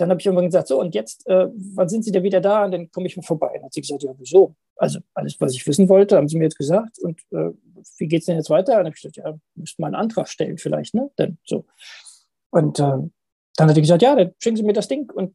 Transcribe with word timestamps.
dann 0.00 0.10
habe 0.10 0.20
ich 0.20 0.26
irgendwann 0.26 0.46
gesagt, 0.46 0.68
so 0.68 0.80
und 0.80 0.94
jetzt, 0.94 1.26
äh, 1.26 1.48
wann 1.74 1.88
sind 1.88 2.04
Sie 2.04 2.12
denn 2.12 2.22
wieder 2.22 2.40
da? 2.40 2.64
Und 2.64 2.72
dann 2.72 2.90
komme 2.90 3.06
ich 3.06 3.16
mal 3.16 3.22
vorbei. 3.22 3.52
Und 3.56 3.64
hat 3.64 3.72
sie 3.72 3.80
gesagt, 3.80 4.02
ja, 4.02 4.12
wieso? 4.18 4.54
Also 4.76 5.00
alles, 5.14 5.40
was 5.40 5.54
ich 5.54 5.66
wissen 5.66 5.88
wollte, 5.88 6.16
haben 6.16 6.28
Sie 6.28 6.38
mir 6.38 6.44
jetzt 6.44 6.58
gesagt. 6.58 6.98
Und 7.00 7.20
äh, 7.32 7.50
wie 7.98 8.08
geht 8.08 8.20
es 8.20 8.26
denn 8.26 8.36
jetzt 8.36 8.50
weiter? 8.50 8.72
Und 8.72 8.78
dann 8.78 8.86
habe 8.86 8.96
ich 8.96 9.02
gesagt, 9.02 9.16
ja, 9.16 9.38
müsste 9.54 9.80
mal 9.82 9.88
einen 9.88 9.96
Antrag 9.96 10.28
stellen 10.28 10.58
vielleicht, 10.58 10.94
ne? 10.94 11.10
Dann 11.16 11.38
so. 11.44 11.64
Und 12.50 12.78
äh, 12.78 12.82
dann 13.56 13.68
hat 13.68 13.74
sie 13.74 13.80
gesagt, 13.80 14.02
ja, 14.02 14.14
dann 14.14 14.32
schicken 14.38 14.56
Sie 14.56 14.62
mir 14.62 14.72
das 14.72 14.88
Ding 14.88 15.10
und 15.10 15.34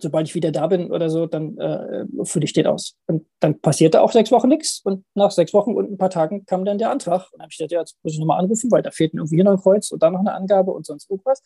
sobald 0.00 0.28
ich 0.28 0.34
wieder 0.34 0.52
da 0.52 0.66
bin 0.66 0.90
oder 0.90 1.10
so, 1.10 1.26
dann 1.26 1.58
äh, 1.58 2.04
fülle 2.24 2.44
ich 2.44 2.52
den 2.52 2.66
aus. 2.66 2.96
Und 3.06 3.26
dann 3.40 3.60
passierte 3.60 4.00
auch 4.00 4.12
sechs 4.12 4.30
Wochen 4.30 4.48
nichts. 4.48 4.80
Und 4.84 5.04
nach 5.14 5.30
sechs 5.30 5.52
Wochen 5.52 5.74
und 5.74 5.90
ein 5.90 5.98
paar 5.98 6.10
Tagen 6.10 6.46
kam 6.46 6.64
dann 6.64 6.78
der 6.78 6.90
Antrag. 6.90 7.32
Und 7.32 7.38
dann 7.38 7.42
habe 7.42 7.50
ich 7.50 7.58
gesagt, 7.58 7.72
ja, 7.72 7.80
jetzt 7.80 7.96
muss 8.02 8.12
ich 8.12 8.18
nochmal 8.18 8.38
anrufen, 8.38 8.70
weil 8.70 8.82
da 8.82 8.90
fehlt 8.90 9.14
irgendwie 9.14 9.36
hier 9.36 9.44
noch 9.44 9.52
ein 9.52 9.60
Kreuz 9.60 9.90
und 9.90 10.02
da 10.02 10.10
noch 10.10 10.20
eine 10.20 10.34
Angabe 10.34 10.70
und 10.70 10.86
sonst 10.86 11.10
irgendwas. 11.10 11.42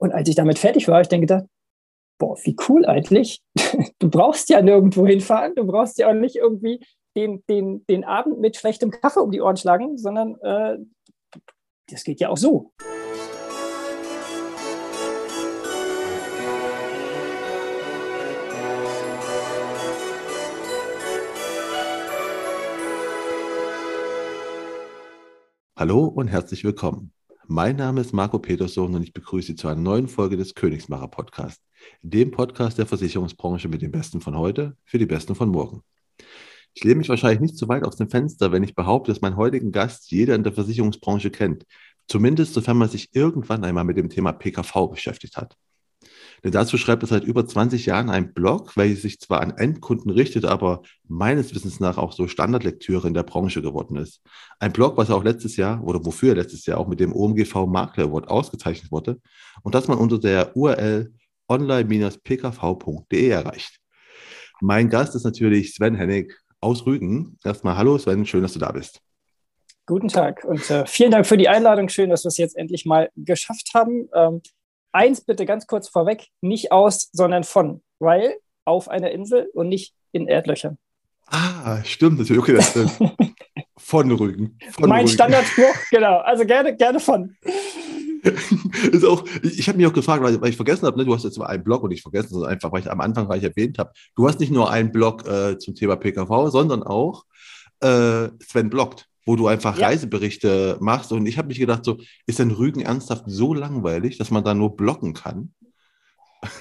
Und 0.00 0.12
als 0.12 0.28
ich 0.28 0.36
damit 0.36 0.58
fertig 0.58 0.86
war, 0.86 0.94
habe 0.94 1.02
ich 1.02 1.08
dann 1.08 1.20
gedacht, 1.20 1.44
boah, 2.18 2.36
wie 2.44 2.56
cool 2.68 2.86
eigentlich. 2.86 3.42
Du 4.00 4.08
brauchst 4.08 4.48
ja 4.48 4.62
nirgendwo 4.62 5.06
hinfahren, 5.06 5.56
du 5.56 5.66
brauchst 5.66 5.98
ja 5.98 6.08
auch 6.08 6.14
nicht 6.14 6.36
irgendwie 6.36 6.80
den, 7.16 7.42
den, 7.48 7.84
den 7.86 8.04
Abend 8.04 8.38
mit 8.38 8.56
schlechtem 8.56 8.92
Kaffee 8.92 9.20
um 9.20 9.32
die 9.32 9.40
Ohren 9.40 9.56
schlagen, 9.56 9.98
sondern 9.98 10.40
äh, 10.40 10.78
das 11.90 12.04
geht 12.04 12.20
ja 12.20 12.28
auch 12.28 12.36
so. 12.36 12.72
Hallo 25.76 26.04
und 26.04 26.28
herzlich 26.28 26.62
willkommen. 26.62 27.12
Mein 27.50 27.76
Name 27.76 28.02
ist 28.02 28.12
Marco 28.12 28.38
Peterson 28.38 28.94
und 28.94 29.02
ich 29.02 29.14
begrüße 29.14 29.46
Sie 29.46 29.54
zu 29.56 29.68
einer 29.68 29.80
neuen 29.80 30.06
Folge 30.06 30.36
des 30.36 30.54
Königsmacher 30.54 31.08
Podcast, 31.08 31.62
dem 32.02 32.30
Podcast 32.30 32.76
der 32.76 32.84
Versicherungsbranche 32.84 33.68
mit 33.68 33.80
den 33.80 33.90
Besten 33.90 34.20
von 34.20 34.36
heute 34.36 34.76
für 34.84 34.98
die 34.98 35.06
Besten 35.06 35.34
von 35.34 35.48
morgen. 35.48 35.82
Ich 36.74 36.84
lehne 36.84 36.96
mich 36.96 37.08
wahrscheinlich 37.08 37.40
nicht 37.40 37.56
zu 37.56 37.66
weit 37.66 37.84
aus 37.84 37.96
dem 37.96 38.10
Fenster, 38.10 38.52
wenn 38.52 38.64
ich 38.64 38.74
behaupte, 38.74 39.10
dass 39.10 39.22
meinen 39.22 39.38
heutigen 39.38 39.72
Gast 39.72 40.10
jeder 40.10 40.34
in 40.34 40.42
der 40.42 40.52
Versicherungsbranche 40.52 41.30
kennt. 41.30 41.64
Zumindest 42.06 42.52
sofern 42.52 42.76
man 42.76 42.90
sich 42.90 43.08
irgendwann 43.14 43.64
einmal 43.64 43.84
mit 43.84 43.96
dem 43.96 44.10
Thema 44.10 44.32
PKV 44.32 44.88
beschäftigt 44.90 45.38
hat. 45.38 45.56
Denn 46.44 46.52
dazu 46.52 46.78
schreibt 46.78 47.02
er 47.02 47.08
seit 47.08 47.24
über 47.24 47.46
20 47.46 47.86
Jahren 47.86 48.10
einen 48.10 48.32
Blog, 48.32 48.76
welcher 48.76 49.00
sich 49.00 49.18
zwar 49.20 49.40
an 49.40 49.56
Endkunden 49.56 50.10
richtet, 50.10 50.44
aber 50.44 50.82
meines 51.06 51.54
Wissens 51.54 51.80
nach 51.80 51.98
auch 51.98 52.12
so 52.12 52.28
Standardlektüre 52.28 53.08
in 53.08 53.14
der 53.14 53.22
Branche 53.24 53.62
geworden 53.62 53.96
ist. 53.96 54.22
Ein 54.58 54.72
Blog, 54.72 54.96
was 54.96 55.10
auch 55.10 55.24
letztes 55.24 55.56
Jahr 55.56 55.82
oder 55.84 56.04
wofür 56.04 56.30
er 56.30 56.36
letztes 56.36 56.66
Jahr 56.66 56.78
auch 56.78 56.88
mit 56.88 57.00
dem 57.00 57.12
OMGV 57.12 57.66
Makler 57.66 58.04
Award 58.04 58.28
ausgezeichnet 58.28 58.92
wurde 58.92 59.18
und 59.62 59.74
das 59.74 59.88
man 59.88 59.98
unter 59.98 60.18
der 60.18 60.56
URL 60.56 61.12
online-pkv.de 61.48 63.28
erreicht. 63.28 63.80
Mein 64.60 64.90
Gast 64.90 65.14
ist 65.14 65.24
natürlich 65.24 65.74
Sven 65.74 65.94
Hennig 65.94 66.34
aus 66.60 66.86
Rügen. 66.86 67.38
Erstmal 67.44 67.76
hallo 67.76 67.98
Sven, 67.98 68.26
schön, 68.26 68.42
dass 68.42 68.52
du 68.52 68.58
da 68.58 68.72
bist. 68.72 69.00
Guten 69.86 70.08
Tag 70.08 70.44
und 70.44 70.68
äh, 70.70 70.84
vielen 70.86 71.10
Dank 71.10 71.26
für 71.26 71.38
die 71.38 71.48
Einladung. 71.48 71.88
Schön, 71.88 72.10
dass 72.10 72.24
wir 72.24 72.28
es 72.28 72.36
jetzt 72.36 72.58
endlich 72.58 72.84
mal 72.84 73.08
geschafft 73.16 73.70
haben. 73.72 74.08
Ähm, 74.14 74.42
eins 74.92 75.20
bitte 75.20 75.46
ganz 75.46 75.66
kurz 75.66 75.88
vorweg, 75.88 76.28
nicht 76.40 76.72
aus, 76.72 77.08
sondern 77.12 77.44
von, 77.44 77.82
weil 77.98 78.36
auf 78.64 78.88
einer 78.88 79.10
Insel 79.10 79.48
und 79.54 79.68
nicht 79.68 79.94
in 80.12 80.28
Erdlöchern. 80.28 80.78
Ah, 81.26 81.82
stimmt 81.84 82.18
natürlich. 82.18 82.42
Okay, 82.42 82.54
das 82.54 82.74
ist 82.74 82.98
von 83.76 84.10
Rügen. 84.10 84.58
Von 84.72 84.88
mein 84.88 85.00
Rügen. 85.00 85.14
Standardspruch, 85.14 85.74
genau. 85.90 86.18
Also 86.18 86.44
gerne, 86.44 86.74
gerne 86.76 87.00
von. 87.00 87.36
ist 88.92 89.04
auch, 89.04 89.24
ich 89.42 89.68
habe 89.68 89.78
mich 89.78 89.86
auch 89.86 89.92
gefragt, 89.92 90.22
weil, 90.22 90.40
weil 90.40 90.50
ich 90.50 90.56
vergessen 90.56 90.86
habe, 90.86 90.98
ne, 90.98 91.04
du 91.04 91.14
hast 91.14 91.24
jetzt 91.24 91.40
einen 91.40 91.64
Blog 91.64 91.82
und 91.82 91.90
ich 91.90 92.02
vergessen, 92.02 92.30
sondern 92.30 92.50
einfach, 92.50 92.72
weil 92.72 92.80
ich 92.80 92.90
am 92.90 93.00
Anfang 93.00 93.26
gleich 93.26 93.42
erwähnt 93.42 93.78
habe. 93.78 93.92
Du 94.16 94.26
hast 94.26 94.40
nicht 94.40 94.52
nur 94.52 94.70
einen 94.70 94.92
Blog 94.92 95.26
äh, 95.26 95.58
zum 95.58 95.74
Thema 95.74 95.96
PKV, 95.96 96.50
sondern 96.50 96.82
auch 96.82 97.24
äh, 97.80 98.28
Sven 98.40 98.70
bloggt 98.70 99.06
wo 99.28 99.36
du 99.36 99.46
einfach 99.46 99.78
ja. 99.78 99.88
Reiseberichte 99.88 100.78
machst. 100.80 101.12
Und 101.12 101.26
ich 101.26 101.36
habe 101.36 101.48
mich 101.48 101.58
gedacht, 101.58 101.84
so, 101.84 101.98
ist 102.26 102.38
denn 102.38 102.50
Rügen 102.50 102.80
ernsthaft 102.80 103.24
so 103.26 103.52
langweilig, 103.52 104.16
dass 104.16 104.30
man 104.30 104.42
da 104.42 104.54
nur 104.54 104.74
blocken 104.74 105.12
kann? 105.12 105.52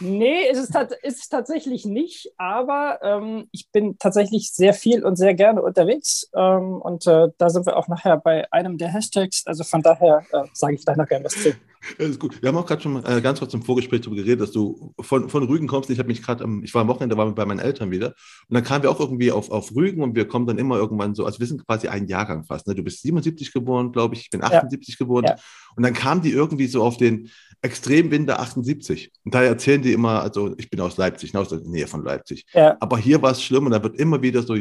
Nee, 0.01 0.49
ist 0.51 0.57
es, 0.57 0.69
ist 1.03 1.19
es 1.21 1.29
tatsächlich 1.29 1.85
nicht, 1.85 2.33
aber 2.37 2.99
ähm, 3.03 3.47
ich 3.53 3.69
bin 3.71 3.97
tatsächlich 3.99 4.51
sehr 4.51 4.73
viel 4.73 5.05
und 5.05 5.15
sehr 5.15 5.33
gerne 5.33 5.61
unterwegs. 5.61 6.29
Ähm, 6.35 6.81
und 6.81 7.07
äh, 7.07 7.29
da 7.37 7.49
sind 7.49 7.65
wir 7.65 7.77
auch 7.77 7.87
nachher 7.87 8.17
bei 8.17 8.51
einem 8.51 8.77
der 8.77 8.89
Hashtags. 8.89 9.43
Also 9.45 9.63
von 9.63 9.81
daher 9.81 10.25
äh, 10.33 10.43
sage 10.51 10.75
ich 10.75 10.83
da 10.83 10.93
noch 10.95 11.07
gerne 11.07 11.23
was 11.23 11.41
zu. 11.41 11.53
Das 11.97 12.09
ist 12.09 12.19
gut. 12.19 12.41
Wir 12.41 12.49
haben 12.49 12.57
auch 12.57 12.65
gerade 12.65 12.81
schon 12.81 13.03
äh, 13.05 13.21
ganz 13.21 13.39
kurz 13.39 13.53
im 13.53 13.61
Vorgespräch 13.61 14.01
darüber 14.01 14.17
geredet, 14.17 14.41
dass 14.41 14.51
du 14.51 14.93
von, 14.99 15.29
von 15.29 15.43
Rügen 15.43 15.67
kommst. 15.67 15.89
Ich 15.89 15.99
habe 15.99 16.07
mich 16.07 16.21
gerade, 16.21 16.45
ich 16.63 16.73
war 16.73 16.81
am 16.81 16.87
Wochenende, 16.87 17.17
war 17.17 17.33
bei 17.33 17.45
meinen 17.45 17.59
Eltern 17.59 17.91
wieder. 17.91 18.07
Und 18.07 18.53
dann 18.53 18.63
kamen 18.63 18.83
wir 18.83 18.91
auch 18.91 18.99
irgendwie 18.99 19.31
auf, 19.31 19.49
auf 19.51 19.75
Rügen 19.75 20.01
und 20.01 20.15
wir 20.15 20.27
kommen 20.27 20.47
dann 20.47 20.57
immer 20.57 20.77
irgendwann 20.77 21.15
so, 21.15 21.25
also 21.25 21.39
wir 21.39 21.47
sind 21.47 21.65
quasi 21.65 21.87
ein 21.87 22.07
Jahrgang 22.07 22.43
fast. 22.43 22.67
Ne? 22.67 22.75
Du 22.75 22.83
bist 22.83 23.01
77 23.01 23.53
geboren, 23.53 23.91
glaube 23.91 24.15
ich, 24.15 24.21
ich 24.21 24.29
bin 24.29 24.43
78 24.43 24.95
ja. 24.95 24.95
geboren. 24.97 25.25
Ja. 25.25 25.35
Und 25.75 25.83
dann 25.83 25.93
kamen 25.93 26.21
die 26.21 26.31
irgendwie 26.31 26.67
so 26.67 26.83
auf 26.83 26.97
den 26.97 27.29
Extremwinter 27.61 28.39
78. 28.39 29.11
Und 29.23 29.33
da 29.33 29.43
erzählen 29.43 29.81
die 29.81 29.93
immer, 29.93 30.21
also 30.21 30.53
ich 30.57 30.69
bin 30.69 30.79
aus 30.81 30.97
Leipzig, 30.97 31.33
ne, 31.33 31.39
aus 31.39 31.49
der 31.49 31.59
Nähe 31.59 31.87
von 31.87 32.03
Leipzig. 32.03 32.45
Ja. 32.53 32.77
Aber 32.79 32.97
hier 32.97 33.21
war 33.21 33.31
es 33.31 33.41
schlimm 33.41 33.65
und 33.65 33.71
da 33.71 33.81
wird 33.81 33.99
immer 33.99 34.21
wieder 34.21 34.43
so 34.43 34.55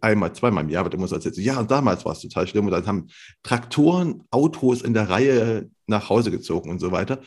einmal, 0.00 0.32
zweimal 0.32 0.64
im 0.64 0.70
Jahr 0.70 0.84
wird 0.84 0.94
immer 0.94 1.08
so 1.08 1.14
erzählt, 1.14 1.36
ja, 1.38 1.58
und 1.58 1.70
damals 1.70 2.04
war 2.04 2.12
es 2.12 2.20
total 2.20 2.46
schlimm 2.46 2.66
und 2.66 2.72
dann 2.72 2.86
haben 2.86 3.08
Traktoren, 3.42 4.22
Autos 4.30 4.82
in 4.82 4.94
der 4.94 5.08
Reihe 5.08 5.70
nach 5.90 6.08
Hause 6.08 6.30
gezogen 6.30 6.70
und 6.70 6.78
so 6.78 6.92
weiter. 6.92 7.20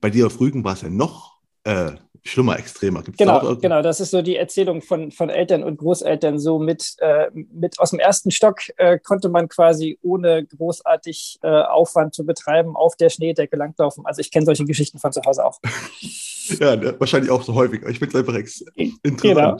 Bei 0.00 0.10
dir 0.10 0.26
auf 0.26 0.40
Rügen 0.40 0.64
war 0.64 0.74
es 0.74 0.82
ja 0.82 0.90
noch 0.90 1.38
äh, 1.64 1.92
schlimmer, 2.24 2.58
extremer. 2.58 3.02
Gibt's 3.02 3.18
genau, 3.18 3.56
genau, 3.56 3.82
das 3.82 4.00
ist 4.00 4.10
so 4.10 4.22
die 4.22 4.36
Erzählung 4.36 4.82
von, 4.82 5.10
von 5.10 5.28
Eltern 5.28 5.62
und 5.62 5.78
Großeltern. 5.78 6.38
So 6.38 6.58
mit, 6.58 6.94
äh, 6.98 7.30
mit 7.34 7.78
aus 7.78 7.90
dem 7.90 7.98
ersten 7.98 8.30
Stock 8.30 8.60
äh, 8.76 8.98
konnte 8.98 9.28
man 9.28 9.48
quasi 9.48 9.98
ohne 10.02 10.44
großartig 10.44 11.38
äh, 11.42 11.48
Aufwand 11.48 12.14
zu 12.14 12.24
betreiben 12.24 12.76
auf 12.76 12.96
der 12.96 13.10
Schneedecke 13.10 13.56
langlaufen. 13.56 14.04
Also 14.06 14.20
ich 14.20 14.30
kenne 14.30 14.46
solche 14.46 14.64
Geschichten 14.64 14.98
von 14.98 15.12
zu 15.12 15.20
Hause 15.22 15.44
auch. 15.44 15.58
ja, 16.60 16.76
ne, 16.76 16.94
wahrscheinlich 16.98 17.30
auch 17.30 17.42
so 17.42 17.54
häufig. 17.54 17.82
Ich 17.88 17.98
finde 17.98 18.18
es 18.18 18.26
einfach 18.26 18.34
interessant. 19.02 19.22
Genau. 19.22 19.56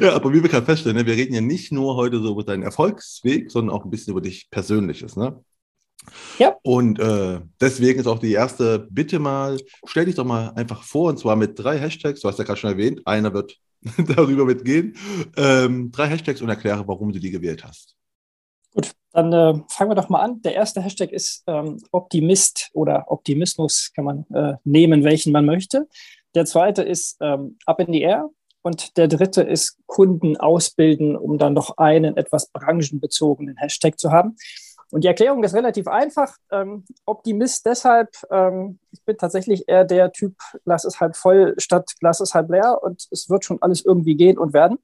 ja, 0.00 0.14
aber 0.14 0.32
wie 0.32 0.42
wir 0.42 0.50
gerade 0.50 0.66
feststellen, 0.66 0.96
ne, 0.96 1.06
wir 1.06 1.14
reden 1.14 1.34
ja 1.34 1.40
nicht 1.40 1.72
nur 1.72 1.96
heute 1.96 2.20
so 2.20 2.32
über 2.32 2.44
deinen 2.44 2.62
Erfolgsweg, 2.62 3.50
sondern 3.50 3.74
auch 3.74 3.84
ein 3.84 3.90
bisschen 3.90 4.12
über 4.12 4.20
dich 4.20 4.50
Persönliches. 4.50 5.16
Ne? 5.16 5.42
Ja. 6.38 6.56
Und 6.62 6.98
äh, 6.98 7.40
deswegen 7.60 8.00
ist 8.00 8.06
auch 8.06 8.18
die 8.18 8.32
erste 8.32 8.86
Bitte 8.90 9.18
mal, 9.18 9.58
stell 9.84 10.06
dich 10.06 10.14
doch 10.14 10.24
mal 10.24 10.50
einfach 10.56 10.82
vor, 10.82 11.10
und 11.10 11.18
zwar 11.18 11.36
mit 11.36 11.58
drei 11.58 11.78
Hashtags, 11.78 12.20
du 12.20 12.28
hast 12.28 12.38
ja 12.38 12.44
gerade 12.44 12.58
schon 12.58 12.70
erwähnt, 12.70 13.06
einer 13.06 13.32
wird 13.32 13.56
darüber 14.16 14.44
mitgehen, 14.44 14.96
ähm, 15.36 15.90
drei 15.90 16.08
Hashtags 16.08 16.42
und 16.42 16.48
erkläre, 16.48 16.86
warum 16.86 17.12
du 17.12 17.18
die 17.18 17.30
gewählt 17.30 17.64
hast. 17.64 17.96
Gut, 18.74 18.92
dann 19.12 19.32
äh, 19.32 19.54
fangen 19.68 19.90
wir 19.90 19.94
doch 19.94 20.08
mal 20.08 20.20
an. 20.20 20.42
Der 20.42 20.54
erste 20.54 20.82
Hashtag 20.82 21.10
ist 21.10 21.42
ähm, 21.46 21.78
Optimist 21.90 22.70
oder 22.74 23.06
Optimismus, 23.08 23.92
kann 23.94 24.04
man 24.04 24.26
äh, 24.32 24.56
nehmen, 24.64 25.04
welchen 25.04 25.32
man 25.32 25.46
möchte. 25.46 25.88
Der 26.34 26.44
zweite 26.44 26.82
ist 26.82 27.16
ähm, 27.20 27.56
Up 27.66 27.80
in 27.80 27.92
the 27.92 28.02
Air. 28.02 28.30
Und 28.62 28.96
der 28.96 29.08
dritte 29.08 29.42
ist 29.42 29.78
Kunden 29.86 30.36
ausbilden, 30.36 31.16
um 31.16 31.38
dann 31.38 31.54
noch 31.54 31.78
einen 31.78 32.16
etwas 32.16 32.50
branchenbezogenen 32.50 33.56
Hashtag 33.56 33.98
zu 33.98 34.10
haben. 34.10 34.36
Und 34.90 35.04
die 35.04 35.08
Erklärung 35.08 35.44
ist 35.44 35.54
relativ 35.54 35.86
einfach. 35.86 36.34
Ähm, 36.50 36.84
Optimist 37.04 37.66
deshalb, 37.66 38.10
ähm, 38.30 38.78
ich 38.90 39.04
bin 39.04 39.18
tatsächlich 39.18 39.68
eher 39.68 39.84
der 39.84 40.12
Typ, 40.12 40.34
Glas 40.64 40.84
ist 40.84 41.00
halb 41.00 41.14
voll 41.14 41.54
statt 41.58 41.92
Glas 42.00 42.20
ist 42.20 42.34
halb 42.34 42.50
leer 42.50 42.78
und 42.82 43.06
es 43.10 43.28
wird 43.28 43.44
schon 43.44 43.60
alles 43.60 43.84
irgendwie 43.84 44.16
gehen 44.16 44.38
und 44.38 44.52
werden. 44.52 44.78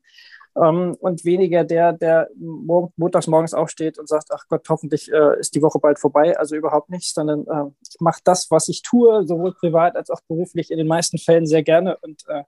Ähm, 0.57 0.97
und 1.01 1.25
weniger 1.25 1.65
der, 1.65 1.93
der 1.93 2.29
morgen, 2.37 2.93
montags 2.97 3.27
morgens 3.27 3.55
aufsteht 3.55 3.99
und 3.99 4.09
sagt, 4.09 4.29
ach 4.31 4.45
Gott, 4.49 4.69
hoffentlich 4.69 5.11
äh, 5.11 5.41
ist 5.41 5.55
die 5.55 5.63
Woche 5.63 5.81
bald 5.81 5.99
vorbei. 5.99 6.39
Also 6.39 6.55
überhaupt 6.55 6.91
nicht, 6.91 7.13
sondern 7.13 7.47
äh, 7.47 7.71
ich 7.83 8.01
mache 8.01 8.21
das, 8.25 8.51
was 8.51 8.69
ich 8.69 8.83
tue, 8.83 9.27
sowohl 9.27 9.55
privat 9.55 9.97
als 9.97 10.11
auch 10.11 10.21
beruflich 10.29 10.71
in 10.71 10.79
den 10.79 10.87
meisten 10.87 11.19
Fällen 11.19 11.47
sehr 11.47 11.63
gerne 11.63 11.97
und 12.03 12.23
äh, 12.29 12.45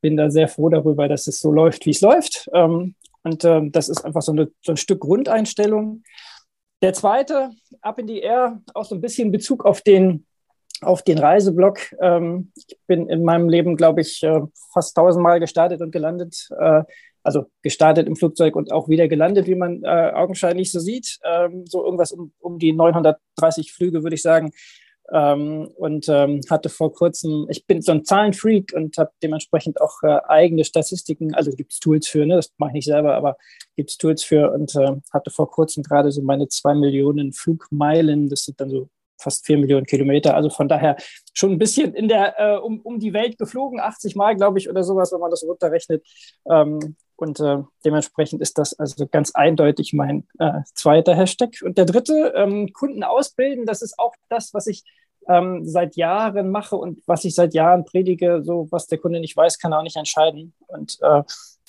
bin 0.00 0.16
da 0.16 0.30
sehr 0.30 0.48
froh 0.48 0.68
darüber, 0.68 1.08
dass 1.08 1.26
es 1.26 1.40
so 1.40 1.50
läuft, 1.50 1.86
wie 1.86 1.90
es 1.90 2.00
läuft. 2.00 2.48
Ähm, 2.52 2.94
und 3.22 3.44
ähm, 3.44 3.72
das 3.72 3.88
ist 3.88 4.04
einfach 4.04 4.22
so, 4.22 4.32
eine, 4.32 4.50
so 4.62 4.72
ein 4.72 4.76
Stück 4.76 5.00
Grundeinstellung. 5.00 6.04
Der 6.82 6.94
zweite, 6.94 7.50
Up 7.82 7.98
in 7.98 8.08
the 8.08 8.20
Air, 8.20 8.60
auch 8.74 8.84
so 8.84 8.94
ein 8.94 9.00
bisschen 9.00 9.30
Bezug 9.30 9.66
auf 9.66 9.82
den, 9.82 10.26
auf 10.80 11.02
den 11.02 11.18
Reiseblock. 11.18 11.94
Ähm, 12.00 12.52
ich 12.56 12.78
bin 12.86 13.08
in 13.08 13.22
meinem 13.22 13.48
Leben, 13.48 13.76
glaube 13.76 14.00
ich, 14.00 14.22
äh, 14.22 14.40
fast 14.72 14.96
tausendmal 14.96 15.40
gestartet 15.40 15.82
und 15.82 15.90
gelandet. 15.90 16.48
Äh, 16.58 16.84
also 17.22 17.46
gestartet 17.62 18.06
im 18.06 18.16
Flugzeug 18.16 18.56
und 18.56 18.72
auch 18.72 18.88
wieder 18.88 19.08
gelandet, 19.08 19.46
wie 19.46 19.54
man 19.54 19.82
äh, 19.84 20.12
augenscheinlich 20.14 20.72
so 20.72 20.80
sieht. 20.80 21.18
Ähm, 21.22 21.66
so 21.66 21.84
irgendwas 21.84 22.12
um, 22.12 22.32
um 22.40 22.58
die 22.58 22.72
930 22.72 23.72
Flüge, 23.72 24.02
würde 24.02 24.14
ich 24.14 24.22
sagen. 24.22 24.52
Ähm, 25.12 25.68
und 25.76 26.08
ähm, 26.08 26.40
hatte 26.48 26.68
vor 26.68 26.92
kurzem, 26.92 27.46
ich 27.50 27.66
bin 27.66 27.82
so 27.82 27.92
ein 27.92 28.04
Zahlenfreak 28.04 28.72
und 28.74 28.96
habe 28.96 29.10
dementsprechend 29.22 29.80
auch 29.80 30.02
äh, 30.02 30.20
eigene 30.28 30.64
Statistiken, 30.64 31.34
also 31.34 31.50
gibt 31.50 31.72
es 31.72 31.80
Tools 31.80 32.06
für, 32.06 32.24
ne, 32.26 32.36
das 32.36 32.52
mache 32.58 32.70
ich 32.70 32.74
nicht 32.74 32.84
selber, 32.86 33.14
aber 33.14 33.36
gibt 33.76 33.90
es 33.90 33.96
Tools 33.98 34.22
für 34.22 34.52
und 34.52 34.74
äh, 34.76 34.92
hatte 35.12 35.30
vor 35.30 35.50
kurzem 35.50 35.82
gerade 35.82 36.12
so 36.12 36.22
meine 36.22 36.48
zwei 36.48 36.74
Millionen 36.74 37.32
Flugmeilen, 37.32 38.28
das 38.28 38.44
sind 38.44 38.60
dann 38.60 38.70
so 38.70 38.88
fast 39.20 39.46
vier 39.46 39.58
Millionen 39.58 39.86
Kilometer. 39.86 40.34
Also 40.34 40.50
von 40.50 40.68
daher 40.68 40.96
schon 41.34 41.52
ein 41.52 41.58
bisschen 41.58 41.94
in 41.94 42.08
der, 42.08 42.38
äh, 42.38 42.58
um, 42.58 42.80
um 42.80 42.98
die 42.98 43.12
Welt 43.12 43.38
geflogen, 43.38 43.80
80 43.80 44.16
Mal, 44.16 44.36
glaube 44.36 44.58
ich, 44.58 44.68
oder 44.68 44.82
sowas, 44.82 45.12
wenn 45.12 45.20
man 45.20 45.30
das 45.30 45.42
runterrechnet. 45.42 46.04
Ähm, 46.50 46.96
und 47.16 47.38
äh, 47.38 47.58
dementsprechend 47.84 48.40
ist 48.40 48.56
das 48.56 48.78
also 48.78 49.06
ganz 49.06 49.32
eindeutig 49.34 49.92
mein 49.92 50.26
äh, 50.38 50.60
zweiter 50.74 51.14
Hashtag. 51.14 51.50
Und 51.62 51.76
der 51.76 51.84
dritte, 51.84 52.32
ähm, 52.34 52.72
Kunden 52.72 53.04
ausbilden, 53.04 53.66
das 53.66 53.82
ist 53.82 53.98
auch 53.98 54.14
das, 54.30 54.54
was 54.54 54.66
ich 54.66 54.84
ähm, 55.28 55.66
seit 55.66 55.96
Jahren 55.96 56.50
mache 56.50 56.76
und 56.76 57.02
was 57.06 57.24
ich 57.24 57.34
seit 57.34 57.54
Jahren 57.54 57.84
predige. 57.84 58.42
So, 58.44 58.68
was 58.70 58.86
der 58.86 58.98
Kunde 58.98 59.20
nicht 59.20 59.36
weiß, 59.36 59.58
kann 59.58 59.72
er 59.72 59.78
auch 59.78 59.84
nicht 59.84 59.96
entscheiden. 59.96 60.54
Und 60.66 60.98
äh, 61.02 61.22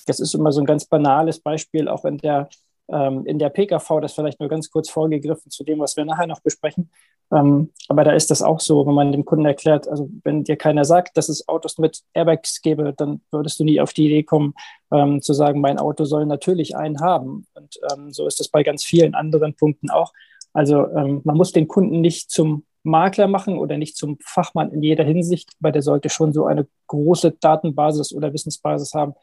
das 0.06 0.20
ist 0.20 0.34
immer 0.34 0.52
so 0.52 0.60
ein 0.60 0.66
ganz 0.66 0.84
banales 0.84 1.40
Beispiel, 1.40 1.88
auch 1.88 2.04
in 2.04 2.18
der 2.18 2.48
ähm, 2.88 3.24
in 3.26 3.38
der 3.38 3.48
PKV, 3.48 4.00
das 4.00 4.12
vielleicht 4.12 4.40
nur 4.40 4.48
ganz 4.48 4.70
kurz 4.70 4.90
vorgegriffen 4.90 5.50
zu 5.50 5.64
dem, 5.64 5.78
was 5.78 5.96
wir 5.96 6.04
nachher 6.04 6.26
noch 6.26 6.40
besprechen. 6.40 6.90
Ähm, 7.32 7.70
aber 7.88 8.04
da 8.04 8.12
ist 8.12 8.30
das 8.30 8.42
auch 8.42 8.60
so, 8.60 8.86
wenn 8.86 8.94
man 8.94 9.12
dem 9.12 9.24
Kunden 9.24 9.46
erklärt, 9.46 9.88
also 9.88 10.08
wenn 10.24 10.44
dir 10.44 10.56
keiner 10.56 10.84
sagt, 10.84 11.16
dass 11.16 11.28
es 11.28 11.48
Autos 11.48 11.78
mit 11.78 12.02
Airbags 12.12 12.60
gäbe, 12.60 12.92
dann 12.94 13.22
würdest 13.30 13.58
du 13.58 13.64
nie 13.64 13.80
auf 13.80 13.92
die 13.92 14.06
Idee 14.06 14.22
kommen, 14.22 14.54
ähm, 14.92 15.22
zu 15.22 15.32
sagen, 15.32 15.60
mein 15.60 15.78
Auto 15.78 16.04
soll 16.04 16.26
natürlich 16.26 16.76
einen 16.76 17.00
haben. 17.00 17.46
Und 17.54 17.80
ähm, 17.92 18.12
so 18.12 18.26
ist 18.26 18.40
das 18.40 18.48
bei 18.48 18.62
ganz 18.62 18.84
vielen 18.84 19.14
anderen 19.14 19.54
Punkten 19.54 19.88
auch. 19.88 20.12
Also 20.52 20.88
ähm, 20.88 21.22
man 21.24 21.36
muss 21.36 21.52
den 21.52 21.68
Kunden 21.68 22.02
nicht 22.02 22.30
zum 22.30 22.64
Makler 22.82 23.28
machen 23.28 23.58
oder 23.58 23.78
nicht 23.78 23.96
zum 23.96 24.18
Fachmann 24.24 24.72
in 24.72 24.82
jeder 24.82 25.04
Hinsicht, 25.04 25.50
aber 25.60 25.72
der 25.72 25.82
sollte 25.82 26.08
schon 26.08 26.32
so 26.32 26.46
eine 26.46 26.66
große 26.88 27.32
Datenbasis 27.32 28.12
oder 28.12 28.32
Wissensbasis 28.32 28.94
haben, 28.94 29.14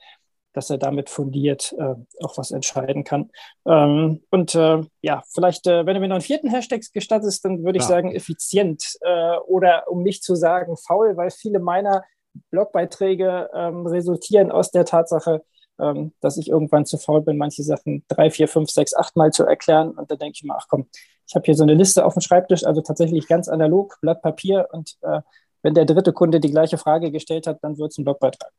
dass 0.53 0.69
er 0.69 0.77
damit 0.77 1.09
fundiert 1.09 1.75
äh, 1.77 1.95
auch 2.23 2.37
was 2.37 2.51
entscheiden 2.51 3.03
kann. 3.03 3.29
Ähm, 3.65 4.23
und 4.31 4.55
äh, 4.55 4.81
ja, 5.01 5.23
vielleicht, 5.33 5.67
äh, 5.67 5.85
wenn 5.85 5.93
du 5.93 5.99
mir 5.99 6.07
noch 6.07 6.15
einen 6.15 6.23
vierten 6.23 6.49
Hashtag 6.49 6.81
gestattest, 6.93 7.45
dann 7.45 7.63
würde 7.63 7.77
ich 7.77 7.83
ja. 7.83 7.89
sagen 7.89 8.15
effizient 8.15 8.97
äh, 9.01 9.37
oder 9.47 9.89
um 9.89 10.03
nicht 10.03 10.23
zu 10.23 10.35
sagen 10.35 10.75
faul, 10.77 11.17
weil 11.17 11.29
viele 11.29 11.59
meiner 11.59 12.03
Blogbeiträge 12.51 13.49
ähm, 13.53 13.85
resultieren 13.85 14.51
aus 14.51 14.71
der 14.71 14.85
Tatsache, 14.85 15.43
ähm, 15.79 16.13
dass 16.19 16.37
ich 16.37 16.49
irgendwann 16.49 16.85
zu 16.85 16.97
faul 16.97 17.21
bin, 17.21 17.37
manche 17.37 17.63
Sachen 17.63 18.03
drei, 18.07 18.31
vier, 18.31 18.47
fünf, 18.47 18.69
sechs, 18.69 18.95
acht 18.95 19.15
Mal 19.15 19.31
zu 19.31 19.43
erklären. 19.43 19.91
Und 19.91 20.09
da 20.09 20.15
denke 20.15 20.33
ich 20.35 20.43
mir, 20.43 20.55
ach 20.55 20.67
komm, 20.67 20.87
ich 21.29 21.35
habe 21.35 21.45
hier 21.45 21.53
so 21.53 21.61
eine 21.61 21.75
Liste 21.75 22.05
auf 22.05 22.15
dem 22.15 22.21
Schreibtisch, 22.21 22.63
also 22.63 22.81
tatsächlich 22.81 23.27
ganz 23.27 23.47
analog, 23.47 23.99
Blatt 24.01 24.23
Papier. 24.23 24.67
Und 24.71 24.97
äh, 25.01 25.21
wenn 25.61 25.75
der 25.75 25.85
dritte 25.85 26.11
Kunde 26.11 26.39
die 26.39 26.49
gleiche 26.49 26.79
Frage 26.79 27.11
gestellt 27.11 27.45
hat, 27.45 27.59
dann 27.61 27.77
wird 27.77 27.91
es 27.91 27.99
ein 27.99 28.03
Blogbeitrag. 28.03 28.51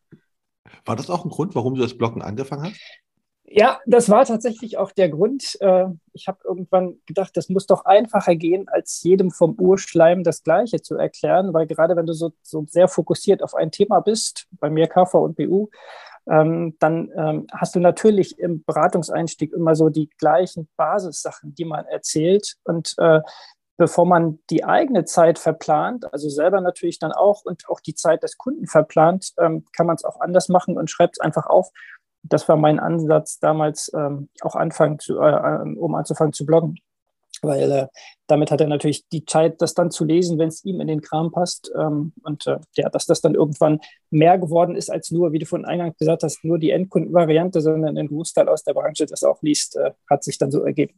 War 0.84 0.94
das 0.94 1.11
auch 1.11 1.25
ein 1.25 1.31
Grund, 1.31 1.56
warum 1.56 1.75
du 1.75 1.82
das 1.82 1.99
Bloggen 1.99 2.22
angefangen 2.22 2.70
hast? 2.70 2.81
Ja, 3.43 3.81
das 3.87 4.08
war 4.08 4.25
tatsächlich 4.25 4.78
auch 4.78 4.93
der 4.93 5.08
Grund. 5.08 5.61
Äh, 5.61 5.87
ich 6.12 6.28
habe 6.28 6.38
irgendwann 6.44 7.00
gedacht, 7.06 7.37
das 7.37 7.49
muss 7.49 7.67
doch 7.67 7.87
einfacher 7.87 8.37
gehen, 8.37 8.69
als 8.69 9.02
jedem 9.02 9.32
vom 9.32 9.56
Urschleim 9.58 10.23
das 10.23 10.44
Gleiche 10.44 10.81
zu 10.81 10.94
erklären, 10.94 11.52
weil 11.52 11.66
gerade 11.66 11.96
wenn 11.96 12.06
du 12.06 12.12
so, 12.12 12.31
so 12.43 12.64
sehr 12.69 12.87
fokussiert 12.87 13.43
auf 13.43 13.56
ein 13.56 13.73
Thema 13.73 13.99
bist, 13.99 14.46
bei 14.61 14.70
mir 14.70 14.87
KV 14.87 15.14
und 15.14 15.37
BU, 15.37 15.70
ähm, 16.28 16.76
dann 16.78 17.11
ähm, 17.17 17.46
hast 17.52 17.75
du 17.75 17.81
natürlich 17.81 18.38
im 18.38 18.64
Beratungseinstieg 18.64 19.52
immer 19.52 19.75
so 19.75 19.88
die 19.88 20.11
gleichen 20.19 20.69
Basissachen, 20.76 21.55
die 21.55 21.64
man 21.64 21.87
erzählt. 21.87 22.56
Und 22.64 22.94
äh, 22.99 23.20
bevor 23.76 24.06
man 24.06 24.38
die 24.50 24.64
eigene 24.64 25.05
Zeit 25.06 25.38
verplant, 25.38 26.12
also 26.12 26.28
selber 26.28 26.61
natürlich 26.61 26.99
dann 26.99 27.12
auch 27.12 27.44
und 27.44 27.69
auch 27.69 27.81
die 27.81 27.94
Zeit 27.94 28.22
des 28.22 28.37
Kunden 28.37 28.67
verplant, 28.67 29.32
ähm, 29.38 29.64
kann 29.75 29.87
man 29.87 29.96
es 29.96 30.05
auch 30.05 30.20
anders 30.20 30.49
machen 30.49 30.76
und 30.76 30.90
schreibt 30.90 31.17
es 31.17 31.20
einfach 31.20 31.46
auf. 31.46 31.70
Das 32.23 32.49
war 32.49 32.56
mein 32.56 32.78
Ansatz 32.78 33.38
damals, 33.38 33.90
ähm, 33.94 34.28
auch 34.43 34.55
anfangen 34.55 34.99
zu, 34.99 35.19
äh, 35.19 35.31
äh 35.31 35.76
um 35.76 35.94
anzufangen 35.94 36.34
zu 36.34 36.44
bloggen. 36.44 36.76
Weil 37.42 37.70
äh, 37.70 37.87
damit 38.26 38.50
hat 38.50 38.60
er 38.60 38.69
natürlich 38.69 39.08
die 39.08 39.25
Zeit, 39.25 39.60
das 39.62 39.75
dann 39.75 39.90
zu 39.90 40.04
lesen, 40.04 40.38
wenn 40.38 40.48
es 40.48 40.64
ihm 40.64 40.81
in 40.81 40.88
den 40.88 41.00
Kram 41.00 41.32
passt. 41.32 41.70
Ähm, 41.78 42.12
und 42.22 42.46
äh, 42.46 42.58
ja, 42.76 42.88
dass 42.90 43.06
das 43.06 43.20
dann 43.20 43.34
irgendwann 43.34 43.81
mehr 44.10 44.38
geworden 44.38 44.76
ist 44.76 44.90
als 44.90 45.10
nur, 45.10 45.32
wie 45.32 45.38
du 45.38 45.46
von 45.46 45.64
Eingang 45.64 45.94
gesagt 45.98 46.22
hast, 46.22 46.44
nur 46.44 46.58
die 46.58 46.70
Endkundenvariante, 46.70 47.60
sondern 47.60 47.96
ein 47.96 48.08
Großteil 48.08 48.48
aus 48.48 48.62
der 48.62 48.75
Branche 48.75 49.06
das 49.06 49.25
auch 49.25 49.42
liest, 49.42 49.76
äh, 49.76 49.92
hat 50.08 50.25
sich 50.25 50.38
dann 50.38 50.50
so 50.50 50.62
ergeben. 50.62 50.94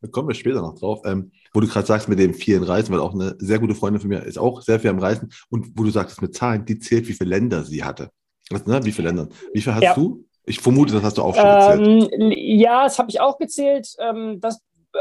Da 0.00 0.08
kommen 0.08 0.28
wir 0.28 0.34
später 0.34 0.60
noch 0.60 0.78
drauf. 0.78 1.00
Ähm, 1.06 1.32
wo 1.54 1.60
du 1.60 1.66
gerade 1.66 1.86
sagst, 1.86 2.08
mit 2.08 2.18
den 2.18 2.34
vielen 2.34 2.62
Reisen, 2.62 2.92
weil 2.92 3.00
auch 3.00 3.14
eine 3.14 3.36
sehr 3.38 3.58
gute 3.58 3.74
Freundin 3.74 4.00
von 4.00 4.10
mir 4.10 4.22
ist 4.24 4.38
auch 4.38 4.60
sehr 4.60 4.80
viel 4.80 4.90
am 4.90 4.98
Reisen. 4.98 5.30
Und 5.48 5.78
wo 5.78 5.84
du 5.84 5.90
sagst, 5.90 6.20
mit 6.20 6.34
Zahlen, 6.34 6.64
die 6.66 6.78
zählt, 6.78 7.08
wie 7.08 7.14
viele 7.14 7.30
Länder 7.30 7.64
sie 7.64 7.84
hatte. 7.84 8.10
Also, 8.50 8.70
ne, 8.70 8.84
wie 8.84 8.92
viele 8.92 9.08
Länder? 9.08 9.28
Wie 9.52 9.62
viel 9.62 9.74
hast 9.74 9.82
ja. 9.82 9.94
du? 9.94 10.26
Ich 10.44 10.60
vermute, 10.60 10.92
das 10.92 11.02
hast 11.02 11.16
du 11.16 11.22
auch 11.22 11.34
schon 11.34 11.44
gezählt. 11.44 12.12
Ähm, 12.20 12.32
ja, 12.36 12.84
das 12.84 12.98
habe 12.98 13.08
ich 13.08 13.20
auch 13.20 13.38
gezählt. 13.38 13.88
Ähm, 13.98 14.40
das, 14.40 14.60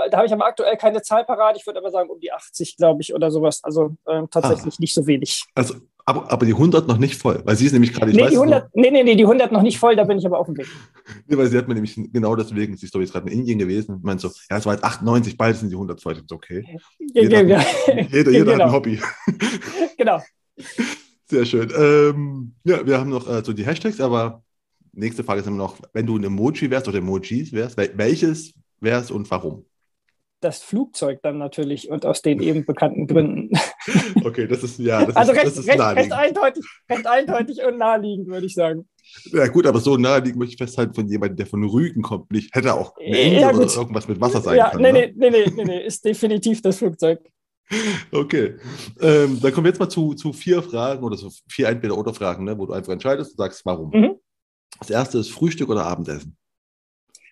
da 0.10 0.18
habe 0.18 0.28
ich 0.28 0.34
aber 0.34 0.46
aktuell 0.46 0.76
keine 0.78 1.02
Zahl 1.02 1.24
parat. 1.24 1.58
Ich 1.58 1.66
würde 1.66 1.80
aber 1.80 1.92
sagen, 1.92 2.10
um 2.10 2.20
die 2.20 2.32
80, 2.32 2.78
glaube 2.78 3.02
ich, 3.02 3.14
oder 3.14 3.32
sowas. 3.32 3.64
Also 3.64 3.96
ähm, 4.08 4.28
tatsächlich 4.30 4.76
ah. 4.76 4.80
nicht 4.80 4.94
so 4.94 5.06
wenig. 5.08 5.44
Also 5.56 5.76
aber, 6.06 6.30
aber 6.30 6.46
die 6.46 6.52
100 6.52 6.86
noch 6.88 6.98
nicht 6.98 7.16
voll, 7.16 7.42
weil 7.46 7.56
sie 7.56 7.66
ist 7.66 7.72
nämlich 7.72 7.94
gerade, 7.94 8.12
nee, 8.12 8.22
weiß 8.22 8.32
die 8.32 8.36
100, 8.36 8.76
nee, 8.76 8.92
nee, 8.92 9.04
nee, 9.04 9.16
die 9.16 9.24
100 9.24 9.54
noch 9.54 9.62
nicht 9.62 9.80
voll, 9.80 9.96
da 9.96 10.04
bin 10.04 10.18
ich 10.18 10.26
aber 10.26 10.38
auf 10.38 10.48
dem 10.48 10.58
Weg. 10.58 10.68
nee, 11.28 11.38
weil 11.38 11.48
sie 11.48 11.58
hat 11.58 11.68
mir 11.70 11.76
nämlich 11.76 11.96
genau 12.12 12.36
deswegen, 12.36 12.76
sie 12.76 12.86
ist 12.86 12.94
doch 12.94 13.00
jetzt 13.00 13.14
gerade 13.14 13.30
in 13.30 13.40
Indien 13.40 13.58
gewesen, 13.58 14.00
meint 14.04 14.20
so, 14.20 14.30
ja, 14.50 14.58
es 14.58 14.66
war 14.66 14.74
jetzt 14.74 14.84
98, 14.84 15.38
bald 15.38 15.56
sind 15.56 15.70
die 15.70 15.76
100 15.76 16.02
voll. 16.02 16.14
Ich 16.14 16.24
so, 16.28 16.36
okay. 16.36 16.78
Jeder, 17.00 17.44
ja, 17.44 17.60
ja. 17.60 17.66
jeder, 18.12 18.32
jeder 18.32 18.32
genau. 18.32 18.54
hat 18.54 18.62
ein 18.62 18.72
Hobby. 18.74 19.02
genau. 19.98 20.22
Sehr 21.26 21.46
schön. 21.46 21.72
Ähm, 21.76 22.54
ja, 22.66 22.86
wir 22.86 23.00
haben 23.00 23.10
noch 23.10 23.30
äh, 23.30 23.42
so 23.44 23.54
die 23.54 23.66
Hashtags, 23.66 24.02
aber 24.02 24.44
nächste 24.92 25.24
Frage 25.24 25.40
ist 25.40 25.48
immer 25.48 25.58
noch, 25.58 25.78
wenn 25.94 26.06
du 26.06 26.18
ein 26.18 26.24
Emoji 26.26 26.70
wärst 26.70 26.90
oder 26.90 26.98
Emojis 26.98 27.54
wärst, 27.54 27.78
welches 27.78 28.54
wärst 28.82 29.10
und 29.10 29.32
warum? 29.32 29.66
Das 30.44 30.62
Flugzeug 30.62 31.22
dann 31.24 31.38
natürlich 31.38 31.90
und 31.90 32.06
aus 32.06 32.22
den 32.22 32.42
eben 32.42 32.66
bekannten 32.66 33.08
Gründen. 33.08 33.50
Okay, 34.24 34.48
das 34.48 34.64
ist 34.64 34.80
ja. 34.80 35.06
Das 35.06 35.16
also 35.16 35.34
ist, 35.34 35.38
recht, 35.38 35.48
das 35.48 35.58
ist 35.58 35.68
recht, 35.68 35.80
recht, 35.82 36.12
eindeutig, 36.14 36.66
recht 36.90 37.06
eindeutig 37.06 37.62
und 37.66 37.78
naheliegend, 37.78 38.28
würde 38.28 38.46
ich 38.46 38.54
sagen. 38.54 38.88
Ja, 39.26 39.48
gut, 39.48 39.68
aber 39.68 39.80
so 39.80 39.98
naheliegend 39.98 40.40
möchte 40.40 40.54
ich 40.54 40.58
festhalten 40.58 40.94
von 40.94 41.08
jemandem, 41.08 41.36
der 41.36 41.48
von 41.48 41.64
Rügen 41.66 42.02
kommt, 42.02 42.32
nicht. 42.32 42.56
Hätte 42.56 42.74
auch 42.74 42.96
eine 42.98 43.20
Insel 43.20 43.42
ja, 43.42 43.50
oder 43.50 43.76
irgendwas 43.76 44.08
mit 44.08 44.22
Wasser 44.22 44.42
sein 44.42 44.58
ja, 44.58 44.70
können. 44.72 44.84
Nee, 44.84 44.92
ne? 44.92 45.14
nee, 45.16 45.30
nee, 45.30 45.52
nee, 45.54 45.64
nee, 45.66 45.86
ist 45.86 46.06
definitiv 46.06 46.62
das 46.62 46.78
Flugzeug. 46.78 47.20
Okay, 48.12 48.56
ähm, 49.00 49.40
dann 49.42 49.52
kommen 49.52 49.66
wir 49.66 49.72
jetzt 49.72 49.80
mal 49.80 49.90
zu, 49.90 50.14
zu 50.14 50.34
vier 50.34 50.62
Fragen 50.62 51.04
oder 51.04 51.18
so 51.18 51.30
vier 51.50 51.70
Entweder-Oder-Fragen, 51.70 52.44
ne, 52.44 52.58
wo 52.58 52.66
du 52.66 52.74
einfach 52.74 52.94
entscheidest 52.94 53.32
und 53.32 53.38
sagst, 53.38 53.66
warum. 53.66 53.90
Mhm. 53.90 54.16
Das 54.80 54.90
erste 54.90 55.18
ist 55.18 55.32
Frühstück 55.32 55.70
oder 55.70 55.86
Abendessen? 55.86 56.38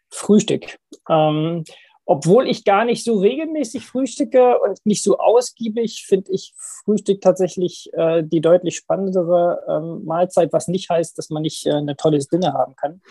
Frühstück. 0.09 0.77
Ähm, 1.09 1.63
obwohl 2.11 2.49
ich 2.49 2.65
gar 2.65 2.83
nicht 2.83 3.05
so 3.05 3.19
regelmäßig 3.19 3.85
frühstücke 3.85 4.59
und 4.59 4.85
nicht 4.85 5.01
so 5.01 5.17
ausgiebig, 5.17 6.03
finde 6.05 6.33
ich 6.33 6.53
Frühstück 6.57 7.21
tatsächlich 7.21 7.89
äh, 7.93 8.21
die 8.21 8.41
deutlich 8.41 8.75
spannendere 8.75 9.63
ähm, 9.69 10.03
Mahlzeit, 10.03 10.51
was 10.51 10.67
nicht 10.67 10.89
heißt, 10.89 11.17
dass 11.17 11.29
man 11.29 11.41
nicht 11.41 11.65
äh, 11.65 11.71
ein 11.71 11.95
tolles 11.95 12.27
Dinner 12.27 12.51
haben 12.51 12.75
kann. 12.75 13.01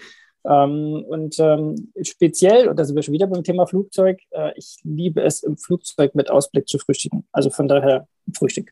Ähm, 0.45 1.03
und 1.09 1.39
ähm, 1.39 1.93
speziell, 2.03 2.69
und 2.69 2.79
da 2.79 2.85
sind 2.85 2.95
wir 2.95 3.03
schon 3.03 3.15
wieder 3.15 3.27
beim 3.27 3.43
Thema 3.43 3.67
Flugzeug, 3.67 4.21
äh, 4.33 4.53
ich 4.57 4.77
liebe 4.83 5.23
es 5.23 5.43
im 5.45 5.57
Flugzeug 5.57 6.15
mit 6.15 6.31
Ausblick 6.31 6.69
zu 6.69 6.79
frühstücken. 6.79 7.27
Also 7.33 7.49
von 7.49 7.69
daher 7.69 8.07
Frühstück. 8.37 8.71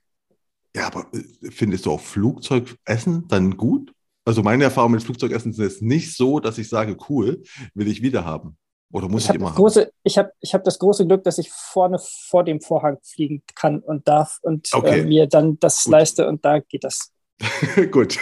Ja, 0.76 0.88
aber 0.88 1.06
äh, 1.14 1.50
findest 1.50 1.86
du 1.86 1.92
auch 1.92 2.00
Flugzeugessen 2.00 3.28
dann 3.28 3.56
gut? 3.56 3.94
Also 4.26 4.42
meine 4.42 4.64
Erfahrung 4.64 4.92
mit 4.92 5.02
Flugzeugessen 5.02 5.54
ist 5.54 5.80
nicht 5.80 6.14
so, 6.14 6.38
dass 6.38 6.58
ich 6.58 6.68
sage, 6.68 6.98
cool, 7.08 7.42
will 7.72 7.88
ich 7.88 8.02
wieder 8.02 8.26
haben. 8.26 8.58
Oder 8.90 9.08
muss 9.08 9.24
ich, 9.24 9.30
ich 9.30 9.36
immer 9.36 9.52
große, 9.52 9.92
Ich 10.02 10.16
habe 10.16 10.32
ich 10.40 10.54
hab 10.54 10.64
das 10.64 10.78
große 10.78 11.06
Glück, 11.06 11.22
dass 11.24 11.38
ich 11.38 11.50
vorne 11.50 11.98
vor 11.98 12.44
dem 12.44 12.60
Vorhang 12.60 12.98
fliegen 13.02 13.42
kann 13.54 13.80
und 13.80 14.08
darf 14.08 14.38
und 14.42 14.68
okay. 14.72 15.00
äh, 15.00 15.04
mir 15.04 15.26
dann 15.26 15.58
das 15.58 15.84
Gut. 15.84 15.92
leiste 15.92 16.26
und 16.26 16.44
da 16.44 16.60
geht 16.60 16.84
das. 16.84 17.12
Gut. 17.90 18.18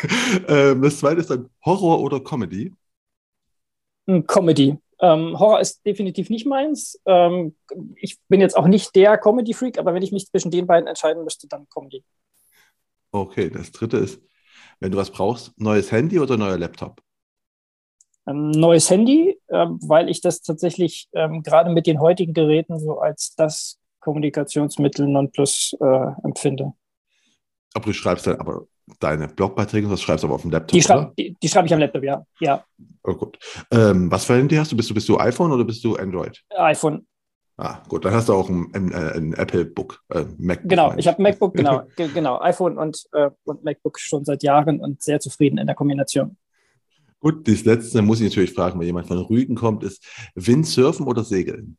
Ähm, 0.49 0.83
das 0.83 0.99
zweite 0.99 1.21
ist 1.21 1.31
dann 1.31 1.49
Horror 1.65 2.01
oder 2.01 2.21
Comedy? 2.21 2.73
Hm, 4.07 4.27
Comedy. 4.27 4.77
Ähm, 4.99 5.39
Horror 5.39 5.61
ist 5.61 5.85
definitiv 5.87 6.31
nicht 6.31 6.47
meins. 6.47 7.01
Ähm, 7.07 7.55
ich 7.97 8.19
bin 8.29 8.41
jetzt 8.41 8.57
auch 8.57 8.67
nicht 8.67 8.95
der 8.97 9.19
Comedy-Freak, 9.19 9.79
aber 9.79 9.95
wenn 9.95 10.03
ich 10.03 10.13
mich 10.13 10.27
zwischen 10.27 10.51
den 10.51 10.67
beiden 10.67 10.89
entscheiden 10.89 11.23
müsste, 11.23 11.47
dann 11.49 11.69
Comedy. 11.69 12.05
Okay, 13.13 13.51
das 13.51 13.71
dritte 13.73 13.99
ist, 13.99 14.21
wenn 14.81 14.91
du 14.91 14.99
was 14.99 15.11
brauchst, 15.11 15.53
neues 15.59 15.93
Handy 15.93 16.19
oder 16.19 16.37
neuer 16.37 16.59
Laptop? 16.59 17.03
Ein 18.27 18.51
neues 18.51 18.91
Handy, 18.91 19.39
äh, 19.49 19.67
weil 19.81 20.09
ich 20.09 20.21
das 20.21 20.43
tatsächlich 20.43 21.09
ähm, 21.15 21.43
gerade 21.43 21.71
mit 21.71 21.87
den 21.87 22.01
heutigen 22.01 22.35
Geräten 22.35 22.79
so 22.79 22.99
als 22.99 23.35
das 23.37 23.79
Kommunikationsmittel 24.01 25.07
nonplus 25.07 25.75
äh, 25.81 26.13
empfinde. 26.25 26.73
Aber 27.75 27.87
du 27.87 27.93
schreibst 27.93 28.27
dann 28.27 28.37
aber 28.37 28.67
deine 29.01 29.29
Blogbeiträge, 29.29 29.89
das 29.89 30.03
schreibst 30.03 30.23
du 30.23 30.29
aber 30.29 30.37
auf 30.37 30.43
dem 30.43 30.51
Laptop, 30.51 30.73
Die, 30.73 30.83
schreib, 30.83 31.17
die, 31.17 31.37
die 31.43 31.49
schreibe 31.49 31.67
ich 31.67 31.75
am 31.75 31.81
Laptop, 31.81 32.03
ja. 32.03 32.25
ja. 32.41 32.65
Oh, 33.03 33.15
gut. 33.15 33.39
Ähm, 33.71 34.11
was 34.11 34.25
für 34.25 34.35
ein 34.35 34.41
Handy 34.41 34.57
hast 34.57 34.73
du? 34.73 34.77
Bist, 34.77 34.91
du? 34.91 34.95
bist 34.95 35.09
du 35.09 35.19
iPhone 35.19 35.53
oder 35.53 35.65
bist 35.65 35.85
du 35.85 35.97
Android? 35.97 36.43
iPhone. 36.57 37.07
Ah, 37.59 37.83
gut, 37.89 38.05
dann 38.05 38.13
hast 38.13 38.29
du 38.29 38.35
auch 38.35 38.51
ein, 38.51 38.71
ein, 38.75 38.93
ein 38.93 39.33
Apple 39.33 39.65
Book, 39.65 40.03
äh, 40.11 40.25
MacBook. 40.37 40.69
Genau, 40.69 40.95
ich 40.97 41.09
habe 41.09 41.23
MacBook, 41.23 41.55
genau, 41.55 41.83
genau, 41.97 42.39
iPhone 42.41 42.77
und, 42.77 43.05
äh, 43.13 43.31
und 43.45 43.65
MacBook 43.65 43.99
schon 43.99 44.27
seit 44.27 44.43
Jahren 44.43 44.81
und 44.81 45.03
sehr 45.03 45.21
zufrieden 45.21 45.57
in 45.57 45.67
der 45.67 45.75
Kombination. 45.75 46.37
Gut, 47.21 47.49
das 47.49 47.65
letzte 47.65 48.03
muss 48.03 48.21
ich 48.21 48.29
natürlich 48.29 48.53
fragen, 48.53 48.79
wenn 48.79 48.87
jemand 48.87 49.09
von 49.09 49.19
Rügen 49.19 49.55
kommt, 49.55 49.83
ist 49.83 50.05
Windsurfen 50.35 51.07
oder 51.07 51.25
Segeln? 51.25 51.79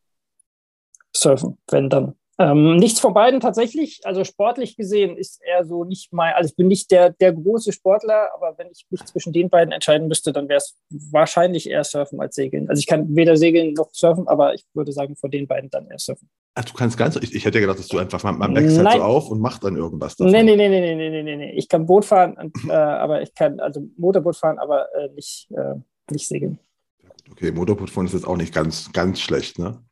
Surfen, 1.15 1.57
wenn 1.69 1.89
dann. 1.89 2.15
Ähm, 2.39 2.77
nichts 2.77 2.99
von 2.99 3.15
beiden 3.15 3.39
tatsächlich. 3.39 4.01
Also 4.03 4.23
sportlich 4.23 4.77
gesehen 4.77 5.17
ist 5.17 5.41
er 5.43 5.65
so 5.65 5.83
nicht 5.83 6.13
mein, 6.13 6.33
also 6.35 6.49
ich 6.49 6.55
bin 6.55 6.67
nicht 6.67 6.91
der, 6.91 7.09
der 7.09 7.33
große 7.33 7.71
Sportler, 7.73 8.29
aber 8.35 8.55
wenn 8.57 8.67
ich 8.69 8.85
mich 8.91 9.03
zwischen 9.05 9.33
den 9.33 9.49
beiden 9.49 9.71
entscheiden 9.71 10.07
müsste, 10.07 10.33
dann 10.33 10.47
wäre 10.47 10.57
es 10.57 10.77
wahrscheinlich 10.89 11.67
eher 11.67 11.83
Surfen 11.83 12.21
als 12.21 12.35
Segeln. 12.35 12.69
Also 12.69 12.79
ich 12.79 12.85
kann 12.85 13.15
weder 13.15 13.37
segeln 13.37 13.73
noch 13.73 13.89
surfen, 13.91 14.27
aber 14.27 14.53
ich 14.53 14.65
würde 14.75 14.91
sagen, 14.91 15.15
von 15.15 15.31
den 15.31 15.47
beiden 15.47 15.71
dann 15.71 15.87
eher 15.87 15.97
surfen. 15.97 16.29
Ach, 16.53 16.65
du 16.65 16.73
kannst 16.73 16.97
ganz, 16.97 17.15
ich, 17.15 17.33
ich 17.33 17.45
hätte 17.45 17.59
gedacht, 17.59 17.79
dass 17.79 17.87
du 17.87 17.97
einfach, 17.97 18.23
man, 18.23 18.37
man 18.37 18.55
wächst 18.55 18.77
halt 18.77 18.97
so 18.97 19.03
auf 19.03 19.31
und 19.31 19.39
macht 19.39 19.63
dann 19.63 19.75
irgendwas 19.75 20.15
davon. 20.15 20.31
Nee, 20.31 20.43
nee, 20.43 20.55
nee, 20.55 20.69
nee, 20.69 20.95
nee, 20.95 21.09
nee, 21.09 21.23
nee, 21.23 21.35
nee. 21.35 21.51
Ich 21.53 21.67
kann 21.67 21.85
Boot 21.85 22.05
fahren, 22.05 22.35
und, 22.37 22.53
äh, 22.69 22.73
aber 22.73 23.21
ich 23.21 23.33
kann, 23.33 23.59
also 23.59 23.81
Motorboot 23.97 24.35
fahren, 24.35 24.59
aber 24.59 24.87
äh, 24.95 25.09
nicht, 25.13 25.49
äh, 25.51 25.75
nicht 26.11 26.27
segeln. 26.27 26.59
Okay, 27.31 27.51
Motorboot 27.51 27.89
fahren 27.89 28.05
ist 28.05 28.13
jetzt 28.13 28.27
auch 28.27 28.37
nicht 28.37 28.53
ganz, 28.53 28.91
ganz 28.91 29.19
schlecht, 29.19 29.59
ne? 29.59 29.83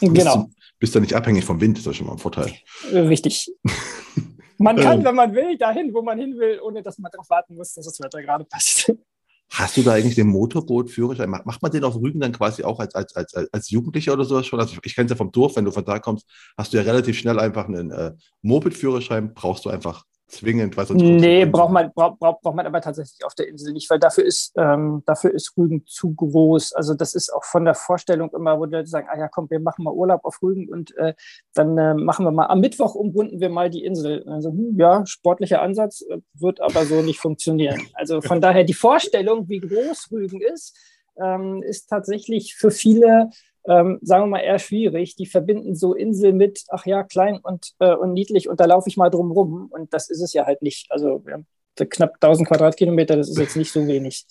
Genau. 0.00 0.48
Bist 0.78 0.94
du 0.94 1.00
nicht 1.00 1.14
abhängig 1.14 1.44
vom 1.44 1.60
Wind, 1.60 1.78
ist 1.78 1.86
das 1.86 1.96
schon 1.96 2.06
mal 2.06 2.12
ein 2.12 2.18
Vorteil. 2.18 2.52
Richtig. 2.92 3.52
Man 4.58 4.76
kann, 4.76 4.98
ähm. 4.98 5.04
wenn 5.04 5.14
man 5.14 5.34
will, 5.34 5.56
dahin, 5.56 5.94
wo 5.94 6.02
man 6.02 6.18
hin 6.18 6.36
will, 6.36 6.58
ohne 6.60 6.82
dass 6.82 6.98
man 6.98 7.12
darauf 7.12 7.30
warten 7.30 7.54
muss, 7.54 7.74
dass 7.74 7.84
das 7.84 8.00
Wetter 8.00 8.20
gerade 8.20 8.44
passt. 8.44 8.92
Hast 9.50 9.76
du 9.76 9.82
da 9.82 9.92
eigentlich 9.92 10.16
den 10.16 10.26
Motorbootführerschein? 10.26 11.30
Macht 11.30 11.62
man 11.62 11.70
den 11.70 11.84
auf 11.84 11.96
Rügen 11.96 12.20
dann 12.20 12.32
quasi 12.32 12.64
auch 12.64 12.80
als, 12.80 12.94
als, 12.94 13.14
als, 13.14 13.34
als 13.34 13.70
Jugendlicher 13.70 14.12
oder 14.12 14.24
sowas 14.24 14.46
schon? 14.46 14.60
Also 14.60 14.74
ich, 14.74 14.80
ich 14.82 14.94
kenne 14.94 15.06
es 15.06 15.10
ja 15.10 15.16
vom 15.16 15.32
Dorf, 15.32 15.56
wenn 15.56 15.64
du 15.64 15.70
von 15.70 15.86
da 15.86 15.98
kommst, 16.00 16.28
hast 16.58 16.72
du 16.72 16.76
ja 16.76 16.82
relativ 16.82 17.16
schnell 17.16 17.38
einfach 17.38 17.66
einen 17.66 17.90
äh, 17.90 18.12
Moped-Führerschein, 18.42 19.32
brauchst 19.32 19.64
du 19.64 19.70
einfach 19.70 20.04
zwingend, 20.28 20.76
weil 20.76 20.86
sonst 20.86 21.02
Nee, 21.02 21.46
braucht 21.46 21.72
man, 21.72 21.90
braucht, 21.92 22.18
braucht, 22.18 22.40
braucht 22.42 22.54
man 22.54 22.66
aber 22.66 22.80
tatsächlich 22.80 23.24
auf 23.24 23.34
der 23.34 23.48
Insel 23.48 23.72
nicht, 23.72 23.88
weil 23.90 23.98
dafür 23.98 24.24
ist, 24.24 24.52
ähm, 24.56 25.02
dafür 25.06 25.32
ist 25.32 25.56
Rügen 25.56 25.84
zu 25.86 26.14
groß. 26.14 26.74
Also 26.74 26.94
das 26.94 27.14
ist 27.14 27.30
auch 27.30 27.44
von 27.44 27.64
der 27.64 27.74
Vorstellung 27.74 28.30
immer, 28.34 28.58
wo 28.58 28.66
die 28.66 28.76
Leute 28.76 28.88
sagen, 28.88 29.08
ah 29.10 29.18
ja, 29.18 29.28
komm, 29.28 29.50
wir 29.50 29.60
machen 29.60 29.84
mal 29.84 29.92
Urlaub 29.92 30.24
auf 30.24 30.40
Rügen 30.42 30.68
und 30.68 30.96
äh, 30.96 31.14
dann 31.54 31.76
äh, 31.78 31.94
machen 31.94 32.24
wir 32.24 32.30
mal, 32.30 32.46
am 32.46 32.60
Mittwoch 32.60 32.94
umrunden 32.94 33.40
wir 33.40 33.48
mal 33.48 33.70
die 33.70 33.84
Insel. 33.84 34.28
Also, 34.28 34.50
hm, 34.50 34.76
ja, 34.78 35.04
sportlicher 35.06 35.62
Ansatz, 35.62 36.02
äh, 36.02 36.18
wird 36.34 36.60
aber 36.60 36.84
so 36.84 37.02
nicht 37.02 37.18
funktionieren. 37.18 37.80
Also 37.94 38.20
von 38.20 38.40
daher 38.40 38.64
die 38.64 38.74
Vorstellung, 38.74 39.48
wie 39.48 39.60
groß 39.60 40.08
Rügen 40.12 40.40
ist, 40.40 40.76
ähm, 41.20 41.62
ist 41.62 41.88
tatsächlich 41.88 42.54
für 42.54 42.70
viele 42.70 43.30
ähm, 43.68 43.98
sagen 44.02 44.24
wir 44.24 44.28
mal, 44.28 44.40
eher 44.40 44.58
schwierig. 44.58 45.14
Die 45.16 45.26
verbinden 45.26 45.76
so 45.76 45.94
Insel 45.94 46.32
mit, 46.32 46.64
ach 46.68 46.86
ja, 46.86 47.04
klein 47.04 47.38
und, 47.42 47.74
äh, 47.78 47.94
und 47.94 48.14
niedlich 48.14 48.48
und 48.48 48.58
da 48.60 48.64
laufe 48.64 48.88
ich 48.88 48.96
mal 48.96 49.10
drum 49.10 49.30
rum. 49.30 49.68
Und 49.70 49.92
das 49.92 50.08
ist 50.08 50.22
es 50.22 50.32
ja 50.32 50.46
halt 50.46 50.62
nicht. 50.62 50.90
Also 50.90 51.22
haben 51.30 51.46
knapp 51.76 52.14
1000 52.14 52.48
Quadratkilometer, 52.48 53.16
das 53.16 53.28
ist 53.28 53.38
jetzt 53.38 53.56
nicht 53.56 53.70
so 53.70 53.86
wenig. 53.86 54.26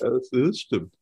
das, 0.00 0.28
das 0.30 0.58
stimmt. 0.58 0.92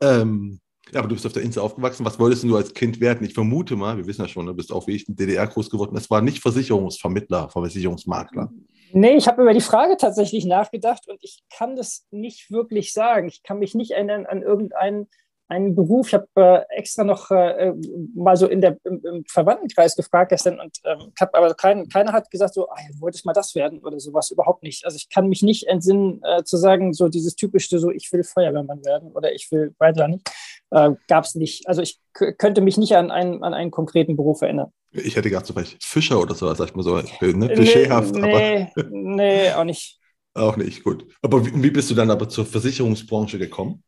Ähm, 0.00 0.60
ja, 0.92 1.00
aber 1.00 1.08
du 1.08 1.14
bist 1.14 1.26
auf 1.26 1.32
der 1.32 1.42
Insel 1.42 1.60
aufgewachsen. 1.60 2.04
Was 2.04 2.18
wolltest 2.18 2.44
du 2.44 2.56
als 2.56 2.72
Kind 2.72 3.00
werden? 3.00 3.26
Ich 3.26 3.34
vermute 3.34 3.76
mal, 3.76 3.96
wir 3.96 4.06
wissen 4.06 4.22
ja 4.22 4.28
schon, 4.28 4.46
du 4.46 4.54
bist 4.54 4.72
auch 4.72 4.86
wie 4.86 4.96
ich 4.96 5.08
in 5.08 5.16
DDR 5.16 5.46
groß 5.46 5.70
geworden. 5.70 5.96
Es 5.96 6.10
war 6.10 6.22
nicht 6.22 6.40
Versicherungsvermittler, 6.40 7.50
Versicherungsmakler. 7.50 8.50
Nee, 8.92 9.16
ich 9.16 9.28
habe 9.28 9.42
über 9.42 9.52
die 9.52 9.60
Frage 9.60 9.98
tatsächlich 9.98 10.46
nachgedacht 10.46 11.08
und 11.08 11.18
ich 11.22 11.42
kann 11.54 11.76
das 11.76 12.06
nicht 12.10 12.50
wirklich 12.50 12.92
sagen. 12.94 13.28
Ich 13.28 13.42
kann 13.42 13.58
mich 13.58 13.74
nicht 13.74 13.90
erinnern 13.90 14.24
an 14.24 14.42
irgendeinen 14.42 15.08
einen 15.48 15.74
Beruf. 15.74 16.08
Ich 16.08 16.14
habe 16.14 16.28
äh, 16.36 16.76
extra 16.76 17.04
noch 17.04 17.30
äh, 17.30 17.72
mal 18.14 18.36
so 18.36 18.46
in 18.46 18.60
der, 18.60 18.76
im, 18.84 19.00
im 19.04 19.24
Verwandtenkreis 19.24 19.96
gefragt 19.96 20.30
gestern 20.30 20.60
und 20.60 20.78
ähm, 20.84 21.12
hab, 21.18 21.34
aber 21.34 21.54
kein, 21.54 21.88
keiner 21.88 22.12
hat 22.12 22.30
gesagt, 22.30 22.54
so, 22.54 22.68
ah, 22.68 22.76
wolltest 22.98 23.24
mal 23.26 23.32
das 23.32 23.54
werden 23.54 23.80
oder 23.80 23.98
sowas, 23.98 24.30
überhaupt 24.30 24.62
nicht. 24.62 24.84
Also 24.84 24.96
ich 24.96 25.08
kann 25.08 25.28
mich 25.28 25.42
nicht 25.42 25.66
entsinnen 25.66 26.20
äh, 26.22 26.44
zu 26.44 26.56
sagen, 26.56 26.92
so 26.92 27.08
dieses 27.08 27.34
typische, 27.34 27.78
so 27.78 27.90
ich 27.90 28.12
will 28.12 28.22
Feuerwehrmann 28.22 28.84
werden 28.84 29.10
oder 29.12 29.32
ich 29.32 29.50
will 29.50 29.74
weiter 29.78 30.08
nicht. 30.08 30.28
Äh, 30.70 30.90
Gab 31.08 31.24
es 31.24 31.34
nicht. 31.34 31.66
Also 31.66 31.82
ich 31.82 31.98
könnte 32.12 32.60
mich 32.60 32.76
nicht 32.76 32.94
an 32.94 33.10
einen, 33.10 33.42
an 33.42 33.54
einen 33.54 33.70
konkreten 33.70 34.16
Beruf 34.16 34.42
erinnern. 34.42 34.72
Ich 34.90 35.16
hätte 35.16 35.30
gerade 35.30 35.46
so 35.46 35.52
vielleicht 35.52 35.82
Fischer 35.84 36.20
oder 36.20 36.34
sowas, 36.34 36.58
sag 36.58 36.68
ich 36.68 36.74
mal 36.74 36.82
so, 36.82 36.96
ne? 36.96 37.48
klischeehaft. 37.48 38.14
Nee, 38.14 38.68
aber 38.74 38.88
nee, 38.90 39.52
auch 39.52 39.64
nicht. 39.64 39.96
Auch 40.34 40.56
nicht, 40.56 40.84
gut. 40.84 41.04
Aber 41.20 41.44
wie, 41.44 41.62
wie 41.64 41.70
bist 41.70 41.90
du 41.90 41.96
dann 41.96 42.12
aber 42.12 42.28
zur 42.28 42.46
Versicherungsbranche 42.46 43.40
gekommen? 43.40 43.82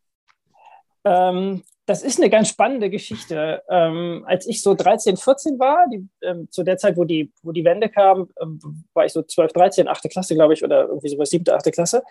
Ähm, 1.05 1.63
das 1.87 2.03
ist 2.03 2.21
eine 2.21 2.31
ganz 2.31 2.49
spannende 2.49 2.89
Geschichte. 2.89 3.63
Ähm, 3.69 4.25
als 4.27 4.47
ich 4.47 4.63
so 4.63 4.75
13, 4.75 5.17
14 5.17 5.59
war, 5.59 5.87
die, 5.93 6.09
ähm, 6.23 6.49
zu 6.51 6.63
der 6.63 6.77
Zeit, 6.77 6.97
wo 6.97 7.03
die, 7.03 7.33
wo 7.43 7.51
die 7.51 7.65
Wende 7.65 7.89
kam, 7.89 8.29
ähm, 8.41 8.61
war 8.95 9.07
ich 9.07 9.13
so 9.13 9.23
12, 9.23 9.53
13, 9.53 9.89
8. 9.89 10.09
Klasse, 10.09 10.35
glaube 10.35 10.55
ich, 10.55 10.63
oder 10.63 10.87
irgendwie 10.87 11.09
sowas, 11.09 11.31
7., 11.31 11.53
8. 11.53 11.73
Klasse. 11.73 12.05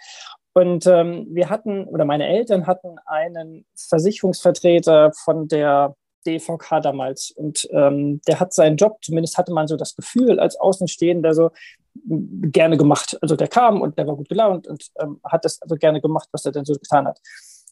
Und 0.54 0.86
ähm, 0.86 1.28
wir 1.30 1.50
hatten, 1.50 1.86
oder 1.86 2.04
meine 2.04 2.28
Eltern 2.28 2.68
hatten 2.68 2.98
einen 3.06 3.66
Versicherungsvertreter 3.76 5.14
von 5.14 5.48
der 5.48 5.96
DVK 6.28 6.82
damals. 6.82 7.32
Und 7.32 7.68
ähm, 7.72 8.20
der 8.28 8.40
hat 8.40 8.54
seinen 8.54 8.76
Job, 8.76 8.98
zumindest 9.02 9.38
hatte 9.38 9.54
man 9.54 9.68
so 9.68 9.78
das 9.78 9.96
Gefühl 9.96 10.40
als 10.40 10.60
Außenstehender, 10.60 11.34
so 11.34 11.52
gerne 12.04 12.78
gemacht. 12.78 13.18
Also 13.22 13.36
der 13.36 13.48
kam 13.48 13.82
und 13.82 13.98
der 13.98 14.08
war 14.08 14.16
gut 14.16 14.30
gelaunt 14.30 14.68
und 14.68 14.88
ähm, 15.00 15.20
hat 15.24 15.46
das 15.46 15.62
also 15.62 15.76
gerne 15.76 16.02
gemacht, 16.02 16.30
was 16.32 16.46
er 16.46 16.52
denn 16.52 16.66
so 16.66 16.74
getan 16.74 17.08
hat. 17.08 17.20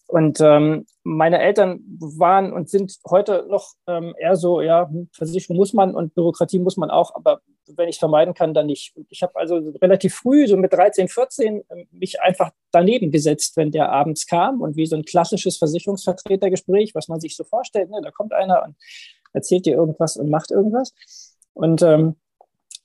Und 0.07 0.39
ähm, 0.39 0.85
meine 1.03 1.39
Eltern 1.39 1.81
waren 1.99 2.53
und 2.53 2.69
sind 2.69 2.97
heute 3.09 3.45
noch 3.49 3.73
ähm, 3.87 4.15
eher 4.17 4.37
so, 4.37 4.61
ja, 4.61 4.87
hm, 4.87 5.09
Versicherung 5.11 5.57
muss 5.57 5.73
man 5.73 5.93
und 5.95 6.15
Bürokratie 6.15 6.59
muss 6.59 6.77
man 6.77 6.89
auch, 6.89 7.13
aber 7.13 7.41
wenn 7.75 7.89
ich 7.89 7.99
vermeiden 7.99 8.33
kann, 8.33 8.53
dann 8.53 8.67
nicht. 8.67 8.95
Und 8.95 9.05
ich 9.09 9.21
habe 9.21 9.35
also 9.35 9.57
relativ 9.81 10.15
früh, 10.15 10.47
so 10.47 10.55
mit 10.55 10.71
13, 10.71 11.09
14, 11.09 11.61
ähm, 11.69 11.87
mich 11.91 12.21
einfach 12.21 12.51
daneben 12.71 13.11
gesetzt, 13.11 13.57
wenn 13.57 13.71
der 13.71 13.91
abends 13.91 14.27
kam 14.27 14.61
und 14.61 14.77
wie 14.77 14.85
so 14.85 14.95
ein 14.95 15.03
klassisches 15.03 15.57
Versicherungsvertretergespräch, 15.57 16.95
was 16.95 17.09
man 17.09 17.19
sich 17.19 17.35
so 17.35 17.43
vorstellt, 17.43 17.89
ne, 17.89 17.99
da 18.01 18.11
kommt 18.11 18.33
einer 18.33 18.63
und 18.63 18.75
erzählt 19.33 19.65
dir 19.65 19.75
irgendwas 19.75 20.15
und 20.15 20.29
macht 20.29 20.51
irgendwas. 20.51 20.93
Und 21.53 21.81
ähm, 21.81 22.15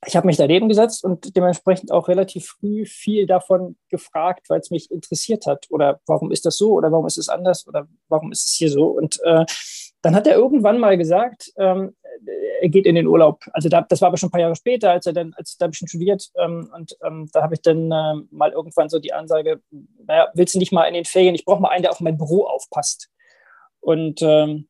ich 0.05 0.17
habe 0.17 0.27
mich 0.27 0.37
daneben 0.37 0.69
gesetzt 0.69 1.05
und 1.05 1.37
dementsprechend 1.37 1.93
auch 1.93 2.09
relativ 2.09 2.47
früh 2.47 2.85
viel 2.87 3.27
davon 3.27 3.77
gefragt, 3.89 4.51
weil 4.51 4.61
es 4.61 4.71
mich 4.71 4.91
interessiert 4.91 5.47
hat. 5.47 5.67
Oder 5.71 6.01
warum 6.07 6.33
ist 6.33 6.45
das 6.45 6.57
so? 6.57 6.73
Oder 6.73 6.91
warum 6.91 7.07
ist 7.07 7.19
es 7.19 7.29
anders? 7.29 7.67
Oder 7.69 7.87
warum 8.09 8.33
ist 8.33 8.47
es 8.47 8.53
hier 8.55 8.71
so? 8.71 8.87
Und 8.87 9.21
äh, 9.23 9.45
dann 10.03 10.17
hat 10.17 10.27
er 10.27 10.35
irgendwann 10.35 10.81
mal 10.81 10.99
gesagt, 10.99 11.53
ähm, 11.57 11.95
er 12.61 12.69
geht 12.69 12.87
in 12.87 12.97
den 12.97 13.07
Urlaub. 13.07 13.45
Also 13.53 13.69
da, 13.69 13.83
das 13.83 14.01
war 14.01 14.09
aber 14.09 14.17
schon 14.17 14.29
ein 14.29 14.33
paar 14.33 14.41
Jahre 14.41 14.57
später, 14.57 14.91
als 14.91 15.07
er 15.07 15.13
dann, 15.13 15.35
als 15.37 15.57
da 15.57 15.69
ich 15.69 15.79
schon 15.79 15.89
studiert. 15.89 16.31
Ähm, 16.37 16.69
und 16.75 16.97
ähm, 17.05 17.29
da 17.33 17.43
habe 17.43 17.55
ich 17.55 17.63
dann 17.63 17.93
äh, 17.93 18.15
mal 18.31 18.51
irgendwann 18.51 18.89
so 18.89 18.99
die 18.99 19.13
Ansage, 19.13 19.61
naja, 20.05 20.31
willst 20.35 20.55
du 20.55 20.59
nicht 20.59 20.73
mal 20.73 20.85
in 20.85 20.95
den 20.95 21.05
Ferien? 21.05 21.37
Ich 21.37 21.45
brauche 21.45 21.63
mal 21.63 21.71
einen, 21.71 21.83
der 21.83 21.93
auf 21.93 22.01
mein 22.01 22.19
Büro 22.19 22.45
aufpasst. 22.45 23.09
Und 23.81 24.21
ähm, 24.23 24.69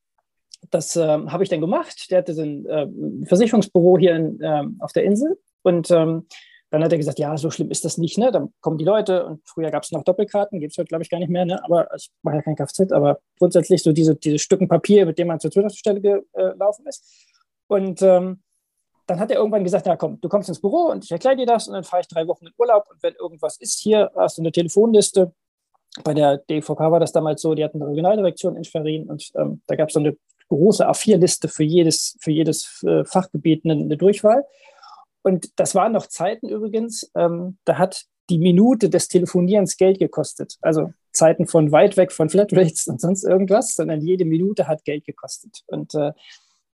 das 0.70 0.96
äh, 0.96 1.06
habe 1.26 1.42
ich 1.42 1.48
dann 1.48 1.60
gemacht. 1.60 2.10
Der 2.10 2.18
hatte 2.18 2.32
ein 2.32 2.66
äh, 2.66 3.26
Versicherungsbüro 3.26 3.98
hier 3.98 4.16
in, 4.16 4.40
äh, 4.40 4.64
auf 4.80 4.92
der 4.92 5.04
Insel. 5.04 5.38
Und 5.62 5.90
ähm, 5.90 6.26
dann 6.70 6.82
hat 6.82 6.92
er 6.92 6.98
gesagt, 6.98 7.18
ja, 7.18 7.36
so 7.36 7.50
schlimm 7.50 7.70
ist 7.70 7.84
das 7.84 7.98
nicht. 7.98 8.16
Ne? 8.16 8.32
Dann 8.32 8.52
kommen 8.60 8.78
die 8.78 8.84
Leute 8.84 9.26
und 9.26 9.42
früher 9.44 9.70
gab 9.70 9.82
es 9.82 9.92
noch 9.92 10.04
Doppelkarten, 10.04 10.58
gibt 10.58 10.72
es 10.72 10.78
heute, 10.78 10.88
glaube 10.88 11.02
ich, 11.02 11.10
gar 11.10 11.18
nicht 11.18 11.28
mehr. 11.28 11.44
Ne? 11.44 11.62
Aber 11.64 11.86
ich 11.94 12.10
mache 12.22 12.36
ja 12.36 12.42
kein 12.42 12.56
Kfz, 12.56 12.92
aber 12.92 13.20
grundsätzlich 13.38 13.82
so 13.82 13.92
diese, 13.92 14.16
diese 14.16 14.38
Stücken 14.38 14.68
Papier, 14.68 15.04
mit 15.04 15.18
denen 15.18 15.28
man 15.28 15.38
zur 15.38 15.50
Zulassungsstelle 15.50 16.00
gelaufen 16.00 16.86
ist. 16.86 17.28
Und 17.66 18.00
ähm, 18.00 18.40
dann 19.06 19.20
hat 19.20 19.30
er 19.30 19.38
irgendwann 19.38 19.64
gesagt, 19.64 19.86
ja 19.86 19.96
komm, 19.96 20.20
du 20.20 20.28
kommst 20.28 20.48
ins 20.48 20.60
Büro 20.60 20.90
und 20.90 21.04
ich 21.04 21.10
erkläre 21.10 21.36
dir 21.36 21.46
das 21.46 21.68
und 21.68 21.74
dann 21.74 21.84
fahre 21.84 22.00
ich 22.02 22.08
drei 22.08 22.26
Wochen 22.26 22.46
in 22.46 22.52
Urlaub 22.56 22.86
und 22.90 23.02
wenn 23.02 23.14
irgendwas 23.14 23.58
ist, 23.58 23.80
hier 23.80 24.10
hast 24.16 24.38
du 24.38 24.42
eine 24.42 24.52
Telefonliste. 24.52 25.32
Bei 26.04 26.14
der 26.14 26.38
DVK 26.38 26.78
war 26.78 27.00
das 27.00 27.12
damals 27.12 27.42
so, 27.42 27.54
die 27.54 27.64
hatten 27.64 27.82
eine 27.82 27.90
Regionaldirektion 27.90 28.56
in 28.56 28.64
Schwerin 28.64 29.10
und 29.10 29.30
ähm, 29.34 29.60
da 29.66 29.76
gab 29.76 29.88
es 29.88 29.94
so 29.94 30.00
eine 30.00 30.16
große 30.52 30.88
A4-Liste 30.88 31.48
für 31.48 31.64
jedes, 31.64 32.16
für 32.20 32.30
jedes 32.30 32.82
äh, 32.86 33.04
Fachgebiet 33.04 33.64
eine, 33.64 33.74
eine, 33.74 33.96
Durchwahl. 33.96 34.44
Und 35.22 35.48
das 35.56 35.74
waren 35.74 35.92
noch 35.92 36.06
Zeiten 36.06 36.48
übrigens, 36.48 37.10
ähm, 37.14 37.58
da 37.64 37.78
hat 37.78 38.04
die 38.28 38.38
Minute 38.38 38.90
des 38.90 39.08
Telefonierens 39.08 39.76
Geld 39.76 39.98
gekostet. 39.98 40.56
Also 40.60 40.92
Zeiten 41.12 41.46
von 41.46 41.72
weit 41.72 41.96
weg 41.96 42.12
von 42.12 42.28
Flatrates 42.28 42.86
und 42.86 43.00
sonst 43.00 43.24
irgendwas, 43.24 43.74
sondern 43.74 44.00
jede 44.00 44.24
Minute 44.24 44.68
hat 44.68 44.84
Geld 44.84 45.04
gekostet. 45.04 45.62
Und 45.66 45.94
äh, 45.94 46.12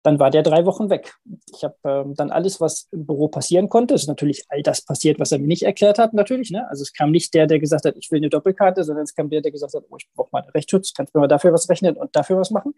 dann 0.07 0.21
war 0.21 0.31
der 0.31 0.45
drei 0.45 0.65
Wochen 0.67 0.89
weg. 0.89 1.17
Ich 1.53 1.65
habe 1.65 1.75
ähm, 1.85 2.15
dann 2.15 2.31
alles, 2.31 2.61
was 2.61 2.87
im 2.93 3.07
Büro 3.07 3.27
passieren 3.27 3.69
konnte, 3.69 3.95
ist 3.95 4.07
natürlich 4.07 4.45
all 4.49 4.63
das 4.63 4.83
passiert, 4.83 5.19
was 5.19 5.33
er 5.33 5.41
mir 5.41 5.49
nicht 5.49 5.65
erklärt 5.65 5.99
hat, 5.99 6.15
natürlich. 6.15 6.53
Ne? 6.53 6.65
Also 6.71 6.83
es 6.83 6.93
kam 6.93 7.11
nicht 7.11 7.35
der, 7.35 7.49
der 7.49 7.59
gesagt 7.59 7.85
hat, 7.87 7.97
ich 7.97 8.13
will 8.13 8.19
eine 8.19 8.29
Doppelkarte, 8.29 8.85
sondern 8.85 9.03
es 9.03 9.17
kam 9.17 9.31
der, 9.31 9.41
der 9.41 9.51
gesagt 9.51 9.75
hat, 9.75 9.83
oh, 9.91 9.97
ich 9.99 10.09
brauche 10.15 10.29
mal 10.31 10.43
einen 10.43 10.51
Rechtsschutz, 10.51 10.95
kannst 10.95 11.13
du 11.13 11.19
mir 11.19 11.23
mal 11.23 11.27
dafür 11.27 11.53
was 11.53 11.69
rechnen 11.69 11.97
und 11.97 12.15
dafür 12.15 12.39
was 12.39 12.53
machen. 12.53 12.75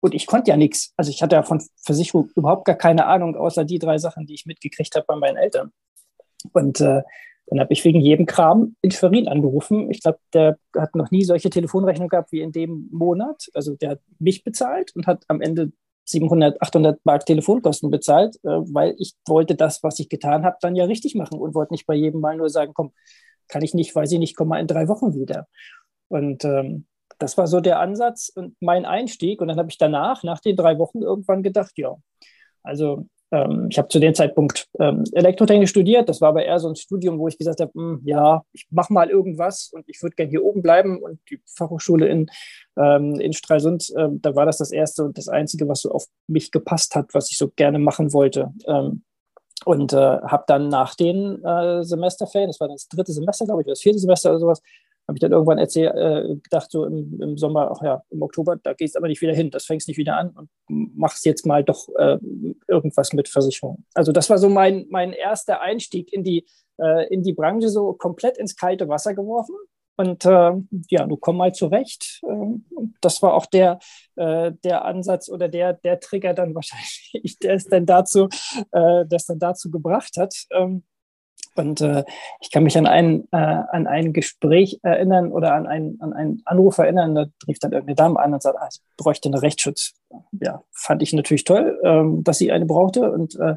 Und 0.00 0.14
ich 0.14 0.26
konnte 0.26 0.50
ja 0.50 0.56
nichts. 0.56 0.92
Also 0.96 1.10
ich 1.10 1.22
hatte 1.22 1.36
ja 1.36 1.42
von 1.42 1.62
Versicherung 1.82 2.30
überhaupt 2.36 2.64
gar 2.64 2.76
keine 2.76 3.06
Ahnung, 3.06 3.36
außer 3.36 3.64
die 3.64 3.78
drei 3.78 3.98
Sachen, 3.98 4.26
die 4.26 4.34
ich 4.34 4.46
mitgekriegt 4.46 4.94
habe 4.94 5.06
bei 5.06 5.16
meinen 5.16 5.36
Eltern. 5.36 5.72
Und 6.52 6.80
äh, 6.80 7.02
dann 7.46 7.60
habe 7.60 7.72
ich 7.72 7.84
wegen 7.84 8.00
jedem 8.00 8.26
Kram 8.26 8.76
in 8.82 8.90
Schwerin 8.90 9.28
angerufen. 9.28 9.90
Ich 9.90 10.02
glaube, 10.02 10.18
der 10.32 10.58
hat 10.76 10.94
noch 10.94 11.10
nie 11.10 11.24
solche 11.24 11.50
Telefonrechnung 11.50 12.08
gehabt 12.08 12.32
wie 12.32 12.40
in 12.40 12.52
dem 12.52 12.88
Monat. 12.90 13.48
Also 13.54 13.76
der 13.76 13.90
hat 13.90 14.00
mich 14.18 14.42
bezahlt 14.42 14.94
und 14.96 15.06
hat 15.06 15.24
am 15.28 15.40
Ende 15.40 15.72
700, 16.06 16.60
800 16.60 17.04
Mark 17.04 17.26
Telefonkosten 17.26 17.90
bezahlt, 17.90 18.36
äh, 18.44 18.48
weil 18.48 18.94
ich 18.98 19.14
wollte 19.26 19.54
das, 19.54 19.82
was 19.82 19.98
ich 19.98 20.08
getan 20.08 20.44
habe, 20.44 20.56
dann 20.60 20.76
ja 20.76 20.84
richtig 20.84 21.14
machen 21.14 21.38
und 21.38 21.54
wollte 21.54 21.72
nicht 21.72 21.86
bei 21.86 21.94
jedem 21.94 22.20
Mal 22.20 22.36
nur 22.36 22.50
sagen, 22.50 22.72
komm, 22.74 22.92
kann 23.48 23.62
ich 23.62 23.74
nicht, 23.74 23.94
weiß 23.94 24.10
ich 24.12 24.18
nicht, 24.18 24.36
komm 24.36 24.48
mal 24.48 24.60
in 24.60 24.66
drei 24.66 24.88
Wochen 24.88 25.14
wieder. 25.14 25.46
Und 26.08 26.44
ähm, 26.44 26.86
das 27.18 27.38
war 27.38 27.46
so 27.46 27.60
der 27.60 27.80
Ansatz 27.80 28.30
und 28.34 28.56
mein 28.60 28.84
Einstieg. 28.84 29.40
Und 29.40 29.48
dann 29.48 29.58
habe 29.58 29.70
ich 29.70 29.78
danach, 29.78 30.22
nach 30.22 30.40
den 30.40 30.56
drei 30.56 30.78
Wochen, 30.78 31.02
irgendwann 31.02 31.42
gedacht, 31.42 31.72
ja, 31.76 31.96
also 32.62 33.06
ähm, 33.32 33.68
ich 33.70 33.78
habe 33.78 33.88
zu 33.88 33.98
dem 33.98 34.14
Zeitpunkt 34.14 34.68
ähm, 34.78 35.04
Elektrotechnik 35.12 35.68
studiert. 35.68 36.08
Das 36.08 36.20
war 36.20 36.28
aber 36.28 36.44
eher 36.44 36.58
so 36.60 36.68
ein 36.68 36.76
Studium, 36.76 37.18
wo 37.18 37.28
ich 37.28 37.38
gesagt 37.38 37.60
habe, 37.60 37.72
hm, 37.74 38.00
ja, 38.04 38.42
ich 38.52 38.66
mache 38.70 38.92
mal 38.92 39.10
irgendwas 39.10 39.70
und 39.72 39.84
ich 39.88 40.02
würde 40.02 40.16
gerne 40.16 40.30
hier 40.30 40.44
oben 40.44 40.62
bleiben. 40.62 41.02
Und 41.02 41.20
die 41.30 41.40
Fachhochschule 41.46 42.06
in, 42.08 42.30
ähm, 42.76 43.18
in 43.18 43.32
Stralsund, 43.32 43.92
ähm, 43.96 44.20
da 44.22 44.34
war 44.34 44.46
das 44.46 44.58
das 44.58 44.70
erste 44.70 45.04
und 45.04 45.18
das 45.18 45.28
einzige, 45.28 45.68
was 45.68 45.80
so 45.80 45.90
auf 45.90 46.06
mich 46.28 46.50
gepasst 46.52 46.94
hat, 46.94 47.14
was 47.14 47.30
ich 47.30 47.38
so 47.38 47.50
gerne 47.56 47.78
machen 47.78 48.12
wollte. 48.12 48.52
Ähm, 48.66 49.02
und 49.64 49.92
äh, 49.92 49.96
habe 49.96 50.44
dann 50.46 50.68
nach 50.68 50.94
den 50.94 51.42
äh, 51.44 51.82
Semesterferien, 51.82 52.50
das 52.50 52.60
war 52.60 52.68
das 52.68 52.88
dritte 52.88 53.12
Semester, 53.12 53.46
glaube 53.46 53.62
ich, 53.62 53.66
oder 53.66 53.72
das 53.72 53.80
vierte 53.80 53.98
Semester 53.98 54.30
oder 54.30 54.38
sowas, 54.38 54.62
habe 55.08 55.16
ich 55.16 55.20
dann 55.20 55.32
irgendwann 55.32 55.58
erzählt, 55.58 55.94
äh, 55.94 56.36
gedacht, 56.42 56.70
so 56.70 56.84
im, 56.84 57.20
im, 57.20 57.38
Sommer, 57.38 57.70
ach 57.70 57.82
ja, 57.82 58.02
im 58.10 58.22
Oktober, 58.22 58.56
da 58.56 58.72
gehst 58.72 58.94
du 58.94 58.98
aber 58.98 59.08
nicht 59.08 59.20
wieder 59.20 59.34
hin, 59.34 59.50
das 59.50 59.64
fängst 59.64 59.86
nicht 59.88 59.98
wieder 59.98 60.16
an 60.16 60.30
und 60.30 60.50
machst 60.68 61.24
jetzt 61.24 61.46
mal 61.46 61.62
doch 61.62 61.88
äh, 61.96 62.18
irgendwas 62.66 63.12
mit 63.12 63.28
Versicherung. 63.28 63.84
Also 63.94 64.12
das 64.12 64.28
war 64.30 64.38
so 64.38 64.48
mein, 64.48 64.86
mein 64.90 65.12
erster 65.12 65.60
Einstieg 65.60 66.12
in 66.12 66.24
die, 66.24 66.46
äh, 66.78 67.06
in 67.12 67.22
die 67.22 67.34
Branche, 67.34 67.68
so 67.68 67.92
komplett 67.92 68.36
ins 68.36 68.56
kalte 68.56 68.88
Wasser 68.88 69.14
geworfen. 69.14 69.54
Und 69.96 70.26
äh, 70.26 70.52
ja, 70.90 71.06
du 71.06 71.16
komm 71.16 71.38
mal 71.38 71.54
zurecht. 71.54 72.20
Ähm, 72.28 72.66
das 73.00 73.22
war 73.22 73.32
auch 73.32 73.46
der, 73.46 73.78
äh, 74.16 74.52
der 74.62 74.84
Ansatz 74.84 75.30
oder 75.30 75.48
der, 75.48 75.72
der 75.72 76.00
Trigger 76.00 76.34
dann 76.34 76.54
wahrscheinlich, 76.54 77.38
der 77.42 77.54
es 77.54 77.64
dann 77.64 77.86
dazu, 77.86 78.28
äh, 78.72 79.06
das 79.08 79.26
dann 79.26 79.38
dazu 79.38 79.70
gebracht 79.70 80.16
hat. 80.18 80.34
Ähm, 80.52 80.84
und 81.58 81.80
äh, 81.80 82.04
ich 82.40 82.50
kann 82.50 82.62
mich 82.62 82.76
an 82.78 82.86
ein, 82.86 83.24
äh, 83.32 83.36
an 83.36 83.86
ein 83.86 84.12
Gespräch 84.12 84.80
erinnern 84.82 85.32
oder 85.32 85.54
an, 85.54 85.66
ein, 85.66 85.96
an 86.00 86.12
einen 86.12 86.42
Anruf 86.44 86.78
erinnern, 86.78 87.14
da 87.14 87.26
rief 87.46 87.58
dann 87.58 87.72
irgendeine 87.72 87.96
Dame 87.96 88.20
an 88.20 88.34
und 88.34 88.42
sagte, 88.42 88.60
ah, 88.60 88.68
ich 88.70 88.80
bräuchte 88.96 89.28
einen 89.28 89.38
Rechtsschutz. 89.38 89.94
Ja, 90.40 90.62
fand 90.72 91.02
ich 91.02 91.12
natürlich 91.12 91.44
toll, 91.44 91.80
ähm, 91.84 92.24
dass 92.24 92.38
sie 92.38 92.52
eine 92.52 92.66
brauchte 92.66 93.10
und 93.10 93.36
äh, 93.36 93.56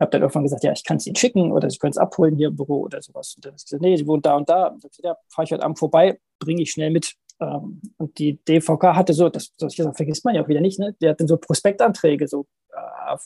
habe 0.00 0.10
dann 0.10 0.22
irgendwann 0.22 0.44
gesagt, 0.44 0.64
ja, 0.64 0.72
ich 0.72 0.84
kann 0.84 0.96
es 0.96 1.06
Ihnen 1.06 1.16
schicken 1.16 1.52
oder 1.52 1.68
Sie 1.68 1.78
können 1.78 1.90
es 1.90 1.98
abholen 1.98 2.34
hier 2.36 2.48
im 2.48 2.56
Büro 2.56 2.80
oder 2.80 3.02
sowas. 3.02 3.34
Und 3.34 3.44
dann 3.44 3.50
habe 3.50 3.58
ich 3.58 3.64
gesagt, 3.64 3.82
nee, 3.82 3.96
Sie 3.96 4.06
wohnt 4.06 4.24
da 4.24 4.34
und 4.34 4.48
da. 4.48 4.68
Und 4.68 4.82
dann 4.82 4.90
ja, 5.02 5.16
fahre 5.28 5.44
ich 5.44 5.52
heute 5.52 5.62
Abend 5.62 5.78
vorbei, 5.78 6.18
bringe 6.38 6.62
ich 6.62 6.72
schnell 6.72 6.90
mit. 6.90 7.14
Ähm, 7.40 7.80
und 7.98 8.18
die 8.18 8.42
DVK 8.44 8.94
hatte 8.94 9.12
so, 9.12 9.28
das, 9.28 9.54
das 9.56 9.74
vergisst 9.74 10.24
man 10.24 10.34
ja 10.34 10.42
auch 10.42 10.48
wieder 10.48 10.60
nicht, 10.60 10.78
ne? 10.78 10.94
Der 11.00 11.10
hat 11.10 11.20
dann 11.20 11.28
so 11.28 11.36
Prospektanträge, 11.36 12.26
so, 12.28 12.46
äh, 12.72 13.16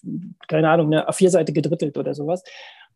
keine 0.49 0.69
Ahnung, 0.69 0.87
eine 0.87 1.09
A4-Seite 1.09 1.53
gedrittelt 1.53 1.97
oder 1.97 2.15
sowas. 2.15 2.43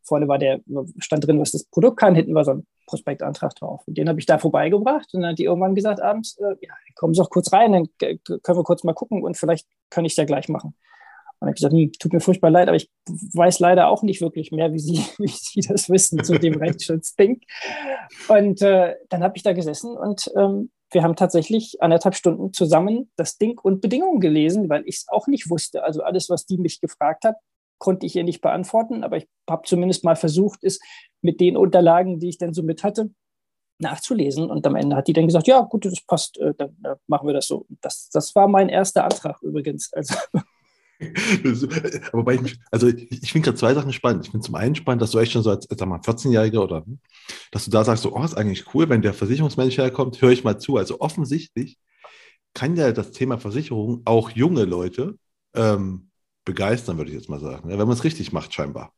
Vorne 0.08 0.28
war 0.28 0.38
der, 0.38 0.60
stand 0.98 1.26
drin, 1.26 1.40
was 1.40 1.52
das 1.52 1.64
Produkt 1.64 1.98
kann, 1.98 2.14
hinten 2.14 2.34
war 2.34 2.44
so 2.44 2.52
ein 2.52 2.66
Prospektantrag 2.86 3.54
drauf. 3.54 3.82
Und 3.86 3.98
den 3.98 4.08
habe 4.08 4.18
ich 4.18 4.26
da 4.26 4.38
vorbeigebracht 4.38 5.12
und 5.12 5.22
dann 5.22 5.32
hat 5.32 5.38
die 5.38 5.44
irgendwann 5.44 5.74
gesagt 5.74 6.00
abends, 6.00 6.36
äh, 6.38 6.56
ja, 6.60 6.74
kommen 6.96 7.14
Sie 7.14 7.20
doch 7.20 7.30
kurz 7.30 7.52
rein, 7.52 7.72
dann 7.72 7.88
können 7.98 8.58
wir 8.58 8.64
kurz 8.64 8.84
mal 8.84 8.94
gucken 8.94 9.22
und 9.22 9.36
vielleicht 9.36 9.66
kann 9.90 10.04
ich 10.04 10.12
es 10.12 10.16
ja 10.16 10.24
gleich 10.24 10.48
machen. 10.48 10.74
Und 11.40 11.46
dann 11.46 11.48
habe 11.48 11.54
ich 11.54 11.60
gesagt, 11.60 11.74
hm, 11.74 11.92
tut 12.00 12.12
mir 12.12 12.20
furchtbar 12.20 12.50
leid, 12.50 12.68
aber 12.68 12.76
ich 12.76 12.90
weiß 13.06 13.60
leider 13.60 13.88
auch 13.88 14.02
nicht 14.02 14.20
wirklich 14.20 14.50
mehr, 14.50 14.72
wie 14.72 14.80
Sie, 14.80 14.98
wie 15.18 15.28
Sie 15.28 15.60
das 15.60 15.88
wissen 15.88 16.24
zu 16.24 16.38
dem 16.38 16.54
Rechtsschutzding. 16.54 17.40
Und 18.28 18.62
äh, 18.62 18.96
dann 19.08 19.22
habe 19.22 19.36
ich 19.36 19.42
da 19.42 19.52
gesessen 19.52 19.96
und 19.96 20.30
ähm, 20.36 20.70
wir 20.90 21.02
haben 21.02 21.16
tatsächlich 21.16 21.82
anderthalb 21.82 22.14
Stunden 22.14 22.52
zusammen 22.52 23.10
das 23.16 23.36
Ding 23.36 23.58
und 23.60 23.80
Bedingungen 23.80 24.20
gelesen, 24.20 24.68
weil 24.68 24.82
ich 24.86 24.96
es 24.96 25.08
auch 25.08 25.26
nicht 25.26 25.50
wusste. 25.50 25.84
Also 25.84 26.02
alles, 26.02 26.30
was 26.30 26.46
die 26.46 26.56
mich 26.56 26.80
gefragt 26.80 27.24
hat, 27.24 27.36
konnte 27.78 28.06
ich 28.06 28.16
ihr 28.16 28.24
nicht 28.24 28.40
beantworten, 28.40 29.04
aber 29.04 29.16
ich 29.16 29.28
habe 29.48 29.62
zumindest 29.64 30.04
mal 30.04 30.16
versucht, 30.16 30.64
es 30.64 30.80
mit 31.22 31.40
den 31.40 31.56
Unterlagen, 31.56 32.18
die 32.20 32.28
ich 32.28 32.38
dann 32.38 32.54
so 32.54 32.62
mit 32.62 32.82
hatte, 32.84 33.10
nachzulesen. 33.78 34.50
Und 34.50 34.66
am 34.66 34.76
Ende 34.76 34.96
hat 34.96 35.08
die 35.08 35.12
dann 35.12 35.26
gesagt, 35.26 35.46
ja, 35.46 35.60
gut, 35.60 35.84
das 35.84 36.00
passt, 36.06 36.38
äh, 36.38 36.54
dann 36.56 36.76
äh, 36.84 36.96
machen 37.06 37.26
wir 37.26 37.34
das 37.34 37.46
so. 37.46 37.66
Das, 37.80 38.08
das 38.10 38.34
war 38.34 38.48
mein 38.48 38.68
erster 38.68 39.04
Antrag 39.04 39.40
übrigens. 39.42 39.90
Also. 41.00 41.68
Aber 42.12 42.34
ich, 42.34 42.58
also 42.72 42.88
ich, 42.88 43.30
finde 43.30 43.44
gerade 43.44 43.56
zwei 43.56 43.72
Sachen 43.72 43.92
spannend. 43.92 44.24
Ich 44.24 44.32
finde 44.32 44.44
zum 44.44 44.56
einen 44.56 44.74
spannend, 44.74 45.00
dass 45.00 45.12
du 45.12 45.20
echt 45.20 45.30
schon 45.30 45.44
so 45.44 45.50
als, 45.50 45.68
sag 45.70 45.88
mal, 45.88 46.00
14-Jähriger 46.00 46.58
oder, 46.58 46.84
hm, 46.84 46.98
dass 47.52 47.64
du 47.64 47.70
da 47.70 47.84
sagst, 47.84 48.02
so, 48.02 48.16
oh, 48.16 48.24
ist 48.24 48.36
eigentlich 48.36 48.74
cool, 48.74 48.88
wenn 48.88 49.00
der 49.00 49.14
Versicherungsmensch 49.14 49.78
herkommt, 49.78 50.20
höre 50.20 50.32
ich 50.32 50.42
mal 50.42 50.58
zu. 50.58 50.76
Also 50.76 51.00
offensichtlich 51.00 51.78
kann 52.52 52.74
ja 52.74 52.90
das 52.90 53.12
Thema 53.12 53.38
Versicherung 53.38 54.02
auch 54.06 54.30
junge 54.30 54.64
Leute 54.64 55.14
ähm, 55.54 56.07
begeistern, 56.48 56.96
würde 56.96 57.10
ich 57.10 57.16
jetzt 57.16 57.28
mal 57.28 57.38
sagen. 57.38 57.68
Ja, 57.70 57.78
wenn 57.78 57.86
man 57.86 57.96
es 57.96 58.04
richtig 58.04 58.32
macht, 58.32 58.54
scheinbar. 58.54 58.92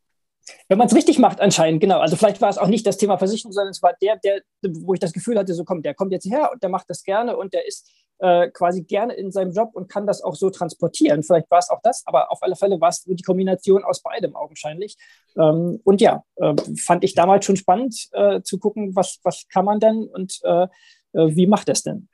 Wenn 0.69 0.79
man 0.79 0.87
es 0.87 0.95
richtig 0.95 1.19
macht, 1.19 1.41
anscheinend, 1.41 1.81
genau. 1.81 1.99
Also 1.99 2.17
vielleicht 2.17 2.41
war 2.41 2.49
es 2.49 2.59
auch 2.59 2.69
nicht 2.69 2.87
das 2.87 2.97
Thema 2.97 3.19
Versicherung, 3.19 3.53
sondern 3.53 3.73
es 3.73 3.83
war 3.83 3.93
der, 4.01 4.17
der, 4.17 4.41
wo 4.63 4.95
ich 4.95 5.01
das 5.01 5.13
Gefühl 5.13 5.37
hatte, 5.37 5.53
so 5.53 5.65
kommt, 5.65 5.85
der 5.85 5.95
kommt 5.95 6.13
jetzt 6.13 6.25
her 6.31 6.51
und 6.53 6.63
der 6.63 6.71
macht 6.71 6.89
das 6.89 7.03
gerne 7.03 7.37
und 7.37 7.53
der 7.53 7.67
ist 7.67 7.91
äh, 8.19 8.49
quasi 8.51 8.83
gerne 8.83 9.15
in 9.15 9.33
seinem 9.33 9.53
Job 9.53 9.71
und 9.73 9.89
kann 9.89 10.07
das 10.07 10.23
auch 10.23 10.37
so 10.37 10.51
transportieren. 10.51 11.23
Vielleicht 11.23 11.51
war 11.51 11.59
es 11.59 11.71
auch 11.71 11.81
das, 11.83 12.03
aber 12.07 12.31
auf 12.31 12.43
alle 12.43 12.57
Fälle 12.57 12.81
war 12.81 12.91
es 12.91 13.03
die 13.05 13.23
Kombination 13.23 13.83
aus 13.83 14.01
beidem 14.01 14.37
augenscheinlich. 14.37 14.97
Ähm, 15.37 15.81
und 15.85 16.01
ja, 16.01 16.23
äh, 16.37 16.55
fand 16.77 17.03
ich 17.05 17.15
damals 17.15 17.45
schon 17.45 17.57
spannend 17.57 18.09
äh, 18.13 18.41
zu 18.43 18.59
gucken, 18.59 18.95
was, 18.95 19.19
was 19.25 19.47
kann 19.49 19.65
man 19.65 19.81
denn 19.81 20.05
und 20.05 20.39
äh, 20.45 20.69
wie 21.13 21.47
macht 21.47 21.69
es 21.69 21.83
denn? 21.83 22.09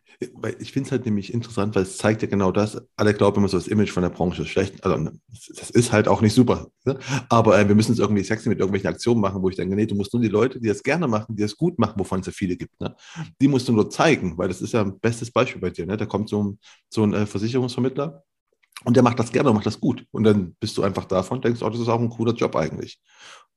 Ich 0.58 0.72
finde 0.72 0.86
es 0.86 0.92
halt 0.92 1.04
nämlich 1.04 1.34
interessant, 1.34 1.74
weil 1.74 1.82
es 1.82 1.98
zeigt 1.98 2.22
ja 2.22 2.28
genau 2.28 2.50
das. 2.50 2.80
Alle 2.96 3.12
glauben 3.12 3.36
immer 3.36 3.48
so, 3.48 3.58
das 3.58 3.68
Image 3.68 3.90
von 3.90 4.02
der 4.02 4.08
Branche 4.08 4.42
ist 4.42 4.48
schlecht. 4.48 4.82
Also, 4.82 5.10
das 5.54 5.68
ist 5.68 5.92
halt 5.92 6.08
auch 6.08 6.22
nicht 6.22 6.32
super. 6.32 6.68
Ne? 6.86 6.98
Aber 7.28 7.58
äh, 7.58 7.68
wir 7.68 7.74
müssen 7.74 7.92
es 7.92 7.98
irgendwie 7.98 8.22
sexy 8.22 8.48
mit 8.48 8.58
irgendwelchen 8.58 8.88
Aktionen 8.88 9.20
machen, 9.20 9.42
wo 9.42 9.50
ich 9.50 9.56
denke, 9.56 9.76
nee, 9.76 9.84
du 9.84 9.94
musst 9.94 10.14
nur 10.14 10.22
die 10.22 10.28
Leute, 10.28 10.58
die 10.58 10.68
das 10.68 10.82
gerne 10.82 11.06
machen, 11.06 11.36
die 11.36 11.42
das 11.42 11.56
gut 11.56 11.78
machen, 11.78 11.98
wovon 11.98 12.20
es 12.20 12.26
ja 12.26 12.32
viele 12.32 12.56
gibt, 12.56 12.80
ne? 12.80 12.96
die 13.40 13.48
musst 13.48 13.68
du 13.68 13.74
nur 13.74 13.90
zeigen, 13.90 14.38
weil 14.38 14.48
das 14.48 14.62
ist 14.62 14.72
ja 14.72 14.80
ein 14.80 14.98
bestes 14.98 15.30
Beispiel 15.30 15.60
bei 15.60 15.68
dir. 15.68 15.84
Ne? 15.84 15.98
Da 15.98 16.06
kommt 16.06 16.30
so 16.30 16.42
ein, 16.42 16.58
so 16.88 17.02
ein 17.02 17.12
äh, 17.12 17.26
Versicherungsvermittler 17.26 18.24
und 18.84 18.96
der 18.96 19.02
macht 19.02 19.18
das 19.18 19.32
gerne 19.32 19.50
und 19.50 19.56
macht 19.56 19.66
das 19.66 19.80
gut. 19.80 20.06
Und 20.12 20.24
dann 20.24 20.54
bist 20.60 20.78
du 20.78 20.82
einfach 20.82 21.04
davon, 21.04 21.42
denkst, 21.42 21.60
oh, 21.62 21.68
das 21.68 21.80
ist 21.80 21.88
auch 21.88 22.00
ein 22.00 22.08
cooler 22.08 22.34
Job 22.34 22.56
eigentlich. 22.56 23.00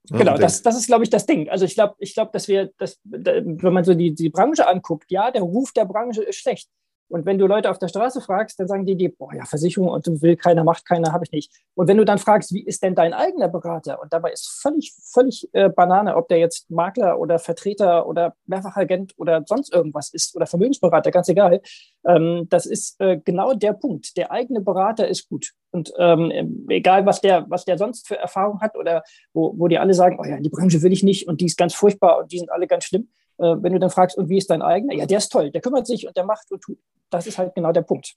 Genau, 0.08 0.36
das, 0.36 0.62
das 0.62 0.76
ist, 0.76 0.86
glaube 0.86 1.04
ich, 1.04 1.10
das 1.10 1.26
Ding. 1.26 1.48
Also 1.50 1.64
ich 1.64 1.74
glaube, 1.74 1.94
ich 1.98 2.14
glaube, 2.14 2.30
dass 2.32 2.48
wir, 2.48 2.70
dass, 2.78 2.98
wenn 3.04 3.72
man 3.72 3.84
so 3.84 3.94
die, 3.94 4.14
die 4.14 4.30
Branche 4.30 4.66
anguckt, 4.66 5.10
ja, 5.10 5.30
der 5.30 5.42
Ruf 5.42 5.72
der 5.72 5.84
Branche 5.84 6.22
ist 6.22 6.36
schlecht. 6.36 6.68
Und 7.10 7.26
wenn 7.26 7.38
du 7.38 7.46
Leute 7.46 7.70
auf 7.70 7.78
der 7.78 7.88
Straße 7.88 8.20
fragst, 8.20 8.60
dann 8.60 8.68
sagen 8.68 8.86
die 8.86 8.96
dir, 8.96 9.12
boah, 9.14 9.34
ja, 9.34 9.44
Versicherung 9.44 9.88
und 9.88 10.06
will 10.22 10.36
keiner, 10.36 10.62
macht 10.62 10.86
keiner, 10.86 11.12
habe 11.12 11.24
ich 11.24 11.32
nicht. 11.32 11.52
Und 11.74 11.88
wenn 11.88 11.96
du 11.96 12.04
dann 12.04 12.18
fragst, 12.18 12.54
wie 12.54 12.64
ist 12.64 12.82
denn 12.82 12.94
dein 12.94 13.12
eigener 13.12 13.48
Berater? 13.48 14.00
Und 14.00 14.12
dabei 14.12 14.30
ist 14.30 14.48
völlig, 14.62 14.94
völlig 15.12 15.48
äh, 15.52 15.68
Banane, 15.68 16.16
ob 16.16 16.28
der 16.28 16.38
jetzt 16.38 16.70
Makler 16.70 17.18
oder 17.18 17.38
Vertreter 17.38 18.06
oder 18.06 18.34
Mehrfachagent 18.46 19.14
oder 19.16 19.42
sonst 19.44 19.74
irgendwas 19.74 20.10
ist 20.12 20.36
oder 20.36 20.46
Vermögensberater, 20.46 21.10
ganz 21.10 21.28
egal. 21.28 21.60
Ähm, 22.06 22.46
das 22.48 22.66
ist 22.66 23.00
äh, 23.00 23.18
genau 23.24 23.54
der 23.54 23.72
Punkt. 23.72 24.16
Der 24.16 24.30
eigene 24.30 24.60
Berater 24.60 25.08
ist 25.08 25.28
gut. 25.28 25.50
Und 25.72 25.92
ähm, 25.98 26.66
egal, 26.68 27.06
was 27.06 27.20
der, 27.20 27.44
was 27.48 27.64
der 27.64 27.76
sonst 27.76 28.06
für 28.06 28.18
Erfahrung 28.18 28.60
hat 28.60 28.76
oder 28.76 29.02
wo, 29.32 29.52
wo 29.56 29.66
die 29.66 29.78
alle 29.78 29.94
sagen, 29.94 30.18
oh 30.20 30.24
ja, 30.24 30.38
die 30.38 30.48
Branche 30.48 30.82
will 30.82 30.92
ich 30.92 31.02
nicht 31.02 31.26
und 31.26 31.40
die 31.40 31.46
ist 31.46 31.58
ganz 31.58 31.74
furchtbar 31.74 32.18
und 32.18 32.30
die 32.30 32.38
sind 32.38 32.52
alle 32.52 32.68
ganz 32.68 32.84
schlimm 32.84 33.08
äh, 33.38 33.56
wenn 33.62 33.72
du 33.72 33.78
dann 33.78 33.90
fragst, 33.90 34.18
und 34.18 34.28
wie 34.28 34.36
ist 34.36 34.50
dein 34.50 34.62
eigener? 34.62 34.94
Ja, 34.94 35.06
der 35.06 35.18
ist 35.18 35.30
toll, 35.30 35.50
der 35.50 35.62
kümmert 35.62 35.86
sich 35.86 36.06
und 36.06 36.16
der 36.16 36.24
macht 36.24 36.50
und 36.52 36.60
tut. 36.60 36.78
Das 37.10 37.26
ist 37.26 37.38
halt 37.38 37.54
genau 37.54 37.72
der 37.72 37.82
Punkt. 37.82 38.14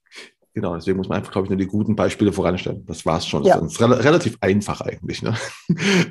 Genau, 0.55 0.75
deswegen 0.75 0.97
muss 0.97 1.09
man 1.09 1.17
einfach, 1.17 1.31
glaube 1.31 1.47
ich, 1.47 1.49
nur 1.49 1.57
die 1.57 1.65
guten 1.65 1.95
Beispiele 1.95 2.31
voranstellen. 2.31 2.85
Das 2.85 3.05
war 3.07 3.17
es 3.17 3.25
schon. 3.25 3.43
Ja. 3.43 3.59
Das 3.59 3.73
ist 3.73 3.81
re 3.81 4.03
relativ 4.03 4.37
einfach 4.41 4.81
eigentlich. 4.81 5.21
Ne? 5.21 5.35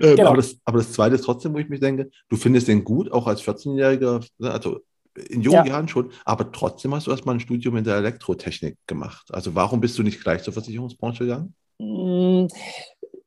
Ähm, 0.02 0.16
genau. 0.16 0.28
aber, 0.28 0.36
das, 0.38 0.56
aber 0.64 0.78
das 0.78 0.92
Zweite 0.92 1.14
ist 1.14 1.22
trotzdem, 1.22 1.54
wo 1.54 1.58
ich 1.58 1.68
mich 1.68 1.78
denke, 1.78 2.10
du 2.28 2.36
findest 2.36 2.66
den 2.66 2.82
gut, 2.82 3.12
auch 3.12 3.26
als 3.28 3.42
14-Jähriger, 3.42 4.26
ne, 4.38 4.50
also 4.50 4.80
in 5.28 5.42
jungen 5.42 5.66
ja. 5.66 5.66
Jahren 5.66 5.88
schon, 5.88 6.10
aber 6.24 6.50
trotzdem 6.50 6.94
hast 6.94 7.06
du 7.06 7.10
erstmal 7.10 7.36
ein 7.36 7.40
Studium 7.40 7.76
in 7.76 7.84
der 7.84 7.96
Elektrotechnik 7.96 8.76
gemacht. 8.86 9.28
Also 9.30 9.54
warum 9.54 9.80
bist 9.80 9.98
du 9.98 10.02
nicht 10.02 10.22
gleich 10.22 10.42
zur 10.42 10.52
Versicherungsbranche 10.52 11.24
gegangen? 11.24 11.54
Hm, 11.78 12.48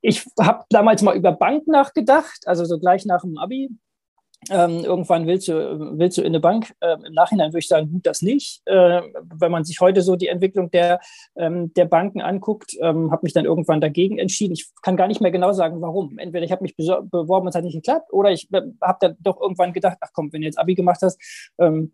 ich 0.01 0.25
habe 0.39 0.65
damals 0.69 1.01
mal 1.01 1.15
über 1.15 1.31
Bank 1.31 1.67
nachgedacht, 1.67 2.47
also 2.47 2.65
so 2.65 2.79
gleich 2.79 3.05
nach 3.05 3.21
dem 3.21 3.37
Abi 3.37 3.69
ähm, 4.49 4.83
irgendwann 4.83 5.27
willst 5.27 5.47
du, 5.47 5.97
willst 5.97 6.17
du 6.17 6.21
in 6.21 6.27
eine 6.27 6.39
Bank. 6.39 6.73
Ähm, 6.81 7.03
Im 7.05 7.13
Nachhinein 7.13 7.51
würde 7.51 7.59
ich 7.59 7.67
sagen, 7.67 7.91
gut, 7.91 8.05
das 8.05 8.21
nicht. 8.21 8.61
Äh, 8.65 9.01
wenn 9.35 9.51
man 9.51 9.63
sich 9.63 9.79
heute 9.79 10.01
so 10.01 10.15
die 10.15 10.27
Entwicklung 10.27 10.71
der, 10.71 10.99
ähm, 11.35 11.73
der 11.73 11.85
Banken 11.85 12.21
anguckt, 12.21 12.75
ähm, 12.81 13.11
habe 13.11 13.21
mich 13.23 13.33
dann 13.33 13.45
irgendwann 13.45 13.81
dagegen 13.81 14.17
entschieden. 14.17 14.53
Ich 14.53 14.67
kann 14.81 14.97
gar 14.97 15.07
nicht 15.07 15.21
mehr 15.21 15.31
genau 15.31 15.51
sagen, 15.51 15.81
warum. 15.81 16.17
Entweder 16.17 16.45
ich 16.45 16.51
habe 16.51 16.63
mich 16.63 16.75
beworben 16.75 17.45
und 17.45 17.49
es 17.49 17.55
hat 17.55 17.63
nicht 17.63 17.75
geklappt, 17.75 18.11
oder 18.11 18.31
ich 18.31 18.51
äh, 18.51 18.61
habe 18.81 18.97
dann 19.01 19.17
doch 19.19 19.41
irgendwann 19.41 19.73
gedacht, 19.73 19.97
ach 20.01 20.09
komm, 20.13 20.31
wenn 20.31 20.41
du 20.41 20.45
jetzt 20.45 20.59
Abi 20.59 20.75
gemacht 20.75 21.01
hast, 21.01 21.19
ähm, 21.57 21.93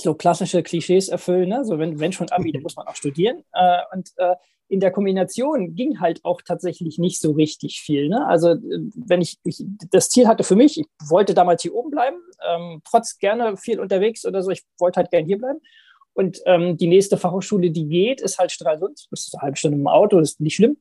so 0.00 0.14
klassische 0.14 0.62
Klischees 0.62 1.08
erfüllen. 1.08 1.48
Ne? 1.48 1.64
So 1.64 1.78
wenn, 1.78 1.98
wenn 1.98 2.12
schon 2.12 2.30
Abi, 2.30 2.52
dann 2.52 2.62
muss 2.62 2.76
man 2.76 2.86
auch 2.86 2.96
studieren. 2.96 3.42
Äh, 3.52 3.78
und 3.92 4.12
äh, 4.16 4.34
in 4.68 4.80
der 4.80 4.90
Kombination 4.90 5.74
ging 5.74 6.00
halt 6.00 6.24
auch 6.24 6.42
tatsächlich 6.42 6.98
nicht 6.98 7.20
so 7.20 7.32
richtig 7.32 7.80
viel. 7.80 8.08
Ne? 8.08 8.26
Also 8.26 8.50
äh, 8.50 8.58
wenn 8.94 9.20
ich, 9.20 9.38
ich, 9.44 9.64
das 9.90 10.08
Ziel 10.08 10.26
hatte 10.26 10.44
für 10.44 10.56
mich, 10.56 10.78
ich 10.78 10.86
wollte 11.08 11.34
damals 11.34 11.62
hier 11.62 11.74
oben 11.74 11.90
bleiben, 11.90 12.16
ähm, 12.48 12.82
trotz 12.84 13.18
gerne 13.18 13.56
viel 13.56 13.80
unterwegs 13.80 14.24
oder 14.24 14.42
so, 14.42 14.50
ich 14.50 14.64
wollte 14.78 14.98
halt 14.98 15.10
gerne 15.10 15.26
hier 15.26 15.38
bleiben. 15.38 15.60
Und 16.14 16.40
ähm, 16.46 16.76
die 16.78 16.86
nächste 16.86 17.18
Fachhochschule, 17.18 17.70
die 17.70 17.86
geht, 17.86 18.22
ist 18.22 18.38
halt 18.38 18.50
Stralsund. 18.50 19.06
Das 19.10 19.26
ist 19.26 19.34
eine 19.34 19.42
halbe 19.42 19.56
Stunde 19.56 19.78
im 19.78 19.86
Auto, 19.86 20.18
ist 20.18 20.40
nicht 20.40 20.56
schlimm. 20.56 20.78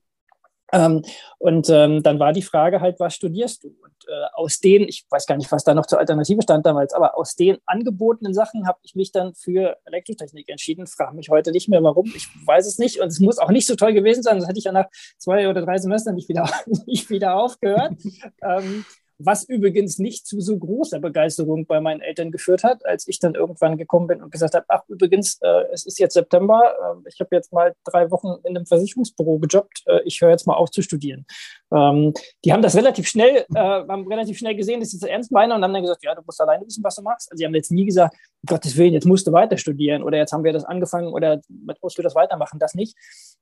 Ähm, 0.71 1.04
und 1.38 1.69
ähm, 1.69 2.01
dann 2.04 2.19
war 2.19 2.34
die 2.34 2.41
Frage 2.41 2.82
halt, 2.82 2.99
was 2.99 3.15
studierst 3.15 3.63
du? 3.63 3.67
Und 3.67 3.93
äh, 4.08 4.25
aus 4.34 4.60
den, 4.60 4.88
ich 4.88 5.06
weiß 5.10 5.25
gar 5.25 5.38
nicht, 5.38 5.51
was 5.51 5.63
da 5.63 5.73
noch 5.73 5.86
zur 5.86 5.99
Alternative 5.99 6.41
stand 6.41 6.65
damals, 6.65 6.93
aber 6.93 7.17
aus 7.17 7.36
den 7.36 7.58
angebotenen 7.65 8.34
Sachen 8.34 8.67
habe 8.67 8.80
ich 8.84 8.95
mich 8.95 9.12
dann 9.12 9.36
für 9.36 9.78
Elektrotechnik 9.86 10.49
entschieden. 10.49 10.88
Frage 10.88 11.15
mich 11.15 11.30
heute 11.30 11.51
nicht 11.51 11.69
mehr, 11.69 11.84
warum. 11.84 12.12
Ich 12.15 12.28
weiß 12.45 12.65
es 12.67 12.78
nicht. 12.78 12.99
Und 12.99 13.08
es 13.08 13.19
muss 13.19 13.38
auch 13.38 13.51
nicht 13.51 13.67
so 13.67 13.75
toll 13.75 13.93
gewesen 13.93 14.23
sein, 14.23 14.39
sonst 14.39 14.49
hätte 14.49 14.60
ich 14.60 14.65
ja 14.65 14.71
nach 14.71 14.88
zwei 15.17 15.49
oder 15.49 15.62
drei 15.62 15.78
Semestern 15.78 16.15
nicht 16.15 16.30
wieder, 16.30 16.49
nicht 16.86 17.10
wieder 17.10 17.36
aufgehört. 17.36 17.93
ähm, 18.41 18.86
was 19.17 19.43
übrigens 19.43 19.97
nicht 19.97 20.25
zu 20.28 20.41
so 20.41 20.58
großer 20.58 20.99
Begeisterung 20.99 21.65
bei 21.65 21.80
meinen 21.80 22.01
Eltern 22.01 22.32
geführt 22.32 22.63
hat, 22.63 22.86
als 22.86 23.08
ich 23.08 23.19
dann 23.19 23.36
irgendwann 23.36 23.78
gekommen 23.78 24.08
bin 24.08 24.21
und 24.21 24.32
gesagt 24.32 24.56
habe, 24.56 24.65
ach 24.67 24.82
übrigens, 24.88 25.39
äh, 25.41 25.63
es 25.71 25.86
ist 25.86 25.99
jetzt 25.99 26.13
September, 26.13 26.62
äh, 27.06 27.10
ich 27.10 27.19
habe 27.19 27.36
jetzt 27.36 27.54
mal 27.54 27.73
drei 27.86 28.12
Wochen 28.12 28.36
in 28.43 28.56
einem 28.56 28.65
Versicherungsbüro 28.65 29.39
gejobbt, 29.39 29.84
äh, 29.88 30.01
ich 30.06 30.19
höre 30.21 30.32
jetzt 30.32 30.47
mal 30.47 30.56
auf 30.56 30.69
zu 30.71 30.82
studieren. 30.82 31.25
Ähm, 31.71 32.13
die 32.43 32.51
haben 32.51 32.62
das 32.62 32.75
relativ 32.75 33.08
schnell, 33.08 33.45
äh, 33.54 33.60
haben 33.60 34.08
relativ 34.08 34.38
schnell 34.38 34.56
gesehen, 34.56 34.80
dass 34.80 34.93
ich 34.93 34.99
das 34.99 35.10
ernst 35.10 35.32
meine 35.32 35.56
und 35.56 35.63
haben 35.63 35.73
dann 35.73 35.84
gesagt, 35.84 36.04
ja, 36.04 36.13
du 36.13 36.21
musst 36.25 36.41
alleine 36.41 36.65
wissen, 36.65 36.84
was 36.84 36.95
du 36.95 37.01
machst. 37.01 37.32
Also 37.32 37.39
sie 37.39 37.45
haben 37.45 37.56
jetzt 37.56 37.71
nie 37.71 37.86
gesagt, 37.86 38.15
um 38.43 38.47
Gottes 38.47 38.78
Willen, 38.78 38.93
jetzt 38.93 39.06
musst 39.06 39.28
du 39.28 39.32
weiter 39.32 39.58
studieren 39.58 40.04
oder 40.04 40.17
jetzt 40.17 40.34
haben 40.34 40.43
wir 40.43 40.54
das 40.54 40.65
angefangen 40.65 41.08
oder 41.08 41.41
musst 41.82 41.97
du 41.97 42.01
das 42.01 42.15
weitermachen, 42.15 42.60
das 42.60 42.75
nicht. 42.75 42.95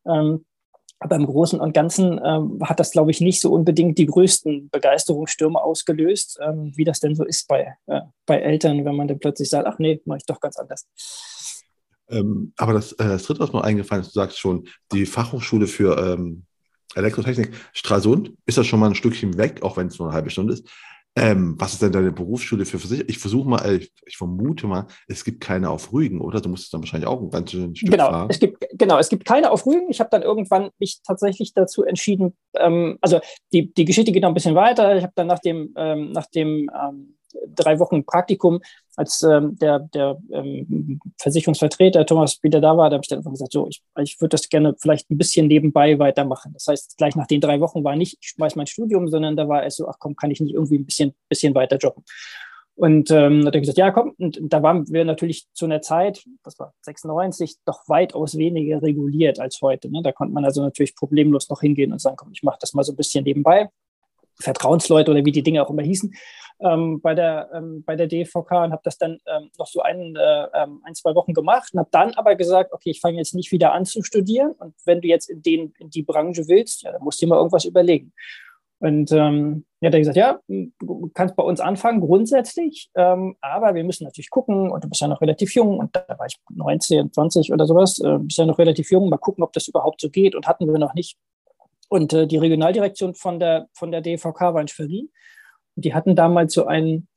Ähm, 0.08 0.46
aber 1.04 1.18
im 1.18 1.26
Großen 1.26 1.60
und 1.60 1.74
Ganzen 1.74 2.20
ähm, 2.24 2.60
hat 2.64 2.80
das, 2.80 2.92
glaube 2.92 3.12
ich, 3.12 3.20
nicht 3.20 3.42
so 3.42 3.52
unbedingt 3.52 3.98
die 3.98 4.06
größten 4.06 4.70
Begeisterungsstürme 4.70 5.62
ausgelöst, 5.62 6.40
ähm, 6.42 6.72
wie 6.76 6.86
das 6.86 7.02
denn 7.02 7.16
so 7.16 7.26
ist 7.26 7.48
bei, 7.48 7.76
äh, 7.88 8.02
bei 8.26 8.40
Eltern, 8.40 8.86
wenn 8.86 8.96
man 8.96 9.08
dann 9.08 9.20
plötzlich 9.20 9.50
sagt, 9.50 9.68
ach 9.68 9.80
nee, 9.80 10.02
mache 10.06 10.20
ich 10.20 10.26
doch 10.26 10.40
ganz 10.40 10.58
anders. 10.58 10.88
Ähm, 12.10 12.54
aber 12.58 12.74
das, 12.74 12.94
äh, 12.94 13.08
das 13.08 13.24
dritte, 13.24 13.42
was 13.42 13.52
mir 13.52 13.64
eingefallen 13.64 14.02
ist, 14.02 14.16
du 14.16 14.20
sagst 14.20 14.40
schon, 14.40 14.68
die 14.94 15.06
Fachhochschule 15.06 15.68
für 15.68 15.98
ähm, 15.98 16.46
Elektrotechnik 16.96 17.52
Stralsund, 17.74 18.34
ist 18.46 18.58
das 18.58 18.66
schon 18.66 18.80
mal 18.80 18.88
ein 18.88 18.96
Stückchen 18.96 19.38
weg, 19.38 19.62
auch 19.62 19.76
wenn 19.76 19.88
es 19.88 20.00
nur 20.00 20.08
eine 20.08 20.16
halbe 20.16 20.30
Stunde 20.30 20.54
ist. 20.54 20.68
Ähm, 21.16 21.56
was 21.60 21.74
ist 21.74 21.82
denn 21.84 21.92
deine 21.92 22.12
Berufsschule 22.12 22.66
für 22.66 22.80
Versicherung? 22.80 23.10
Ich 23.10 23.20
versuche 23.20 23.48
mal, 23.48 23.64
äh, 23.66 23.76
ich, 23.76 23.94
ich, 24.06 24.18
vermute 24.18 24.66
mal, 24.66 24.88
es 25.08 25.24
gibt 25.24 25.42
keine 25.42 25.70
auf 25.70 25.94
Rügen, 25.94 26.20
oder? 26.20 26.42
Du 26.42 26.50
musst 26.50 26.74
dann 26.74 26.82
wahrscheinlich 26.82 27.08
auch 27.08 27.22
ein 27.22 27.30
ganz 27.30 27.52
schön 27.52 27.76
Stück 27.76 27.92
genau, 27.92 28.10
fahren. 28.10 28.28
Es 28.32 28.40
gibt, 28.40 28.66
genau, 28.74 28.98
es 28.98 29.10
gibt 29.10 29.24
keine 29.24 29.52
auf 29.52 29.66
Rügen. 29.68 29.90
Ich 29.90 30.00
habe 30.00 30.10
dann 30.10 30.24
irgendwann 30.24 30.72
mich 30.80 31.02
tatsächlich 31.06 31.54
dazu 31.54 31.84
entschieden, 31.84 32.36
ähm, 32.56 32.98
also 33.02 33.20
die, 33.52 33.72
die 33.72 33.86
Geschichte 33.86 34.12
geht 34.12 34.24
noch 34.24 34.30
ein 34.30 34.34
bisschen 34.34 34.56
weiter. 34.56 34.98
Ich 34.98 35.04
habe 35.04 35.14
dann 35.16 35.28
nach 35.28 35.40
dem, 35.40 35.74
ähm, 35.78 36.12
nach 36.14 36.26
dem 36.26 36.70
ähm, 36.76 37.16
drei 37.56 37.80
Wochen 37.80 38.06
Praktikum, 38.06 38.60
als 38.96 39.24
ähm, 39.24 39.58
der, 39.58 39.80
der 39.80 40.18
ähm, 40.32 41.00
Versicherungsvertreter 41.18 42.06
Thomas 42.06 42.42
wieder 42.44 42.62
da 42.62 42.78
war, 42.78 42.90
da 42.90 42.96
habe 42.96 43.04
ich 43.04 43.10
dann 43.10 43.20
einfach 43.20 43.32
gesagt, 43.32 43.52
so, 43.52 43.68
ich, 43.68 43.82
ich 44.02 44.22
würde 44.22 44.30
das 44.30 44.50
gerne 44.50 44.76
vielleicht 44.80 45.10
ein 45.10 45.18
bisschen 45.18 45.48
nebenbei 45.48 45.98
weitermachen. 45.98 46.54
Das 46.54 46.68
heißt, 46.68 46.98
gleich 46.98 47.16
nach 47.16 47.28
den 47.28 47.42
drei 47.42 47.60
Wochen 47.60 47.84
war 47.84 47.96
nicht, 47.96 48.18
ich 48.22 48.30
schmeiß 48.30 48.56
mein 48.56 48.68
Studium, 48.68 49.08
sondern 49.08 49.36
da 49.36 49.48
war 49.48 49.66
es 49.66 49.78
so, 49.78 49.88
ach 49.88 49.98
komm, 50.00 50.16
kann 50.16 50.32
ich 50.32 50.42
nicht 50.42 50.54
irgendwie 50.54 50.78
ein 50.78 50.86
bisschen, 50.86 51.16
bisschen 51.28 51.56
weiter 51.56 51.78
jobben. 51.78 52.04
Und 52.76 53.12
ähm, 53.12 53.46
hat 53.46 53.54
er 53.54 53.60
gesagt, 53.60 53.78
ja, 53.78 53.92
komm, 53.92 54.16
und, 54.18 54.38
und 54.38 54.52
da 54.52 54.64
waren 54.64 54.88
wir 54.90 55.06
natürlich 55.06 55.46
zu 55.54 55.66
einer 55.66 55.82
Zeit, 55.82 56.26
das 56.44 56.58
war 56.58 56.74
96, 56.82 57.58
doch 57.66 57.88
weitaus 57.88 58.36
weniger 58.36 58.82
reguliert 58.82 59.40
als 59.40 59.62
heute. 59.62 59.92
Ne? 59.92 60.02
Da 60.02 60.12
konnte 60.12 60.34
man 60.34 60.44
also 60.44 60.62
natürlich 60.62 60.96
problemlos 60.96 61.50
noch 61.50 61.62
hingehen 61.62 61.92
und 61.92 62.00
sagen, 62.00 62.16
komm, 62.16 62.32
ich 62.32 62.42
mache 62.42 62.58
das 62.60 62.74
mal 62.74 62.84
so 62.84 62.94
ein 62.94 62.96
bisschen 62.96 63.26
nebenbei. 63.26 63.70
Vertrauensleute 64.40 65.12
oder 65.12 65.26
wie 65.26 65.32
die 65.32 65.44
Dinge 65.44 65.64
auch 65.64 65.70
immer 65.70 65.84
hießen, 65.84 66.14
ähm, 66.60 67.02
bei, 67.02 67.14
der, 67.14 67.50
ähm, 67.54 67.84
bei 67.86 67.96
der 67.96 68.08
DVK 68.08 68.64
und 68.64 68.72
habe 68.72 68.82
das 68.84 68.98
dann 68.98 69.20
ähm, 69.28 69.50
noch 69.58 69.68
so 69.68 69.82
ein, 69.82 70.16
äh, 70.16 70.48
ähm, 70.54 70.82
ein, 70.84 70.96
zwei 70.96 71.16
Wochen 71.16 71.34
gemacht 71.34 71.70
und 71.74 71.80
habe 71.80 71.90
dann 71.92 72.14
aber 72.14 72.36
gesagt, 72.36 72.72
okay, 72.74 72.92
ich 72.92 73.02
fange 73.02 73.18
jetzt 73.18 73.36
nicht 73.36 73.52
wieder 73.52 73.74
an 73.74 73.86
zu 73.86 74.04
studieren 74.04 74.52
und 74.52 74.74
wenn 74.86 75.02
du 75.02 75.08
jetzt 75.08 75.30
in, 75.30 75.42
den, 75.42 75.74
in 75.80 75.90
die 75.90 76.04
Branche 76.04 76.48
willst, 76.48 76.84
ja, 76.84 76.92
dann 76.92 77.04
musst 77.04 77.22
du 77.22 77.26
dir 77.26 77.30
mal 77.30 77.38
irgendwas 77.38 77.66
überlegen. 77.66 78.14
Und 78.84 79.14
ähm, 79.14 79.64
ja, 79.80 79.88
hat 79.88 79.94
er 79.94 80.00
gesagt, 80.00 80.18
ja, 80.18 80.40
du 80.50 81.10
kannst 81.14 81.38
bei 81.38 81.44
uns 81.44 81.62
anfangen, 81.62 82.02
grundsätzlich, 82.02 82.90
ähm, 82.96 83.38
aber 83.40 83.76
wir 83.76 83.84
müssen 83.86 84.04
natürlich 84.04 84.30
gucken, 84.30 84.70
und 84.70 84.84
du 84.84 84.90
bist 84.90 85.00
ja 85.00 85.08
noch 85.08 85.22
relativ 85.22 85.56
jung, 85.56 85.78
und 85.78 85.96
da 85.96 86.04
war 86.18 86.26
ich 86.26 86.38
19, 86.54 87.14
20 87.14 87.54
oder 87.54 87.66
sowas, 87.66 88.00
äh, 88.00 88.18
bist 88.20 88.38
ja 88.38 88.46
noch 88.46 88.60
relativ 88.60 88.92
jung, 88.92 89.08
mal 89.08 89.18
gucken, 89.18 89.42
ob 89.42 89.54
das 89.54 89.70
überhaupt 89.70 90.02
so 90.02 90.10
geht, 90.10 90.36
und 90.36 90.48
hatten 90.48 90.68
wir 90.68 90.78
noch 90.80 90.96
nicht. 90.96 91.18
Und 91.94 92.12
äh, 92.12 92.26
die 92.26 92.38
Regionaldirektion 92.38 93.14
von 93.14 93.40
der, 93.40 93.68
von 93.72 93.92
der 93.92 94.02
DVK 94.02 94.42
war 94.56 94.62
in 94.62 94.68
Schwerin. 94.68 95.12
Und 95.76 95.86
die 95.86 95.94
hatten 95.94 96.16
damals 96.16 96.56
so 96.56 96.66
einen 96.66 97.08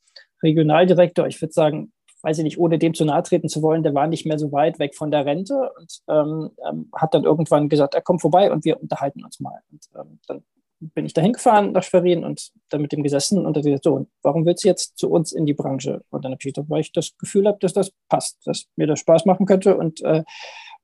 Regionaldirektor, 0.43 1.27
ich 1.27 1.41
würde 1.41 1.55
sagen, 1.55 1.95
weiß 2.21 2.37
ich 2.37 2.45
nicht, 2.45 2.59
ohne 2.59 2.79
dem 2.79 2.93
zu 2.93 3.07
nahe 3.07 3.23
treten 3.23 3.49
zu 3.49 3.63
wollen, 3.63 3.83
der 3.83 3.95
war 3.95 4.07
nicht 4.07 4.27
mehr 4.27 4.39
so 4.39 4.53
weit 4.53 4.79
weg 4.79 4.95
von 4.95 5.11
der 5.11 5.25
Rente 5.25 5.71
und 5.79 6.01
ähm, 6.11 6.51
ähm, 6.69 6.91
hat 6.95 7.15
dann 7.15 7.25
irgendwann 7.25 7.71
gesagt, 7.71 7.95
er 7.95 8.03
kommt 8.03 8.21
vorbei 8.21 8.53
und 8.53 8.67
wir 8.67 8.79
unterhalten 8.79 9.25
uns 9.25 9.41
mal. 9.41 9.61
Und 9.73 9.87
ähm, 9.99 10.19
dann 10.27 10.45
bin 10.79 11.07
ich 11.07 11.15
da 11.15 11.23
hingefahren 11.23 11.73
nach 11.73 11.83
Schwerin 11.83 12.23
und 12.23 12.51
dann 12.69 12.83
mit 12.83 12.93
dem 12.93 13.03
gesessen 13.03 13.47
und 13.47 13.57
er 13.57 13.63
gesagt, 13.63 13.85
so, 13.85 14.07
warum 14.21 14.45
willst 14.45 14.65
du 14.65 14.69
jetzt 14.69 14.99
zu 14.99 15.09
uns 15.09 15.33
in 15.33 15.47
die 15.47 15.55
Branche? 15.55 16.03
Und 16.11 16.23
dann 16.27 16.33
habe 16.33 16.41
ich 16.43 16.53
gesagt, 16.53 16.69
weil 16.69 16.83
ich 16.83 16.93
das 16.93 17.17
Gefühl 17.17 17.47
habe, 17.47 17.57
dass 17.63 17.73
das 17.73 17.93
passt, 18.11 18.47
dass 18.47 18.67
mir 18.77 18.87
das 18.87 19.01
Spaß 19.01 19.25
machen 19.25 19.47
könnte. 19.47 19.75
Und 19.75 20.03
äh, 20.03 20.23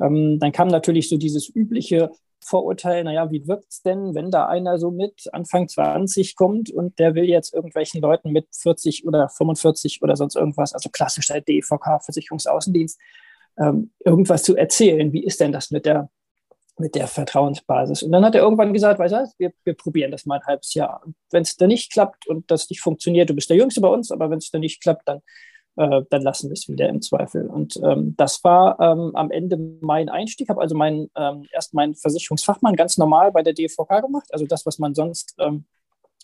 ähm, 0.00 0.38
dann 0.38 0.52
kam 0.52 0.68
natürlich 0.68 1.10
so 1.10 1.18
dieses 1.18 1.54
übliche, 1.54 2.10
Vorurteil, 2.44 3.04
naja, 3.04 3.30
wie 3.30 3.46
wirkt 3.46 3.70
es 3.70 3.82
denn, 3.82 4.14
wenn 4.14 4.30
da 4.30 4.46
einer 4.46 4.78
so 4.78 4.90
mit 4.90 5.28
Anfang 5.32 5.68
20 5.68 6.36
kommt 6.36 6.70
und 6.70 6.98
der 6.98 7.14
will 7.14 7.24
jetzt 7.24 7.54
irgendwelchen 7.54 8.00
Leuten 8.00 8.32
mit 8.32 8.46
40 8.54 9.06
oder 9.06 9.28
45 9.28 10.02
oder 10.02 10.16
sonst 10.16 10.36
irgendwas, 10.36 10.72
also 10.72 10.90
klassischer 10.90 11.40
DVK, 11.40 12.00
Versicherungsaußendienst, 12.04 12.98
ähm, 13.58 13.92
irgendwas 14.04 14.42
zu 14.42 14.56
erzählen. 14.56 15.12
Wie 15.12 15.24
ist 15.24 15.40
denn 15.40 15.52
das 15.52 15.70
mit 15.70 15.86
der, 15.86 16.10
mit 16.78 16.94
der 16.94 17.06
Vertrauensbasis? 17.06 18.02
Und 18.02 18.12
dann 18.12 18.24
hat 18.24 18.34
er 18.34 18.42
irgendwann 18.42 18.72
gesagt, 18.72 18.98
weißt 18.98 19.14
du, 19.14 19.32
wir, 19.38 19.52
wir 19.64 19.74
probieren 19.74 20.10
das 20.10 20.26
mal 20.26 20.36
ein 20.36 20.46
halbes 20.46 20.74
Jahr. 20.74 21.02
Wenn 21.30 21.42
es 21.42 21.56
dann 21.56 21.68
nicht 21.68 21.92
klappt 21.92 22.26
und 22.26 22.50
das 22.50 22.68
nicht 22.70 22.80
funktioniert, 22.80 23.30
du 23.30 23.34
bist 23.34 23.50
der 23.50 23.56
Jüngste 23.56 23.80
bei 23.80 23.88
uns, 23.88 24.10
aber 24.10 24.30
wenn 24.30 24.38
es 24.38 24.50
dann 24.50 24.62
nicht 24.62 24.82
klappt, 24.82 25.08
dann 25.08 25.20
äh, 25.76 26.02
dann 26.10 26.22
lassen 26.22 26.48
wir 26.48 26.54
es 26.54 26.68
wieder 26.68 26.88
im 26.88 27.02
Zweifel. 27.02 27.46
Und 27.46 27.80
ähm, 27.82 28.14
das 28.16 28.42
war 28.44 28.78
ähm, 28.80 29.14
am 29.14 29.30
Ende 29.30 29.58
mein 29.80 30.08
Einstieg. 30.08 30.46
Ich 30.46 30.50
habe 30.50 30.60
also 30.60 30.74
mein, 30.74 31.10
ähm, 31.16 31.46
erst 31.52 31.74
meinen 31.74 31.94
Versicherungsfachmann 31.94 32.76
ganz 32.76 32.98
normal 32.98 33.32
bei 33.32 33.42
der 33.42 33.54
DVK 33.54 34.02
gemacht, 34.02 34.28
also 34.32 34.46
das, 34.46 34.66
was 34.66 34.78
man 34.78 34.94
sonst 34.94 35.34
ähm, 35.38 35.64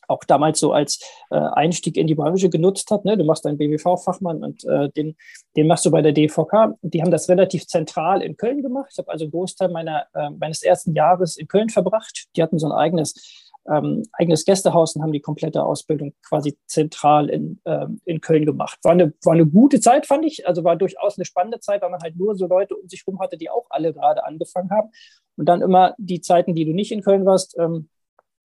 auch 0.08 0.24
damals 0.24 0.58
so 0.58 0.72
als 0.72 1.00
äh, 1.30 1.36
Einstieg 1.36 1.96
in 1.96 2.06
die 2.06 2.14
Branche 2.14 2.48
genutzt 2.48 2.90
hat. 2.90 3.04
Ne? 3.04 3.16
Du 3.16 3.24
machst 3.24 3.46
einen 3.46 3.58
BWV-Fachmann 3.58 4.42
und 4.42 4.64
äh, 4.64 4.88
den, 4.90 5.16
den 5.54 5.66
machst 5.66 5.84
du 5.84 5.90
bei 5.90 6.02
der 6.02 6.12
DVK. 6.12 6.74
Die 6.82 7.02
haben 7.02 7.10
das 7.10 7.28
relativ 7.28 7.66
zentral 7.66 8.22
in 8.22 8.36
Köln 8.36 8.62
gemacht. 8.62 8.88
Ich 8.92 8.98
habe 8.98 9.10
also 9.10 9.24
einen 9.24 9.32
Großteil 9.32 9.68
meiner, 9.68 10.06
äh, 10.14 10.30
meines 10.30 10.62
ersten 10.62 10.94
Jahres 10.94 11.36
in 11.36 11.46
Köln 11.46 11.68
verbracht. 11.68 12.28
Die 12.36 12.42
hatten 12.42 12.58
so 12.58 12.66
ein 12.66 12.72
eigenes 12.72 13.47
ähm, 13.70 14.02
eigenes 14.12 14.44
Gästehaus 14.44 14.96
und 14.96 15.02
haben 15.02 15.12
die 15.12 15.20
komplette 15.20 15.62
Ausbildung 15.64 16.14
quasi 16.26 16.56
zentral 16.66 17.28
in, 17.28 17.60
ähm, 17.64 18.00
in 18.04 18.20
Köln 18.20 18.44
gemacht. 18.44 18.78
War 18.82 18.92
eine, 18.92 19.12
war 19.24 19.34
eine 19.34 19.46
gute 19.46 19.80
Zeit, 19.80 20.06
fand 20.06 20.24
ich. 20.24 20.46
Also 20.46 20.64
war 20.64 20.76
durchaus 20.76 21.18
eine 21.18 21.24
spannende 21.24 21.60
Zeit, 21.60 21.82
weil 21.82 21.90
man 21.90 22.00
halt 22.00 22.16
nur 22.16 22.34
so 22.36 22.46
Leute 22.46 22.76
um 22.76 22.88
sich 22.88 23.04
herum 23.06 23.20
hatte, 23.20 23.36
die 23.36 23.50
auch 23.50 23.66
alle 23.70 23.92
gerade 23.92 24.24
angefangen 24.24 24.70
haben. 24.70 24.90
Und 25.36 25.46
dann 25.46 25.62
immer 25.62 25.94
die 25.98 26.20
Zeiten, 26.20 26.54
die 26.54 26.64
du 26.64 26.72
nicht 26.72 26.92
in 26.92 27.02
Köln 27.02 27.24
warst, 27.24 27.56
ähm, 27.58 27.88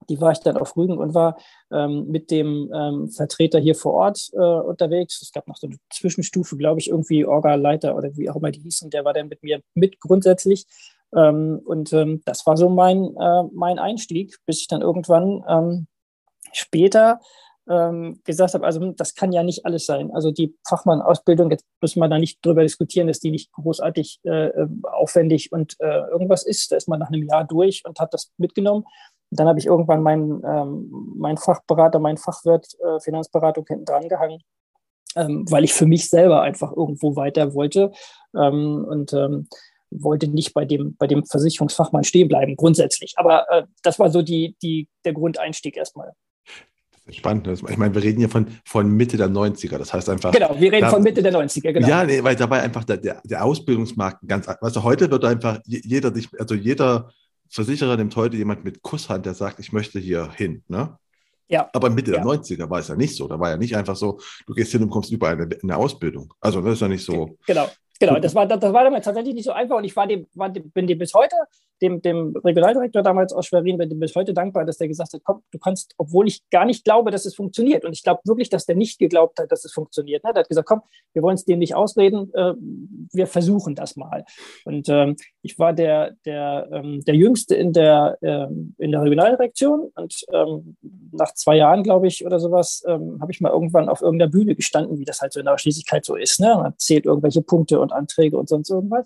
die 0.09 0.19
war 0.19 0.31
ich 0.31 0.39
dann 0.39 0.57
auf 0.57 0.75
Rügen 0.75 0.97
und 0.97 1.13
war 1.13 1.37
ähm, 1.71 2.07
mit 2.07 2.31
dem 2.31 2.71
ähm, 2.73 3.09
Vertreter 3.09 3.59
hier 3.59 3.75
vor 3.75 3.93
Ort 3.93 4.29
äh, 4.33 4.37
unterwegs. 4.37 5.21
Es 5.21 5.31
gab 5.31 5.47
noch 5.47 5.57
so 5.57 5.67
eine 5.67 5.77
Zwischenstufe, 5.91 6.57
glaube 6.57 6.79
ich, 6.79 6.89
irgendwie 6.89 7.25
Orga-Leiter 7.25 7.95
oder 7.95 8.15
wie 8.15 8.29
auch 8.29 8.35
immer 8.35 8.51
die 8.51 8.61
hießen. 8.61 8.89
Der 8.89 9.05
war 9.05 9.13
dann 9.13 9.29
mit 9.29 9.43
mir 9.43 9.61
mit 9.73 9.99
grundsätzlich. 9.99 10.65
Ähm, 11.15 11.61
und 11.65 11.93
ähm, 11.93 12.21
das 12.25 12.45
war 12.45 12.57
so 12.57 12.69
mein, 12.69 13.15
äh, 13.19 13.43
mein 13.53 13.79
Einstieg, 13.79 14.37
bis 14.45 14.61
ich 14.61 14.67
dann 14.67 14.81
irgendwann 14.81 15.43
ähm, 15.47 15.87
später 16.51 17.19
ähm, 17.69 18.19
gesagt 18.25 18.53
habe, 18.53 18.65
also 18.65 18.91
das 18.91 19.15
kann 19.15 19.31
ja 19.31 19.43
nicht 19.43 19.65
alles 19.65 19.85
sein. 19.85 20.11
Also 20.11 20.31
die 20.31 20.55
Fachmann-Ausbildung, 20.67 21.49
jetzt 21.51 21.65
müssen 21.81 21.99
wir 21.99 22.09
da 22.09 22.17
nicht 22.17 22.45
drüber 22.45 22.61
diskutieren, 22.61 23.07
dass 23.07 23.19
die 23.19 23.31
nicht 23.31 23.51
großartig 23.53 24.19
äh, 24.25 24.47
äh, 24.47 24.67
aufwendig 24.83 25.51
und 25.51 25.75
äh, 25.79 26.01
irgendwas 26.09 26.43
ist. 26.43 26.71
Da 26.71 26.75
ist 26.75 26.89
man 26.89 26.99
nach 26.99 27.07
einem 27.07 27.23
Jahr 27.23 27.45
durch 27.45 27.83
und 27.85 27.99
hat 27.99 28.13
das 28.13 28.31
mitgenommen. 28.37 28.85
dann 29.31 29.47
habe 29.47 29.59
ich 29.59 29.65
irgendwann 29.65 30.03
meinen 30.03 30.43
ähm, 30.45 31.13
mein 31.15 31.37
Fachberater, 31.37 31.99
meinen 31.99 32.17
Fachwirt 32.17 32.67
äh, 32.85 32.99
Finanzberatung 32.99 33.65
hinten 33.67 33.85
dran 33.85 34.09
gehangen, 34.09 34.41
ähm, 35.15 35.45
weil 35.49 35.63
ich 35.63 35.73
für 35.73 35.85
mich 35.85 36.09
selber 36.09 36.41
einfach 36.41 36.71
irgendwo 36.71 37.15
weiter 37.15 37.53
wollte. 37.53 37.91
Ähm, 38.35 38.85
und 38.87 39.13
ähm, 39.13 39.47
wollte 39.99 40.27
nicht 40.27 40.53
bei 40.53 40.65
dem, 40.65 40.95
bei 40.97 41.07
dem 41.07 41.25
Versicherungsfachmann 41.25 42.03
stehen 42.03 42.27
bleiben, 42.27 42.55
grundsätzlich. 42.55 43.13
Aber 43.17 43.45
äh, 43.49 43.63
das 43.81 43.99
war 43.99 44.09
so 44.09 44.21
die, 44.21 44.55
die, 44.61 44.87
der 45.05 45.13
Grundeinstieg 45.13 45.77
erstmal. 45.77 46.13
Spannend. 47.11 47.47
Ich 47.47 47.77
meine, 47.77 47.93
wir 47.93 48.01
reden 48.01 48.21
ja 48.21 48.29
von, 48.29 48.47
von 48.63 48.89
Mitte 48.89 49.17
der 49.17 49.27
90er. 49.27 49.77
Das 49.77 49.93
heißt 49.93 50.07
einfach. 50.07 50.31
Genau, 50.31 50.55
wir 50.57 50.71
reden 50.71 50.83
da, 50.83 50.89
von 50.89 51.03
Mitte 51.03 51.21
der 51.21 51.33
90er, 51.33 51.73
genau. 51.73 51.87
Ja, 51.87 52.05
nee, 52.05 52.23
weil 52.23 52.35
dabei 52.35 52.61
einfach 52.61 52.85
der, 52.85 52.95
der, 52.95 53.21
der 53.25 53.43
Ausbildungsmarkt 53.43 54.25
ganz, 54.25 54.45
du, 54.45 54.83
heute 54.83 55.11
wird 55.11 55.25
einfach 55.25 55.59
jeder, 55.65 56.13
also 56.39 56.55
jeder 56.55 57.09
Versicherer 57.49 57.97
nimmt 57.97 58.15
heute 58.15 58.37
jemand 58.37 58.63
mit 58.63 58.81
Kusshand, 58.81 59.25
der 59.25 59.33
sagt, 59.33 59.59
ich 59.59 59.73
möchte 59.73 59.99
hier 59.99 60.31
hin. 60.31 60.63
Ne? 60.69 60.97
Ja. 61.49 61.69
Aber 61.73 61.89
Mitte 61.89 62.13
ja. 62.13 62.17
der 62.17 62.25
90er 62.25 62.69
war 62.69 62.79
es 62.79 62.87
ja 62.87 62.95
nicht 62.95 63.15
so. 63.15 63.27
Da 63.27 63.37
war 63.37 63.49
ja 63.49 63.57
nicht 63.57 63.75
einfach 63.75 63.97
so, 63.97 64.19
du 64.47 64.53
gehst 64.53 64.71
hin 64.71 64.81
und 64.81 64.89
kommst 64.89 65.11
überall 65.11 65.39
in 65.39 65.57
eine 65.61 65.75
Ausbildung. 65.75 66.33
Also 66.39 66.61
das 66.61 66.75
ist 66.75 66.81
ja 66.81 66.87
nicht 66.87 67.05
so. 67.05 67.37
Genau. 67.45 67.69
Genau, 67.99 68.19
das 68.19 68.35
war, 68.35 68.45
das 68.45 68.61
war 68.61 68.83
damals 68.83 69.05
tatsächlich 69.05 69.35
nicht 69.35 69.45
so 69.45 69.51
einfach 69.51 69.77
und 69.77 69.83
ich 69.83 69.95
war 69.95 70.07
dem, 70.07 70.27
war 70.33 70.49
dem, 70.49 70.69
bin 70.71 70.87
dem 70.87 70.97
bis 70.97 71.13
heute 71.13 71.35
dem, 71.83 72.01
dem 72.01 72.35
Regionaldirektor 72.35 73.03
damals 73.03 73.33
aus 73.33 73.47
Schwerin, 73.47 73.77
bin 73.77 73.99
bis 73.99 74.15
heute 74.15 74.33
dankbar, 74.33 74.65
dass 74.65 74.77
der 74.77 74.87
gesagt 74.87 75.13
hat, 75.13 75.21
komm, 75.23 75.43
du 75.51 75.59
kannst, 75.59 75.93
obwohl 75.97 76.27
ich 76.27 76.41
gar 76.49 76.65
nicht 76.65 76.85
glaube, 76.85 77.11
dass 77.11 77.25
es 77.25 77.35
funktioniert. 77.35 77.83
Und 77.85 77.91
ich 77.91 78.03
glaube 78.03 78.21
wirklich, 78.23 78.49
dass 78.49 78.65
der 78.65 78.75
nicht 78.75 78.99
geglaubt 78.99 79.39
hat, 79.39 79.51
dass 79.51 79.65
es 79.65 79.73
funktioniert. 79.73 80.23
Ne? 80.23 80.31
Der 80.33 80.41
hat 80.41 80.49
gesagt, 80.49 80.67
komm, 80.67 80.81
wir 81.13 81.21
wollen 81.21 81.35
es 81.35 81.45
dem 81.45 81.59
nicht 81.59 81.75
ausreden, 81.75 82.33
äh, 82.33 82.53
wir 83.11 83.27
versuchen 83.27 83.75
das 83.75 83.97
mal. 83.97 84.23
Und 84.63 84.87
ähm, 84.89 85.17
ich 85.41 85.59
war 85.59 85.73
der, 85.73 86.15
der, 86.25 86.69
ähm, 86.71 87.01
der 87.01 87.15
Jüngste 87.15 87.55
in 87.55 87.73
der, 87.73 88.17
ähm, 88.21 88.75
in 88.77 88.91
der 88.91 89.01
Regionaldirektion 89.01 89.91
und 89.93 90.25
ähm, 90.31 90.77
nach 91.11 91.33
zwei 91.33 91.57
Jahren, 91.57 91.83
glaube 91.83 92.07
ich, 92.07 92.25
oder 92.25 92.39
sowas, 92.39 92.83
ähm, 92.87 93.17
habe 93.21 93.31
ich 93.31 93.41
mal 93.41 93.51
irgendwann 93.51 93.89
auf 93.89 94.01
irgendeiner 94.01 94.31
Bühne 94.31 94.55
gestanden, 94.55 94.97
wie 94.99 95.05
das 95.05 95.21
halt 95.21 95.33
so 95.33 95.39
in 95.39 95.45
der 95.45 95.57
Schließlichkeit 95.57 96.05
so 96.05 96.15
ist. 96.15 96.39
Ne? 96.39 96.55
Man 96.55 96.73
zählt 96.77 97.05
irgendwelche 97.05 97.41
Punkte 97.41 97.81
und 97.81 97.91
Anträge 97.91 98.37
und 98.37 98.47
sonst 98.47 98.69
irgendwas. 98.69 99.05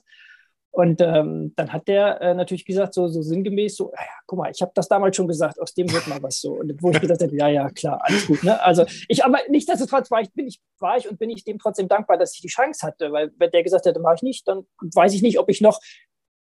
Und 0.78 1.02
ähm, 1.02 1.54
dann 1.56 1.74
hat 1.74 1.88
der 1.88 2.22
äh, 2.22 2.36
natürlich 2.36 2.64
gesagt, 2.64 2.94
so, 2.94 3.08
so 3.08 3.24
sinngemäß, 3.24 3.78
so, 3.78 3.92
ja, 3.94 4.06
guck 4.28 4.38
mal, 4.38 4.52
ich 4.52 4.62
habe 4.62 4.72
das 4.76 4.88
damals 4.88 5.16
schon 5.16 5.28
gesagt, 5.28 5.60
aus 5.60 5.74
dem 5.74 5.92
wird 5.92 6.08
mal 6.08 6.22
was 6.22 6.40
so. 6.40 6.52
Und 6.54 6.72
wo 6.84 6.92
ich 6.92 7.02
gesagt 7.02 7.24
habe, 7.24 7.36
ja, 7.36 7.48
ja, 7.48 7.68
klar, 7.72 8.00
alles 8.04 8.28
gut. 8.28 8.44
Ne? 8.44 8.62
Also 8.62 8.86
ich, 9.08 9.26
aber 9.26 9.40
nichtsdestotrotz 9.50 10.12
war 10.12 10.22
ich, 10.22 10.32
bin 10.34 10.46
ich, 10.46 10.62
war 10.78 10.96
ich 10.96 11.10
und 11.10 11.18
bin 11.18 11.32
ich 11.32 11.44
dem 11.44 11.58
trotzdem 11.58 11.88
dankbar, 11.88 12.20
dass 12.20 12.36
ich 12.36 12.42
die 12.42 12.48
Chance 12.48 12.86
hatte, 12.86 13.12
weil 13.12 13.32
wenn 13.40 13.50
der 13.50 13.64
gesagt 13.64 13.88
hätte, 13.88 14.00
mache 14.00 14.18
ich 14.18 14.22
nicht, 14.22 14.48
dann 14.48 14.68
weiß 14.80 15.16
ich 15.16 15.24
nicht, 15.24 15.40
ob 15.40 15.50
ich 15.50 15.62
noch 15.62 15.80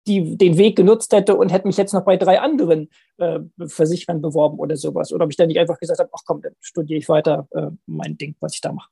die, 0.06 0.38
den 0.38 0.58
Weg 0.58 0.76
genutzt 0.76 1.14
hätte 1.14 1.38
und 1.38 1.54
hätte 1.54 1.68
mich 1.68 1.78
jetzt 1.78 1.94
noch 1.94 2.04
bei 2.04 2.18
drei 2.18 2.42
anderen 2.42 2.90
äh, 3.16 3.40
Versicherern 3.66 4.22
beworben 4.22 4.60
oder 4.60 4.76
sowas. 4.76 5.14
Oder 5.14 5.24
ob 5.24 5.32
ich 5.32 5.38
dann 5.38 5.48
nicht 5.48 5.60
einfach 5.60 5.80
gesagt 5.80 6.00
habe, 6.00 6.10
ach 6.12 6.24
komm, 6.26 6.42
dann 6.42 6.56
studiere 6.60 7.00
ich 7.00 7.08
weiter 7.08 7.48
äh, 7.52 7.68
mein 7.86 8.18
Ding, 8.18 8.36
was 8.42 8.54
ich 8.54 8.60
da 8.60 8.74
mache. 8.74 8.90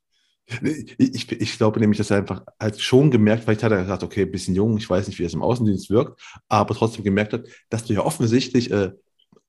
Ich, 0.97 1.31
ich, 1.31 1.57
glaube 1.57 1.79
nämlich, 1.79 1.97
dass 1.97 2.11
er 2.11 2.17
einfach 2.17 2.43
halt 2.59 2.79
schon 2.79 3.09
gemerkt, 3.11 3.43
vielleicht 3.43 3.63
hat 3.63 3.71
er 3.71 3.81
gesagt, 3.81 4.03
okay, 4.03 4.23
ein 4.23 4.31
bisschen 4.31 4.55
jung, 4.55 4.77
ich 4.77 4.89
weiß 4.89 5.07
nicht, 5.07 5.17
wie 5.17 5.23
es 5.23 5.33
im 5.33 5.41
Außendienst 5.41 5.89
wirkt, 5.89 6.21
aber 6.49 6.75
trotzdem 6.75 7.03
gemerkt 7.03 7.33
hat, 7.33 7.45
dass 7.69 7.85
du 7.85 7.93
ja 7.93 8.01
offensichtlich 8.01 8.69
äh, 8.69 8.91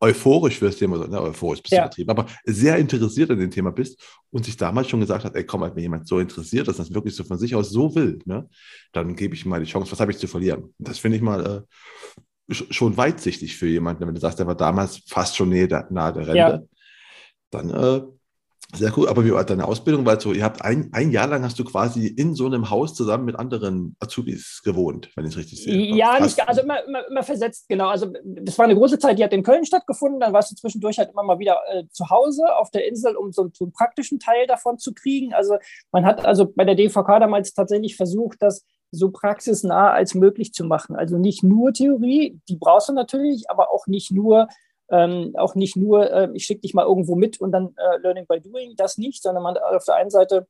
euphorisch 0.00 0.58
für 0.58 0.66
das 0.66 0.76
Thema, 0.76 1.06
ne, 1.06 1.20
euphorisch 1.20 1.62
bist 1.62 1.72
ja. 1.72 1.88
du 1.88 2.04
aber 2.08 2.26
sehr 2.44 2.76
interessiert 2.76 3.30
an 3.30 3.38
dem 3.38 3.50
Thema 3.50 3.72
bist 3.72 4.00
und 4.30 4.44
sich 4.44 4.56
damals 4.56 4.88
schon 4.88 5.00
gesagt 5.00 5.24
hat, 5.24 5.34
ey, 5.34 5.44
komm, 5.44 5.62
wenn 5.62 5.78
jemand 5.78 6.06
so 6.06 6.18
interessiert, 6.18 6.68
dass 6.68 6.76
das 6.76 6.92
wirklich 6.92 7.16
so 7.16 7.24
von 7.24 7.38
sich 7.38 7.54
aus 7.54 7.70
so 7.70 7.94
will, 7.94 8.18
ne, 8.24 8.48
dann 8.92 9.16
gebe 9.16 9.34
ich 9.34 9.44
ihm 9.44 9.50
mal 9.50 9.60
die 9.60 9.70
Chance, 9.70 9.90
was 9.90 10.00
habe 10.00 10.12
ich 10.12 10.18
zu 10.18 10.26
verlieren? 10.26 10.74
Das 10.78 10.98
finde 10.98 11.16
ich 11.16 11.22
mal 11.22 11.66
äh, 12.50 12.54
schon 12.54 12.96
weitsichtig 12.96 13.56
für 13.56 13.66
jemanden, 13.66 14.06
wenn 14.06 14.14
du 14.14 14.20
sagst, 14.20 14.38
der 14.38 14.46
war 14.46 14.56
damals 14.56 15.00
fast 15.06 15.36
schon 15.36 15.48
nahe 15.48 15.68
der, 15.68 15.88
nahe 15.90 16.12
der 16.12 16.26
Rente, 16.26 16.36
ja. 16.36 16.62
dann 17.50 17.70
äh, 17.70 18.02
sehr 18.76 18.92
cool. 18.96 19.08
Aber 19.08 19.24
wie 19.24 19.32
war 19.32 19.44
deine 19.44 19.66
Ausbildung? 19.66 20.04
Weil 20.06 20.20
so, 20.20 20.32
ihr 20.32 20.44
habt 20.44 20.62
ein, 20.62 20.90
ein 20.92 21.10
Jahr 21.10 21.26
lang 21.26 21.42
hast 21.42 21.58
du 21.58 21.64
quasi 21.64 22.06
in 22.06 22.34
so 22.34 22.46
einem 22.46 22.70
Haus 22.70 22.94
zusammen 22.94 23.24
mit 23.24 23.36
anderen 23.36 23.96
Azubis 24.00 24.62
gewohnt, 24.64 25.10
wenn 25.16 25.24
ich 25.24 25.32
es 25.32 25.38
richtig 25.38 25.62
sehe. 25.62 25.96
Ja, 25.96 26.20
nicht, 26.20 26.46
also 26.48 26.62
immer, 26.62 26.84
immer, 26.84 27.06
immer, 27.08 27.22
versetzt, 27.22 27.68
genau. 27.68 27.88
Also 27.88 28.12
das 28.24 28.58
war 28.58 28.64
eine 28.64 28.74
große 28.74 28.98
Zeit, 28.98 29.18
die 29.18 29.24
hat 29.24 29.32
in 29.32 29.42
Köln 29.42 29.64
stattgefunden. 29.64 30.20
Dann 30.20 30.32
warst 30.32 30.50
du 30.50 30.56
zwischendurch 30.56 30.98
halt 30.98 31.10
immer 31.10 31.22
mal 31.22 31.38
wieder 31.38 31.58
äh, 31.72 31.84
zu 31.90 32.10
Hause 32.10 32.42
auf 32.56 32.70
der 32.70 32.86
Insel, 32.86 33.16
um 33.16 33.32
so, 33.32 33.50
so 33.52 33.64
einen 33.64 33.72
praktischen 33.72 34.18
Teil 34.18 34.46
davon 34.46 34.78
zu 34.78 34.92
kriegen. 34.94 35.32
Also 35.32 35.56
man 35.92 36.04
hat 36.04 36.24
also 36.24 36.52
bei 36.54 36.64
der 36.64 36.74
DVK 36.74 37.20
damals 37.20 37.54
tatsächlich 37.54 37.96
versucht, 37.96 38.38
das 38.40 38.64
so 38.94 39.10
praxisnah 39.10 39.90
als 39.92 40.14
möglich 40.14 40.52
zu 40.52 40.64
machen. 40.64 40.96
Also 40.96 41.18
nicht 41.18 41.42
nur 41.42 41.72
Theorie, 41.72 42.40
die 42.48 42.56
brauchst 42.56 42.88
du 42.88 42.92
natürlich, 42.92 43.50
aber 43.50 43.72
auch 43.72 43.86
nicht 43.86 44.12
nur 44.12 44.48
ähm, 44.90 45.32
auch 45.36 45.54
nicht 45.54 45.76
nur, 45.76 46.10
äh, 46.10 46.28
ich 46.34 46.44
schicke 46.44 46.62
dich 46.62 46.74
mal 46.74 46.84
irgendwo 46.84 47.14
mit 47.14 47.40
und 47.40 47.52
dann 47.52 47.74
äh, 47.76 47.98
Learning 47.98 48.26
by 48.26 48.40
Doing, 48.40 48.74
das 48.76 48.98
nicht, 48.98 49.22
sondern 49.22 49.42
man 49.42 49.54
hat 49.54 49.62
auf 49.62 49.84
der 49.84 49.96
einen 49.96 50.10
Seite 50.10 50.46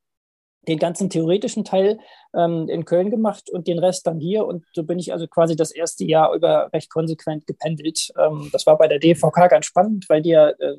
den 0.67 0.79
ganzen 0.79 1.11
theoretischen 1.11 1.65
Teil 1.65 1.99
ähm, 2.35 2.69
in 2.69 2.85
Köln 2.85 3.11
gemacht 3.11 3.51
und 3.51 3.67
den 3.67 3.79
Rest 3.79 4.07
dann 4.07 4.19
hier. 4.19 4.47
Und 4.47 4.65
so 4.73 4.83
bin 4.83 4.99
ich 4.99 5.13
also 5.13 5.27
quasi 5.27 5.57
das 5.57 5.71
erste 5.71 6.05
Jahr 6.05 6.35
über 6.35 6.71
recht 6.73 6.91
konsequent 6.91 7.47
gependelt. 7.47 8.13
Ähm, 8.19 8.49
das 8.53 8.67
war 8.67 8.79
bei 8.79 8.89
der 8.89 8.99
DVK 8.99 9.49
ganz 9.51 9.67
spannend, 9.67 10.07
weil 10.09 10.23
die 10.23 10.31
ja 10.31 10.49
äh, 10.49 10.77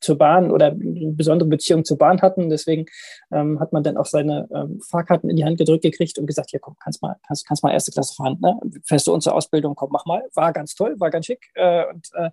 zur 0.00 0.16
Bahn 0.16 0.50
oder 0.50 0.66
eine 0.66 1.12
besondere 1.12 1.48
Beziehung 1.48 1.84
zur 1.84 1.98
Bahn 1.98 2.22
hatten. 2.22 2.50
Deswegen 2.50 2.86
ähm, 3.30 3.60
hat 3.60 3.72
man 3.72 3.82
dann 3.82 3.96
auch 3.96 4.06
seine 4.06 4.48
ähm, 4.54 4.80
Fahrkarten 4.80 5.30
in 5.30 5.36
die 5.36 5.44
Hand 5.44 5.58
gedrückt 5.58 5.82
gekriegt 5.82 6.18
und 6.18 6.26
gesagt, 6.26 6.52
ja 6.52 6.58
komm, 6.58 6.76
kannst 6.82 7.02
mal, 7.02 7.16
kannst, 7.26 7.46
kannst 7.46 7.62
mal 7.62 7.72
erste 7.72 7.92
Klasse 7.92 8.14
fahren, 8.14 8.38
ne? 8.40 8.58
Fährst 8.84 9.06
du 9.06 9.12
unsere 9.12 9.34
Ausbildung, 9.34 9.74
komm, 9.74 9.90
mach 9.92 10.06
mal. 10.06 10.22
War 10.34 10.52
ganz 10.52 10.74
toll, 10.74 10.94
war 10.98 11.10
ganz 11.10 11.26
schick. 11.26 11.50
Äh, 11.54 11.84
und 11.92 12.08
äh, 12.14 12.30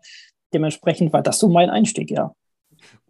dementsprechend 0.53 1.13
war 1.13 1.21
das 1.21 1.39
so 1.39 1.49
mein 1.49 1.69
Einstieg, 1.69 2.11
ja. 2.11 2.33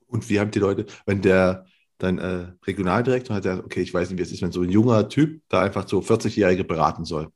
Und 0.07 0.29
wie 0.29 0.39
haben 0.39 0.51
die 0.51 0.59
Leute, 0.59 0.85
wenn 1.05 1.21
der 1.21 1.65
dein 1.97 2.19
äh, 2.19 2.47
Regionaldirektor 2.65 3.35
hat 3.35 3.43
gesagt, 3.43 3.63
okay, 3.63 3.81
ich 3.81 3.93
weiß 3.93 4.09
nicht, 4.09 4.19
wie 4.19 4.23
es 4.23 4.31
ist, 4.31 4.41
wenn 4.41 4.51
so 4.51 4.61
ein 4.61 4.69
junger 4.69 5.07
Typ 5.07 5.41
da 5.47 5.61
einfach 5.61 5.87
so 5.87 5.99
40-Jährige 5.99 6.63
beraten 6.63 7.05
soll. 7.05 7.29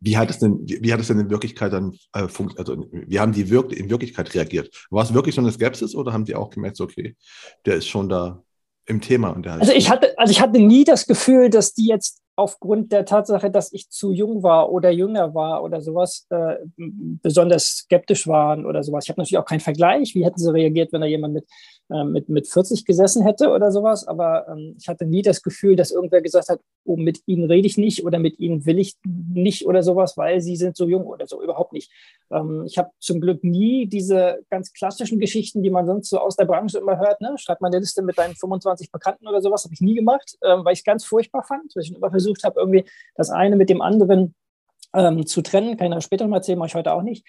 Wie 0.00 0.16
hat 0.16 0.30
es 0.30 0.38
denn, 0.38 0.60
wie, 0.64 0.92
hat 0.92 1.00
es 1.00 1.08
denn 1.08 1.18
in 1.18 1.30
Wirklichkeit 1.30 1.72
dann 1.72 1.92
äh, 2.12 2.26
also 2.56 2.86
wie 2.90 3.20
haben 3.20 3.32
die 3.32 3.50
wirk 3.50 3.72
in 3.72 3.90
Wirklichkeit 3.90 4.34
reagiert? 4.34 4.86
War 4.90 5.04
es 5.04 5.14
wirklich 5.14 5.34
so 5.34 5.40
eine 5.40 5.52
Skepsis 5.52 5.94
oder 5.94 6.12
haben 6.12 6.24
die 6.24 6.34
auch 6.34 6.50
gemerkt, 6.50 6.80
okay, 6.80 7.16
der 7.64 7.76
ist 7.76 7.88
schon 7.88 8.08
da 8.08 8.42
im 8.86 9.00
Thema 9.00 9.30
und 9.30 9.44
der 9.44 9.54
Also 9.54 9.72
ich 9.72 9.90
hatte, 9.90 10.16
also 10.18 10.30
ich 10.30 10.40
hatte 10.40 10.60
nie 10.60 10.84
das 10.84 11.06
Gefühl, 11.06 11.50
dass 11.50 11.74
die 11.74 11.86
jetzt 11.86 12.22
aufgrund 12.36 12.92
der 12.92 13.06
Tatsache, 13.06 13.50
dass 13.50 13.72
ich 13.72 13.88
zu 13.88 14.12
jung 14.12 14.42
war 14.42 14.70
oder 14.70 14.90
jünger 14.90 15.34
war 15.34 15.62
oder 15.62 15.80
sowas, 15.80 16.26
äh, 16.28 16.56
besonders 16.76 17.78
skeptisch 17.78 18.26
waren 18.26 18.66
oder 18.66 18.82
sowas. 18.84 19.04
Ich 19.04 19.08
habe 19.08 19.20
natürlich 19.20 19.38
auch 19.38 19.46
keinen 19.46 19.60
Vergleich. 19.60 20.14
Wie 20.14 20.24
hätten 20.24 20.38
sie 20.38 20.52
reagiert, 20.52 20.92
wenn 20.92 21.00
da 21.00 21.06
jemand 21.06 21.34
mit, 21.34 21.46
mit, 21.88 22.28
mit 22.28 22.46
40 22.46 22.84
gesessen 22.84 23.22
hätte 23.22 23.50
oder 23.50 23.72
sowas? 23.72 24.06
Aber 24.06 24.46
ähm, 24.48 24.76
ich 24.78 24.88
hatte 24.88 25.06
nie 25.06 25.22
das 25.22 25.42
Gefühl, 25.42 25.74
dass 25.74 25.90
irgendwer 25.90 26.20
gesagt 26.20 26.48
hat, 26.48 26.60
oh, 26.84 26.96
mit 26.96 27.22
ihnen 27.26 27.44
rede 27.50 27.66
ich 27.66 27.78
nicht 27.78 28.04
oder 28.04 28.18
mit 28.18 28.38
ihnen 28.38 28.66
will 28.66 28.78
ich 28.78 28.96
nicht 29.04 29.66
oder 29.66 29.82
sowas, 29.82 30.16
weil 30.16 30.40
sie 30.40 30.56
sind 30.56 30.76
so 30.76 30.86
jung 30.86 31.06
oder 31.06 31.26
so. 31.26 31.42
Überhaupt 31.42 31.72
nicht. 31.72 31.90
Ähm, 32.30 32.64
ich 32.66 32.78
habe 32.78 32.90
zum 33.00 33.20
Glück 33.20 33.42
nie 33.42 33.86
diese 33.86 34.40
ganz 34.50 34.72
klassischen 34.72 35.18
Geschichten, 35.18 35.62
die 35.62 35.70
man 35.70 35.86
sonst 35.86 36.10
so 36.10 36.18
aus 36.18 36.36
der 36.36 36.44
Branche 36.44 36.78
immer 36.78 36.98
hört. 36.98 37.20
Ne? 37.20 37.34
Schreib 37.38 37.60
mal 37.60 37.68
eine 37.68 37.78
Liste 37.78 38.02
mit 38.02 38.18
deinen 38.18 38.34
25 38.34 38.92
Bekannten 38.92 39.26
oder 39.26 39.40
sowas. 39.40 39.64
Habe 39.64 39.74
ich 39.74 39.80
nie 39.80 39.94
gemacht, 39.94 40.36
äh, 40.42 40.56
weil 40.58 40.74
ich 40.74 40.80
es 40.80 40.84
ganz 40.84 41.04
furchtbar 41.04 41.42
fand. 41.42 41.74
Weil 41.74 41.82
ich 41.82 41.94
immer 41.94 42.10
versucht 42.10 42.26
versucht 42.26 42.44
habe, 42.44 42.60
irgendwie 42.60 42.84
das 43.14 43.30
eine 43.30 43.56
mit 43.56 43.70
dem 43.70 43.80
anderen 43.80 44.34
ähm, 44.94 45.26
zu 45.26 45.42
trennen. 45.42 45.76
Kann 45.76 45.92
ich 45.92 46.04
später 46.04 46.24
noch 46.24 46.30
mal 46.30 46.38
erzählen, 46.38 46.58
mache 46.58 46.68
ich 46.68 46.74
heute 46.74 46.92
auch 46.92 47.02
nicht. 47.02 47.26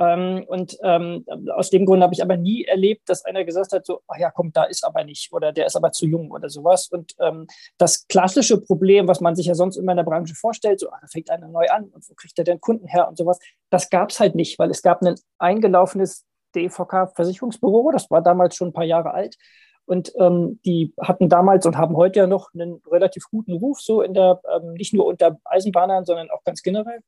Ähm, 0.00 0.44
und 0.48 0.78
ähm, 0.82 1.26
aus 1.54 1.68
dem 1.68 1.84
Grund 1.84 2.02
habe 2.02 2.14
ich 2.14 2.22
aber 2.22 2.38
nie 2.38 2.64
erlebt, 2.64 3.08
dass 3.10 3.26
einer 3.26 3.44
gesagt 3.44 3.72
hat, 3.72 3.84
so, 3.84 4.00
ach 4.08 4.16
ja, 4.16 4.30
komm, 4.30 4.50
da 4.50 4.64
ist 4.64 4.82
aber 4.82 5.04
nicht 5.04 5.30
oder 5.30 5.52
der 5.52 5.66
ist 5.66 5.76
aber 5.76 5.92
zu 5.92 6.06
jung 6.06 6.30
oder 6.30 6.48
sowas. 6.48 6.88
Und 6.88 7.14
ähm, 7.20 7.46
das 7.76 8.08
klassische 8.08 8.58
Problem, 8.58 9.06
was 9.08 9.20
man 9.20 9.36
sich 9.36 9.46
ja 9.46 9.54
sonst 9.54 9.76
immer 9.76 9.92
in 9.92 9.98
der 9.98 10.04
Branche 10.04 10.34
vorstellt, 10.34 10.80
so, 10.80 10.90
ach, 10.90 11.00
da 11.02 11.06
fängt 11.06 11.30
einer 11.30 11.48
neu 11.48 11.66
an 11.68 11.84
und 11.84 12.08
wo 12.08 12.14
kriegt 12.14 12.38
er 12.38 12.44
denn 12.44 12.60
Kunden 12.62 12.86
her 12.86 13.08
und 13.08 13.18
sowas, 13.18 13.38
das 13.68 13.90
gab 13.90 14.08
es 14.08 14.20
halt 14.20 14.34
nicht, 14.34 14.58
weil 14.58 14.70
es 14.70 14.80
gab 14.80 15.02
ein 15.02 15.16
eingelaufenes 15.38 16.24
DVK-Versicherungsbüro, 16.56 17.90
das 17.92 18.10
war 18.10 18.22
damals 18.22 18.56
schon 18.56 18.68
ein 18.68 18.72
paar 18.72 18.84
Jahre 18.84 19.12
alt. 19.12 19.36
Und 19.84 20.12
ähm, 20.18 20.60
die 20.64 20.94
hatten 21.00 21.28
damals 21.28 21.66
und 21.66 21.76
haben 21.76 21.96
heute 21.96 22.20
ja 22.20 22.26
noch 22.26 22.54
einen 22.54 22.80
relativ 22.90 23.24
guten 23.30 23.52
Ruf, 23.52 23.80
so 23.80 24.00
in 24.00 24.14
der, 24.14 24.40
ähm, 24.50 24.72
nicht 24.74 24.94
nur 24.94 25.04
unter 25.04 25.38
Eisenbahnern, 25.44 26.06
sondern 26.06 26.30
auch 26.30 26.42
ganz 26.44 26.62
generell. 26.62 27.00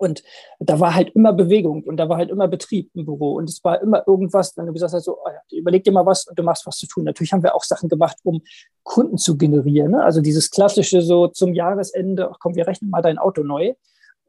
Und 0.00 0.22
da 0.60 0.80
war 0.80 0.94
halt 0.94 1.10
immer 1.10 1.34
Bewegung 1.34 1.84
und 1.84 1.98
da 1.98 2.08
war 2.08 2.16
halt 2.16 2.30
immer 2.30 2.48
Betrieb 2.48 2.90
im 2.94 3.04
Büro. 3.04 3.34
Und 3.34 3.50
es 3.50 3.62
war 3.62 3.82
immer 3.82 4.02
irgendwas, 4.06 4.56
wenn 4.56 4.64
du 4.64 4.72
gesagt 4.72 4.94
hast, 4.94 5.04
so, 5.04 5.18
oh 5.18 5.30
überleg 5.50 5.84
dir 5.84 5.92
mal 5.92 6.06
was 6.06 6.26
und 6.26 6.38
du 6.38 6.42
machst 6.42 6.66
was 6.66 6.78
zu 6.78 6.86
tun. 6.86 7.04
Natürlich 7.04 7.34
haben 7.34 7.42
wir 7.42 7.54
auch 7.54 7.64
Sachen 7.64 7.90
gemacht, 7.90 8.16
um 8.22 8.40
Kunden 8.82 9.18
zu 9.18 9.36
generieren. 9.36 9.92
Ne? 9.92 10.02
Also 10.02 10.22
dieses 10.22 10.50
klassische 10.50 11.02
so 11.02 11.28
zum 11.28 11.52
Jahresende, 11.52 12.30
komm, 12.40 12.54
wir 12.54 12.66
rechnen 12.66 12.90
mal 12.90 13.02
dein 13.02 13.18
Auto 13.18 13.42
neu. 13.42 13.74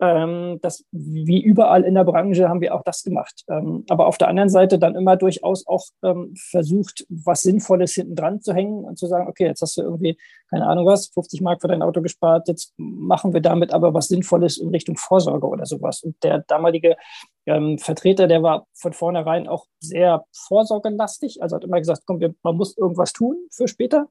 Ähm, 0.03 0.57
das, 0.63 0.83
wie 0.91 1.43
überall 1.43 1.83
in 1.83 1.93
der 1.93 2.03
Branche 2.03 2.49
haben 2.49 2.59
wir 2.59 2.73
auch 2.73 2.81
das 2.83 3.03
gemacht. 3.03 3.43
Ähm, 3.47 3.85
aber 3.87 4.07
auf 4.07 4.17
der 4.17 4.29
anderen 4.29 4.49
Seite 4.49 4.79
dann 4.79 4.95
immer 4.95 5.15
durchaus 5.15 5.67
auch 5.67 5.85
ähm, 6.03 6.33
versucht, 6.35 7.05
was 7.07 7.43
Sinnvolles 7.43 7.93
hinten 7.93 8.15
dran 8.15 8.41
zu 8.41 8.51
hängen 8.55 8.83
und 8.83 8.97
zu 8.97 9.05
sagen, 9.05 9.27
okay, 9.27 9.45
jetzt 9.45 9.61
hast 9.61 9.77
du 9.77 9.83
irgendwie, 9.83 10.17
keine 10.49 10.65
Ahnung 10.65 10.87
was, 10.87 11.09
50 11.09 11.41
Mark 11.41 11.61
für 11.61 11.67
dein 11.67 11.83
Auto 11.83 12.01
gespart, 12.01 12.47
jetzt 12.47 12.73
machen 12.77 13.31
wir 13.33 13.41
damit 13.41 13.73
aber 13.73 13.93
was 13.93 14.07
Sinnvolles 14.07 14.57
in 14.57 14.69
Richtung 14.69 14.97
Vorsorge 14.97 15.47
oder 15.47 15.67
sowas. 15.67 16.01
Und 16.01 16.15
der 16.23 16.39
damalige 16.47 16.97
ähm, 17.45 17.77
Vertreter, 17.77 18.27
der 18.27 18.41
war 18.41 18.65
von 18.73 18.93
vornherein 18.93 19.47
auch 19.47 19.67
sehr 19.79 20.25
vorsorgelastig, 20.31 21.43
also 21.43 21.57
hat 21.57 21.63
immer 21.63 21.77
gesagt, 21.77 22.03
komm, 22.07 22.19
wir, 22.19 22.33
man 22.41 22.57
muss 22.57 22.75
irgendwas 22.75 23.13
tun 23.13 23.37
für 23.51 23.67
später 23.67 24.07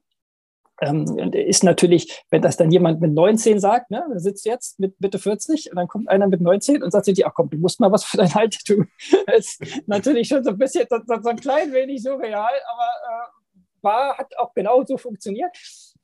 ähm, 0.81 1.31
ist 1.33 1.63
natürlich, 1.63 2.23
wenn 2.31 2.41
das 2.41 2.57
dann 2.57 2.71
jemand 2.71 3.01
mit 3.01 3.13
19 3.13 3.59
sagt, 3.59 3.91
ne, 3.91 4.03
sitzt 4.15 4.45
jetzt 4.45 4.79
mit 4.79 4.99
Mitte 4.99 5.19
40 5.19 5.71
und 5.71 5.77
dann 5.77 5.87
kommt 5.87 6.09
einer 6.09 6.27
mit 6.27 6.41
19 6.41 6.81
und 6.83 6.91
sagt 6.91 7.07
dir, 7.07 7.27
ach 7.27 7.33
komm, 7.33 7.49
du 7.49 7.57
musst 7.57 7.79
mal 7.79 7.91
was 7.91 8.03
für 8.03 8.17
dein 8.17 8.33
Alter 8.33 8.59
tun. 8.65 8.87
Das 9.27 9.57
ist 9.59 9.87
natürlich 9.87 10.27
schon 10.27 10.43
so 10.43 10.51
ein 10.51 10.57
bisschen, 10.57 10.85
so, 10.89 10.97
so 11.05 11.29
ein 11.29 11.39
klein 11.39 11.71
wenig 11.71 12.01
surreal, 12.01 12.51
aber 12.73 12.83
äh, 12.83 13.83
war, 13.83 14.17
hat 14.17 14.37
auch 14.37 14.53
genau 14.53 14.83
so 14.83 14.97
funktioniert. 14.97 15.55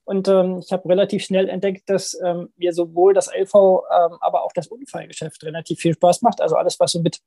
Und 0.04 0.28
ähm, 0.28 0.62
ich 0.64 0.72
habe 0.72 0.88
relativ 0.88 1.24
schnell 1.24 1.50
entdeckt, 1.50 1.90
dass 1.90 2.18
ähm, 2.24 2.50
mir 2.56 2.72
sowohl 2.72 3.14
das 3.14 3.28
LV, 3.28 3.54
ähm, 3.54 4.18
aber 4.22 4.44
auch 4.44 4.54
das 4.54 4.68
Unfallgeschäft 4.68 5.44
relativ 5.44 5.80
viel 5.80 5.94
Spaß 5.94 6.22
macht. 6.22 6.40
Also 6.40 6.56
alles, 6.56 6.80
was 6.80 6.94
so 6.94 7.02
mit 7.02 7.20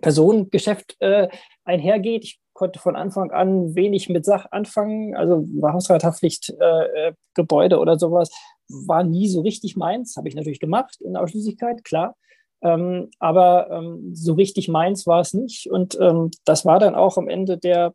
Personengeschäft 0.00 0.96
äh, 1.00 1.28
einhergeht. 1.64 2.24
Ich 2.24 2.40
konnte 2.56 2.80
von 2.80 2.96
Anfang 2.96 3.30
an 3.30 3.76
wenig 3.76 4.08
mit 4.08 4.24
Sach 4.24 4.46
anfangen. 4.50 5.14
Also 5.14 5.46
Hausrathaftpflicht, 5.62 6.54
äh, 6.58 7.08
äh, 7.08 7.12
Gebäude 7.34 7.78
oder 7.78 7.98
sowas 7.98 8.30
war 8.68 9.04
nie 9.04 9.28
so 9.28 9.42
richtig 9.42 9.76
meins. 9.76 10.16
Habe 10.16 10.28
ich 10.28 10.34
natürlich 10.34 10.58
gemacht 10.58 10.98
in 11.00 11.16
Ausschließlichkeit, 11.16 11.84
klar. 11.84 12.16
Ähm, 12.62 13.10
aber 13.18 13.70
ähm, 13.70 14.14
so 14.14 14.32
richtig 14.32 14.68
meins 14.68 15.06
war 15.06 15.20
es 15.20 15.34
nicht. 15.34 15.70
Und 15.70 15.96
ähm, 16.00 16.30
das 16.44 16.64
war 16.64 16.80
dann 16.80 16.94
auch 16.94 17.18
am 17.18 17.28
Ende 17.28 17.58
der, 17.58 17.94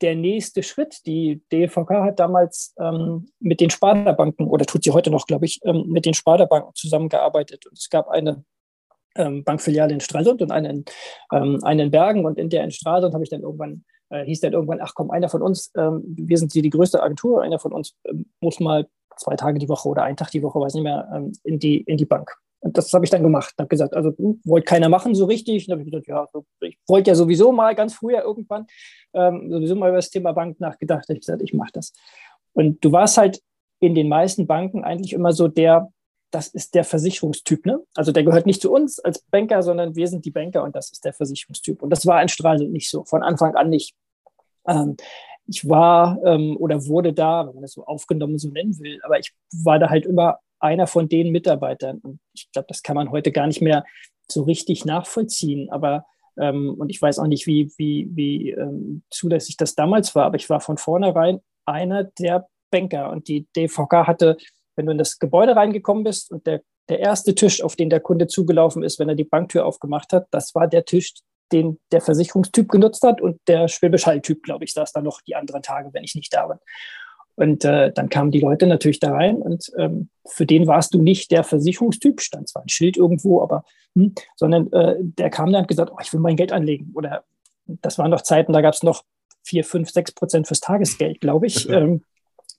der 0.00 0.16
nächste 0.16 0.62
Schritt. 0.62 1.06
Die 1.06 1.42
DVK 1.52 1.90
hat 2.02 2.18
damals 2.18 2.74
ähm, 2.80 3.28
mit 3.38 3.60
den 3.60 3.70
Sparda-Banken, 3.70 4.46
oder 4.48 4.64
tut 4.64 4.82
sie 4.82 4.92
heute 4.92 5.10
noch, 5.10 5.26
glaube 5.26 5.44
ich, 5.44 5.60
ähm, 5.64 5.84
mit 5.86 6.06
den 6.06 6.14
Sparda-Banken 6.14 6.74
zusammengearbeitet. 6.74 7.66
Und 7.66 7.78
es 7.78 7.90
gab 7.90 8.08
eine 8.08 8.44
ähm, 9.20 9.44
Bankfiliale 9.44 9.92
in 9.92 10.00
Stralsund 10.00 10.42
und 10.42 10.50
eine 10.50 10.70
in, 10.70 10.84
eine 11.30 11.82
in 11.84 11.90
Bergen. 11.90 12.24
Und 12.24 12.38
in 12.38 12.48
der 12.48 12.64
in 12.64 12.70
Stralsund 12.70 13.14
habe 13.14 13.24
ich 13.24 13.30
dann 13.30 13.42
irgendwann, 13.42 13.84
äh, 14.10 14.24
hieß 14.24 14.40
dann 14.40 14.52
irgendwann, 14.52 14.80
ach 14.80 14.94
komm, 14.94 15.10
einer 15.10 15.28
von 15.28 15.42
uns, 15.42 15.72
wir 15.74 16.38
sind 16.38 16.52
hier 16.52 16.62
die 16.62 16.70
größte 16.70 17.02
Agentur, 17.02 17.42
einer 17.42 17.58
von 17.58 17.72
uns 17.72 17.96
muss 18.40 18.60
mal 18.60 18.86
zwei 19.16 19.36
Tage 19.36 19.58
die 19.58 19.68
Woche 19.68 19.88
oder 19.88 20.02
einen 20.02 20.16
Tag 20.16 20.30
die 20.30 20.42
Woche, 20.42 20.58
weiß 20.58 20.74
nicht 20.74 20.84
mehr, 20.84 21.30
in, 21.44 21.58
die, 21.58 21.82
in 21.82 21.96
die 21.96 22.06
Bank. 22.06 22.34
Und 22.60 22.76
das 22.76 22.92
habe 22.92 23.04
ich 23.04 23.10
dann 23.10 23.22
gemacht. 23.22 23.54
Habe 23.58 23.68
gesagt, 23.68 23.94
also 23.94 24.12
hm, 24.16 24.40
wollte 24.44 24.66
keiner 24.66 24.88
machen 24.88 25.14
so 25.14 25.24
richtig. 25.24 25.66
Und 25.66 25.72
habe 25.72 25.82
ich 25.82 25.90
gesagt, 25.90 26.06
ja, 26.06 26.26
ich 26.60 26.78
wollte 26.86 27.10
ja 27.10 27.14
sowieso 27.14 27.52
mal 27.52 27.74
ganz 27.74 27.94
früher 27.94 28.22
irgendwann 28.22 28.66
ähm, 29.14 29.50
sowieso 29.50 29.74
mal 29.74 29.88
über 29.88 29.96
das 29.96 30.10
Thema 30.10 30.32
Bank 30.32 30.60
nachgedacht. 30.60 31.04
Da 31.04 31.12
habe 31.12 31.14
ich 31.14 31.26
gesagt, 31.26 31.42
ich 31.42 31.54
mache 31.54 31.70
das. 31.72 31.92
Und 32.52 32.84
du 32.84 32.92
warst 32.92 33.16
halt 33.16 33.40
in 33.80 33.94
den 33.94 34.08
meisten 34.08 34.46
Banken 34.46 34.84
eigentlich 34.84 35.12
immer 35.12 35.32
so 35.32 35.48
der, 35.48 35.90
das 36.30 36.48
ist 36.48 36.74
der 36.74 36.84
Versicherungstyp. 36.84 37.66
Ne? 37.66 37.80
Also 37.94 38.12
der 38.12 38.24
gehört 38.24 38.46
nicht 38.46 38.62
zu 38.62 38.72
uns 38.72 38.98
als 39.00 39.22
Banker, 39.30 39.62
sondern 39.62 39.96
wir 39.96 40.08
sind 40.08 40.24
die 40.24 40.30
Banker 40.30 40.62
und 40.62 40.76
das 40.76 40.90
ist 40.92 41.04
der 41.04 41.12
Versicherungstyp. 41.12 41.82
Und 41.82 41.90
das 41.90 42.06
war 42.06 42.22
in 42.22 42.28
Stralsund 42.28 42.72
nicht 42.72 42.90
so, 42.90 43.04
von 43.04 43.22
Anfang 43.22 43.54
an 43.56 43.70
nicht. 43.70 43.94
Ähm, 44.66 44.96
ich 45.46 45.68
war 45.68 46.18
ähm, 46.24 46.56
oder 46.58 46.86
wurde 46.86 47.12
da, 47.12 47.46
wenn 47.46 47.54
man 47.54 47.62
das 47.62 47.72
so 47.72 47.84
aufgenommen 47.84 48.38
so 48.38 48.48
nennen 48.50 48.78
will, 48.78 49.00
aber 49.02 49.18
ich 49.18 49.32
war 49.64 49.78
da 49.78 49.90
halt 49.90 50.06
immer 50.06 50.38
einer 50.60 50.86
von 50.86 51.08
den 51.08 51.32
Mitarbeitern. 51.32 51.98
Und 51.98 52.20
ich 52.34 52.50
glaube, 52.52 52.66
das 52.68 52.82
kann 52.82 52.94
man 52.94 53.10
heute 53.10 53.32
gar 53.32 53.46
nicht 53.46 53.62
mehr 53.62 53.84
so 54.30 54.42
richtig 54.42 54.84
nachvollziehen. 54.84 55.70
Aber 55.70 56.04
ähm, 56.38 56.74
und 56.78 56.90
ich 56.90 57.00
weiß 57.00 57.18
auch 57.18 57.26
nicht, 57.26 57.46
wie, 57.46 57.72
wie, 57.76 58.08
wie 58.12 58.50
ähm, 58.50 59.02
zulässig 59.10 59.56
das 59.56 59.74
damals 59.74 60.14
war, 60.14 60.26
aber 60.26 60.36
ich 60.36 60.48
war 60.48 60.60
von 60.60 60.76
vornherein 60.76 61.40
einer 61.64 62.04
der 62.04 62.48
Banker. 62.70 63.10
Und 63.10 63.26
die 63.26 63.48
DVK 63.56 64.06
hatte, 64.06 64.36
wenn 64.80 64.86
du 64.86 64.92
in 64.92 64.98
das 64.98 65.18
Gebäude 65.18 65.54
reingekommen 65.56 66.04
bist 66.04 66.30
und 66.30 66.46
der, 66.46 66.62
der 66.88 67.00
erste 67.00 67.34
Tisch, 67.34 67.62
auf 67.62 67.76
den 67.76 67.90
der 67.90 68.00
Kunde 68.00 68.28
zugelaufen 68.28 68.82
ist, 68.82 68.98
wenn 68.98 69.10
er 69.10 69.14
die 69.14 69.24
Banktür 69.24 69.66
aufgemacht 69.66 70.14
hat, 70.14 70.26
das 70.30 70.54
war 70.54 70.66
der 70.66 70.86
Tisch, 70.86 71.12
den 71.52 71.78
der 71.92 72.00
Versicherungstyp 72.00 72.70
genutzt 72.70 73.02
hat 73.02 73.20
und 73.20 73.38
der 73.46 73.68
Schwäbisch 73.68 74.06
Hall-Typ, 74.06 74.42
glaube 74.42 74.64
ich, 74.64 74.72
saß 74.72 74.92
da 74.92 75.02
noch 75.02 75.20
die 75.20 75.36
anderen 75.36 75.60
Tage, 75.60 75.90
wenn 75.92 76.02
ich 76.02 76.14
nicht 76.14 76.32
da 76.32 76.48
war. 76.48 76.60
Und 77.36 77.62
äh, 77.66 77.92
dann 77.92 78.08
kamen 78.08 78.30
die 78.30 78.40
Leute 78.40 78.66
natürlich 78.66 79.00
da 79.00 79.12
rein 79.12 79.36
und 79.36 79.70
ähm, 79.76 80.08
für 80.26 80.46
den 80.46 80.66
warst 80.66 80.94
du 80.94 81.02
nicht 81.02 81.30
der 81.30 81.44
Versicherungstyp, 81.44 82.22
stand 82.22 82.48
zwar 82.48 82.62
ein 82.62 82.70
Schild 82.70 82.96
irgendwo, 82.96 83.42
aber 83.42 83.64
hm, 83.94 84.14
sondern 84.36 84.72
äh, 84.72 84.96
der 84.98 85.28
kam 85.28 85.52
dann 85.52 85.62
und 85.62 85.68
gesagt, 85.68 85.92
oh, 85.92 85.98
ich 86.00 86.12
will 86.14 86.20
mein 86.20 86.36
Geld 86.36 86.52
anlegen. 86.52 86.92
Oder 86.94 87.24
das 87.66 87.98
waren 87.98 88.10
noch 88.10 88.22
Zeiten, 88.22 88.54
da 88.54 88.62
gab 88.62 88.72
es 88.72 88.82
noch 88.82 89.04
vier, 89.42 89.64
fünf, 89.64 89.90
sechs 89.90 90.12
Prozent 90.12 90.46
fürs 90.46 90.60
Tagesgeld, 90.60 91.20
glaube 91.20 91.46
ich. 91.46 91.68
Ähm, 91.68 92.02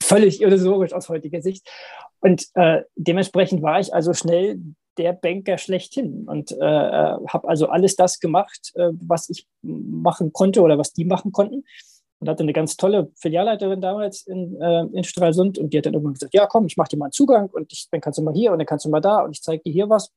völlig 0.01 0.41
illusorisch 0.41 0.93
aus 0.93 1.09
heutiger 1.09 1.41
Sicht. 1.41 1.69
Und 2.19 2.47
äh, 2.55 2.83
dementsprechend 2.95 3.61
war 3.61 3.79
ich 3.79 3.93
also 3.93 4.13
schnell 4.13 4.59
der 4.97 5.13
Banker 5.13 5.57
schlechthin 5.57 6.27
und 6.27 6.51
äh, 6.51 6.55
äh 6.55 7.17
habe 7.27 7.47
also 7.47 7.67
alles 7.67 7.95
das 7.95 8.19
gemacht, 8.19 8.71
äh, 8.75 8.89
was 8.93 9.29
ich 9.29 9.47
machen 9.61 10.33
konnte 10.33 10.61
oder 10.61 10.77
was 10.77 10.91
die 10.91 11.05
machen 11.05 11.31
konnten 11.31 11.63
und 12.19 12.29
hatte 12.29 12.43
eine 12.43 12.53
ganz 12.53 12.77
tolle 12.77 13.09
Filialleiterin 13.15 13.81
damals 13.81 14.27
in, 14.27 14.59
äh, 14.61 14.85
in 14.93 15.03
Stralsund 15.03 15.57
und 15.57 15.71
die 15.71 15.77
hat 15.77 15.85
dann 15.85 15.93
irgendwann 15.93 16.13
gesagt, 16.13 16.33
ja 16.33 16.45
komm, 16.45 16.65
ich 16.65 16.77
mache 16.77 16.89
dir 16.89 16.97
mal 16.97 17.05
einen 17.05 17.13
Zugang 17.13 17.49
und 17.49 17.71
ich, 17.71 17.87
dann 17.89 18.01
kannst 18.01 18.19
du 18.19 18.23
mal 18.23 18.33
hier 18.33 18.51
und 18.51 18.59
dann 18.59 18.67
kannst 18.67 18.85
du 18.85 18.89
mal 18.89 18.99
da 18.99 19.21
und 19.21 19.31
ich 19.31 19.41
zeige 19.41 19.63
dir 19.63 19.71
hier 19.71 19.89
was. 19.89 20.11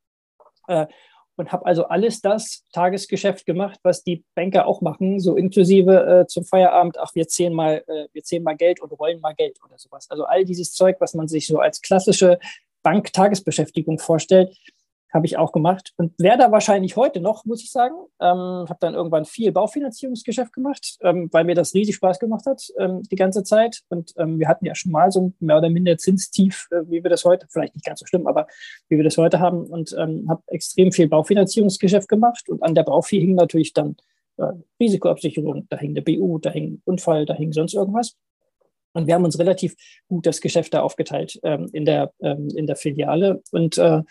Und 1.36 1.50
habe 1.50 1.66
also 1.66 1.86
alles 1.86 2.20
das 2.20 2.64
Tagesgeschäft 2.72 3.44
gemacht, 3.44 3.80
was 3.82 4.04
die 4.04 4.24
Banker 4.34 4.66
auch 4.66 4.80
machen, 4.80 5.18
so 5.18 5.36
inklusive 5.36 6.22
äh, 6.22 6.26
zum 6.26 6.44
Feierabend, 6.44 6.98
ach, 6.98 7.14
wir 7.14 7.26
zählen, 7.26 7.52
mal, 7.52 7.82
äh, 7.88 8.06
wir 8.12 8.22
zählen 8.22 8.42
mal 8.42 8.56
Geld 8.56 8.80
und 8.80 8.92
rollen 8.92 9.20
mal 9.20 9.34
Geld 9.34 9.58
oder 9.64 9.76
sowas. 9.76 10.08
Also 10.10 10.24
all 10.24 10.44
dieses 10.44 10.72
Zeug, 10.72 10.96
was 11.00 11.14
man 11.14 11.26
sich 11.26 11.46
so 11.46 11.58
als 11.58 11.80
klassische 11.80 12.38
Bank-Tagesbeschäftigung 12.82 13.98
vorstellt, 13.98 14.56
habe 15.14 15.26
ich 15.26 15.38
auch 15.38 15.52
gemacht 15.52 15.92
und 15.96 16.12
wäre 16.18 16.36
da 16.36 16.50
wahrscheinlich 16.50 16.96
heute 16.96 17.20
noch, 17.20 17.44
muss 17.44 17.62
ich 17.62 17.70
sagen. 17.70 17.94
Ähm, 18.20 18.66
habe 18.68 18.76
dann 18.80 18.94
irgendwann 18.94 19.24
viel 19.24 19.52
Baufinanzierungsgeschäft 19.52 20.52
gemacht, 20.52 20.98
ähm, 21.02 21.28
weil 21.30 21.44
mir 21.44 21.54
das 21.54 21.72
riesig 21.72 21.94
Spaß 21.94 22.18
gemacht 22.18 22.46
hat 22.46 22.66
ähm, 22.80 23.00
die 23.04 23.14
ganze 23.14 23.44
Zeit. 23.44 23.82
Und 23.88 24.12
ähm, 24.16 24.40
wir 24.40 24.48
hatten 24.48 24.66
ja 24.66 24.74
schon 24.74 24.90
mal 24.90 25.12
so 25.12 25.20
ein 25.20 25.34
mehr 25.38 25.58
oder 25.58 25.70
minder 25.70 25.96
Zinstief, 25.96 26.66
äh, 26.72 26.82
wie 26.90 27.04
wir 27.04 27.10
das 27.10 27.24
heute, 27.24 27.46
vielleicht 27.48 27.76
nicht 27.76 27.86
ganz 27.86 28.00
so 28.00 28.06
schlimm, 28.06 28.26
aber 28.26 28.48
wie 28.88 28.96
wir 28.96 29.04
das 29.04 29.16
heute 29.16 29.38
haben. 29.38 29.64
Und 29.66 29.94
ähm, 29.96 30.26
habe 30.28 30.42
extrem 30.48 30.90
viel 30.90 31.06
Baufinanzierungsgeschäft 31.06 32.08
gemacht. 32.08 32.48
Und 32.48 32.64
an 32.64 32.74
der 32.74 32.82
Baufi 32.82 33.20
hing 33.20 33.36
natürlich 33.36 33.72
dann 33.72 33.96
äh, 34.38 34.50
Risikoabsicherung, 34.80 35.68
da 35.70 35.78
hing 35.78 35.90
eine 35.90 36.02
BU, 36.02 36.38
da 36.38 36.50
hing 36.50 36.82
Unfall, 36.86 37.24
da 37.24 37.34
hing 37.34 37.52
sonst 37.52 37.74
irgendwas. 37.74 38.16
Und 38.94 39.06
wir 39.06 39.14
haben 39.14 39.24
uns 39.24 39.38
relativ 39.38 39.76
gut 40.08 40.26
das 40.26 40.40
Geschäft 40.40 40.74
da 40.74 40.82
aufgeteilt 40.82 41.38
ähm, 41.44 41.68
in, 41.72 41.84
der, 41.84 42.12
in 42.20 42.66
der 42.66 42.76
Filiale. 42.76 43.42
Und 43.50 43.76
äh, 43.76 44.02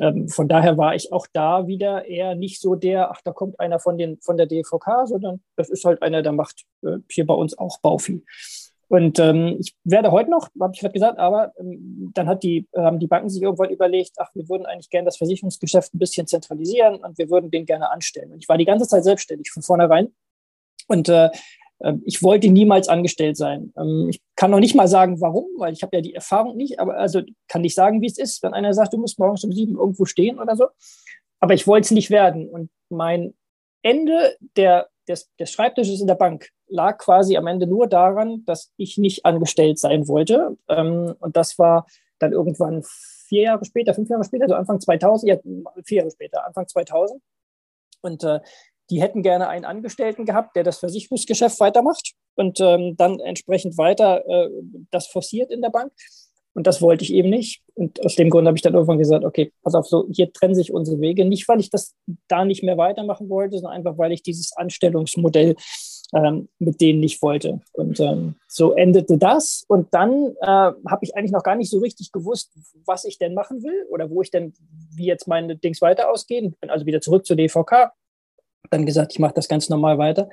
ähm, 0.00 0.28
von 0.28 0.48
daher 0.48 0.78
war 0.78 0.94
ich 0.94 1.12
auch 1.12 1.26
da 1.32 1.66
wieder 1.66 2.06
eher 2.06 2.34
nicht 2.34 2.60
so 2.60 2.74
der, 2.74 3.10
ach, 3.10 3.20
da 3.24 3.32
kommt 3.32 3.58
einer 3.60 3.78
von, 3.78 3.98
den, 3.98 4.20
von 4.20 4.36
der 4.36 4.46
DVK, 4.46 5.06
sondern 5.06 5.42
das 5.56 5.70
ist 5.70 5.84
halt 5.84 6.02
einer, 6.02 6.22
der 6.22 6.32
macht 6.32 6.64
äh, 6.82 6.98
hier 7.10 7.26
bei 7.26 7.34
uns 7.34 7.56
auch 7.56 7.80
Bauvieh. 7.80 8.24
Und 8.88 9.18
ähm, 9.18 9.56
ich 9.60 9.74
werde 9.84 10.12
heute 10.12 10.30
noch, 10.30 10.48
habe 10.60 10.72
ich 10.74 10.80
gerade 10.80 10.92
gesagt, 10.92 11.18
aber 11.18 11.52
ähm, 11.58 12.10
dann 12.14 12.28
hat 12.28 12.42
die, 12.42 12.68
haben 12.76 12.98
die 12.98 13.06
Banken 13.06 13.30
sich 13.30 13.42
irgendwann 13.42 13.70
überlegt, 13.70 14.12
ach, 14.18 14.30
wir 14.34 14.48
würden 14.48 14.66
eigentlich 14.66 14.90
gerne 14.90 15.06
das 15.06 15.16
Versicherungsgeschäft 15.16 15.94
ein 15.94 15.98
bisschen 15.98 16.26
zentralisieren 16.26 16.96
und 16.96 17.18
wir 17.18 17.30
würden 17.30 17.50
den 17.50 17.66
gerne 17.66 17.90
anstellen. 17.90 18.32
Und 18.32 18.42
ich 18.42 18.48
war 18.48 18.58
die 18.58 18.66
ganze 18.66 18.86
Zeit 18.86 19.04
selbstständig 19.04 19.50
von 19.50 19.62
vornherein. 19.62 20.08
Und 20.86 21.08
äh, 21.08 21.30
ich 22.04 22.22
wollte 22.22 22.48
niemals 22.48 22.88
angestellt 22.88 23.36
sein. 23.36 23.72
Ähm, 23.76 24.06
ich 24.08 24.20
kann 24.36 24.50
noch 24.50 24.60
nicht 24.60 24.74
mal 24.74 24.88
sagen, 24.88 25.20
warum, 25.20 25.46
weil 25.58 25.72
ich 25.72 25.82
habe 25.82 25.96
ja 25.96 26.02
die 26.02 26.14
Erfahrung 26.14 26.56
nicht, 26.56 26.78
aber 26.78 26.96
also 26.96 27.20
kann 27.48 27.62
nicht 27.62 27.74
sagen, 27.74 28.00
wie 28.00 28.06
es 28.06 28.18
ist, 28.18 28.42
wenn 28.42 28.54
einer 28.54 28.72
sagt, 28.72 28.92
du 28.92 28.98
musst 28.98 29.18
morgens 29.18 29.44
um 29.44 29.52
sieben 29.52 29.76
irgendwo 29.76 30.04
stehen 30.04 30.38
oder 30.38 30.56
so. 30.56 30.68
Aber 31.40 31.54
ich 31.54 31.66
wollte 31.66 31.86
es 31.86 31.90
nicht 31.90 32.10
werden. 32.10 32.48
Und 32.48 32.70
mein 32.88 33.34
Ende 33.82 34.36
der, 34.56 34.88
des, 35.08 35.30
des 35.38 35.50
Schreibtisches 35.50 36.00
in 36.00 36.06
der 36.06 36.14
Bank 36.14 36.48
lag 36.68 36.96
quasi 36.98 37.36
am 37.36 37.46
Ende 37.46 37.66
nur 37.66 37.86
daran, 37.86 38.44
dass 38.46 38.72
ich 38.76 38.96
nicht 38.96 39.26
angestellt 39.26 39.78
sein 39.78 40.08
wollte. 40.08 40.56
Ähm, 40.68 41.14
und 41.18 41.36
das 41.36 41.58
war 41.58 41.86
dann 42.18 42.32
irgendwann 42.32 42.82
vier 43.28 43.42
Jahre 43.42 43.64
später, 43.64 43.94
fünf 43.94 44.08
Jahre 44.08 44.24
später, 44.24 44.48
so 44.48 44.54
Anfang 44.54 44.80
2000, 44.80 45.28
ja, 45.28 45.36
vier 45.84 45.98
Jahre 45.98 46.10
später, 46.10 46.46
Anfang 46.46 46.66
2000. 46.66 47.20
Und 48.00 48.22
äh, 48.24 48.40
die 48.90 49.00
hätten 49.00 49.22
gerne 49.22 49.48
einen 49.48 49.64
Angestellten 49.64 50.24
gehabt, 50.24 50.56
der 50.56 50.62
das 50.62 50.78
Versicherungsgeschäft 50.78 51.60
weitermacht 51.60 52.14
und 52.36 52.60
ähm, 52.60 52.96
dann 52.96 53.20
entsprechend 53.20 53.78
weiter 53.78 54.26
äh, 54.28 54.50
das 54.90 55.06
forciert 55.06 55.50
in 55.50 55.62
der 55.62 55.70
Bank. 55.70 55.92
Und 56.54 56.68
das 56.68 56.80
wollte 56.80 57.02
ich 57.02 57.12
eben 57.12 57.30
nicht. 57.30 57.62
Und 57.74 58.04
aus 58.04 58.14
dem 58.14 58.30
Grund 58.30 58.46
habe 58.46 58.56
ich 58.56 58.62
dann 58.62 58.74
irgendwann 58.74 58.98
gesagt, 58.98 59.24
okay, 59.24 59.52
pass 59.62 59.74
auf, 59.74 59.86
so 59.86 60.06
hier 60.12 60.32
trennen 60.32 60.54
sich 60.54 60.72
unsere 60.72 61.00
Wege. 61.00 61.24
Nicht, 61.24 61.48
weil 61.48 61.58
ich 61.58 61.68
das 61.68 61.94
da 62.28 62.44
nicht 62.44 62.62
mehr 62.62 62.78
weitermachen 62.78 63.28
wollte, 63.28 63.58
sondern 63.58 63.72
einfach, 63.72 63.98
weil 63.98 64.12
ich 64.12 64.22
dieses 64.22 64.52
Anstellungsmodell 64.56 65.56
ähm, 66.14 66.48
mit 66.60 66.80
denen 66.80 67.00
nicht 67.00 67.20
wollte. 67.22 67.60
Und 67.72 67.98
ähm, 67.98 68.36
so 68.46 68.72
endete 68.72 69.18
das. 69.18 69.64
Und 69.66 69.92
dann 69.92 70.36
äh, 70.40 70.46
habe 70.46 71.00
ich 71.02 71.16
eigentlich 71.16 71.32
noch 71.32 71.42
gar 71.42 71.56
nicht 71.56 71.70
so 71.70 71.80
richtig 71.80 72.12
gewusst, 72.12 72.52
was 72.84 73.04
ich 73.04 73.18
denn 73.18 73.34
machen 73.34 73.64
will 73.64 73.86
oder 73.90 74.08
wo 74.08 74.22
ich 74.22 74.30
denn, 74.30 74.54
wie 74.94 75.06
jetzt 75.06 75.26
meine 75.26 75.56
Dings 75.56 75.82
weiter 75.82 76.08
ausgehen. 76.08 76.54
Bin 76.60 76.70
also 76.70 76.86
wieder 76.86 77.00
zurück 77.00 77.26
zur 77.26 77.36
DVK, 77.36 77.90
dann 78.70 78.86
gesagt, 78.86 79.12
ich 79.12 79.18
mache 79.18 79.34
das 79.34 79.48
ganz 79.48 79.68
normal 79.68 79.98
weiter. 79.98 80.28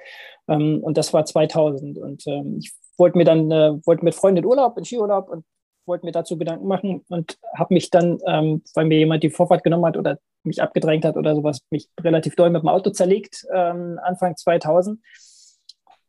Ähm, 0.48 0.80
und 0.82 0.98
das 0.98 1.13
war 1.13 1.26
2000. 1.26 1.98
Und 1.98 2.26
ähm, 2.28 2.58
ich 2.60 2.74
wollte 2.98 3.17
mir 3.17 3.26
dann, 3.26 3.52
äh, 3.52 3.74
wollte 3.86 4.04
mit 4.04 4.15
Freunden 4.15 4.39
in 4.39 4.46
Urlaub, 4.46 4.78
in 4.78 4.86
Skiurlaub 4.86 5.30
und 5.30 5.46
wollte 5.86 6.06
mir 6.06 6.12
dazu 6.12 6.38
Gedanken 6.38 6.67
machen 6.67 7.04
und 7.10 7.38
habe 7.56 7.74
mich 7.74 7.89
dann, 7.89 8.20
ähm, 8.28 8.63
weil 8.76 8.86
mir 8.86 9.00
jemand 9.00 9.24
die 9.24 9.30
Vorfahrt 9.30 9.63
genommen 9.63 9.86
hat 9.86 9.98
oder 9.98 10.20
mich 10.44 10.62
abgedrängt 10.62 11.06
hat 11.06 11.17
oder 11.17 11.36
sowas, 11.36 11.60
mich 11.70 11.89
relativ 12.00 12.36
doll 12.36 12.50
mit 12.50 12.63
dem 12.63 12.70
Auto 12.70 12.89
zerlegt, 12.89 13.46
Anfang 13.52 14.36
2000. 14.36 15.00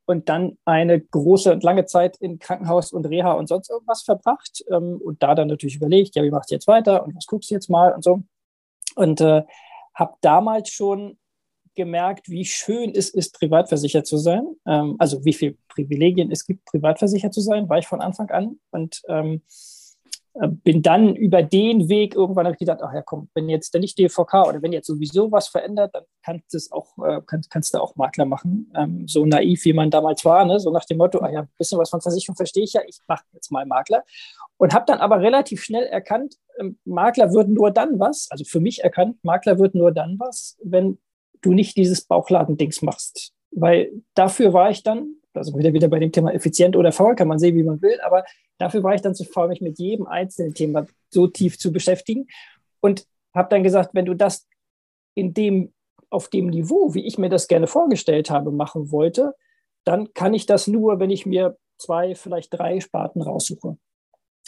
Und 0.06 0.30
dann 0.30 0.56
eine 0.64 1.00
große 1.02 1.52
und 1.52 1.62
lange 1.62 1.84
Zeit 1.84 2.16
in 2.16 2.38
Krankenhaus 2.38 2.92
und 2.92 3.04
Reha 3.04 3.32
und 3.32 3.46
sonst 3.48 3.68
irgendwas 3.68 4.02
verbracht. 4.02 4.64
Und 4.68 5.22
da 5.22 5.34
dann 5.34 5.48
natürlich 5.48 5.76
überlegt, 5.76 6.14
ja, 6.14 6.22
wie 6.22 6.30
machst 6.30 6.50
du 6.50 6.54
jetzt 6.54 6.66
weiter 6.66 7.04
und 7.04 7.14
was 7.14 7.26
guckst 7.26 7.50
du 7.50 7.54
jetzt 7.54 7.68
mal 7.68 7.92
und 7.92 8.02
so. 8.02 8.22
Und 8.96 9.20
äh, 9.20 9.42
habe 9.94 10.14
damals 10.22 10.70
schon 10.70 11.18
gemerkt, 11.74 12.28
wie 12.28 12.44
schön 12.44 12.92
es 12.94 13.10
ist, 13.10 13.38
privatversichert 13.38 14.06
zu 14.06 14.16
sein. 14.16 14.44
Ähm, 14.66 14.96
also 14.98 15.24
wie 15.24 15.32
viele 15.32 15.56
Privilegien 15.68 16.30
es 16.30 16.46
gibt, 16.46 16.64
privatversichert 16.64 17.34
zu 17.34 17.40
sein, 17.40 17.68
war 17.68 17.78
ich 17.78 17.86
von 17.86 18.00
Anfang 18.00 18.30
an. 18.30 18.58
Und 18.70 19.02
ähm, 19.08 19.42
äh, 20.34 20.48
bin 20.48 20.80
dann 20.80 21.14
über 21.14 21.42
den 21.42 21.90
Weg 21.90 22.14
irgendwann 22.14 22.46
habe 22.46 22.54
ich 22.54 22.58
gedacht, 22.58 22.80
ach 22.82 22.94
ja, 22.94 23.02
komm, 23.02 23.28
wenn 23.34 23.50
jetzt 23.50 23.74
nicht 23.74 23.98
DVK 23.98 24.48
oder 24.48 24.62
wenn 24.62 24.72
jetzt 24.72 24.86
sowieso 24.86 25.30
was 25.30 25.48
verändert, 25.48 25.94
dann 25.94 26.04
kannst, 26.22 26.54
es 26.54 26.72
auch, 26.72 26.96
äh, 27.04 27.20
kannst, 27.26 27.50
kannst 27.50 27.74
du 27.74 27.78
auch 27.78 27.96
Makler 27.96 28.24
machen. 28.24 28.72
Ähm, 28.74 29.06
so 29.06 29.26
naiv, 29.26 29.64
wie 29.66 29.74
man 29.74 29.90
damals 29.90 30.24
war, 30.24 30.46
ne? 30.46 30.58
so 30.58 30.70
nach 30.70 30.86
dem 30.86 30.96
Motto, 30.96 31.18
ah 31.18 31.30
ja, 31.30 31.40
ein 31.40 31.48
bisschen 31.58 31.78
was 31.78 31.90
von 31.90 32.00
Versicherung 32.00 32.36
verstehe 32.36 32.64
ich 32.64 32.72
ja, 32.72 32.80
ich 32.86 32.98
mache 33.06 33.24
jetzt 33.32 33.52
mal 33.52 33.66
Makler. 33.66 34.04
Und 34.56 34.72
habe 34.72 34.86
dann 34.86 35.00
aber 35.00 35.20
relativ 35.20 35.62
schnell 35.62 35.84
erkannt, 35.84 36.36
ähm, 36.58 36.78
Makler 36.84 37.34
würden 37.34 37.52
nur 37.52 37.70
dann 37.70 38.00
was, 38.00 38.28
also 38.30 38.44
für 38.44 38.60
mich 38.60 38.82
erkannt, 38.82 39.18
Makler 39.22 39.58
würden 39.58 39.80
nur 39.80 39.92
dann 39.92 40.18
was, 40.18 40.56
wenn 40.62 40.98
du 41.42 41.52
nicht 41.52 41.76
dieses 41.76 42.04
Bauchladendings 42.04 42.82
machst. 42.82 43.32
Weil 43.50 43.92
dafür 44.14 44.52
war 44.52 44.70
ich 44.70 44.82
dann, 44.82 45.16
also 45.34 45.56
wieder 45.58 45.72
wieder 45.72 45.88
bei 45.88 45.98
dem 45.98 46.12
Thema 46.12 46.32
effizient 46.32 46.76
oder 46.76 46.92
faul, 46.92 47.14
kann 47.14 47.28
man 47.28 47.38
sehen, 47.38 47.56
wie 47.56 47.62
man 47.62 47.82
will, 47.82 48.00
aber 48.00 48.24
dafür 48.58 48.82
war 48.82 48.94
ich 48.94 49.02
dann 49.02 49.14
zu 49.14 49.24
faul, 49.24 49.48
mich 49.48 49.60
mit 49.60 49.78
jedem 49.78 50.06
einzelnen 50.06 50.54
Thema 50.54 50.86
so 51.10 51.26
tief 51.26 51.58
zu 51.58 51.72
beschäftigen 51.72 52.26
und 52.80 53.06
habe 53.34 53.48
dann 53.50 53.62
gesagt, 53.62 53.94
wenn 53.94 54.06
du 54.06 54.14
das 54.14 54.46
in 55.14 55.34
dem, 55.34 55.72
auf 56.10 56.28
dem 56.28 56.46
Niveau, 56.48 56.94
wie 56.94 57.06
ich 57.06 57.18
mir 57.18 57.28
das 57.28 57.48
gerne 57.48 57.66
vorgestellt 57.66 58.30
habe, 58.30 58.50
machen 58.50 58.90
wollte, 58.90 59.34
dann 59.84 60.12
kann 60.14 60.34
ich 60.34 60.46
das 60.46 60.66
nur, 60.66 61.00
wenn 61.00 61.10
ich 61.10 61.26
mir 61.26 61.56
zwei, 61.78 62.14
vielleicht 62.14 62.52
drei 62.52 62.80
Sparten 62.80 63.22
raussuche. 63.22 63.76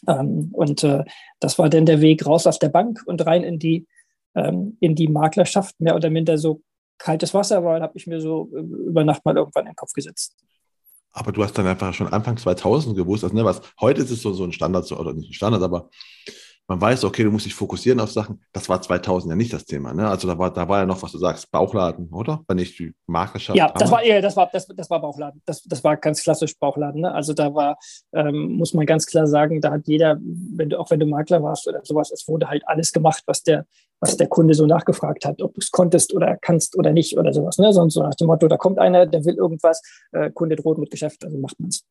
Ähm, 0.06 0.50
und 0.52 0.84
äh, 0.84 1.04
das 1.40 1.58
war 1.58 1.68
dann 1.68 1.86
der 1.86 2.00
Weg 2.00 2.26
raus 2.26 2.46
aus 2.46 2.58
der 2.58 2.68
Bank 2.68 3.02
und 3.06 3.24
rein 3.26 3.42
in 3.42 3.58
die, 3.58 3.86
ähm, 4.34 4.76
in 4.80 4.94
die 4.94 5.08
Maklerschaft, 5.08 5.80
mehr 5.80 5.96
oder 5.96 6.10
minder 6.10 6.38
so 6.38 6.62
kaltes 6.98 7.34
Wasser 7.34 7.64
war, 7.64 7.80
habe 7.80 7.96
ich 7.96 8.06
mir 8.06 8.20
so 8.20 8.50
äh, 8.54 8.60
über 8.60 9.04
Nacht 9.04 9.24
mal 9.24 9.36
irgendwann 9.36 9.66
in 9.66 9.72
den 9.72 9.76
Kopf 9.76 9.92
gesetzt. 9.92 10.36
Aber 11.12 11.30
du 11.30 11.44
hast 11.44 11.56
dann 11.56 11.66
einfach 11.66 11.94
schon 11.94 12.08
Anfang 12.08 12.36
2000 12.36 12.96
gewusst, 12.96 13.24
also 13.24 13.36
ne, 13.36 13.44
was 13.44 13.62
heute 13.80 14.02
ist 14.02 14.10
es 14.10 14.22
so, 14.22 14.32
so 14.32 14.44
ein 14.44 14.52
Standard, 14.52 14.90
oder 14.90 15.12
nicht 15.12 15.30
ein 15.30 15.34
Standard, 15.34 15.62
aber 15.62 15.88
man 16.66 16.80
weiß, 16.80 17.04
okay, 17.04 17.24
du 17.24 17.30
musst 17.30 17.44
dich 17.44 17.54
fokussieren 17.54 18.00
auf 18.00 18.10
Sachen. 18.10 18.42
Das 18.52 18.68
war 18.70 18.80
2000 18.80 19.30
ja 19.30 19.36
nicht 19.36 19.52
das 19.52 19.66
Thema. 19.66 19.92
Ne? 19.92 20.08
Also 20.08 20.26
da 20.26 20.38
war, 20.38 20.50
da 20.50 20.66
war 20.66 20.78
ja 20.78 20.86
noch, 20.86 21.02
was 21.02 21.12
du 21.12 21.18
sagst, 21.18 21.50
Bauchladen, 21.50 22.08
oder? 22.10 22.42
Wenn 22.48 22.56
ich 22.58 22.76
die 22.76 22.94
Markerschaft. 23.06 23.58
Ja, 23.58 23.70
das 23.70 23.90
war, 23.90 24.02
ja, 24.02 24.20
das 24.22 24.34
war, 24.34 24.48
das, 24.50 24.66
das 24.66 24.88
war 24.88 25.00
Bauchladen. 25.00 25.42
Das, 25.44 25.62
das 25.62 25.84
war 25.84 25.96
ganz 25.98 26.22
klassisch 26.22 26.58
Bauchladen. 26.58 27.02
Ne? 27.02 27.12
Also 27.12 27.34
da 27.34 27.54
war, 27.54 27.76
ähm, 28.14 28.54
muss 28.56 28.72
man 28.72 28.86
ganz 28.86 29.04
klar 29.04 29.26
sagen, 29.26 29.60
da 29.60 29.72
hat 29.72 29.86
jeder, 29.86 30.18
wenn 30.22 30.70
du, 30.70 30.80
auch 30.80 30.90
wenn 30.90 31.00
du 31.00 31.06
Makler 31.06 31.42
warst 31.42 31.68
oder 31.68 31.84
sowas, 31.84 32.10
es 32.10 32.26
wurde 32.28 32.48
halt 32.48 32.66
alles 32.66 32.92
gemacht, 32.92 33.22
was 33.26 33.42
der, 33.42 33.66
was 34.04 34.18
der 34.18 34.28
Kunde 34.28 34.54
so 34.54 34.66
nachgefragt 34.66 35.24
hat, 35.24 35.40
ob 35.40 35.54
du 35.54 35.60
es 35.60 35.70
konntest 35.70 36.14
oder 36.14 36.36
kannst 36.36 36.76
oder 36.76 36.92
nicht 36.92 37.16
oder 37.16 37.32
sowas. 37.32 37.58
Ne? 37.58 37.72
Sonst 37.72 37.94
so 37.94 38.02
nach 38.02 38.14
dem 38.14 38.26
Motto, 38.26 38.48
da 38.48 38.56
kommt 38.58 38.78
einer, 38.78 39.06
der 39.06 39.24
will 39.24 39.34
irgendwas, 39.34 39.80
äh, 40.12 40.30
Kunde 40.30 40.56
droht 40.56 40.78
mit 40.78 40.90
Geschäft, 40.90 41.24
also 41.24 41.38
macht 41.38 41.58
man 41.58 41.70
es. 41.70 41.84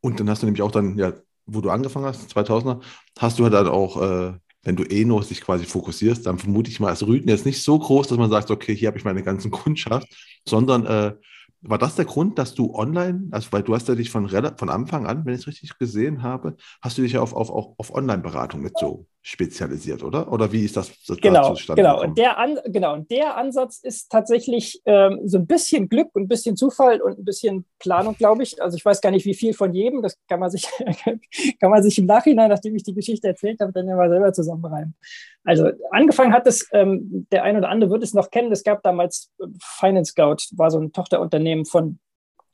Und 0.00 0.20
dann 0.20 0.28
hast 0.28 0.42
du 0.42 0.46
nämlich 0.46 0.62
auch 0.62 0.70
dann, 0.70 0.98
ja, 0.98 1.14
wo 1.46 1.60
du 1.60 1.70
angefangen 1.70 2.06
hast, 2.06 2.30
2000er, 2.36 2.80
hast 3.18 3.38
du 3.38 3.44
halt 3.44 3.54
dann 3.54 3.68
auch, 3.68 4.00
äh, 4.00 4.32
wenn 4.62 4.76
du 4.76 4.84
eh 4.84 5.04
nur 5.04 5.22
dich 5.22 5.40
quasi 5.40 5.64
fokussierst, 5.64 6.26
dann 6.26 6.38
vermute 6.38 6.70
ich 6.70 6.80
mal, 6.80 6.92
ist 6.92 7.06
Rüten 7.06 7.28
jetzt 7.28 7.46
nicht 7.46 7.62
so 7.62 7.78
groß, 7.78 8.08
dass 8.08 8.18
man 8.18 8.30
sagt, 8.30 8.50
okay, 8.50 8.74
hier 8.74 8.88
habe 8.88 8.98
ich 8.98 9.04
meine 9.04 9.22
ganzen 9.22 9.50
Kundschaft, 9.50 10.08
sondern 10.46 10.86
äh, 10.86 11.14
war 11.62 11.78
das 11.78 11.96
der 11.96 12.04
Grund, 12.04 12.38
dass 12.38 12.54
du 12.54 12.74
online, 12.74 13.28
also 13.30 13.52
weil 13.52 13.62
du 13.62 13.74
hast 13.74 13.88
ja 13.88 13.94
dich 13.94 14.10
von, 14.10 14.28
von 14.28 14.68
Anfang 14.68 15.06
an, 15.06 15.24
wenn 15.24 15.34
ich 15.34 15.40
es 15.40 15.46
richtig 15.46 15.78
gesehen 15.78 16.22
habe, 16.22 16.56
hast 16.82 16.98
du 16.98 17.02
dich 17.02 17.12
ja 17.12 17.22
auf, 17.22 17.32
auf, 17.32 17.50
auf 17.50 17.94
Online-Beratung 17.94 18.60
mit 18.60 18.78
so 18.78 19.06
spezialisiert, 19.26 20.04
oder? 20.04 20.30
Oder 20.30 20.52
wie 20.52 20.66
ist 20.66 20.76
das, 20.76 20.92
das 21.06 21.16
genau, 21.16 21.56
genau. 21.74 22.02
Und 22.02 22.18
der 22.18 22.36
An 22.36 22.58
genau, 22.66 22.92
und 22.92 23.10
der 23.10 23.38
Ansatz 23.38 23.78
ist 23.78 24.12
tatsächlich 24.12 24.82
ähm, 24.84 25.18
so 25.24 25.38
ein 25.38 25.46
bisschen 25.46 25.88
Glück 25.88 26.10
und 26.12 26.24
ein 26.24 26.28
bisschen 26.28 26.58
Zufall 26.58 27.00
und 27.00 27.18
ein 27.18 27.24
bisschen 27.24 27.64
Planung, 27.78 28.16
glaube 28.16 28.42
ich. 28.42 28.60
Also 28.60 28.76
ich 28.76 28.84
weiß 28.84 29.00
gar 29.00 29.10
nicht, 29.10 29.24
wie 29.24 29.32
viel 29.32 29.54
von 29.54 29.72
jedem, 29.72 30.02
das 30.02 30.18
kann 30.28 30.40
man 30.40 30.50
sich, 30.50 30.68
kann 31.58 31.70
man 31.70 31.82
sich 31.82 31.98
im 31.98 32.04
Nachhinein, 32.04 32.50
nachdem 32.50 32.76
ich 32.76 32.82
die 32.82 32.92
Geschichte 32.92 33.26
erzählt 33.26 33.60
habe, 33.60 33.72
dann 33.72 33.88
immer 33.88 34.10
selber 34.10 34.30
zusammenreimen. 34.34 34.94
Also 35.42 35.70
angefangen 35.90 36.34
hat 36.34 36.46
es, 36.46 36.68
ähm, 36.72 37.26
der 37.32 37.44
ein 37.44 37.56
oder 37.56 37.70
andere 37.70 37.92
wird 37.92 38.02
es 38.02 38.12
noch 38.12 38.30
kennen, 38.30 38.52
es 38.52 38.62
gab 38.62 38.82
damals 38.82 39.32
äh, 39.40 39.46
Finance 39.58 40.12
Scout, 40.12 40.54
war 40.58 40.70
so 40.70 40.78
ein 40.78 40.92
Tochterunternehmen 40.92 41.64
von, 41.64 41.98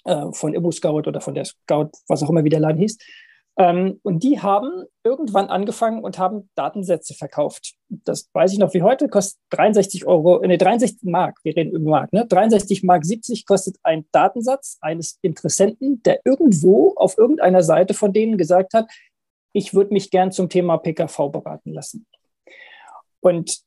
äh, 0.05 0.27
von 0.31 0.55
Immo 0.55 0.71
Scout 0.71 1.09
oder 1.09 1.21
von 1.21 1.35
der 1.35 1.47
Scout, 1.47 1.91
was 2.07 2.23
auch 2.23 2.31
immer 2.31 2.45
wie 2.45 2.49
der 2.49 2.61
Laden 2.61 2.79
hieß. 2.79 2.97
Ähm, 3.61 4.01
und 4.03 4.23
die 4.23 4.41
haben 4.41 4.85
irgendwann 5.05 5.49
angefangen 5.49 6.03
und 6.03 6.19
haben 6.19 6.49
Datensätze 6.55 7.13
verkauft. 7.13 7.75
Das 7.91 8.31
weiß 8.33 8.55
ich 8.55 8.59
noch 8.59 8.73
wie 8.73 8.81
heute, 8.81 9.07
kostet 9.07 9.39
63 9.51 10.07
Euro, 10.07 10.41
nee, 10.41 10.57
63 10.57 11.03
Mark, 11.03 11.39
wir 11.43 11.55
reden 11.55 11.73
über 11.73 11.91
Mark, 11.91 12.11
ne? 12.11 12.25
63 12.27 12.85
Mark 12.85 13.05
70 13.05 13.45
kostet 13.45 13.77
ein 13.83 14.07
Datensatz 14.13 14.79
eines 14.81 15.19
Interessenten, 15.21 16.03
der 16.05 16.21
irgendwo 16.25 16.95
auf 16.97 17.19
irgendeiner 17.19 17.63
Seite 17.63 17.93
von 17.93 18.15
denen 18.15 18.39
gesagt 18.39 18.73
hat, 18.73 18.91
ich 19.53 19.75
würde 19.75 19.93
mich 19.93 20.11
gern 20.11 20.33
zum 20.33 20.49
Thema 20.49 20.79
PKV 20.79 21.29
beraten 21.31 21.75
lassen. 21.75 22.07
Und 23.21 23.61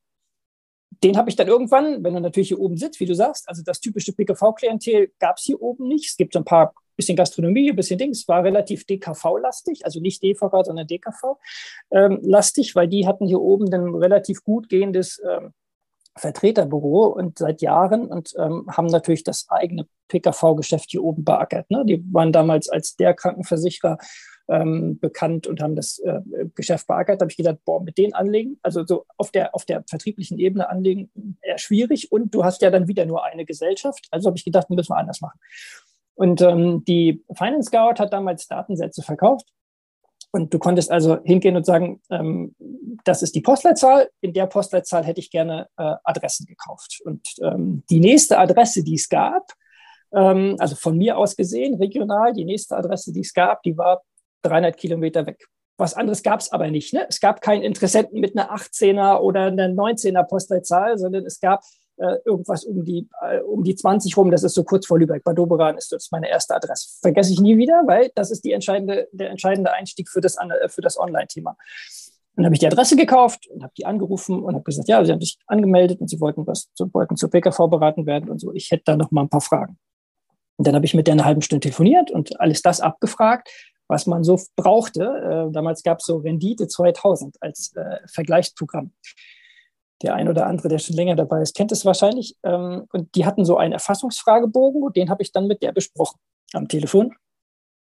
den 1.03 1.17
habe 1.17 1.29
ich 1.29 1.35
dann 1.35 1.47
irgendwann, 1.47 2.03
wenn 2.03 2.15
er 2.15 2.21
natürlich 2.21 2.47
hier 2.49 2.59
oben 2.59 2.77
sitzt, 2.77 2.99
wie 2.99 3.05
du 3.05 3.13
sagst, 3.13 3.47
also 3.49 3.61
das 3.63 3.79
typische 3.79 4.13
PKV-Klientel 4.13 5.11
gab 5.19 5.37
es 5.37 5.43
hier 5.43 5.61
oben 5.61 5.87
nicht. 5.87 6.09
Es 6.09 6.17
gibt 6.17 6.33
so 6.33 6.39
ein 6.39 6.45
paar 6.45 6.73
bisschen 6.95 7.15
Gastronomie, 7.15 7.69
ein 7.69 7.75
bisschen 7.75 7.97
Dings, 7.97 8.27
war 8.27 8.43
relativ 8.43 8.85
DKV-lastig, 8.85 9.85
also 9.85 9.99
nicht 9.99 10.21
DVK, 10.23 10.65
sondern 10.65 10.87
DKV-lastig, 10.87 12.69
ähm, 12.69 12.75
weil 12.75 12.87
die 12.87 13.07
hatten 13.07 13.27
hier 13.27 13.41
oben 13.41 13.73
ein 13.73 13.95
relativ 13.95 14.43
gut 14.43 14.69
gehendes 14.69 15.21
ähm, 15.27 15.53
Vertreterbüro 16.15 17.07
und 17.07 17.39
seit 17.39 17.61
Jahren 17.61 18.05
und 18.07 18.33
ähm, 18.37 18.67
haben 18.69 18.87
natürlich 18.87 19.23
das 19.23 19.47
eigene 19.49 19.87
PKV-Geschäft 20.09 20.91
hier 20.91 21.03
oben 21.03 21.23
beackert. 21.23 21.71
Ne? 21.71 21.83
Die 21.85 22.03
waren 22.13 22.31
damals 22.31 22.69
als 22.69 22.95
der 22.95 23.15
Krankenversicherer 23.15 23.97
ähm, 24.47 24.99
bekannt 24.99 25.47
und 25.47 25.61
haben 25.61 25.75
das 25.75 25.99
äh, 25.99 26.21
Geschäft 26.55 26.87
beackert. 26.87 27.21
Da 27.21 27.23
habe 27.23 27.31
ich 27.31 27.37
gedacht, 27.37 27.59
boah, 27.65 27.81
mit 27.81 27.97
denen 27.97 28.13
anlegen, 28.13 28.59
also 28.61 28.85
so 28.85 29.05
auf 29.17 29.31
der, 29.31 29.55
auf 29.55 29.65
der 29.65 29.83
vertrieblichen 29.87 30.39
Ebene 30.39 30.69
anlegen, 30.69 31.09
eher 31.41 31.57
schwierig. 31.57 32.11
Und 32.11 32.33
du 32.35 32.43
hast 32.43 32.61
ja 32.61 32.69
dann 32.69 32.87
wieder 32.87 33.05
nur 33.05 33.23
eine 33.23 33.45
Gesellschaft. 33.45 34.07
Also 34.11 34.27
habe 34.27 34.37
ich 34.37 34.45
gedacht, 34.45 34.69
müssen 34.69 34.91
wir 34.91 34.97
anders 34.97 35.21
machen. 35.21 35.39
Und 36.15 36.41
ähm, 36.41 36.83
die 36.85 37.23
Finance 37.35 37.67
Scout 37.67 37.99
hat 37.99 38.13
damals 38.13 38.47
Datensätze 38.47 39.01
verkauft. 39.01 39.47
Und 40.31 40.51
du 40.53 40.57
konntest 40.57 40.89
also 40.91 41.21
hingehen 41.23 41.55
und 41.55 41.65
sagen, 41.65 42.01
ähm, 42.09 42.55
das 43.03 43.21
ist 43.21 43.35
die 43.35 43.41
Postleitzahl. 43.41 44.09
In 44.19 44.33
der 44.33 44.47
Postleitzahl 44.47 45.05
hätte 45.05 45.19
ich 45.19 45.29
gerne 45.29 45.67
äh, 45.77 45.93
Adressen 46.03 46.47
gekauft. 46.47 47.01
Und 47.05 47.27
ähm, 47.41 47.83
die 47.89 47.99
nächste 47.99 48.39
Adresse, 48.39 48.83
die 48.83 48.95
es 48.95 49.09
gab, 49.09 49.53
ähm, 50.11 50.55
also 50.59 50.75
von 50.75 50.97
mir 50.97 51.17
aus 51.17 51.35
gesehen, 51.35 51.75
regional, 51.75 52.33
die 52.33 52.45
nächste 52.45 52.75
Adresse, 52.75 53.13
die 53.13 53.21
es 53.21 53.33
gab, 53.33 53.61
die 53.63 53.77
war 53.77 54.01
300 54.43 54.77
Kilometer 54.77 55.25
weg. 55.25 55.45
Was 55.77 55.95
anderes 55.95 56.21
gab 56.21 56.39
es 56.39 56.51
aber 56.51 56.69
nicht. 56.69 56.93
Ne? 56.93 57.05
Es 57.09 57.19
gab 57.19 57.41
keinen 57.41 57.63
Interessenten 57.63 58.19
mit 58.19 58.37
einer 58.37 58.53
18er 58.55 59.19
oder 59.19 59.45
einer 59.45 59.67
19er 59.67 60.23
Postleitzahl, 60.23 60.97
sondern 60.97 61.25
es 61.25 61.39
gab 61.39 61.63
äh, 61.97 62.17
irgendwas 62.25 62.63
um 62.63 62.83
die, 62.83 63.07
äh, 63.21 63.39
um 63.39 63.63
die 63.63 63.75
20 63.75 64.15
rum. 64.15 64.29
Das 64.29 64.43
ist 64.43 64.53
so 64.53 64.63
kurz 64.63 64.85
vor 64.85 64.99
Lübeck. 64.99 65.23
Bei 65.23 65.33
Doberan 65.33 65.77
ist 65.77 65.91
das 65.91 66.09
meine 66.11 66.29
erste 66.29 66.55
Adresse. 66.55 66.99
Vergesse 67.01 67.33
ich 67.33 67.39
nie 67.39 67.57
wieder, 67.57 67.83
weil 67.85 68.11
das 68.15 68.29
ist 68.31 68.43
die 68.45 68.51
entscheidende, 68.51 69.07
der 69.11 69.29
entscheidende 69.29 69.71
Einstieg 69.71 70.09
für 70.09 70.21
das, 70.21 70.37
äh, 70.37 70.69
für 70.69 70.81
das 70.81 70.99
Online-Thema. 70.99 71.57
Dann 72.35 72.45
habe 72.45 72.55
ich 72.55 72.59
die 72.59 72.67
Adresse 72.67 72.95
gekauft 72.95 73.47
und 73.47 73.63
habe 73.63 73.73
die 73.77 73.85
angerufen 73.85 74.41
und 74.41 74.55
habe 74.55 74.63
gesagt, 74.63 74.87
ja, 74.87 75.03
sie 75.05 75.11
haben 75.11 75.21
sich 75.21 75.37
angemeldet 75.45 76.01
und 76.01 76.09
sie 76.09 76.19
wollten 76.19 76.47
was, 76.47 76.69
wollten 76.79 77.15
zur 77.15 77.29
PKV 77.29 77.67
beraten 77.67 78.05
werden 78.07 78.29
und 78.29 78.39
so. 78.39 78.51
Ich 78.53 78.71
hätte 78.71 78.83
da 78.85 78.95
noch 78.95 79.11
mal 79.11 79.21
ein 79.21 79.29
paar 79.29 79.41
Fragen. 79.41 79.77
Und 80.57 80.67
dann 80.67 80.75
habe 80.75 80.85
ich 80.85 80.93
mit 80.93 81.07
der 81.07 81.13
eine 81.13 81.25
halbe 81.25 81.41
Stunde 81.41 81.61
telefoniert 81.61 82.11
und 82.11 82.39
alles 82.39 82.61
das 82.61 82.79
abgefragt 82.79 83.49
was 83.93 84.07
man 84.07 84.23
so 84.23 84.39
brauchte. 84.55 85.03
Äh, 85.03 85.53
damals 85.53 85.83
gab 85.83 85.99
es 85.99 86.05
so 86.05 86.17
Rendite 86.17 86.67
2000 86.67 87.37
als 87.41 87.73
äh, 87.75 87.99
Vergleichsprogramm. 88.07 88.91
Der 90.01 90.15
ein 90.15 90.27
oder 90.27 90.47
andere, 90.47 90.67
der 90.67 90.79
schon 90.79 90.95
länger 90.95 91.15
dabei 91.15 91.41
ist, 91.43 91.55
kennt 91.55 91.71
es 91.71 91.85
wahrscheinlich. 91.85 92.35
Ähm, 92.43 92.87
und 92.91 93.13
die 93.15 93.25
hatten 93.25 93.45
so 93.45 93.57
einen 93.57 93.71
Erfassungsfragebogen 93.71 94.81
und 94.81 94.97
den 94.97 95.09
habe 95.09 95.21
ich 95.21 95.31
dann 95.31 95.45
mit 95.45 95.61
der 95.61 95.71
besprochen 95.71 96.19
am 96.53 96.67
Telefon. 96.67 97.15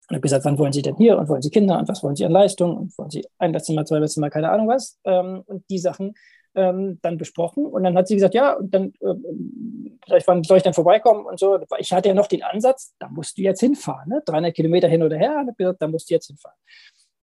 Und 0.09 0.15
habe 0.15 0.21
gesagt, 0.21 0.45
wann 0.45 0.57
wollen 0.57 0.71
Sie 0.71 0.81
denn 0.81 0.95
hier 0.95 1.17
und 1.17 1.27
wollen 1.27 1.41
Sie 1.41 1.49
Kinder 1.49 1.77
und 1.77 1.89
was 1.89 2.01
wollen 2.01 2.15
Sie 2.15 2.25
an 2.25 2.31
Leistung 2.31 2.77
und 2.77 2.97
wollen 2.97 3.09
Sie 3.09 3.27
ein 3.37 3.51
Bettzimmer, 3.51 3.83
zwei 3.83 3.99
Bettzimmer, 3.99 4.29
keine 4.29 4.49
Ahnung 4.49 4.69
was. 4.69 4.97
Ähm, 5.03 5.43
und 5.45 5.65
die 5.69 5.79
Sachen 5.79 6.13
ähm, 6.57 6.99
dann 7.01 7.17
besprochen. 7.17 7.65
Und 7.65 7.83
dann 7.83 7.95
hat 7.95 8.07
sie 8.07 8.15
gesagt, 8.15 8.33
ja, 8.33 8.53
und 8.53 8.73
dann 8.73 8.93
äh, 8.99 10.19
wann 10.25 10.43
soll 10.43 10.57
ich 10.57 10.63
dann 10.63 10.73
vorbeikommen 10.73 11.25
und 11.25 11.39
so. 11.39 11.59
Ich 11.77 11.93
hatte 11.93 12.09
ja 12.09 12.15
noch 12.15 12.27
den 12.27 12.43
Ansatz, 12.43 12.93
da 12.99 13.07
musst 13.09 13.37
du 13.37 13.41
jetzt 13.41 13.59
hinfahren, 13.59 14.09
ne? 14.09 14.21
300 14.25 14.53
Kilometer 14.53 14.87
hin 14.87 15.03
oder 15.03 15.17
her. 15.17 15.45
Gesagt, 15.57 15.81
da 15.81 15.87
musst 15.87 16.09
du 16.09 16.13
jetzt 16.13 16.27
hinfahren. 16.27 16.57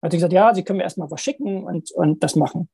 Dann 0.01 0.07
hat 0.07 0.11
sie 0.11 0.17
gesagt, 0.17 0.33
ja, 0.33 0.53
Sie 0.53 0.63
können 0.63 0.77
mir 0.77 0.83
erstmal 0.83 1.11
was 1.11 1.21
schicken 1.21 1.63
und, 1.63 1.91
und 1.91 2.23
das 2.23 2.35
machen. 2.35 2.69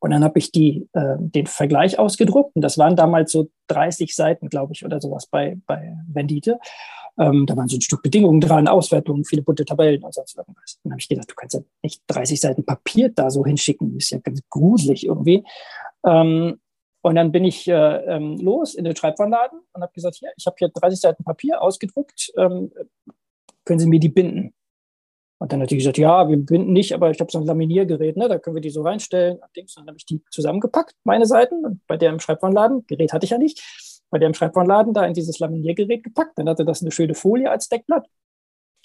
Und 0.00 0.10
dann 0.10 0.24
habe 0.24 0.38
ich 0.38 0.50
die, 0.50 0.88
äh, 0.94 1.16
den 1.18 1.46
Vergleich 1.46 1.98
ausgedruckt. 1.98 2.56
Und 2.56 2.62
das 2.62 2.78
waren 2.78 2.96
damals 2.96 3.32
so 3.32 3.50
30 3.68 4.16
Seiten, 4.16 4.48
glaube 4.48 4.72
ich, 4.72 4.84
oder 4.84 5.00
sowas 5.00 5.26
bei, 5.26 5.58
bei 5.66 5.94
Vendite. 6.08 6.58
Ähm, 7.18 7.46
da 7.46 7.56
waren 7.56 7.68
so 7.68 7.76
ein 7.76 7.80
Stück 7.80 8.02
Bedingungen 8.02 8.40
dran, 8.40 8.68
Auswertungen, 8.68 9.24
viele 9.24 9.42
bunte 9.42 9.64
Tabellen 9.64 10.02
und 10.02 10.14
sonst 10.14 10.36
irgendwas. 10.36 10.74
Und 10.76 10.80
dann 10.84 10.92
habe 10.92 11.00
ich 11.00 11.08
gedacht, 11.08 11.30
du 11.30 11.34
kannst 11.34 11.54
ja 11.54 11.60
nicht 11.82 12.02
30 12.06 12.40
Seiten 12.40 12.64
Papier 12.64 13.08
da 13.10 13.30
so 13.30 13.44
hinschicken. 13.44 13.96
Ist 13.96 14.10
ja 14.10 14.18
ganz 14.18 14.40
gruselig 14.48 15.06
irgendwie. 15.06 15.44
Ähm, 16.06 16.60
und 17.02 17.14
dann 17.14 17.32
bin 17.32 17.44
ich 17.44 17.66
äh, 17.66 17.72
ähm, 17.72 18.36
los 18.36 18.74
in 18.74 18.84
den 18.84 18.94
Schreibwarenladen 18.94 19.60
und 19.72 19.82
habe 19.82 19.92
gesagt, 19.92 20.16
hier, 20.16 20.30
ich 20.36 20.46
habe 20.46 20.56
hier 20.58 20.68
30 20.68 21.00
Seiten 21.00 21.24
Papier 21.24 21.62
ausgedruckt, 21.62 22.32
ähm, 22.36 22.70
können 23.64 23.80
Sie 23.80 23.88
mir 23.88 24.00
die 24.00 24.08
binden? 24.08 24.52
Und 25.38 25.52
dann 25.52 25.62
hat 25.62 25.70
die 25.70 25.78
gesagt, 25.78 25.96
ja, 25.96 26.28
wir 26.28 26.36
binden 26.36 26.74
nicht, 26.74 26.92
aber 26.92 27.10
ich 27.10 27.18
habe 27.18 27.30
so 27.30 27.38
ein 27.38 27.46
Laminiergerät, 27.46 28.18
ne? 28.18 28.28
da 28.28 28.38
können 28.38 28.56
wir 28.56 28.60
die 28.60 28.68
so 28.68 28.82
reinstellen. 28.82 29.38
Und 29.38 29.76
dann 29.76 29.86
habe 29.86 29.96
ich 29.96 30.04
die 30.04 30.22
zusammengepackt, 30.30 30.94
meine 31.04 31.24
Seiten, 31.24 31.80
bei 31.86 31.96
der 31.96 32.10
im 32.10 32.20
Schreibwarenladen, 32.20 32.86
Gerät 32.86 33.14
hatte 33.14 33.24
ich 33.24 33.30
ja 33.30 33.38
nicht, 33.38 33.62
bei 34.10 34.18
der 34.18 34.28
im 34.28 34.34
Schreibwarenladen 34.34 34.92
da 34.92 35.06
in 35.06 35.14
dieses 35.14 35.38
Laminiergerät 35.38 36.02
gepackt. 36.02 36.38
Dann 36.38 36.48
hatte 36.48 36.64
das 36.64 36.82
eine 36.82 36.90
schöne 36.90 37.14
Folie 37.14 37.50
als 37.50 37.68
Deckblatt. 37.68 38.08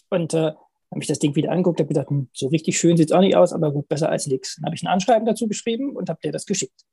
Und 0.10 0.34
äh, 0.34 0.52
habe 0.92 1.02
ich 1.02 1.08
das 1.08 1.20
Ding 1.20 1.36
wieder 1.36 1.52
angeguckt, 1.52 1.80
habe 1.80 1.88
gedacht, 1.88 2.10
hm, 2.10 2.30
so 2.32 2.48
richtig 2.48 2.78
schön 2.78 2.96
sieht 2.96 3.10
es 3.10 3.12
auch 3.12 3.22
nicht 3.22 3.36
aus, 3.36 3.54
aber 3.54 3.72
gut, 3.72 3.88
besser 3.88 4.10
als 4.10 4.28
nichts. 4.28 4.56
Dann 4.56 4.66
habe 4.66 4.76
ich 4.76 4.84
ein 4.84 4.88
Anschreiben 4.88 5.26
dazu 5.26 5.48
geschrieben 5.48 5.96
und 5.96 6.10
habe 6.10 6.20
dir 6.24 6.32
das 6.32 6.46
geschickt. 6.46 6.86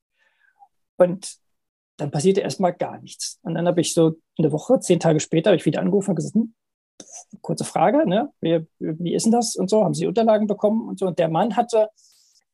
Und 0.96 1.36
dann 1.98 2.10
passierte 2.10 2.40
erstmal 2.40 2.72
gar 2.72 3.00
nichts. 3.00 3.38
Und 3.42 3.54
dann 3.54 3.66
habe 3.66 3.80
ich 3.80 3.94
so 3.94 4.14
eine 4.38 4.50
Woche, 4.50 4.80
zehn 4.80 4.98
Tage 4.98 5.20
später, 5.20 5.54
ich 5.54 5.64
wieder 5.66 5.80
angerufen 5.80 6.10
und 6.10 6.16
gesagt, 6.16 6.34
hm, 6.34 6.54
kurze 7.42 7.64
Frage, 7.64 8.08
ne? 8.08 8.30
wie, 8.40 8.66
wie 8.78 9.14
ist 9.14 9.24
denn 9.24 9.32
das 9.32 9.56
und 9.56 9.68
so? 9.68 9.84
Haben 9.84 9.94
Sie 9.94 10.06
Unterlagen 10.06 10.46
bekommen 10.46 10.88
und 10.88 10.98
so? 10.98 11.06
Und 11.06 11.18
der 11.18 11.28
Mann 11.28 11.56
hatte, 11.56 11.88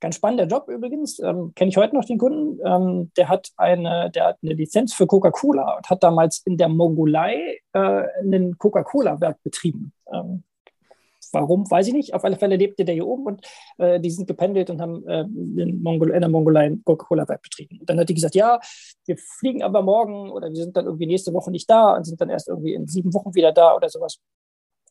ganz 0.00 0.16
spannender 0.16 0.46
Job 0.46 0.68
übrigens, 0.68 1.18
ähm, 1.18 1.52
kenne 1.54 1.70
ich 1.70 1.76
heute 1.76 1.94
noch 1.94 2.04
den 2.04 2.18
Kunden, 2.18 2.60
ähm, 2.64 3.10
der, 3.16 3.28
hat 3.28 3.50
eine, 3.56 4.10
der 4.10 4.26
hat 4.26 4.38
eine 4.42 4.54
Lizenz 4.54 4.94
für 4.94 5.06
Coca-Cola 5.06 5.76
und 5.76 5.90
hat 5.90 6.02
damals 6.02 6.42
in 6.44 6.56
der 6.56 6.68
Mongolei 6.68 7.60
äh, 7.72 8.04
ein 8.22 8.56
Coca-Cola-Werk 8.58 9.42
betrieben. 9.42 9.92
Ähm, 10.12 10.44
Warum, 11.32 11.70
weiß 11.70 11.88
ich 11.88 11.92
nicht. 11.92 12.14
Auf 12.14 12.24
alle 12.24 12.36
Fälle 12.36 12.56
lebte 12.56 12.84
der 12.84 12.94
hier 12.94 13.06
oben 13.06 13.26
und 13.26 13.46
äh, 13.78 14.00
die 14.00 14.10
sind 14.10 14.26
gependelt 14.26 14.70
und 14.70 14.80
haben 14.80 15.06
äh, 15.06 15.20
in, 15.20 15.82
Mongol 15.82 16.10
in 16.10 16.20
der 16.20 16.30
Mongolei 16.30 16.66
ein 16.66 16.82
Coca-Cola-Werk 16.84 17.42
betrieben. 17.42 17.80
Und 17.80 17.90
dann 17.90 17.98
hat 17.98 18.08
die 18.08 18.14
gesagt, 18.14 18.34
ja, 18.34 18.60
wir 19.04 19.16
fliegen 19.18 19.62
aber 19.62 19.82
morgen 19.82 20.30
oder 20.30 20.48
wir 20.48 20.56
sind 20.56 20.76
dann 20.76 20.86
irgendwie 20.86 21.06
nächste 21.06 21.32
Woche 21.34 21.50
nicht 21.50 21.68
da 21.68 21.94
und 21.96 22.04
sind 22.04 22.20
dann 22.20 22.30
erst 22.30 22.48
irgendwie 22.48 22.74
in 22.74 22.86
sieben 22.86 23.12
Wochen 23.12 23.34
wieder 23.34 23.52
da 23.52 23.74
oder 23.74 23.88
sowas. 23.88 24.20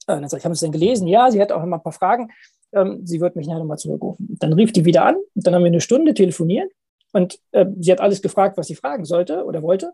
Äh, 0.08 0.20
dann 0.20 0.30
sag 0.30 0.40
ich, 0.40 0.46
haben 0.46 0.54
Sie 0.54 0.66
es 0.66 0.72
denn 0.72 0.72
gelesen? 0.72 1.08
Ja, 1.08 1.32
sie 1.32 1.42
hat 1.42 1.52
auch 1.52 1.64
immer 1.64 1.78
ein 1.78 1.84
paar 1.84 1.92
Fragen. 1.92 2.30
Ähm, 2.74 3.06
sie 3.06 3.22
wird 3.22 3.36
mich 3.36 3.48
nachher 3.48 3.60
nochmal 3.60 3.78
zurückrufen. 3.78 4.38
Dann 4.40 4.54
rief 4.54 4.72
die 4.72 4.86
wieder 4.86 5.06
an 5.06 5.16
und 5.16 5.48
dann 5.48 5.56
haben 5.56 5.64
wir 5.64 5.68
eine 5.68 5.82
Stunde 5.82 6.14
telefoniert 6.14 6.72
und 7.14 7.40
äh, 7.52 7.66
sie 7.80 7.92
hat 7.92 8.02
alles 8.02 8.22
gefragt, 8.22 8.58
was 8.58 8.68
sie 8.68 8.76
fragen 8.76 9.06
sollte 9.06 9.46
oder 9.46 9.64
wollte. 9.64 9.94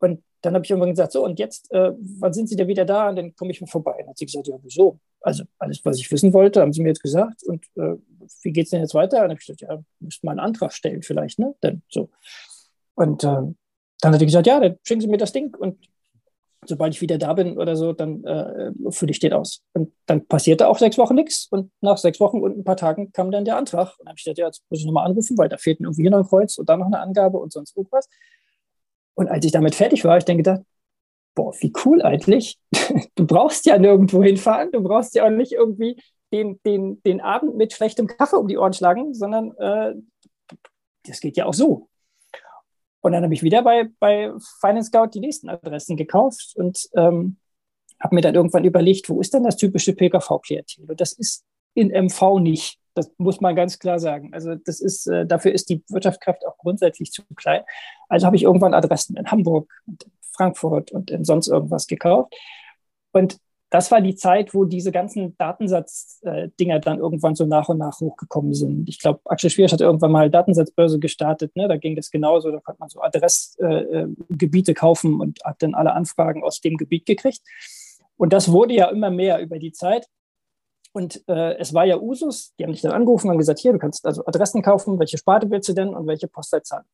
Und 0.00 0.22
dann 0.42 0.54
habe 0.54 0.64
ich 0.64 0.70
irgendwann 0.70 0.90
gesagt, 0.90 1.12
so, 1.12 1.24
und 1.24 1.38
jetzt, 1.38 1.72
äh, 1.72 1.92
wann 2.20 2.32
sind 2.32 2.48
Sie 2.48 2.56
denn 2.56 2.68
wieder 2.68 2.84
da? 2.84 3.08
Und 3.08 3.16
dann 3.16 3.34
komme 3.34 3.50
ich 3.50 3.60
mal 3.60 3.66
vorbei. 3.66 3.92
Und 3.92 4.00
dann 4.02 4.08
hat 4.10 4.18
sie 4.18 4.26
gesagt, 4.26 4.46
ja, 4.46 4.54
wieso? 4.62 5.00
Also 5.20 5.44
alles, 5.58 5.84
was 5.84 5.98
ich 5.98 6.10
wissen 6.12 6.32
wollte, 6.32 6.60
haben 6.60 6.72
Sie 6.72 6.80
mir 6.80 6.88
jetzt 6.88 7.02
gesagt. 7.02 7.42
Und 7.42 7.64
äh, 7.74 7.96
wie 8.42 8.52
geht 8.52 8.64
es 8.64 8.70
denn 8.70 8.80
jetzt 8.80 8.94
weiter? 8.94 9.16
Und 9.16 9.22
dann 9.22 9.30
habe 9.30 9.40
ich 9.40 9.46
gesagt, 9.46 9.62
ja, 9.62 9.82
müsste 9.98 10.24
mal 10.26 10.32
einen 10.32 10.40
Antrag 10.40 10.72
stellen 10.72 11.02
vielleicht, 11.02 11.40
ne? 11.40 11.54
Dann 11.60 11.82
so. 11.88 12.10
Und 12.94 13.24
äh, 13.24 13.42
dann 14.00 14.12
hat 14.12 14.20
sie 14.20 14.26
gesagt, 14.26 14.46
ja, 14.46 14.60
dann 14.60 14.78
schicken 14.84 15.00
Sie 15.00 15.08
mir 15.08 15.18
das 15.18 15.32
Ding 15.32 15.54
und 15.56 15.78
sobald 16.68 16.94
ich 16.94 17.00
wieder 17.00 17.18
da 17.18 17.32
bin 17.32 17.58
oder 17.58 17.76
so, 17.76 17.92
dann 17.92 18.24
äh, 18.24 18.72
fülle 18.90 19.10
ich 19.10 19.18
den 19.18 19.32
aus. 19.32 19.62
Und 19.72 19.92
dann 20.06 20.26
passierte 20.26 20.68
auch 20.68 20.78
sechs 20.78 20.98
Wochen 20.98 21.14
nichts. 21.14 21.48
Und 21.50 21.70
nach 21.80 21.98
sechs 21.98 22.20
Wochen 22.20 22.40
und 22.40 22.58
ein 22.58 22.64
paar 22.64 22.76
Tagen 22.76 23.12
kam 23.12 23.30
dann 23.30 23.44
der 23.44 23.56
Antrag. 23.56 23.94
Und 23.98 24.04
dann 24.04 24.08
habe 24.08 24.18
ich 24.18 24.24
gesagt, 24.24 24.38
ja, 24.38 24.46
jetzt 24.46 24.62
muss 24.70 24.80
ich 24.80 24.86
nochmal 24.86 25.06
anrufen, 25.06 25.36
weil 25.38 25.48
da 25.48 25.56
fehlt 25.56 25.80
irgendwie 25.80 26.02
hier 26.02 26.10
noch 26.10 26.18
ein 26.18 26.26
Kreuz 26.26 26.58
und 26.58 26.68
da 26.68 26.76
noch 26.76 26.86
eine 26.86 27.00
Angabe 27.00 27.38
und 27.38 27.52
sonst 27.52 27.76
irgendwas. 27.76 28.08
Und 29.14 29.28
als 29.28 29.44
ich 29.44 29.52
damit 29.52 29.74
fertig 29.74 30.04
war, 30.04 30.18
ich 30.18 30.24
dann 30.24 30.36
gedacht, 30.36 30.60
boah, 31.34 31.54
wie 31.60 31.72
cool 31.84 32.02
eigentlich. 32.02 32.58
Du 33.14 33.26
brauchst 33.26 33.66
ja 33.66 33.78
nirgendwo 33.78 34.22
hinfahren, 34.22 34.70
du 34.70 34.80
brauchst 34.80 35.14
ja 35.14 35.26
auch 35.26 35.30
nicht 35.30 35.52
irgendwie 35.52 36.00
den, 36.32 36.60
den, 36.64 37.02
den 37.02 37.20
Abend 37.20 37.56
mit 37.56 37.72
schlechtem 37.72 38.06
Kaffee 38.06 38.36
um 38.36 38.46
die 38.46 38.56
Ohren 38.56 38.72
schlagen, 38.72 39.12
sondern 39.12 39.56
äh, 39.56 39.94
das 41.04 41.20
geht 41.20 41.36
ja 41.36 41.46
auch 41.46 41.54
so. 41.54 41.87
Und 43.00 43.12
dann 43.12 43.22
habe 43.22 43.34
ich 43.34 43.42
wieder 43.42 43.62
bei, 43.62 43.88
bei 44.00 44.32
Finance 44.60 44.88
Scout 44.88 45.08
die 45.14 45.20
nächsten 45.20 45.48
Adressen 45.48 45.96
gekauft 45.96 46.54
und 46.56 46.88
ähm, 46.96 47.36
habe 48.00 48.14
mir 48.14 48.20
dann 48.20 48.34
irgendwann 48.34 48.64
überlegt, 48.64 49.08
wo 49.08 49.20
ist 49.20 49.34
denn 49.34 49.44
das 49.44 49.56
typische 49.56 49.94
PKV-Klientel? 49.94 50.84
Und 50.88 51.00
das 51.00 51.12
ist 51.12 51.44
in 51.74 51.90
MV 51.90 52.40
nicht. 52.40 52.78
Das 52.94 53.10
muss 53.18 53.40
man 53.40 53.54
ganz 53.54 53.78
klar 53.78 53.98
sagen. 53.98 54.34
Also 54.34 54.54
das 54.56 54.80
ist, 54.80 55.06
äh, 55.06 55.26
dafür 55.26 55.52
ist 55.52 55.68
die 55.70 55.84
Wirtschaftskraft 55.88 56.46
auch 56.46 56.58
grundsätzlich 56.58 57.12
zu 57.12 57.22
klein. 57.36 57.62
Also 58.08 58.26
habe 58.26 58.36
ich 58.36 58.42
irgendwann 58.42 58.74
Adressen 58.74 59.16
in 59.16 59.30
Hamburg 59.30 59.70
und 59.86 60.04
in 60.04 60.12
Frankfurt 60.32 60.90
und 60.90 61.10
in 61.10 61.24
sonst 61.24 61.48
irgendwas 61.48 61.86
gekauft. 61.86 62.34
Und 63.12 63.38
das 63.70 63.90
war 63.90 64.00
die 64.00 64.14
Zeit, 64.14 64.54
wo 64.54 64.64
diese 64.64 64.92
ganzen 64.92 65.36
Datensatz-Dinger 65.36 66.76
äh, 66.76 66.80
dann 66.80 66.98
irgendwann 66.98 67.34
so 67.34 67.44
nach 67.44 67.68
und 67.68 67.78
nach 67.78 68.00
hochgekommen 68.00 68.54
sind. 68.54 68.88
Ich 68.88 68.98
glaube, 68.98 69.20
Axel 69.26 69.50
Schwierz 69.50 69.72
hat 69.72 69.82
irgendwann 69.82 70.12
mal 70.12 70.30
Datensatzbörse 70.30 70.98
gestartet. 70.98 71.54
Ne? 71.54 71.68
Da 71.68 71.76
ging 71.76 71.94
das 71.94 72.10
genauso. 72.10 72.50
Da 72.50 72.60
konnte 72.60 72.80
man 72.80 72.88
so 72.88 73.02
Adressgebiete 73.02 74.70
äh, 74.70 74.74
kaufen 74.74 75.20
und 75.20 75.44
hat 75.44 75.62
dann 75.62 75.74
alle 75.74 75.92
Anfragen 75.92 76.42
aus 76.42 76.60
dem 76.62 76.78
Gebiet 76.78 77.04
gekriegt. 77.04 77.42
Und 78.16 78.32
das 78.32 78.50
wurde 78.50 78.74
ja 78.74 78.86
immer 78.86 79.10
mehr 79.10 79.40
über 79.40 79.58
die 79.58 79.72
Zeit. 79.72 80.06
Und 80.92 81.22
äh, 81.28 81.56
es 81.58 81.74
war 81.74 81.84
ja 81.84 81.98
Usus, 81.98 82.54
die 82.58 82.64
haben 82.64 82.72
dich 82.72 82.80
dann 82.80 82.92
angerufen 82.92 83.30
und 83.30 83.36
gesagt, 83.36 83.58
hier, 83.58 83.72
du 83.72 83.78
kannst 83.78 84.06
also 84.06 84.24
Adressen 84.24 84.62
kaufen, 84.62 84.98
welche 84.98 85.18
Sparte 85.18 85.50
willst 85.50 85.68
du 85.68 85.74
denn 85.74 85.90
und 85.90 86.06
welche 86.06 86.26
Postleitzahl. 86.26 86.84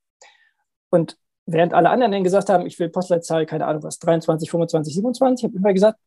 Und 0.91 1.17
während 1.47 1.73
alle 1.73 1.91
anderen 1.91 2.11
dann 2.11 2.25
gesagt 2.25 2.49
haben, 2.49 2.67
ich 2.67 2.79
will 2.81 2.89
Postleitzahl, 2.89 3.47
keine 3.47 3.67
Ahnung 3.67 3.85
was, 3.85 4.01
23, 4.01 4.51
25, 4.51 4.95
27, 4.95 5.45
habe 5.45 5.55
ich 5.55 5.59
immer 5.59 5.73
gesagt, 5.73 5.99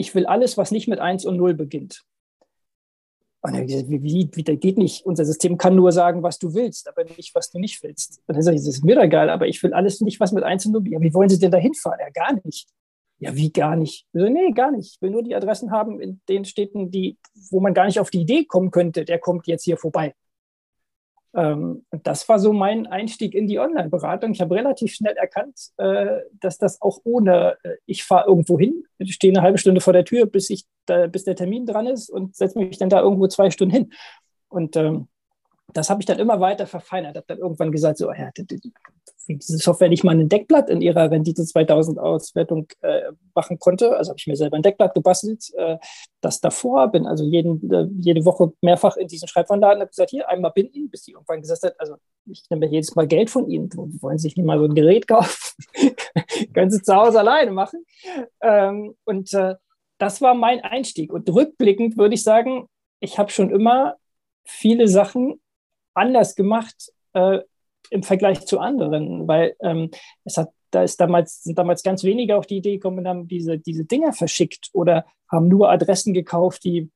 ich 0.00 0.14
will 0.14 0.26
alles, 0.26 0.56
was 0.56 0.70
nicht 0.70 0.88
mit 0.88 0.98
1 0.98 1.26
und 1.26 1.36
0 1.36 1.54
beginnt. 1.54 2.04
Und 3.42 3.54
er 3.54 3.60
hat 3.60 3.66
gesagt, 3.68 3.88
wie, 3.88 4.02
wie, 4.02 4.42
das 4.42 4.60
geht 4.60 4.76
nicht. 4.76 5.06
Unser 5.06 5.24
System 5.24 5.56
kann 5.56 5.74
nur 5.74 5.92
sagen, 5.92 6.22
was 6.22 6.38
du 6.38 6.52
willst, 6.52 6.88
aber 6.88 7.04
nicht, 7.04 7.34
was 7.34 7.50
du 7.50 7.58
nicht 7.58 7.82
willst. 7.82 8.20
Und 8.26 8.34
dann 8.34 8.42
sage 8.42 8.56
ich, 8.56 8.62
das 8.62 8.74
ist 8.74 8.84
mir 8.84 9.00
egal, 9.00 9.30
aber 9.30 9.46
ich 9.46 9.62
will 9.62 9.72
alles 9.72 10.00
nicht, 10.00 10.20
was 10.20 10.32
mit 10.32 10.44
1 10.44 10.66
und 10.66 10.72
0 10.72 10.82
beginnt. 10.82 11.02
Ja, 11.02 11.08
wie 11.08 11.14
wollen 11.14 11.28
Sie 11.28 11.38
denn 11.38 11.50
da 11.50 11.58
hinfahren? 11.58 12.00
Ja, 12.00 12.10
gar 12.10 12.38
nicht. 12.44 12.68
Ja, 13.18 13.34
wie 13.34 13.52
gar 13.52 13.76
nicht? 13.76 14.06
So, 14.12 14.28
nee, 14.28 14.50
gar 14.52 14.70
nicht. 14.70 14.94
Ich 14.94 15.02
will 15.02 15.10
nur 15.10 15.22
die 15.22 15.34
Adressen 15.34 15.70
haben 15.70 16.00
in 16.00 16.20
den 16.28 16.44
Städten, 16.44 16.90
die, 16.90 17.18
wo 17.50 17.60
man 17.60 17.74
gar 17.74 17.86
nicht 17.86 18.00
auf 18.00 18.10
die 18.10 18.22
Idee 18.22 18.44
kommen 18.44 18.70
könnte, 18.70 19.04
der 19.04 19.18
kommt 19.18 19.46
jetzt 19.46 19.64
hier 19.64 19.76
vorbei. 19.76 20.14
Ähm, 21.34 21.84
das 22.02 22.28
war 22.28 22.38
so 22.38 22.52
mein 22.52 22.86
Einstieg 22.86 23.34
in 23.34 23.46
die 23.46 23.58
Online-Beratung. 23.58 24.32
Ich 24.32 24.40
habe 24.40 24.54
relativ 24.54 24.92
schnell 24.92 25.16
erkannt, 25.16 25.70
äh, 25.76 26.20
dass 26.40 26.58
das 26.58 26.80
auch 26.82 27.00
ohne, 27.04 27.56
äh, 27.62 27.76
ich 27.86 28.04
fahre 28.04 28.28
irgendwo 28.28 28.58
hin, 28.58 28.84
stehe 29.04 29.32
eine 29.32 29.42
halbe 29.42 29.58
Stunde 29.58 29.80
vor 29.80 29.92
der 29.92 30.04
Tür, 30.04 30.26
bis, 30.26 30.50
ich 30.50 30.64
da, 30.86 31.06
bis 31.06 31.24
der 31.24 31.36
Termin 31.36 31.66
dran 31.66 31.86
ist 31.86 32.10
und 32.10 32.34
setze 32.34 32.58
mich 32.58 32.78
dann 32.78 32.90
da 32.90 33.00
irgendwo 33.00 33.28
zwei 33.28 33.50
Stunden 33.50 33.74
hin. 33.74 33.92
Und 34.48 34.76
ähm, 34.76 35.08
das 35.76 35.90
habe 35.90 36.00
ich 36.00 36.06
dann 36.06 36.18
immer 36.18 36.40
weiter 36.40 36.66
verfeinert. 36.66 37.16
Habe 37.16 37.26
dann 37.26 37.38
irgendwann 37.38 37.72
gesagt, 37.72 37.98
so, 37.98 38.10
ja, 38.12 38.30
diese 39.28 39.58
Software 39.58 39.88
nicht 39.88 40.04
mal 40.04 40.18
ein 40.18 40.28
Deckblatt 40.28 40.70
in 40.70 40.80
ihrer 40.80 41.10
Rendite 41.10 41.44
2000 41.44 41.98
Auswertung 41.98 42.66
äh, 42.80 43.12
machen 43.34 43.58
konnte. 43.58 43.96
Also 43.96 44.10
habe 44.10 44.18
ich 44.18 44.26
mir 44.26 44.36
selber 44.36 44.56
ein 44.56 44.62
Deckblatt 44.62 44.94
gebastelt, 44.94 45.52
äh, 45.56 45.76
das 46.20 46.40
davor, 46.40 46.88
bin 46.88 47.06
also 47.06 47.24
jeden, 47.24 47.70
äh, 47.72 47.86
jede 48.00 48.24
Woche 48.24 48.52
mehrfach 48.60 48.96
in 48.96 49.08
diesen 49.08 49.28
Schreibwarenladen, 49.28 49.80
habe 49.80 49.90
gesagt, 49.90 50.10
hier 50.10 50.28
einmal 50.28 50.52
binden, 50.52 50.90
bis 50.90 51.04
die 51.04 51.12
irgendwann 51.12 51.40
gesagt 51.40 51.62
hat, 51.62 51.74
also 51.78 51.96
ich 52.26 52.44
nehme 52.50 52.66
jedes 52.66 52.94
Mal 52.94 53.06
Geld 53.06 53.30
von 53.30 53.48
Ihnen, 53.48 53.70
wollen 53.74 54.18
Sie 54.18 54.28
sich 54.28 54.36
nicht 54.36 54.46
mal 54.46 54.58
so 54.58 54.64
ein 54.64 54.74
Gerät 54.74 55.08
kaufen? 55.08 55.64
Können 56.54 56.70
Sie 56.70 56.82
zu 56.82 56.94
Hause 56.94 57.20
alleine 57.20 57.50
machen. 57.50 57.84
Ähm, 58.40 58.94
und 59.04 59.32
äh, 59.34 59.54
das 59.98 60.20
war 60.20 60.34
mein 60.34 60.60
Einstieg. 60.60 61.12
Und 61.12 61.28
rückblickend 61.28 61.96
würde 61.96 62.14
ich 62.14 62.22
sagen, 62.22 62.66
ich 63.00 63.18
habe 63.18 63.30
schon 63.30 63.50
immer 63.50 63.96
viele 64.44 64.88
Sachen 64.88 65.40
anders 65.94 66.34
gemacht 66.34 66.92
äh, 67.12 67.40
im 67.90 68.02
Vergleich 68.02 68.46
zu 68.46 68.58
anderen, 68.58 69.26
weil 69.26 69.56
ähm, 69.60 69.90
es 70.24 70.36
hat, 70.36 70.50
da 70.70 70.82
ist 70.82 71.00
damals, 71.00 71.42
sind 71.42 71.58
damals 71.58 71.82
ganz 71.82 72.04
wenige 72.04 72.36
auf 72.36 72.46
die 72.46 72.58
Idee 72.58 72.74
gekommen 72.74 72.98
und 72.98 73.08
haben 73.08 73.28
diese, 73.28 73.58
diese 73.58 73.84
Dinger 73.84 74.12
verschickt 74.12 74.70
oder 74.72 75.04
haben 75.30 75.48
nur 75.48 75.70
Adressen 75.70 76.14
gekauft, 76.14 76.64
die, 76.64 76.90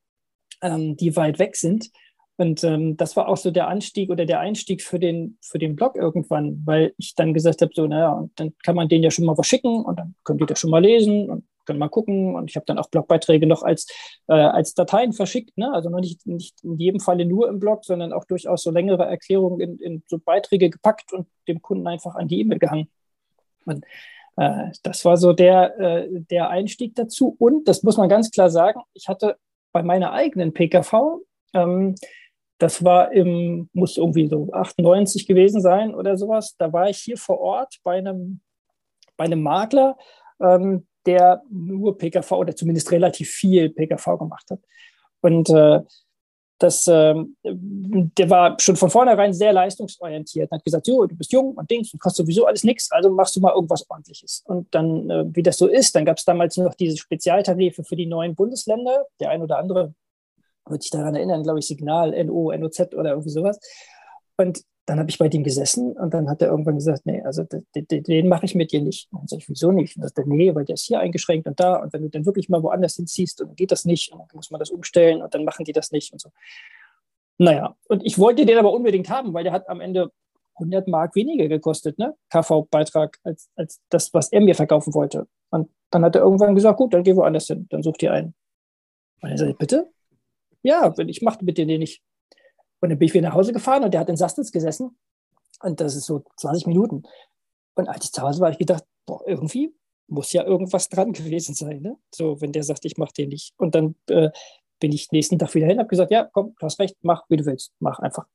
ähm, 0.62 0.96
die 0.96 1.16
weit 1.16 1.38
weg 1.38 1.56
sind. 1.56 1.90
Und 2.36 2.64
ähm, 2.64 2.96
das 2.96 3.16
war 3.16 3.28
auch 3.28 3.36
so 3.36 3.50
der 3.50 3.68
Anstieg 3.68 4.10
oder 4.10 4.26
der 4.26 4.40
Einstieg 4.40 4.82
für 4.82 4.98
den, 4.98 5.38
für 5.40 5.58
den 5.58 5.76
Blog 5.76 5.96
irgendwann, 5.96 6.62
weil 6.64 6.92
ich 6.98 7.14
dann 7.14 7.32
gesagt 7.32 7.62
habe, 7.62 7.70
so, 7.74 7.86
naja, 7.86 8.12
und 8.12 8.32
dann 8.38 8.54
kann 8.64 8.74
man 8.74 8.88
denen 8.88 9.04
ja 9.04 9.10
schon 9.10 9.24
mal 9.24 9.38
was 9.38 9.46
schicken 9.46 9.84
und 9.84 9.98
dann 9.98 10.14
könnt 10.24 10.40
ihr 10.40 10.46
das 10.46 10.58
schon 10.58 10.70
mal 10.70 10.82
lesen 10.82 11.30
und 11.30 11.44
können 11.64 11.78
mal 11.78 11.88
gucken. 11.88 12.34
Und 12.34 12.50
ich 12.50 12.56
habe 12.56 12.66
dann 12.66 12.78
auch 12.78 12.88
Blogbeiträge 12.88 13.46
noch 13.46 13.62
als, 13.62 13.86
äh, 14.28 14.34
als 14.34 14.74
Dateien 14.74 15.12
verschickt. 15.12 15.56
Ne? 15.56 15.72
Also 15.72 15.90
noch 15.90 16.00
nicht, 16.00 16.26
nicht 16.26 16.62
in 16.62 16.78
jedem 16.78 17.00
Falle 17.00 17.24
nur 17.24 17.48
im 17.48 17.58
Blog, 17.58 17.84
sondern 17.84 18.12
auch 18.12 18.24
durchaus 18.24 18.62
so 18.62 18.70
längere 18.70 19.04
Erklärungen 19.04 19.60
in, 19.60 19.78
in 19.78 20.02
so 20.06 20.18
Beiträge 20.18 20.70
gepackt 20.70 21.12
und 21.12 21.26
dem 21.48 21.62
Kunden 21.62 21.86
einfach 21.86 22.14
an 22.14 22.28
die 22.28 22.40
E-Mail 22.40 22.58
gehangen. 22.58 22.88
Und 23.64 23.84
äh, 24.36 24.70
das 24.82 25.04
war 25.04 25.16
so 25.16 25.32
der, 25.32 25.78
äh, 25.78 26.08
der 26.10 26.50
Einstieg 26.50 26.94
dazu. 26.94 27.34
Und 27.38 27.68
das 27.68 27.82
muss 27.82 27.96
man 27.96 28.08
ganz 28.08 28.30
klar 28.30 28.50
sagen, 28.50 28.80
ich 28.94 29.08
hatte 29.08 29.36
bei 29.72 29.82
meiner 29.82 30.12
eigenen 30.12 30.52
PKV, 30.52 31.20
ähm, 31.54 31.94
das 32.58 32.84
war 32.84 33.12
im, 33.12 33.68
muss 33.72 33.96
irgendwie 33.96 34.28
so 34.28 34.48
98 34.52 35.26
gewesen 35.26 35.60
sein 35.60 35.94
oder 35.94 36.16
sowas, 36.16 36.54
da 36.56 36.72
war 36.72 36.88
ich 36.88 36.98
hier 36.98 37.16
vor 37.16 37.40
Ort 37.40 37.78
bei 37.82 37.98
einem, 37.98 38.40
bei 39.16 39.24
einem 39.24 39.42
Makler, 39.42 39.96
ähm, 40.40 40.86
der 41.06 41.42
nur 41.50 41.96
PKV 41.98 42.32
oder 42.32 42.56
zumindest 42.56 42.90
relativ 42.92 43.30
viel 43.30 43.70
PKV 43.70 44.18
gemacht 44.18 44.50
hat. 44.50 44.60
Und 45.20 45.48
äh, 45.50 45.80
das, 46.58 46.86
äh, 46.86 47.14
der 47.42 48.30
war 48.30 48.58
schon 48.60 48.76
von 48.76 48.90
vornherein 48.90 49.34
sehr 49.34 49.52
leistungsorientiert 49.52 50.50
hat 50.50 50.64
gesagt, 50.64 50.86
jo, 50.86 51.04
du 51.06 51.16
bist 51.16 51.32
jung 51.32 51.52
und 51.54 51.70
Dings 51.70 51.92
und 51.92 52.00
kostet 52.00 52.26
sowieso 52.26 52.46
alles 52.46 52.64
nichts, 52.64 52.90
also 52.92 53.10
machst 53.10 53.34
du 53.36 53.40
mal 53.40 53.52
irgendwas 53.54 53.88
ordentliches. 53.90 54.42
Und 54.46 54.72
dann, 54.74 55.10
äh, 55.10 55.24
wie 55.34 55.42
das 55.42 55.58
so 55.58 55.66
ist, 55.66 55.94
dann 55.94 56.04
gab 56.04 56.18
es 56.18 56.24
damals 56.24 56.56
noch 56.56 56.74
diese 56.74 56.96
Spezialtarife 56.96 57.84
für 57.84 57.96
die 57.96 58.06
neuen 58.06 58.34
Bundesländer. 58.34 59.04
Der 59.20 59.30
ein 59.30 59.42
oder 59.42 59.58
andere 59.58 59.94
würde 60.66 60.82
ich 60.82 60.90
daran 60.90 61.14
erinnern, 61.16 61.42
glaube 61.42 61.58
ich, 61.58 61.66
Signal, 61.66 62.12
NO, 62.24 62.52
NOZ 62.56 62.94
oder 62.94 63.10
irgendwie 63.10 63.30
sowas. 63.30 63.58
Und 64.36 64.64
dann 64.86 64.98
habe 64.98 65.08
ich 65.08 65.18
bei 65.18 65.28
dem 65.28 65.44
gesessen 65.44 65.92
und 65.92 66.12
dann 66.12 66.28
hat 66.28 66.42
er 66.42 66.48
irgendwann 66.48 66.74
gesagt, 66.74 67.06
nee, 67.06 67.22
also 67.22 67.44
den, 67.74 68.28
mache 68.28 68.44
ich 68.44 68.54
mit 68.54 68.70
dir 68.70 68.82
nicht. 68.82 69.08
Und 69.10 69.22
dann 69.22 69.28
sage 69.28 69.42
ich, 69.42 69.48
wieso 69.48 69.72
nicht? 69.72 69.96
Und 69.96 70.02
dann 70.02 70.08
sagt 70.08 70.18
er, 70.18 70.26
nee, 70.26 70.54
weil 70.54 70.64
der 70.64 70.74
ist 70.74 70.84
hier 70.84 71.00
eingeschränkt 71.00 71.46
und 71.46 71.58
da. 71.58 71.76
Und 71.76 71.92
wenn 71.92 72.02
du 72.02 72.10
dann 72.10 72.26
wirklich 72.26 72.48
mal 72.50 72.62
woanders 72.62 72.96
hinziehst, 72.96 73.40
dann 73.40 73.54
geht 73.56 73.70
das 73.70 73.86
nicht. 73.86 74.12
Und 74.12 74.20
dann 74.20 74.28
muss 74.34 74.50
man 74.50 74.58
das 74.58 74.70
umstellen 74.70 75.22
und 75.22 75.34
dann 75.34 75.44
machen 75.44 75.64
die 75.64 75.72
das 75.72 75.90
nicht 75.90 76.12
und 76.12 76.20
so. 76.20 76.30
Naja, 77.38 77.74
und 77.88 78.04
ich 78.04 78.18
wollte 78.18 78.44
den 78.44 78.58
aber 78.58 78.72
unbedingt 78.72 79.08
haben, 79.08 79.32
weil 79.32 79.44
der 79.44 79.52
hat 79.52 79.68
am 79.68 79.80
Ende 79.80 80.12
100 80.56 80.86
Mark 80.86 81.16
weniger 81.16 81.48
gekostet, 81.48 81.98
ne? 81.98 82.14
KV-Beitrag, 82.30 83.18
als, 83.24 83.48
als 83.56 83.80
das, 83.88 84.12
was 84.14 84.30
er 84.32 84.40
mir 84.40 84.54
verkaufen 84.54 84.94
wollte. 84.94 85.26
Und 85.50 85.68
dann 85.90 86.04
hat 86.04 86.14
er 86.14 86.22
irgendwann 86.22 86.54
gesagt, 86.54 86.78
gut, 86.78 86.94
dann 86.94 87.02
geh 87.02 87.16
woanders 87.16 87.46
hin, 87.46 87.66
dann 87.70 87.82
such 87.82 87.96
dir 87.96 88.12
einen. 88.12 88.34
Und 89.20 89.30
er 89.30 89.38
sagt, 89.38 89.58
bitte? 89.58 89.90
Ja, 90.62 90.94
ich 90.98 91.22
machte 91.22 91.44
mit 91.44 91.58
dir 91.58 91.66
den 91.66 91.80
nicht. 91.80 92.02
Und 92.84 92.90
dann 92.90 92.98
bin 92.98 93.06
ich 93.06 93.14
wieder 93.14 93.28
nach 93.28 93.34
Hause 93.34 93.54
gefahren 93.54 93.82
und 93.82 93.94
der 93.94 94.00
hat 94.00 94.10
in 94.10 94.16
Sastens 94.18 94.52
gesessen. 94.52 94.94
Und 95.62 95.80
das 95.80 95.96
ist 95.96 96.04
so 96.04 96.22
20 96.36 96.66
Minuten. 96.66 97.04
Und 97.76 97.88
als 97.88 98.04
ich 98.04 98.12
zu 98.12 98.20
Hause 98.20 98.40
war, 98.40 98.48
habe 98.48 98.52
ich 98.52 98.58
gedacht, 98.58 98.84
boah, 99.06 99.26
irgendwie 99.26 99.74
muss 100.06 100.34
ja 100.34 100.44
irgendwas 100.44 100.90
dran 100.90 101.14
gewesen 101.14 101.54
sein. 101.54 101.80
Ne? 101.80 101.96
So, 102.14 102.42
wenn 102.42 102.52
der 102.52 102.62
sagt, 102.62 102.84
ich 102.84 102.98
mache 102.98 103.14
den 103.16 103.30
nicht. 103.30 103.54
Und 103.56 103.74
dann 103.74 103.94
äh, 104.10 104.28
bin 104.80 104.92
ich 104.92 105.10
nächsten 105.12 105.38
Tag 105.38 105.54
wieder 105.54 105.66
hin, 105.66 105.78
habe 105.78 105.88
gesagt, 105.88 106.10
ja, 106.10 106.28
komm, 106.30 106.54
du 106.58 106.66
hast 106.66 106.78
recht, 106.78 106.94
mach, 107.00 107.24
wie 107.30 107.38
du 107.38 107.46
willst, 107.46 107.72
mach 107.78 108.00
einfach. 108.00 108.26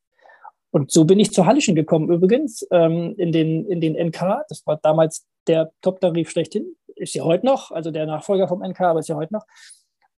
Und 0.72 0.90
so 0.90 1.06
bin 1.06 1.20
ich 1.20 1.32
zur 1.32 1.46
Hallischen 1.46 1.76
gekommen 1.76 2.10
übrigens, 2.12 2.66
ähm, 2.72 3.14
in, 3.20 3.32
den, 3.32 3.68
in 3.68 3.82
den 3.82 3.94
NK. 3.94 4.46
Das 4.50 4.66
war 4.66 4.78
damals 4.78 5.28
der 5.46 5.72
Top-Tarif 5.82 6.32
schlechthin. 6.32 6.76
Ist 6.96 7.14
ja 7.14 7.24
heute 7.24 7.46
noch, 7.46 7.70
also 7.70 7.92
der 7.92 8.08
Nachfolger 8.08 8.48
vom 8.48 8.64
NK, 8.64 8.82
aber 8.82 9.02
ist 9.02 9.10
ja 9.10 9.16
heute 9.16 9.32
noch. 9.32 9.46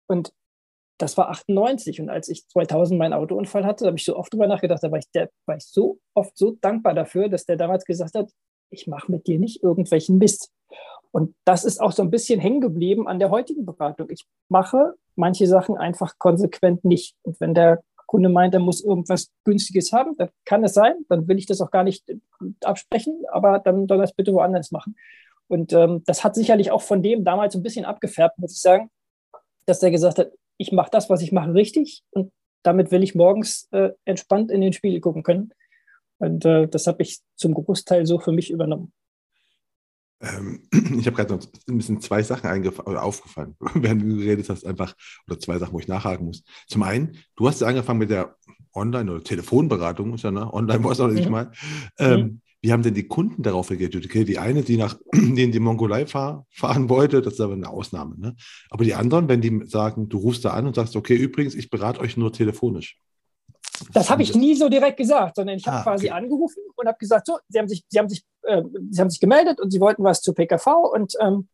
Und 0.08 0.32
das 1.02 1.18
war 1.18 1.30
98. 1.30 2.02
Und 2.02 2.10
als 2.10 2.30
ich 2.30 2.48
2000 2.48 2.98
meinen 2.98 3.14
Autounfall 3.14 3.66
hatte, 3.66 3.86
habe 3.86 3.98
ich 3.98 4.06
so 4.06 4.16
oft 4.16 4.34
drüber 4.34 4.48
nachgedacht, 4.48 4.84
da 4.84 4.92
war 4.92 5.00
ich, 5.00 5.10
der, 5.14 5.30
war 5.46 5.58
ich 5.58 5.66
so 5.66 6.00
oft 6.14 6.38
so 6.38 6.58
dankbar 6.62 6.94
dafür, 6.94 7.30
dass 7.30 7.46
der 7.46 7.58
damals 7.58 7.86
gesagt 7.86 8.16
hat, 8.16 8.30
ich 8.70 8.88
mache 8.88 9.12
mit 9.12 9.28
dir 9.28 9.40
nicht 9.40 9.64
irgendwelchen 9.64 10.18
Mist. 10.18 10.52
Und 11.12 11.36
das 11.44 11.66
ist 11.66 11.82
auch 11.82 11.92
so 11.92 12.04
ein 12.04 12.12
bisschen 12.12 12.40
hängen 12.40 12.62
geblieben 12.62 13.08
an 13.08 13.20
der 13.20 13.32
heutigen 13.32 13.66
Beratung. 13.66 14.10
Ich 14.10 14.26
mache 14.48 14.94
manche 15.16 15.46
Sachen 15.48 15.78
einfach 15.78 16.18
konsequent 16.18 16.86
nicht. 16.86 17.16
Und 17.24 17.40
wenn 17.42 17.54
der 17.54 17.84
Kunde 18.06 18.30
meint, 18.30 18.54
er 18.54 18.60
muss 18.60 18.84
irgendwas 18.84 19.30
Günstiges 19.44 19.92
haben, 19.92 20.16
dann 20.18 20.30
kann 20.46 20.64
es 20.64 20.74
sein, 20.74 20.94
dann 21.10 21.28
will 21.28 21.38
ich 21.38 21.46
das 21.46 21.62
auch 21.62 21.72
gar 21.72 21.84
nicht 21.84 22.04
absprechen, 22.64 23.24
aber 23.32 23.60
dann 23.60 23.88
soll 23.88 24.00
er 24.00 24.04
es 24.04 24.14
bitte 24.14 24.34
woanders 24.34 24.72
machen. 24.72 24.96
Und 25.48 25.74
ähm, 25.74 26.04
das 26.06 26.24
hat 26.24 26.36
sicherlich 26.36 26.72
auch 26.72 26.82
von 26.82 27.04
dem 27.04 27.26
damals 27.26 27.56
ein 27.56 27.64
bisschen 27.64 27.86
abgefärbt, 27.86 28.38
muss 28.38 28.54
ich 28.54 28.62
sagen, 28.62 28.90
dass 29.66 29.80
der 29.80 29.92
gesagt 29.92 30.18
hat, 30.18 30.32
ich 30.62 30.72
mache 30.72 30.92
das, 30.92 31.10
was 31.10 31.22
ich 31.22 31.32
mache, 31.32 31.54
richtig 31.54 32.04
und 32.12 32.32
damit 32.64 32.92
will 32.92 33.04
ich 33.04 33.16
morgens 33.16 33.68
äh, 33.72 33.90
entspannt 34.06 34.52
in 34.52 34.62
den 34.62 34.74
Spiegel 34.74 35.02
gucken 35.02 35.24
können. 35.24 35.54
Und 36.20 36.46
äh, 36.46 36.68
das 36.68 36.86
habe 36.86 37.02
ich 37.02 37.20
zum 37.36 37.56
Großteil 37.56 38.06
so 38.06 38.20
für 38.20 38.32
mich 38.32 38.52
übernommen. 38.52 38.94
Ähm, 40.22 40.62
ich 41.00 41.08
habe 41.08 41.16
gerade 41.16 41.34
noch 41.34 41.44
ein 41.68 41.78
bisschen 41.78 42.00
zwei 42.00 42.22
Sachen 42.22 42.68
aufgefallen, 42.78 43.56
während 43.74 44.04
du 44.04 44.16
geredet 44.18 44.50
hast, 44.50 44.66
einfach, 44.66 44.94
oder 45.28 45.40
zwei 45.40 45.58
Sachen, 45.58 45.74
wo 45.74 45.80
ich 45.80 45.88
nachhaken 45.88 46.28
muss. 46.28 46.44
Zum 46.68 46.84
einen, 46.84 47.18
du 47.36 47.48
hast 47.48 47.62
ja 47.62 47.68
angefangen 47.68 48.00
mit 48.00 48.12
der 48.12 48.36
Online- 48.76 49.12
oder 49.12 49.24
Telefonberatung, 49.24 50.14
ist 50.14 50.24
ja, 50.24 50.32
ne? 50.32 50.54
Online 50.54 50.84
war 50.84 50.92
es 50.92 51.00
auch 51.00 51.08
nicht 51.08 51.26
mhm. 51.26 51.32
mal. 51.32 51.52
Ähm, 51.98 52.20
mhm. 52.20 52.42
Wie 52.62 52.72
haben 52.72 52.84
denn 52.84 52.94
die 52.94 53.08
Kunden 53.08 53.42
darauf 53.42 53.72
reagiert? 53.72 53.96
Okay, 53.96 54.24
die 54.24 54.38
eine, 54.38 54.62
die 54.62 54.78
nach 54.78 54.96
die 55.14 55.44
in 55.44 55.52
die 55.52 55.60
Mongolei 55.60 56.06
fahr, 56.06 56.46
fahren 56.50 56.90
wollte, 56.90 57.22
das 57.22 57.34
ist 57.34 57.42
aber 57.42 57.54
eine 57.54 57.70
Ausnahme. 57.70 58.16
Ne? 58.18 58.36
Aber 58.70 58.84
die 58.84 58.94
anderen, 58.94 59.28
wenn 59.28 59.42
die 59.42 59.66
sagen, 59.66 60.10
du 60.10 60.20
rufst 60.20 60.46
da 60.46 60.52
an 60.52 60.68
und 60.68 60.76
sagst, 60.76 60.96
okay, 60.96 61.16
übrigens, 61.16 61.56
ich 61.56 61.70
berate 61.70 62.00
euch 62.00 62.18
nur 62.18 62.32
telefonisch. 62.32 63.00
Das 63.94 64.12
habe 64.12 64.22
ich 64.22 64.36
nie 64.36 64.56
so 64.56 64.70
direkt 64.70 64.98
gesagt, 64.98 65.38
sondern 65.38 65.58
ich 65.58 65.66
habe 65.66 65.78
ah, 65.78 65.84
quasi 65.84 66.08
okay. 66.08 66.16
angerufen 66.16 66.62
und 66.76 66.88
habe 66.88 67.00
gesagt, 67.00 67.26
so, 67.26 67.40
sie 67.50 67.58
haben 67.58 67.68
sich, 67.68 67.84
sie 67.90 67.98
haben 67.98 68.10
sich, 68.10 68.24
äh, 68.44 68.62
sie 68.92 69.02
haben 69.02 69.10
sich 69.10 69.20
gemeldet 69.20 69.60
und 69.60 69.72
sie 69.72 69.80
wollten 69.80 70.04
was 70.04 70.22
zu 70.22 70.34
PKV 70.34 70.68
und 70.94 71.14
ähm, 71.20 71.48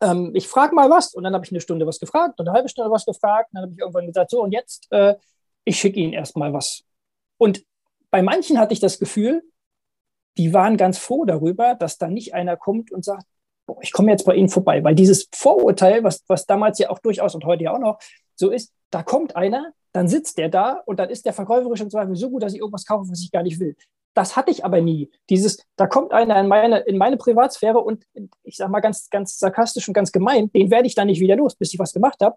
ähm, 0.00 0.30
ich 0.34 0.46
frage 0.46 0.74
mal 0.74 0.88
was 0.88 1.14
und 1.14 1.24
dann 1.24 1.34
habe 1.34 1.44
ich 1.44 1.50
eine 1.50 1.60
Stunde 1.60 1.86
was 1.86 1.98
gefragt 1.98 2.38
und 2.38 2.46
eine 2.46 2.56
halbe 2.56 2.68
Stunde 2.68 2.92
was 2.92 3.04
gefragt 3.04 3.50
und 3.52 3.56
dann 3.56 3.62
habe 3.64 3.72
ich 3.72 3.80
irgendwann 3.80 4.06
gesagt, 4.06 4.30
so 4.30 4.42
und 4.42 4.52
jetzt, 4.52 4.86
äh, 4.90 5.14
ich 5.64 5.78
schicke 5.78 5.98
Ihnen 5.98 6.12
erstmal 6.12 6.52
was. 6.52 6.84
Und 7.38 7.64
bei 8.10 8.22
manchen 8.22 8.58
hatte 8.58 8.72
ich 8.72 8.80
das 8.80 8.98
Gefühl, 8.98 9.42
die 10.36 10.52
waren 10.52 10.76
ganz 10.76 10.98
froh 10.98 11.24
darüber, 11.24 11.74
dass 11.74 11.98
da 11.98 12.08
nicht 12.08 12.34
einer 12.34 12.56
kommt 12.56 12.90
und 12.92 13.04
sagt, 13.04 13.24
boah, 13.66 13.78
ich 13.80 13.92
komme 13.92 14.10
jetzt 14.10 14.24
bei 14.24 14.34
Ihnen 14.34 14.48
vorbei, 14.48 14.82
weil 14.84 14.94
dieses 14.94 15.28
Vorurteil, 15.32 16.04
was, 16.04 16.22
was 16.26 16.46
damals 16.46 16.78
ja 16.78 16.90
auch 16.90 16.98
durchaus 16.98 17.34
und 17.34 17.44
heute 17.44 17.64
ja 17.64 17.74
auch 17.74 17.78
noch 17.78 17.98
so 18.34 18.50
ist, 18.50 18.72
da 18.90 19.02
kommt 19.02 19.36
einer, 19.36 19.72
dann 19.92 20.08
sitzt 20.08 20.38
der 20.38 20.48
da 20.48 20.82
und 20.86 20.98
dann 20.98 21.08
ist 21.08 21.24
der 21.24 21.32
verkäuferische 21.32 21.88
Zweifel 21.88 22.16
so 22.16 22.30
gut, 22.30 22.42
dass 22.42 22.52
ich 22.52 22.58
irgendwas 22.58 22.84
kaufe, 22.84 23.08
was 23.10 23.22
ich 23.22 23.30
gar 23.30 23.42
nicht 23.42 23.60
will. 23.60 23.76
Das 24.14 24.36
hatte 24.36 24.50
ich 24.50 24.64
aber 24.64 24.80
nie. 24.80 25.10
Dieses, 25.28 25.64
da 25.76 25.86
kommt 25.86 26.12
einer 26.12 26.38
in 26.40 26.46
meine, 26.46 26.80
in 26.80 26.98
meine 26.98 27.16
Privatsphäre 27.16 27.78
und 27.78 28.04
ich 28.42 28.56
sage 28.56 28.70
mal 28.70 28.80
ganz, 28.80 29.10
ganz 29.10 29.38
sarkastisch 29.38 29.88
und 29.88 29.94
ganz 29.94 30.12
gemein, 30.12 30.50
den 30.52 30.70
werde 30.70 30.86
ich 30.86 30.94
dann 30.94 31.08
nicht 31.08 31.20
wieder 31.20 31.36
los, 31.36 31.56
bis 31.56 31.72
ich 31.72 31.78
was 31.78 31.92
gemacht 31.92 32.20
habe. 32.22 32.36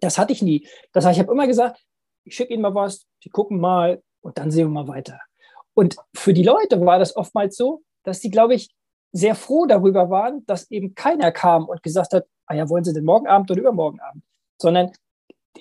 Das 0.00 0.18
hatte 0.18 0.32
ich 0.32 0.42
nie. 0.42 0.66
Das 0.92 1.04
heißt, 1.04 1.16
ich 1.16 1.22
habe 1.22 1.32
immer 1.32 1.46
gesagt, 1.46 1.82
ich 2.24 2.34
schicke 2.34 2.52
ihnen 2.52 2.62
mal 2.62 2.74
was, 2.74 3.06
die 3.24 3.30
gucken 3.30 3.58
mal 3.58 4.02
und 4.20 4.38
dann 4.38 4.50
sehen 4.50 4.66
wir 4.72 4.82
mal 4.82 4.88
weiter. 4.88 5.18
Und 5.74 5.96
für 6.14 6.32
die 6.32 6.42
Leute 6.42 6.84
war 6.84 6.98
das 6.98 7.16
oftmals 7.16 7.56
so, 7.56 7.82
dass 8.04 8.20
die, 8.20 8.30
glaube 8.30 8.54
ich, 8.54 8.70
sehr 9.12 9.34
froh 9.34 9.66
darüber 9.66 10.10
waren, 10.10 10.44
dass 10.46 10.70
eben 10.70 10.94
keiner 10.94 11.32
kam 11.32 11.66
und 11.66 11.82
gesagt 11.82 12.12
hat, 12.12 12.26
ah 12.46 12.54
ja, 12.54 12.68
wollen 12.68 12.84
Sie 12.84 12.92
denn 12.92 13.04
morgen 13.04 13.26
Abend 13.26 13.50
oder 13.50 13.60
übermorgen 13.60 14.00
Abend? 14.00 14.24
Sondern 14.60 14.92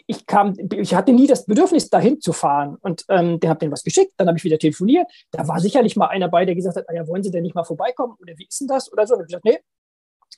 ich 0.07 0.25
kam, 0.25 0.55
ich 0.73 0.95
hatte 0.95 1.11
nie 1.11 1.27
das 1.27 1.45
Bedürfnis, 1.45 1.89
dahin 1.89 2.21
zu 2.21 2.31
fahren. 2.31 2.77
Und 2.81 3.05
ähm, 3.09 3.39
der 3.39 3.49
hat 3.49 3.61
denen 3.61 3.73
was 3.73 3.83
geschickt, 3.83 4.13
dann 4.17 4.27
habe 4.27 4.37
ich 4.37 4.43
wieder 4.43 4.57
telefoniert. 4.57 5.07
Da 5.31 5.47
war 5.47 5.59
sicherlich 5.59 5.97
mal 5.97 6.07
einer 6.07 6.29
bei, 6.29 6.45
der 6.45 6.55
gesagt 6.55 6.77
hat, 6.77 6.89
ah 6.89 6.93
ja, 6.93 7.07
wollen 7.07 7.23
Sie 7.23 7.31
denn 7.31 7.43
nicht 7.43 7.55
mal 7.55 7.65
vorbeikommen? 7.65 8.15
Oder 8.21 8.37
wie 8.37 8.45
ist 8.45 8.61
denn 8.61 8.67
das? 8.67 8.91
Oder 8.91 9.05
so. 9.05 9.15
Und 9.15 9.21
ich 9.21 9.27
gesagt, 9.27 9.45
nee, 9.45 9.59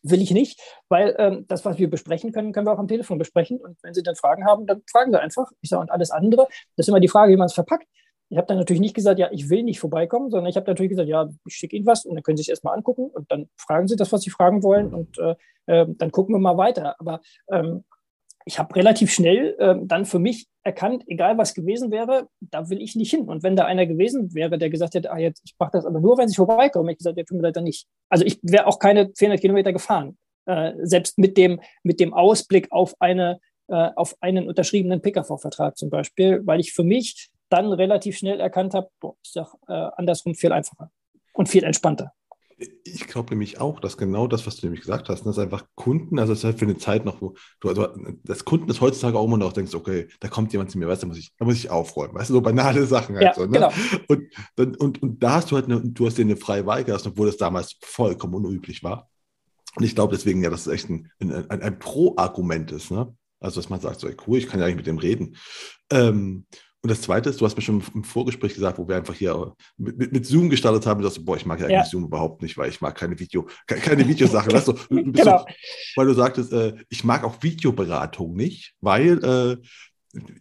will 0.01 0.21
ich 0.21 0.31
nicht, 0.31 0.59
weil 0.89 1.15
ähm, 1.17 1.45
das, 1.47 1.63
was 1.65 1.77
wir 1.77 1.89
besprechen 1.89 2.31
können, 2.31 2.51
können 2.51 2.67
wir 2.67 2.73
auch 2.73 2.79
am 2.79 2.87
Telefon 2.87 3.17
besprechen. 3.19 3.59
Und 3.59 3.77
wenn 3.83 3.93
Sie 3.93 4.03
dann 4.03 4.15
Fragen 4.15 4.45
haben, 4.45 4.65
dann 4.65 4.81
fragen 4.91 5.11
Sie 5.11 5.19
einfach. 5.19 5.51
Ich 5.61 5.69
sage, 5.69 5.81
und 5.81 5.91
alles 5.91 6.11
andere, 6.11 6.47
das 6.75 6.85
ist 6.85 6.89
immer 6.89 6.99
die 6.99 7.07
Frage, 7.07 7.31
wie 7.31 7.37
man 7.37 7.45
es 7.45 7.53
verpackt. 7.53 7.87
Ich 8.33 8.37
habe 8.37 8.47
dann 8.47 8.57
natürlich 8.57 8.79
nicht 8.79 8.95
gesagt, 8.95 9.19
ja, 9.19 9.29
ich 9.31 9.51
will 9.51 9.61
nicht 9.61 9.79
vorbeikommen, 9.79 10.31
sondern 10.31 10.49
ich 10.49 10.55
habe 10.55 10.65
natürlich 10.65 10.89
gesagt, 10.89 11.07
ja, 11.07 11.29
ich 11.45 11.53
schicke 11.53 11.75
Ihnen 11.75 11.85
was 11.85 12.03
und 12.03 12.15
dann 12.15 12.23
können 12.23 12.35
Sie 12.35 12.41
sich 12.41 12.49
erstmal 12.49 12.75
angucken 12.75 13.11
und 13.13 13.31
dann 13.31 13.47
fragen 13.55 13.87
Sie 13.87 13.95
das, 13.95 14.11
was 14.11 14.21
Sie 14.21 14.31
fragen 14.31 14.63
wollen 14.63 14.91
und 14.91 15.19
äh, 15.19 15.35
äh, 15.67 15.85
dann 15.87 16.11
gucken 16.11 16.33
wir 16.33 16.39
mal 16.39 16.57
weiter. 16.57 16.95
Aber 16.99 17.21
ähm, 17.51 17.83
ich 18.45 18.57
habe 18.57 18.75
relativ 18.75 19.11
schnell 19.11 19.55
äh, 19.59 19.75
dann 19.83 20.05
für 20.05 20.17
mich 20.17 20.47
erkannt, 20.63 21.03
egal 21.05 21.37
was 21.37 21.53
gewesen 21.53 21.91
wäre, 21.91 22.27
da 22.39 22.71
will 22.71 22.81
ich 22.81 22.95
nicht 22.95 23.11
hin. 23.11 23.27
Und 23.27 23.43
wenn 23.43 23.55
da 23.55 23.65
einer 23.65 23.85
gewesen 23.85 24.33
wäre, 24.33 24.57
der 24.57 24.71
gesagt 24.71 24.95
hätte, 24.95 25.11
ah, 25.11 25.19
jetzt, 25.19 25.43
ich 25.45 25.53
mache 25.59 25.73
das 25.73 25.85
aber 25.85 25.99
nur, 25.99 26.17
wenn 26.17 26.27
sie 26.27 26.35
vorbeikommen, 26.35 26.87
hätte 26.87 26.93
ich 26.93 26.97
gesagt, 26.97 27.17
ja, 27.19 27.23
tut 27.25 27.37
mir 27.37 27.43
leid, 27.43 27.55
dann 27.55 27.65
nicht. 27.65 27.85
Also 28.09 28.25
ich 28.25 28.39
wäre 28.41 28.65
auch 28.65 28.79
keine 28.79 29.11
400 29.15 29.39
Kilometer 29.39 29.73
gefahren, 29.73 30.17
äh, 30.47 30.71
selbst 30.81 31.19
mit 31.19 31.37
dem, 31.37 31.61
mit 31.83 31.99
dem 31.99 32.15
Ausblick 32.15 32.71
auf, 32.71 32.95
eine, 32.99 33.39
äh, 33.67 33.91
auf 33.95 34.15
einen 34.21 34.47
unterschriebenen 34.47 35.01
PKV-Vertrag 35.01 35.77
zum 35.77 35.91
Beispiel, 35.91 36.41
weil 36.47 36.59
ich 36.59 36.73
für 36.73 36.83
mich 36.83 37.29
dann 37.49 37.71
relativ 37.71 38.17
schnell 38.17 38.39
erkannt 38.39 38.73
habe, 38.73 38.89
boah, 38.99 39.15
ist 39.23 39.35
doch 39.35 39.55
äh, 39.67 39.89
andersrum 39.95 40.35
viel 40.35 40.51
einfacher 40.51 40.91
und 41.33 41.49
viel 41.49 41.63
entspannter. 41.63 42.13
Ich 42.83 43.07
glaube 43.07 43.31
nämlich 43.31 43.59
auch, 43.59 43.79
dass 43.79 43.97
genau 43.97 44.27
das, 44.27 44.45
was 44.45 44.57
du 44.57 44.67
nämlich 44.67 44.81
gesagt 44.81 45.09
hast, 45.09 45.25
dass 45.25 45.39
einfach 45.39 45.65
Kunden, 45.75 46.19
also 46.19 46.33
es 46.33 46.39
ist 46.39 46.45
halt 46.45 46.59
für 46.59 46.65
eine 46.65 46.77
Zeit 46.77 47.03
noch, 47.03 47.19
wo 47.19 47.35
du, 47.59 47.69
also 47.69 47.89
das 48.23 48.45
Kunden 48.45 48.69
ist 48.69 48.79
heutzutage 48.79 49.17
auch 49.17 49.25
immer 49.25 49.37
noch 49.37 49.53
denkst, 49.53 49.73
okay, 49.73 50.07
da 50.19 50.27
kommt 50.27 50.53
jemand 50.53 50.71
zu 50.71 50.77
mir, 50.77 50.87
weißt 50.87 51.01
du, 51.01 51.07
da 51.07 51.09
muss 51.09 51.17
ich, 51.17 51.33
da 51.37 51.45
muss 51.45 51.55
ich 51.55 51.69
aufräumen, 51.69 52.13
weißt 52.13 52.29
du, 52.29 52.35
so 52.35 52.41
banale 52.41 52.85
Sachen 52.85 53.15
halt 53.15 53.25
ja, 53.25 53.33
so. 53.33 53.45
Ne? 53.45 53.51
Genau. 53.51 53.71
Und, 54.07 54.79
und, 54.79 55.01
und, 55.01 55.23
da 55.23 55.35
hast 55.35 55.51
du 55.51 55.55
halt 55.55 55.65
eine, 55.65 55.81
du 55.81 56.05
hast 56.05 56.17
dir 56.17 56.21
eine 56.21 56.37
freie 56.37 56.65
Wahl 56.65 56.83
gehabt, 56.83 57.05
obwohl 57.07 57.27
das 57.27 57.37
damals 57.37 57.75
vollkommen 57.81 58.35
unüblich 58.35 58.83
war. 58.83 59.09
Und 59.75 59.83
ich 59.83 59.95
glaube 59.95 60.15
deswegen 60.15 60.43
ja, 60.43 60.49
dass 60.49 60.67
es 60.67 60.73
echt 60.73 60.89
ein, 60.89 61.11
ein, 61.19 61.49
ein, 61.49 61.61
ein 61.61 61.79
Pro-Argument 61.79 62.71
ist, 62.71 62.91
ne? 62.91 63.15
Also, 63.43 63.59
dass 63.59 63.69
man 63.69 63.81
sagt, 63.81 63.99
so, 63.99 64.07
ey, 64.07 64.15
cool, 64.25 64.37
ich 64.37 64.47
kann 64.47 64.61
ja 64.61 64.65
eigentlich 64.65 64.77
mit 64.77 64.87
dem 64.87 64.97
reden. 64.97 65.35
Ähm, 65.91 66.45
und 66.83 66.89
das 66.89 67.01
Zweite 67.01 67.29
ist, 67.29 67.39
du 67.39 67.45
hast 67.45 67.55
mir 67.55 67.61
schon 67.61 67.81
im 67.95 68.03
Vorgespräch 68.03 68.55
gesagt, 68.55 68.77
wo 68.77 68.85
wir 68.85 68.97
einfach 68.97 69.13
hier 69.13 69.53
mit, 69.77 70.11
mit, 70.11 70.25
Zoom 70.25 70.49
gestartet 70.49 70.85
haben, 70.85 71.01
dass 71.01 71.13
du, 71.13 71.23
boah, 71.23 71.37
ich 71.37 71.45
mag 71.45 71.59
ja 71.61 71.67
eigentlich 71.67 71.77
ja. 71.77 71.85
Zoom 71.85 72.03
überhaupt 72.03 72.41
nicht, 72.41 72.57
weil 72.57 72.69
ich 72.69 72.81
mag 72.81 72.93
keine 72.93 73.17
Video, 73.17 73.47
keine 73.67 74.05
Videosachen. 74.05 74.51
weißt 74.53 74.67
du, 74.67 74.73
du 74.73 75.11
genau. 75.13 75.37
so, 75.37 75.45
weil 75.95 76.07
du 76.07 76.13
sagtest, 76.13 76.51
äh, 76.51 76.73
ich 76.89 77.05
mag 77.05 77.23
auch 77.23 77.41
Videoberatung 77.41 78.35
nicht, 78.35 78.73
weil 78.81 79.23
äh, 79.23 79.57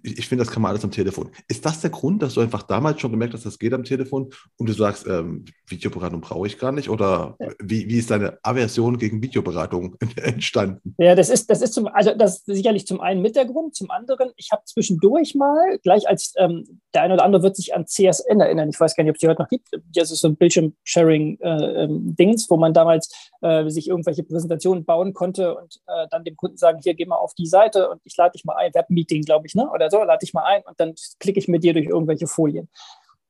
ich, 0.03 0.29
finde, 0.29 0.45
das 0.45 0.53
kann 0.53 0.63
man 0.63 0.71
alles 0.71 0.85
am 0.85 0.91
Telefon. 0.91 1.31
Ist 1.49 1.65
das 1.65 1.81
der 1.81 1.89
Grund, 1.91 2.23
dass 2.23 2.35
du 2.35 2.41
einfach 2.41 2.63
damals 2.63 3.01
schon 3.01 3.11
gemerkt 3.11 3.33
hast, 3.33 3.47
das 3.47 3.59
geht 3.59 3.73
am 3.73 3.85
Telefon 3.85 4.29
und 4.59 4.69
du 4.69 4.75
sagst, 4.75 5.07
ähm, 5.07 5.47
Videoberatung 5.67 6.21
brauche 6.21 6.47
ich 6.47 6.59
gar 6.59 6.73
nicht? 6.73 6.91
Oder 6.91 7.39
wie, 7.59 7.89
wie 7.89 7.99
ist 7.99 8.11
deine 8.11 8.39
Aversion 8.43 8.99
gegen 8.99 9.23
Videoberatung 9.23 9.97
entstanden? 10.17 10.95
Ja, 10.99 11.15
das 11.15 11.31
ist, 11.31 11.49
das 11.49 11.63
ist 11.63 11.73
zum, 11.73 11.87
also 11.87 12.13
das 12.15 12.39
ist 12.39 12.47
sicherlich 12.47 12.87
zum 12.87 13.01
einen 13.01 13.23
mit 13.23 13.35
der 13.35 13.47
Grund, 13.47 13.75
zum 13.75 13.91
anderen, 13.91 14.31
ich 14.37 14.51
habe 14.53 14.63
zwischendurch 14.67 15.35
mal, 15.35 15.79
gleich 15.83 16.07
als 16.07 16.35
ähm, 16.37 16.81
der 16.93 17.01
eine 17.03 17.15
oder 17.15 17.25
andere 17.25 17.43
wird 17.43 17.57
sich 17.57 17.75
an 17.75 17.87
CSN 17.87 18.41
erinnern, 18.41 18.69
ich 18.69 18.79
weiß 18.79 18.95
gar 18.95 19.05
nicht, 19.05 19.13
ob 19.13 19.17
es 19.17 19.21
die 19.21 19.29
heute 19.29 19.41
noch 19.41 19.49
gibt, 19.49 19.69
das 19.95 20.11
ist 20.11 20.21
so 20.21 20.29
ein 20.29 20.37
Bildschirm-Sharing-Dings, 20.37 22.45
äh, 22.45 22.51
wo 22.51 22.59
man 22.59 22.75
damals 22.75 23.11
äh, 23.41 23.71
sich 23.71 23.89
irgendwelche 23.89 24.23
Präsentationen 24.23 24.85
bauen 24.85 25.15
konnte 25.15 25.57
und 25.57 25.81
äh, 25.87 26.07
dann 26.11 26.25
dem 26.25 26.37
Kunden 26.37 26.59
sagen, 26.59 26.81
hier, 26.83 26.93
geh 26.95 27.07
mal 27.07 27.17
auf 27.17 27.33
die 27.35 27.47
Seite 27.47 27.89
und 27.89 28.03
ich 28.05 28.15
lade 28.17 28.33
dich 28.33 28.45
mal 28.45 28.57
ein, 28.57 28.73
Webmeeting, 28.75 29.23
glaube 29.23 29.47
ich, 29.47 29.55
ne? 29.55 29.62
Oder 29.69 29.91
so, 29.91 30.03
lade 30.03 30.19
dich 30.19 30.35
mal 30.35 30.45
ein 30.45 30.63
und 30.63 30.79
dann 30.79 30.95
klicke 31.19 31.39
ich 31.39 31.49
mit 31.49 31.65
dir 31.65 31.73
durch 31.73 31.87
irgendwelche 31.87 32.27
Folien. 32.27 32.69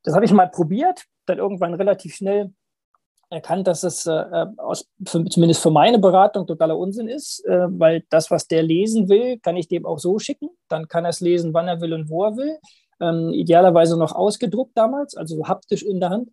Das 0.03 0.15
habe 0.15 0.25
ich 0.25 0.31
mal 0.31 0.49
probiert, 0.49 1.03
dann 1.25 1.37
irgendwann 1.37 1.73
relativ 1.73 2.15
schnell 2.15 2.53
erkannt, 3.29 3.67
dass 3.67 3.83
es 3.83 4.05
äh, 4.05 4.45
aus, 4.57 4.87
für, 5.05 5.25
zumindest 5.25 5.61
für 5.61 5.71
meine 5.71 5.99
Beratung 5.99 6.45
totaler 6.45 6.77
Unsinn 6.77 7.07
ist, 7.07 7.43
äh, 7.45 7.67
weil 7.69 8.03
das, 8.09 8.31
was 8.31 8.47
der 8.47 8.63
lesen 8.63 9.09
will, 9.09 9.39
kann 9.39 9.57
ich 9.57 9.67
dem 9.67 9.85
auch 9.85 9.99
so 9.99 10.19
schicken. 10.19 10.49
Dann 10.69 10.87
kann 10.87 11.05
er 11.05 11.09
es 11.09 11.19
lesen, 11.19 11.53
wann 11.53 11.67
er 11.67 11.81
will 11.81 11.93
und 11.93 12.09
wo 12.09 12.23
er 12.23 12.37
will. 12.37 12.57
Ähm, 13.01 13.33
idealerweise 13.33 13.97
noch 13.97 14.13
ausgedruckt 14.13 14.77
damals, 14.77 15.15
also 15.17 15.47
haptisch 15.47 15.83
in 15.83 15.99
der 15.99 16.11
Hand. 16.11 16.29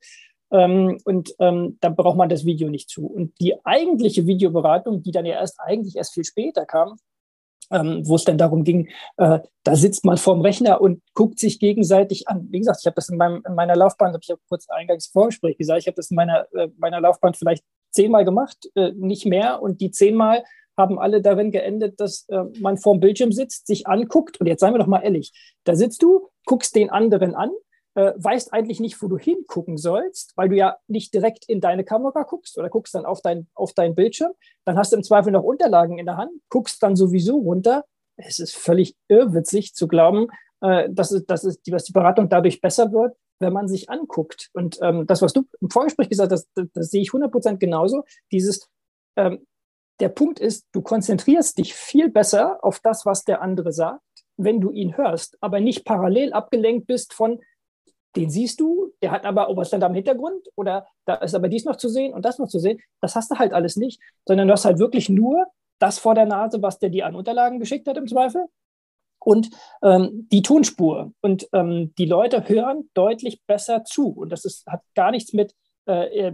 Ähm, 0.52 0.98
und 1.04 1.34
ähm, 1.38 1.78
da 1.80 1.88
braucht 1.88 2.16
man 2.16 2.28
das 2.28 2.44
Video 2.44 2.68
nicht 2.68 2.90
zu. 2.90 3.06
Und 3.06 3.40
die 3.40 3.54
eigentliche 3.64 4.26
Videoberatung, 4.26 5.02
die 5.02 5.10
dann 5.10 5.26
ja 5.26 5.34
erst 5.34 5.58
eigentlich 5.60 5.96
erst 5.96 6.12
viel 6.12 6.24
später 6.24 6.66
kam, 6.66 6.96
ähm, 7.70 8.02
wo 8.04 8.16
es 8.16 8.24
dann 8.24 8.38
darum 8.38 8.64
ging, 8.64 8.88
äh, 9.16 9.40
da 9.64 9.76
sitzt 9.76 10.04
man 10.04 10.16
vorm 10.16 10.40
Rechner 10.40 10.80
und 10.80 11.02
guckt 11.14 11.38
sich 11.38 11.58
gegenseitig 11.58 12.28
an. 12.28 12.48
Wie 12.50 12.58
gesagt, 12.58 12.78
ich 12.80 12.86
habe 12.86 12.94
das 12.94 13.08
in, 13.08 13.16
meinem, 13.16 13.42
in 13.46 13.54
meiner 13.54 13.76
Laufbahn, 13.76 14.12
habe 14.12 14.20
ich 14.22 14.28
ja 14.28 14.36
kurz 14.48 14.68
eingangs 14.68 15.06
Vorgespräch 15.08 15.56
gesagt, 15.58 15.80
ich 15.80 15.86
habe 15.86 15.96
das 15.96 16.10
in 16.10 16.16
meiner, 16.16 16.46
äh, 16.54 16.68
meiner 16.78 17.00
Laufbahn 17.00 17.34
vielleicht 17.34 17.64
zehnmal 17.90 18.24
gemacht, 18.24 18.70
äh, 18.74 18.92
nicht 18.96 19.26
mehr. 19.26 19.62
Und 19.62 19.80
die 19.80 19.90
zehnmal 19.90 20.44
haben 20.76 20.98
alle 20.98 21.20
darin 21.20 21.50
geendet, 21.50 22.00
dass 22.00 22.26
äh, 22.28 22.44
man 22.60 22.78
vorm 22.78 23.00
Bildschirm 23.00 23.32
sitzt, 23.32 23.66
sich 23.66 23.86
anguckt. 23.86 24.40
Und 24.40 24.46
jetzt 24.46 24.60
seien 24.60 24.74
wir 24.74 24.78
doch 24.78 24.86
mal 24.86 25.00
ehrlich, 25.00 25.32
da 25.64 25.74
sitzt 25.74 26.02
du, 26.02 26.28
guckst 26.46 26.74
den 26.74 26.90
anderen 26.90 27.34
an 27.34 27.50
äh, 28.00 28.14
weißt 28.16 28.52
eigentlich 28.54 28.80
nicht, 28.80 29.02
wo 29.02 29.08
du 29.08 29.18
hingucken 29.18 29.76
sollst, 29.76 30.32
weil 30.36 30.48
du 30.48 30.56
ja 30.56 30.76
nicht 30.88 31.12
direkt 31.12 31.44
in 31.46 31.60
deine 31.60 31.84
Kamera 31.84 32.22
guckst 32.22 32.56
oder 32.56 32.70
guckst 32.70 32.94
dann 32.94 33.04
auf, 33.04 33.20
dein, 33.20 33.46
auf 33.54 33.74
deinen 33.74 33.94
Bildschirm. 33.94 34.32
Dann 34.64 34.78
hast 34.78 34.92
du 34.92 34.96
im 34.96 35.02
Zweifel 35.02 35.32
noch 35.32 35.42
Unterlagen 35.42 35.98
in 35.98 36.06
der 36.06 36.16
Hand, 36.16 36.32
guckst 36.48 36.82
dann 36.82 36.96
sowieso 36.96 37.36
runter. 37.36 37.84
Es 38.16 38.38
ist 38.38 38.56
völlig 38.56 38.96
irrwitzig 39.08 39.74
zu 39.74 39.86
glauben, 39.86 40.28
äh, 40.62 40.88
dass, 40.90 41.10
dass, 41.26 41.44
es, 41.44 41.60
dass 41.62 41.84
die 41.84 41.92
Beratung 41.92 42.30
dadurch 42.30 42.62
besser 42.62 42.90
wird, 42.90 43.16
wenn 43.38 43.52
man 43.52 43.68
sich 43.68 43.90
anguckt. 43.90 44.48
Und 44.54 44.78
ähm, 44.80 45.06
das, 45.06 45.20
was 45.20 45.34
du 45.34 45.44
im 45.60 45.68
Vorgespräch 45.68 46.08
gesagt 46.08 46.32
hast, 46.32 46.48
das, 46.54 46.66
das 46.72 46.90
sehe 46.90 47.02
ich 47.02 47.10
100% 47.10 47.58
genauso. 47.58 48.04
Dieses, 48.32 48.66
ähm, 49.16 49.46
der 50.00 50.08
Punkt 50.08 50.40
ist, 50.40 50.66
du 50.72 50.80
konzentrierst 50.80 51.58
dich 51.58 51.74
viel 51.74 52.08
besser 52.08 52.64
auf 52.64 52.80
das, 52.80 53.04
was 53.04 53.24
der 53.24 53.42
andere 53.42 53.72
sagt, 53.72 54.00
wenn 54.38 54.60
du 54.62 54.70
ihn 54.70 54.96
hörst, 54.96 55.36
aber 55.42 55.60
nicht 55.60 55.84
parallel 55.84 56.32
abgelenkt 56.32 56.86
bist 56.86 57.12
von, 57.12 57.40
den 58.16 58.30
siehst 58.30 58.60
du, 58.60 58.92
der 59.02 59.10
hat 59.12 59.24
aber, 59.24 59.48
da 59.54 59.86
im 59.86 59.94
Hintergrund? 59.94 60.48
Oder 60.56 60.86
da 61.04 61.14
ist 61.14 61.34
aber 61.34 61.48
dies 61.48 61.64
noch 61.64 61.76
zu 61.76 61.88
sehen 61.88 62.12
und 62.12 62.24
das 62.24 62.38
noch 62.38 62.48
zu 62.48 62.58
sehen. 62.58 62.80
Das 63.00 63.14
hast 63.14 63.30
du 63.30 63.38
halt 63.38 63.52
alles 63.52 63.76
nicht, 63.76 64.00
sondern 64.26 64.48
du 64.48 64.52
hast 64.52 64.64
halt 64.64 64.78
wirklich 64.78 65.08
nur 65.08 65.46
das 65.78 65.98
vor 65.98 66.14
der 66.14 66.26
Nase, 66.26 66.60
was 66.62 66.78
der 66.78 66.90
dir 66.90 67.06
an 67.06 67.14
Unterlagen 67.14 67.58
geschickt 67.58 67.88
hat 67.88 67.96
im 67.96 68.08
Zweifel 68.08 68.46
und 69.20 69.50
ähm, 69.82 70.28
die 70.32 70.42
Tonspur. 70.42 71.12
Und 71.20 71.48
ähm, 71.52 71.94
die 71.96 72.06
Leute 72.06 72.48
hören 72.48 72.90
deutlich 72.94 73.42
besser 73.46 73.84
zu. 73.84 74.08
Und 74.08 74.30
das 74.30 74.44
ist, 74.44 74.66
hat 74.66 74.82
gar 74.94 75.10
nichts 75.10 75.32
mit 75.32 75.54
äh, 75.90 76.28
äh, 76.28 76.32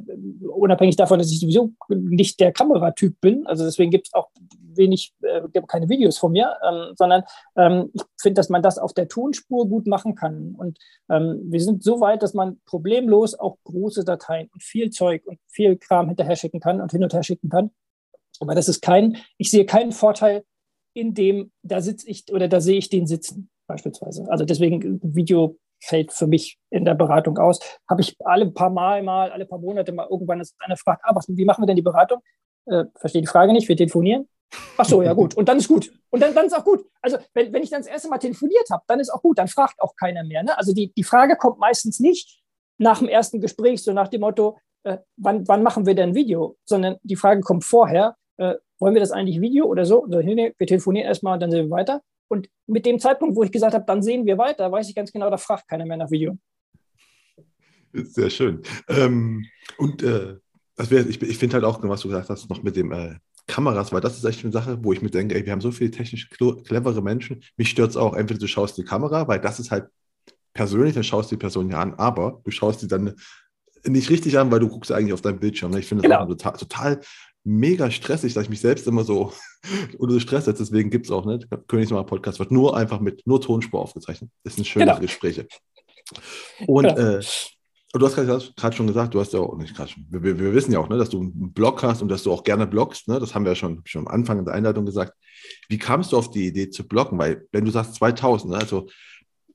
unabhängig 0.48 0.96
davon, 0.96 1.18
dass 1.18 1.30
ich 1.30 1.40
sowieso 1.40 1.72
nicht 1.88 2.40
der 2.40 2.52
Kameratyp 2.52 3.20
bin, 3.20 3.46
also 3.46 3.64
deswegen 3.64 3.90
gibt 3.90 4.08
es 4.08 4.14
auch 4.14 4.28
wenig, 4.76 5.14
äh, 5.22 5.40
keine 5.66 5.88
Videos 5.88 6.18
von 6.18 6.32
mir, 6.32 6.56
ähm, 6.62 6.94
sondern 6.96 7.22
ähm, 7.56 7.90
ich 7.94 8.02
finde, 8.20 8.38
dass 8.38 8.48
man 8.48 8.62
das 8.62 8.78
auf 8.78 8.92
der 8.92 9.08
Tonspur 9.08 9.68
gut 9.68 9.86
machen 9.86 10.14
kann. 10.14 10.54
Und 10.54 10.78
ähm, 11.08 11.40
wir 11.44 11.60
sind 11.60 11.82
so 11.82 12.00
weit, 12.00 12.22
dass 12.22 12.34
man 12.34 12.60
problemlos 12.66 13.34
auch 13.34 13.56
große 13.64 14.04
Dateien 14.04 14.48
und 14.52 14.62
viel 14.62 14.90
Zeug 14.90 15.26
und 15.26 15.38
viel 15.48 15.76
Kram 15.76 16.08
hinterher 16.08 16.36
schicken 16.36 16.60
kann 16.60 16.80
und 16.80 16.92
hin 16.92 17.02
und 17.02 17.14
her 17.14 17.22
schicken 17.22 17.48
kann. 17.48 17.70
Aber 18.40 18.54
das 18.54 18.68
ist 18.68 18.82
kein, 18.82 19.16
ich 19.38 19.50
sehe 19.50 19.64
keinen 19.64 19.92
Vorteil 19.92 20.44
in 20.92 21.14
dem, 21.14 21.52
da 21.62 21.80
sitze 21.80 22.08
ich 22.08 22.24
oder 22.32 22.48
da 22.48 22.60
sehe 22.60 22.78
ich 22.78 22.88
den 22.88 23.06
sitzen, 23.06 23.48
beispielsweise. 23.66 24.30
Also 24.30 24.44
deswegen 24.44 25.00
Video 25.02 25.56
fällt 25.80 26.12
für 26.12 26.26
mich 26.26 26.58
in 26.70 26.84
der 26.84 26.94
Beratung 26.94 27.38
aus. 27.38 27.60
Habe 27.88 28.00
ich 28.00 28.16
alle 28.24 28.50
paar 28.50 28.70
Mal, 28.70 29.02
mal, 29.02 29.30
alle 29.30 29.46
paar 29.46 29.58
Monate 29.58 29.92
mal 29.92 30.06
irgendwann 30.10 30.40
ist 30.40 30.54
einer 30.58 30.76
fragt, 30.76 31.02
ah, 31.04 31.14
was, 31.14 31.26
wie 31.28 31.44
machen 31.44 31.62
wir 31.62 31.66
denn 31.66 31.76
die 31.76 31.82
Beratung? 31.82 32.20
Äh, 32.66 32.84
verstehe 32.96 33.22
die 33.22 33.28
Frage 33.28 33.52
nicht, 33.52 33.68
wir 33.68 33.76
telefonieren. 33.76 34.28
Ach 34.76 34.84
so, 34.84 35.02
ja 35.02 35.12
gut. 35.12 35.36
Und 35.36 35.48
dann 35.48 35.58
ist 35.58 35.68
gut. 35.68 35.92
Und 36.10 36.20
dann, 36.20 36.34
dann 36.34 36.46
ist 36.46 36.56
auch 36.56 36.64
gut. 36.64 36.84
Also 37.02 37.18
wenn, 37.34 37.52
wenn 37.52 37.62
ich 37.62 37.70
dann 37.70 37.80
das 37.80 37.88
erste 37.90 38.08
Mal 38.08 38.18
telefoniert 38.18 38.68
habe, 38.70 38.82
dann 38.86 39.00
ist 39.00 39.10
auch 39.10 39.22
gut. 39.22 39.38
Dann 39.38 39.48
fragt 39.48 39.80
auch 39.80 39.94
keiner 39.96 40.24
mehr. 40.24 40.42
Ne? 40.42 40.56
Also 40.56 40.72
die, 40.72 40.92
die 40.92 41.04
Frage 41.04 41.36
kommt 41.36 41.58
meistens 41.58 42.00
nicht 42.00 42.40
nach 42.78 42.98
dem 42.98 43.08
ersten 43.08 43.40
Gespräch, 43.40 43.82
so 43.82 43.92
nach 43.92 44.08
dem 44.08 44.20
Motto, 44.20 44.58
äh, 44.84 44.98
wann, 45.16 45.46
wann 45.48 45.62
machen 45.62 45.86
wir 45.86 45.94
denn 45.94 46.10
ein 46.10 46.14
Video? 46.14 46.56
Sondern 46.64 46.96
die 47.02 47.16
Frage 47.16 47.40
kommt 47.40 47.64
vorher, 47.64 48.16
äh, 48.36 48.54
wollen 48.78 48.94
wir 48.94 49.00
das 49.00 49.12
eigentlich 49.12 49.40
Video 49.40 49.66
oder 49.66 49.86
so? 49.86 50.06
so 50.08 50.20
nee, 50.20 50.54
wir 50.56 50.66
telefonieren 50.66 51.08
erstmal 51.08 51.34
und 51.34 51.40
dann 51.40 51.50
sehen 51.50 51.66
wir 51.66 51.70
weiter. 51.70 52.02
Und 52.28 52.48
mit 52.66 52.86
dem 52.86 52.98
Zeitpunkt, 52.98 53.36
wo 53.36 53.42
ich 53.42 53.52
gesagt 53.52 53.74
habe, 53.74 53.84
dann 53.86 54.02
sehen 54.02 54.26
wir 54.26 54.38
weiter, 54.38 54.70
weiß 54.70 54.88
ich 54.88 54.94
ganz 54.94 55.12
genau, 55.12 55.30
da 55.30 55.36
fragt 55.36 55.68
keiner 55.68 55.86
mehr 55.86 55.96
nach 55.96 56.10
Video. 56.10 56.36
Sehr 57.92 58.30
schön. 58.30 58.62
Ähm, 58.88 59.44
und 59.78 60.02
äh, 60.02 60.36
wär, 60.76 61.06
ich, 61.06 61.22
ich 61.22 61.38
finde 61.38 61.54
halt 61.54 61.64
auch, 61.64 61.82
was 61.82 62.02
du 62.02 62.08
gesagt 62.08 62.28
hast, 62.28 62.50
noch 62.50 62.62
mit 62.62 62.76
dem 62.76 62.92
äh, 62.92 63.14
Kameras, 63.46 63.92
weil 63.92 64.00
das 64.00 64.16
ist 64.16 64.24
echt 64.24 64.42
eine 64.42 64.52
Sache, 64.52 64.78
wo 64.82 64.92
ich 64.92 65.02
mir 65.02 65.10
denke, 65.10 65.34
ey, 65.34 65.44
wir 65.44 65.52
haben 65.52 65.60
so 65.60 65.70
viele 65.70 65.90
technisch 65.90 66.28
clevere 66.28 67.02
Menschen. 67.02 67.42
Mich 67.56 67.70
stört 67.70 67.90
es 67.90 67.96
auch, 67.96 68.14
entweder 68.14 68.40
du 68.40 68.48
schaust 68.48 68.76
die 68.76 68.84
Kamera, 68.84 69.28
weil 69.28 69.40
das 69.40 69.60
ist 69.60 69.70
halt 69.70 69.88
persönlich, 70.52 70.94
dann 70.94 71.04
schaust 71.04 71.30
du 71.30 71.36
die 71.36 71.40
Person 71.40 71.70
ja 71.70 71.80
an, 71.80 71.94
aber 71.94 72.40
du 72.44 72.50
schaust 72.50 72.80
sie 72.80 72.88
dann 72.88 73.14
nicht 73.84 74.10
richtig 74.10 74.36
an, 74.38 74.50
weil 74.50 74.58
du 74.58 74.68
guckst 74.68 74.90
eigentlich 74.90 75.12
auf 75.12 75.20
deinen 75.20 75.38
Bildschirm. 75.38 75.70
Ne? 75.70 75.78
Ich 75.78 75.86
finde 75.86 76.08
das 76.08 76.18
genau. 76.18 76.26
total, 76.26 76.52
total 76.54 77.00
mega 77.46 77.90
stressig, 77.90 78.34
dass 78.34 78.44
ich 78.44 78.50
mich 78.50 78.60
selbst 78.60 78.86
immer 78.86 79.04
so 79.04 79.32
unter 79.98 80.20
Stress 80.20 80.46
setze. 80.46 80.62
Deswegen 80.62 80.90
gibt 80.90 81.06
es 81.06 81.12
auch, 81.12 81.24
ne? 81.24 81.38
Königsmacher 81.68 82.04
Podcast 82.04 82.38
wird 82.38 82.50
nur 82.50 82.76
einfach 82.76 83.00
mit 83.00 83.26
nur 83.26 83.40
Tonspur 83.40 83.80
aufgezeichnet. 83.80 84.30
Das 84.42 84.56
sind 84.56 84.66
schöne 84.66 84.86
genau. 84.86 84.98
Gespräche. 84.98 85.46
Und 86.66 86.84
ja. 86.84 87.18
äh, 87.18 87.24
du 87.92 88.06
hast 88.06 88.16
gerade 88.16 88.76
schon 88.76 88.86
gesagt, 88.86 89.14
du 89.14 89.20
hast 89.20 89.32
ja 89.32 89.40
auch 89.40 89.56
nicht 89.56 89.74
gerade 89.74 89.90
schon, 89.90 90.06
wir, 90.10 90.38
wir, 90.38 90.54
wissen 90.54 90.72
ja 90.72 90.80
auch, 90.80 90.88
ne, 90.88 90.98
dass 90.98 91.10
du 91.10 91.20
einen 91.20 91.52
Blog 91.52 91.82
hast 91.82 92.02
und 92.02 92.08
dass 92.08 92.22
du 92.22 92.32
auch 92.32 92.44
gerne 92.44 92.66
bloggst. 92.66 93.08
Ne? 93.08 93.20
Das 93.20 93.34
haben 93.34 93.44
wir 93.44 93.52
ja 93.52 93.56
schon, 93.56 93.82
schon 93.84 94.06
am 94.06 94.08
Anfang 94.08 94.38
in 94.38 94.44
der 94.44 94.54
Einleitung 94.54 94.84
gesagt. 94.84 95.14
Wie 95.68 95.78
kamst 95.78 96.12
du 96.12 96.16
auf 96.16 96.30
die 96.30 96.46
Idee 96.46 96.70
zu 96.70 96.86
bloggen? 96.86 97.18
Weil, 97.18 97.46
wenn 97.52 97.64
du 97.64 97.70
sagst 97.70 97.94
2000, 97.94 98.52
ne, 98.52 98.58
also 98.58 98.88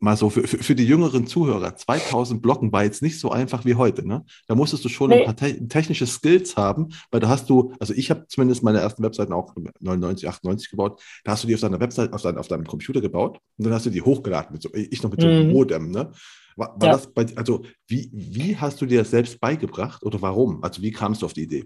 mal 0.02 0.18
so 0.18 0.32
für, 0.32 0.47
für, 0.47 0.76
die 0.76 0.86
jüngeren 0.86 1.28
Zuhörer, 1.28 1.76
2000 1.76 2.41
Blocken 2.41 2.72
war 2.72 2.84
jetzt 2.84 3.04
nicht 3.04 3.20
so 3.20 3.30
einfach 3.30 3.66
wie 3.66 3.76
heute. 3.76 4.06
Ne? 4.06 4.26
Da 4.47 4.56
musstest 4.56 4.84
du 4.84 4.89
schon 4.89 5.12
nee. 5.12 5.20
ein 5.20 5.26
paar 5.26 5.36
te 5.36 5.68
technische 5.68 6.08
Skills 6.08 6.58
haben, 6.58 6.89
weil 7.12 7.20
da 7.20 7.30
hast 7.30 7.49
du, 7.49 7.74
also 7.80 7.93
ich 7.93 8.10
habe 8.10 8.26
zumindest 8.28 8.64
meine 8.64 8.80
ersten 8.80 9.04
Webseiten 9.04 9.32
auch 9.32 9.56
99, 9.80 10.28
98 10.28 10.72
gebaut, 10.72 11.02
da 11.24 11.34
hast 11.34 11.43
du 11.43 11.47
die 11.47 11.54
auf 11.54 11.62
deiner 11.62 11.80
Website, 11.80 12.14
auf, 12.14 12.24
dein, 12.24 12.38
auf 12.38 12.47
deinem 12.47 12.66
Computer 12.66 12.99
gebaut 12.99 13.39
und 13.58 13.66
dann 13.66 13.74
hast 13.74 13.86
du 13.86 13.91
die 13.91 14.02
hochgeladen, 14.02 14.54
mit 14.54 14.64
so, 14.64 14.70
ich 14.74 15.04
noch 15.04 15.12
mit 15.12 15.22
so 15.22 15.28
einem 15.28 15.47
mhm. 15.47 15.54
Modem. 15.54 15.91
Ne? 15.91 16.12
War, 16.56 16.76
war 16.80 16.88
ja. 16.88 16.93
das 16.93 17.14
bei, 17.14 17.28
also 17.36 17.64
wie, 17.88 18.10
wie 18.12 18.58
hast 18.58 18.82
du 18.82 18.88
dir 18.88 18.99
das 18.99 19.12
selbst 19.12 19.39
beigebracht 19.39 20.04
oder 20.04 20.20
warum? 20.22 20.64
Also 20.64 20.82
wie 20.82 20.91
kamst 20.91 21.22
du 21.22 21.28
auf 21.28 21.34
die 21.34 21.43
Idee? 21.43 21.66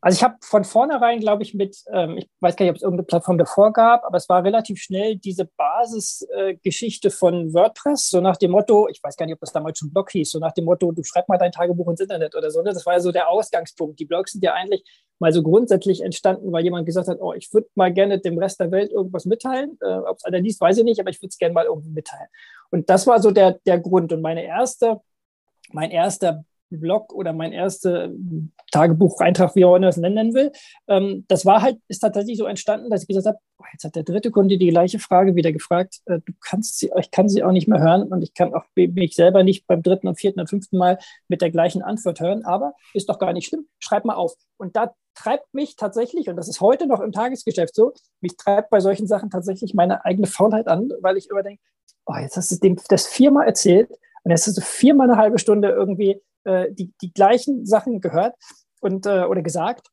Also 0.00 0.16
ich 0.16 0.22
habe 0.22 0.36
von 0.42 0.64
vornherein, 0.64 1.18
glaube 1.18 1.42
ich, 1.42 1.54
mit, 1.54 1.76
ähm, 1.92 2.18
ich 2.18 2.28
weiß 2.40 2.54
gar 2.54 2.64
nicht, 2.64 2.70
ob 2.70 2.76
es 2.76 2.82
irgendeine 2.82 3.06
Plattform 3.06 3.36
davor 3.36 3.72
gab, 3.72 4.04
aber 4.04 4.16
es 4.16 4.28
war 4.28 4.44
relativ 4.44 4.80
schnell 4.80 5.16
diese 5.16 5.44
Basisgeschichte 5.44 7.08
äh, 7.08 7.10
von 7.10 7.52
WordPress, 7.52 8.10
so 8.10 8.20
nach 8.20 8.36
dem 8.36 8.52
Motto, 8.52 8.88
ich 8.88 9.02
weiß 9.02 9.16
gar 9.16 9.26
nicht, 9.26 9.34
ob 9.34 9.40
das 9.40 9.52
damals 9.52 9.78
schon 9.78 9.92
Blog 9.92 10.10
hieß, 10.10 10.30
so 10.30 10.38
nach 10.38 10.52
dem 10.52 10.66
Motto, 10.66 10.92
du 10.92 11.02
schreib 11.02 11.28
mal 11.28 11.36
dein 11.36 11.50
Tagebuch 11.50 11.88
ins 11.88 12.00
Internet 12.00 12.36
oder 12.36 12.50
so. 12.50 12.62
Ne? 12.62 12.72
Das 12.72 12.86
war 12.86 12.94
ja 12.94 13.00
so 13.00 13.10
der 13.10 13.28
Ausgangspunkt. 13.28 13.98
Die 13.98 14.04
Blogs 14.04 14.32
sind 14.32 14.44
ja 14.44 14.54
eigentlich 14.54 14.84
mal 15.18 15.32
so 15.32 15.42
grundsätzlich 15.42 16.02
entstanden, 16.02 16.52
weil 16.52 16.62
jemand 16.62 16.86
gesagt 16.86 17.08
hat, 17.08 17.18
oh, 17.20 17.32
ich 17.32 17.52
würde 17.52 17.68
mal 17.74 17.92
gerne 17.92 18.20
dem 18.20 18.38
Rest 18.38 18.60
der 18.60 18.70
Welt 18.70 18.92
irgendwas 18.92 19.24
mitteilen. 19.24 19.78
Äh, 19.80 19.94
ob 19.94 20.16
es 20.18 20.24
einer 20.24 20.40
liest, 20.40 20.60
weiß 20.60 20.78
ich 20.78 20.84
nicht, 20.84 21.00
aber 21.00 21.10
ich 21.10 21.20
würde 21.20 21.30
es 21.30 21.38
gerne 21.38 21.54
mal 21.54 21.64
irgendwie 21.64 21.90
mitteilen. 21.90 22.28
Und 22.70 22.88
das 22.88 23.06
war 23.06 23.20
so 23.20 23.30
der, 23.30 23.58
der 23.66 23.80
Grund. 23.80 24.12
Und 24.12 24.20
meine 24.20 24.44
erste, 24.44 25.00
mein 25.72 25.90
erster 25.90 26.44
Blog 26.76 27.14
oder 27.14 27.32
mein 27.32 27.52
erster 27.52 28.10
Tagebucheintrag, 28.70 29.54
wie 29.54 29.64
auch 29.64 29.76
immer 29.76 29.86
das 29.86 29.96
nennen 29.96 30.34
will. 30.34 30.52
Ähm, 30.86 31.24
das 31.28 31.46
war 31.46 31.62
halt, 31.62 31.78
ist 31.88 32.00
tatsächlich 32.00 32.36
so 32.36 32.46
entstanden, 32.46 32.90
dass 32.90 33.02
ich 33.02 33.08
gesagt 33.08 33.26
habe, 33.26 33.38
oh, 33.58 33.64
jetzt 33.72 33.84
hat 33.84 33.96
der 33.96 34.02
dritte 34.02 34.30
Kunde 34.30 34.58
die 34.58 34.68
gleiche 34.68 34.98
Frage 34.98 35.34
wieder 35.34 35.52
gefragt. 35.52 36.00
Äh, 36.06 36.20
du 36.24 36.32
kannst 36.40 36.78
sie, 36.78 36.90
ich 36.98 37.10
kann 37.10 37.28
sie 37.28 37.42
auch 37.42 37.52
nicht 37.52 37.68
mehr 37.68 37.80
hören 37.80 38.04
und 38.04 38.22
ich 38.22 38.34
kann 38.34 38.54
auch 38.54 38.64
mich 38.76 39.14
selber 39.14 39.42
nicht 39.42 39.66
beim 39.66 39.82
dritten 39.82 40.08
und 40.08 40.18
vierten 40.18 40.40
und 40.40 40.50
fünften 40.50 40.76
Mal 40.76 40.98
mit 41.28 41.40
der 41.40 41.50
gleichen 41.50 41.82
Antwort 41.82 42.20
hören, 42.20 42.44
aber 42.44 42.74
ist 42.94 43.08
doch 43.08 43.18
gar 43.18 43.32
nicht 43.32 43.48
schlimm. 43.48 43.66
Schreib 43.78 44.04
mal 44.04 44.14
auf. 44.14 44.34
Und 44.58 44.76
da 44.76 44.92
treibt 45.14 45.52
mich 45.52 45.76
tatsächlich, 45.76 46.28
und 46.28 46.36
das 46.36 46.48
ist 46.48 46.60
heute 46.60 46.86
noch 46.86 47.00
im 47.00 47.12
Tagesgeschäft 47.12 47.74
so, 47.74 47.92
mich 48.20 48.36
treibt 48.36 48.70
bei 48.70 48.80
solchen 48.80 49.06
Sachen 49.06 49.30
tatsächlich 49.30 49.74
meine 49.74 50.04
eigene 50.04 50.26
Faulheit 50.26 50.68
an, 50.68 50.90
weil 51.00 51.16
ich 51.16 51.28
überdenke, 51.30 51.62
oh, 52.06 52.14
jetzt 52.20 52.36
hast 52.36 52.50
du 52.50 52.56
dem 52.56 52.76
das 52.88 53.06
viermal 53.06 53.46
erzählt 53.46 53.90
und 54.22 54.30
jetzt 54.30 54.46
hast 54.46 54.56
du 54.56 54.62
viermal 54.62 55.10
eine 55.10 55.18
halbe 55.18 55.38
Stunde 55.38 55.70
irgendwie 55.70 56.20
äh, 56.44 56.72
die, 56.72 56.92
die 57.02 57.12
gleichen 57.12 57.66
Sachen 57.66 58.00
gehört 58.00 58.34
und, 58.80 59.06
äh, 59.06 59.24
oder 59.24 59.42
gesagt. 59.42 59.88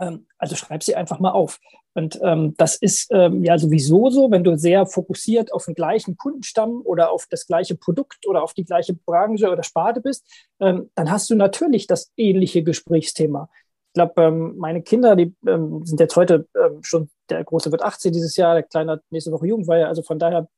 Ähm, 0.00 0.26
also 0.38 0.56
schreib 0.56 0.82
sie 0.82 0.94
einfach 0.94 1.18
mal 1.18 1.32
auf. 1.32 1.58
Und 1.94 2.18
ähm, 2.22 2.54
das 2.56 2.76
ist 2.76 3.08
ähm, 3.10 3.42
ja 3.42 3.58
sowieso 3.58 4.10
so, 4.10 4.30
wenn 4.30 4.44
du 4.44 4.56
sehr 4.56 4.86
fokussiert 4.86 5.52
auf 5.52 5.64
den 5.64 5.74
gleichen 5.74 6.16
Kundenstamm 6.16 6.80
oder 6.84 7.10
auf 7.10 7.26
das 7.28 7.46
gleiche 7.46 7.74
Produkt 7.74 8.26
oder 8.26 8.42
auf 8.42 8.54
die 8.54 8.64
gleiche 8.64 8.94
Branche 8.94 9.50
oder 9.50 9.64
Sparte 9.64 10.00
bist, 10.00 10.24
ähm, 10.60 10.90
dann 10.94 11.10
hast 11.10 11.28
du 11.30 11.34
natürlich 11.34 11.88
das 11.88 12.12
ähnliche 12.16 12.62
Gesprächsthema. 12.62 13.48
Ich 13.88 13.94
glaube, 13.94 14.22
ähm, 14.22 14.54
meine 14.58 14.82
Kinder, 14.82 15.16
die 15.16 15.34
ähm, 15.46 15.84
sind 15.84 15.98
jetzt 15.98 16.14
heute 16.14 16.46
schon, 16.82 17.10
der 17.30 17.42
Große 17.42 17.72
wird 17.72 17.82
18 17.82 18.12
dieses 18.12 18.36
Jahr, 18.36 18.54
der 18.54 18.62
Kleine 18.62 18.92
hat 18.92 19.02
nächste 19.10 19.32
Woche 19.32 19.48
Jugendweihe, 19.48 19.88
also 19.88 20.02
von 20.02 20.20
daher, 20.20 20.48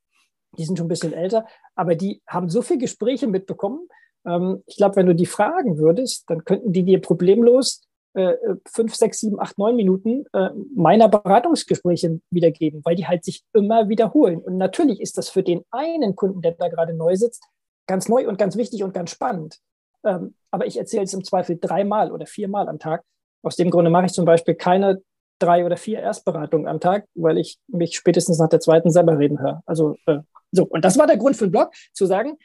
die 0.59 0.65
sind 0.65 0.77
schon 0.77 0.87
ein 0.87 0.91
bisschen 0.91 1.15
älter, 1.15 1.47
aber 1.75 1.95
die 1.95 2.21
haben 2.27 2.51
so 2.51 2.61
viele 2.61 2.81
Gespräche 2.81 3.29
mitbekommen. 3.29 3.89
Ähm, 4.27 4.63
ich 4.67 4.77
glaube, 4.77 4.97
wenn 4.97 5.07
du 5.07 5.15
die 5.15 5.27
fragen 5.27 5.79
würdest, 5.79 6.29
dann 6.29 6.45
könnten 6.45 6.73
die 6.73 6.85
dir 6.85 7.01
problemlos 7.01 7.83
äh, 8.15 8.35
fünf, 8.67 8.95
sechs, 8.95 9.21
sieben, 9.21 9.41
acht, 9.41 9.57
neun 9.59 9.77
Minuten 9.77 10.25
äh, 10.33 10.51
meiner 10.75 11.09
Beratungsgespräche 11.09 12.21
wiedergeben, 12.31 12.81
weil 12.85 12.97
die 12.97 13.07
halt 13.07 13.25
sich 13.25 13.43
immer 13.53 13.89
wiederholen. 13.89 14.39
Und 14.41 14.57
natürlich 14.57 15.01
ist 15.01 15.17
das 15.17 15.29
für 15.29 15.43
den 15.43 15.63
einen 15.71 16.17
Kunden, 16.17 16.43
der 16.43 16.53
da 16.53 16.69
gerade 16.69 16.93
neu 16.93 17.15
sitzt, 17.17 17.45
ganz 17.87 18.09
neu 18.09 18.29
und 18.29 18.39
ganz 18.39 18.57
wichtig 18.57 18.83
und 18.83 18.95
ganz 18.95 19.11
spannend. 19.11 19.59
Ähm, 20.05 20.35
aber 20.51 20.67
ich 20.67 20.77
erzähle 20.77 21.05
es 21.05 21.15
im 21.15 21.25
Zweifel 21.25 21.59
dreimal 21.61 22.11
oder 22.11 22.27
viermal 22.27 22.69
am 22.69 22.79
Tag. 22.79 23.05
Aus 23.43 23.57
dem 23.57 23.71
Grunde 23.71 23.91
mache 23.91 24.07
ich 24.07 24.13
zum 24.13 24.25
Beispiel 24.25 24.55
keine 24.55 25.03
drei 25.39 25.65
oder 25.65 25.77
vier 25.77 26.01
Erstberatungen 26.01 26.69
am 26.69 26.81
Tag, 26.81 27.07
weil 27.15 27.39
ich 27.39 27.59
mich 27.69 27.97
spätestens 27.97 28.39
nach 28.39 28.49
der 28.49 28.61
zweiten 28.61 28.91
selber 28.91 29.19
reden 29.19 29.41
höre. 29.41 29.63
Also 29.67 29.97
äh, 30.07 30.19
so, 30.53 30.65
und 30.65 30.85
das 30.85 30.99
war 30.99 31.07
der 31.07 31.17
Grund 31.17 31.37
für 31.37 31.47
den 31.47 31.53
Blog, 31.53 31.71
zu 31.93 32.07
sagen, 32.07 32.37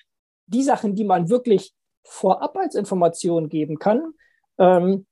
die 0.48 0.64
Sachen, 0.64 0.96
die 0.96 1.04
man 1.04 1.30
wirklich 1.30 1.74
vorab 2.04 2.58
als 2.58 2.76
Information 2.76 3.50
geben 3.50 3.80
kann, 3.80 4.14
ähm, 4.58 5.06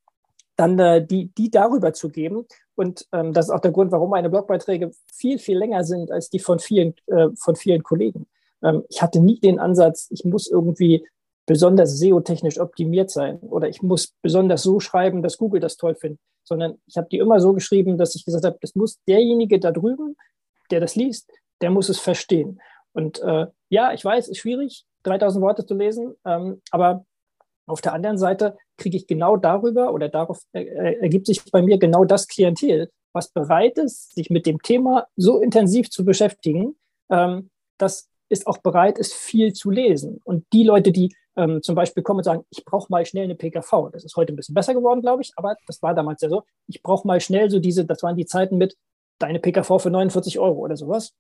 dann 0.56 0.78
äh, 0.78 1.06
die, 1.06 1.34
die 1.34 1.50
darüber 1.50 1.94
zu 1.94 2.10
geben. 2.10 2.46
Und 2.76 3.08
ähm, 3.12 3.34
das 3.34 3.46
ist 3.46 3.52
auch 3.52 3.60
der 3.60 3.72
Grund, 3.72 3.92
warum 3.92 4.10
meine 4.10 4.30
Blogbeiträge 4.30 4.92
viel, 5.12 5.40
viel 5.40 5.58
länger 5.58 5.84
sind 5.84 6.12
als 6.12 6.30
die 6.30 6.40
von 6.40 6.60
vielen, 6.60 6.96
äh, 7.08 7.30
von 7.36 7.56
vielen 7.56 7.84
Kollegen. 7.84 8.28
Ähm, 8.64 8.84
ich 8.90 9.02
hatte 9.02 9.20
nie 9.20 9.40
den 9.40 9.60
Ansatz, 9.60 10.08
ich 10.12 10.24
muss 10.26 10.48
irgendwie 10.50 11.06
besonders 11.46 11.98
SEO-technisch 11.98 12.60
optimiert 12.60 13.10
sein 13.10 13.40
oder 13.40 13.68
ich 13.68 13.82
muss 13.82 14.14
besonders 14.22 14.64
so 14.64 14.80
schreiben, 14.80 15.22
dass 15.22 15.38
Google 15.38 15.60
das 15.60 15.78
toll 15.78 15.96
findet, 15.96 16.20
sondern 16.44 16.78
ich 16.88 16.96
habe 16.96 17.08
die 17.12 17.18
immer 17.18 17.40
so 17.40 17.54
geschrieben, 17.54 17.98
dass 17.98 18.16
ich 18.16 18.24
gesagt 18.24 18.46
habe, 18.46 18.58
das 18.62 18.76
muss 18.76 19.00
derjenige 19.08 19.60
da 19.60 19.72
drüben, 19.72 20.16
der 20.72 20.80
das 20.80 20.96
liest, 20.96 21.30
der 21.62 21.70
muss 21.70 21.90
es 21.90 22.00
verstehen. 22.00 22.62
Und 22.94 23.20
äh, 23.22 23.48
ja, 23.70 23.94
ich 23.94 24.06
weiß, 24.06 24.30
ist 24.30 24.38
schwierig, 24.38 24.86
3000 25.04 25.44
Worte 25.44 25.66
zu 25.66 25.76
lesen, 25.76 26.16
ähm, 26.26 26.62
aber 26.72 27.06
auf 27.66 27.82
der 27.82 27.94
anderen 27.94 28.18
Seite 28.18 28.58
kriege 28.78 28.98
ich 28.98 29.08
genau 29.08 29.38
darüber 29.38 29.94
oder 29.94 30.10
darauf 30.10 30.40
äh, 30.54 30.66
ergibt 31.00 31.28
sich 31.28 31.44
bei 31.52 31.62
mir 31.62 31.78
genau 31.78 32.04
das 32.04 32.28
Klientel, 32.28 32.92
was 33.14 33.30
bereit 33.30 33.78
ist, 33.78 34.16
sich 34.16 34.30
mit 34.30 34.46
dem 34.46 34.62
Thema 34.62 35.08
so 35.16 35.40
intensiv 35.40 35.90
zu 35.90 36.04
beschäftigen, 36.04 36.76
ähm, 37.10 37.50
das 37.78 38.10
ist 38.30 38.48
auch 38.48 38.58
bereit 38.58 38.98
ist, 38.98 39.14
viel 39.14 39.54
zu 39.54 39.70
lesen. 39.70 40.20
Und 40.24 40.46
die 40.54 40.64
Leute, 40.64 40.92
die 40.92 41.16
ähm, 41.36 41.62
zum 41.62 41.76
Beispiel 41.76 42.04
kommen 42.04 42.20
und 42.20 42.24
sagen, 42.24 42.44
ich 42.50 42.66
brauche 42.66 42.88
mal 42.90 43.06
schnell 43.06 43.26
eine 43.26 43.36
PKV, 43.36 43.90
das 43.92 44.04
ist 44.04 44.16
heute 44.16 44.34
ein 44.34 44.36
bisschen 44.36 44.56
besser 44.56 44.74
geworden, 44.74 45.02
glaube 45.02 45.22
ich, 45.22 45.32
aber 45.36 45.56
das 45.68 45.82
war 45.82 45.94
damals 45.94 46.22
ja 46.22 46.30
so, 46.30 46.44
ich 46.68 46.82
brauche 46.82 47.08
mal 47.08 47.22
schnell 47.22 47.50
so 47.50 47.60
diese, 47.60 47.86
das 47.86 48.04
waren 48.04 48.16
die 48.16 48.26
Zeiten 48.26 48.58
mit 48.58 48.76
deine 49.20 49.40
PKV 49.40 49.80
für 49.80 49.90
49 49.90 50.40
Euro 50.40 50.60
oder 50.60 50.76
sowas. 50.76 51.14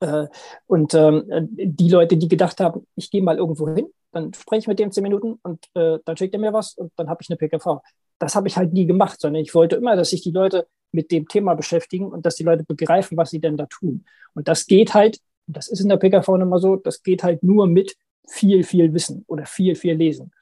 Äh, 0.00 0.26
und 0.66 0.94
ähm, 0.94 1.24
die 1.56 1.88
Leute, 1.88 2.16
die 2.16 2.28
gedacht 2.28 2.60
haben, 2.60 2.86
ich 2.96 3.10
gehe 3.10 3.22
mal 3.22 3.38
irgendwo 3.38 3.68
hin, 3.68 3.88
dann 4.12 4.32
spreche 4.34 4.60
ich 4.60 4.68
mit 4.68 4.78
dem 4.78 4.92
zehn 4.92 5.02
Minuten 5.02 5.38
und 5.42 5.64
äh, 5.74 5.98
dann 6.04 6.16
schickt 6.16 6.34
er 6.34 6.40
mir 6.40 6.52
was 6.52 6.74
und 6.74 6.92
dann 6.96 7.08
habe 7.08 7.22
ich 7.22 7.30
eine 7.30 7.36
PKV. 7.36 7.80
Das 8.18 8.34
habe 8.34 8.48
ich 8.48 8.56
halt 8.56 8.72
nie 8.72 8.86
gemacht, 8.86 9.20
sondern 9.20 9.42
ich 9.42 9.54
wollte 9.54 9.76
immer, 9.76 9.96
dass 9.96 10.10
sich 10.10 10.22
die 10.22 10.30
Leute 10.30 10.66
mit 10.92 11.10
dem 11.10 11.28
Thema 11.28 11.54
beschäftigen 11.54 12.06
und 12.06 12.24
dass 12.24 12.36
die 12.36 12.44
Leute 12.44 12.64
begreifen, 12.64 13.16
was 13.16 13.30
sie 13.30 13.40
denn 13.40 13.56
da 13.56 13.66
tun. 13.66 14.04
Und 14.34 14.48
das 14.48 14.66
geht 14.66 14.94
halt, 14.94 15.18
das 15.46 15.68
ist 15.68 15.80
in 15.80 15.88
der 15.88 15.98
PKV 15.98 16.28
immer 16.36 16.58
so, 16.58 16.76
das 16.76 17.02
geht 17.02 17.22
halt 17.22 17.42
nur 17.42 17.66
mit 17.66 17.96
viel, 18.28 18.64
viel 18.64 18.92
Wissen 18.94 19.24
oder 19.26 19.46
viel, 19.46 19.74
viel 19.74 19.94
Lesen. 19.94 20.32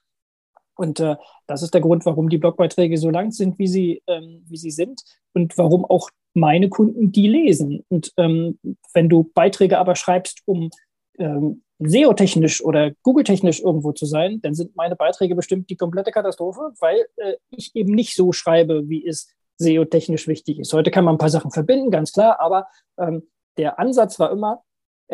Und 0.76 1.00
äh, 1.00 1.16
das 1.46 1.62
ist 1.62 1.74
der 1.74 1.80
Grund, 1.80 2.04
warum 2.06 2.28
die 2.28 2.38
Blogbeiträge 2.38 2.98
so 2.98 3.10
lang 3.10 3.30
sind, 3.30 3.58
wie 3.58 3.68
sie, 3.68 4.02
ähm, 4.06 4.44
wie 4.48 4.56
sie 4.56 4.70
sind 4.70 5.02
und 5.32 5.56
warum 5.56 5.84
auch 5.84 6.10
meine 6.34 6.68
Kunden 6.68 7.12
die 7.12 7.28
lesen. 7.28 7.84
Und 7.88 8.12
ähm, 8.16 8.58
wenn 8.92 9.08
du 9.08 9.30
Beiträge 9.34 9.78
aber 9.78 9.94
schreibst, 9.94 10.42
um 10.46 10.70
ähm, 11.18 11.62
SEO-technisch 11.78 12.62
oder 12.64 12.92
Google-technisch 13.02 13.60
irgendwo 13.60 13.92
zu 13.92 14.06
sein, 14.06 14.40
dann 14.42 14.54
sind 14.54 14.76
meine 14.76 14.96
Beiträge 14.96 15.34
bestimmt 15.34 15.70
die 15.70 15.76
komplette 15.76 16.12
Katastrophe, 16.12 16.72
weil 16.80 17.06
äh, 17.16 17.34
ich 17.50 17.74
eben 17.74 17.94
nicht 17.94 18.14
so 18.14 18.32
schreibe, 18.32 18.88
wie 18.88 19.06
es 19.06 19.28
SEO-technisch 19.58 20.26
wichtig 20.26 20.58
ist. 20.58 20.72
Heute 20.72 20.90
kann 20.90 21.04
man 21.04 21.14
ein 21.14 21.18
paar 21.18 21.30
Sachen 21.30 21.50
verbinden, 21.50 21.90
ganz 21.90 22.12
klar, 22.12 22.40
aber 22.40 22.66
ähm, 22.98 23.28
der 23.56 23.78
Ansatz 23.78 24.18
war 24.18 24.32
immer, 24.32 24.62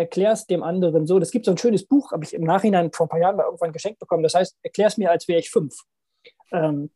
erklär 0.01 0.33
es 0.33 0.47
dem 0.47 0.63
anderen 0.63 1.07
so. 1.07 1.19
Das 1.19 1.31
gibt 1.31 1.45
so 1.45 1.51
ein 1.51 1.59
schönes 1.59 1.87
Buch, 1.87 2.13
habe 2.13 2.25
ich 2.25 2.35
im 2.35 2.43
Nachhinein 2.43 2.91
vor 2.93 3.07
ein 3.07 3.09
paar 3.09 3.21
Jahren 3.21 3.37
mal 3.37 3.45
irgendwann 3.45 3.73
geschenkt 3.73 4.01
bekommen. 4.01 4.23
Das 4.23 4.35
heißt, 4.35 4.57
erklär 4.63 4.89
es 4.89 4.97
mir, 4.97 5.11
als 5.11 5.29
wäre 5.29 5.39
ich 5.39 5.51
fünf. 5.51 5.77
Ähm, 6.53 6.91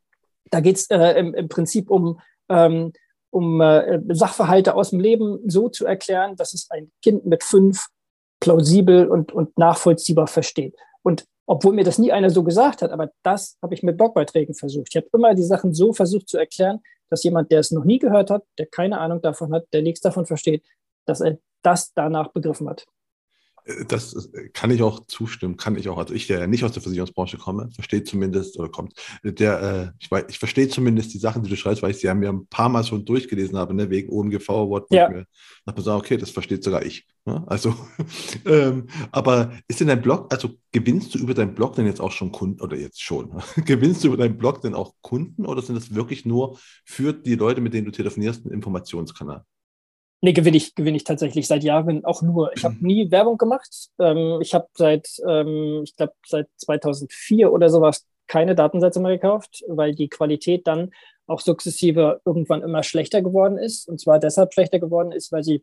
da 0.50 0.60
geht 0.60 0.76
es 0.76 0.90
äh, 0.90 1.18
im, 1.18 1.34
im, 1.34 1.48
Prinzip 1.48 1.90
um, 1.90 2.20
ähm, 2.48 2.92
um 3.30 3.60
äh, 3.60 4.00
Sachverhalte 4.08 4.74
aus 4.74 4.90
dem 4.90 5.00
Leben 5.00 5.40
so 5.46 5.68
zu 5.68 5.86
erklären, 5.86 6.36
dass 6.36 6.54
es 6.54 6.68
ein 6.70 6.90
Kind 7.02 7.26
mit 7.26 7.44
fünf 7.44 7.86
plausibel 8.40 9.08
und, 9.08 9.32
und 9.32 9.56
nachvollziehbar 9.56 10.26
versteht. 10.26 10.74
Und 11.02 11.24
obwohl 11.46 11.74
mir 11.74 11.84
das 11.84 11.98
nie 11.98 12.12
einer 12.12 12.30
so 12.30 12.42
gesagt 12.42 12.82
hat, 12.82 12.90
aber 12.90 13.10
das 13.22 13.58
habe 13.62 13.74
ich 13.74 13.82
mit 13.82 13.96
Blogbeiträgen 13.96 14.54
versucht. 14.54 14.88
Ich 14.90 14.96
habe 14.96 15.08
immer 15.12 15.34
die 15.34 15.42
Sachen 15.42 15.74
so 15.74 15.92
versucht 15.92 16.28
zu 16.28 16.38
erklären, 16.38 16.80
dass 17.10 17.22
jemand, 17.22 17.52
der 17.52 17.60
es 17.60 17.70
noch 17.70 17.84
nie 17.84 17.98
gehört 17.98 18.30
hat, 18.30 18.44
der 18.58 18.66
keine 18.66 18.98
Ahnung 18.98 19.20
davon 19.20 19.52
hat, 19.52 19.66
der 19.72 19.82
nichts 19.82 20.00
davon 20.00 20.26
versteht, 20.26 20.64
dass 21.06 21.20
er 21.20 21.38
das 21.62 21.92
danach 21.94 22.28
begriffen 22.28 22.68
hat. 22.68 22.86
Das 23.88 24.30
kann 24.52 24.70
ich 24.70 24.82
auch 24.82 25.06
zustimmen, 25.06 25.56
kann 25.56 25.76
ich 25.76 25.88
auch. 25.88 25.96
Also 25.96 26.12
ich, 26.12 26.26
der 26.26 26.38
ja 26.38 26.46
nicht 26.46 26.64
aus 26.64 26.72
der 26.72 26.82
Versicherungsbranche 26.82 27.38
komme, 27.38 27.70
verstehe 27.74 28.04
zumindest 28.04 28.58
oder 28.58 28.68
kommt, 28.68 28.92
der, 29.22 29.62
äh, 29.62 29.90
ich, 29.98 30.10
weiß, 30.10 30.24
ich 30.28 30.38
verstehe 30.38 30.68
zumindest 30.68 31.14
die 31.14 31.18
Sachen, 31.18 31.42
die 31.42 31.48
du 31.48 31.56
schreibst, 31.56 31.82
weil 31.82 31.92
ich 31.92 31.96
sie 31.96 32.06
ja 32.06 32.14
mir 32.14 32.28
ein 32.28 32.46
paar 32.46 32.68
Mal 32.68 32.84
schon 32.84 33.06
durchgelesen 33.06 33.56
habe, 33.56 33.72
ne, 33.72 33.88
wegen 33.88 34.12
OMGV 34.12 34.50
Award. 34.50 34.90
Ja. 34.90 35.08
Mir 35.08 35.26
dachte 35.64 35.80
so, 35.80 35.94
okay, 35.94 36.18
das 36.18 36.30
versteht 36.30 36.62
sogar 36.62 36.84
ich. 36.84 37.06
Ne? 37.24 37.42
Also, 37.46 37.74
ähm, 38.44 38.86
aber 39.12 39.52
ist 39.66 39.80
in 39.80 39.86
deinem 39.86 40.02
Blog, 40.02 40.30
also 40.30 40.50
gewinnst 40.70 41.14
du 41.14 41.18
über 41.18 41.32
deinen 41.32 41.54
Blog 41.54 41.74
denn 41.74 41.86
jetzt 41.86 42.02
auch 42.02 42.12
schon 42.12 42.32
Kunden 42.32 42.60
oder 42.60 42.76
jetzt 42.76 43.02
schon? 43.02 43.32
gewinnst 43.64 44.04
du 44.04 44.08
über 44.08 44.18
deinen 44.18 44.36
Blog 44.36 44.60
denn 44.60 44.74
auch 44.74 44.92
Kunden 45.00 45.46
oder 45.46 45.62
sind 45.62 45.76
das 45.76 45.94
wirklich 45.94 46.26
nur 46.26 46.58
für 46.84 47.14
die 47.14 47.36
Leute, 47.36 47.62
mit 47.62 47.72
denen 47.72 47.86
du 47.86 47.92
telefonierst, 47.92 48.44
ein 48.44 48.50
Informationskanal? 48.50 49.44
Nee, 50.24 50.32
gewinne 50.32 50.56
ich, 50.56 50.74
gewinne 50.74 50.96
ich 50.96 51.04
tatsächlich 51.04 51.46
seit 51.46 51.64
Jahren 51.64 52.02
auch 52.06 52.22
nur. 52.22 52.50
Ich 52.56 52.64
habe 52.64 52.76
nie 52.80 53.10
Werbung 53.10 53.36
gemacht. 53.36 53.90
Ähm, 53.98 54.38
ich 54.40 54.54
habe 54.54 54.66
seit, 54.72 55.06
ähm, 55.28 55.82
ich 55.84 55.94
glaube, 55.96 56.14
seit 56.26 56.48
2004 56.56 57.52
oder 57.52 57.68
sowas 57.68 58.06
keine 58.26 58.54
Datensätze 58.54 59.00
mehr 59.00 59.12
gekauft, 59.18 59.62
weil 59.68 59.94
die 59.94 60.08
Qualität 60.08 60.66
dann 60.66 60.92
auch 61.26 61.40
sukzessive 61.40 62.22
irgendwann 62.24 62.62
immer 62.62 62.82
schlechter 62.82 63.20
geworden 63.20 63.58
ist. 63.58 63.86
Und 63.86 64.00
zwar 64.00 64.18
deshalb 64.18 64.54
schlechter 64.54 64.78
geworden 64.80 65.12
ist, 65.12 65.30
weil 65.30 65.44
sie, 65.44 65.62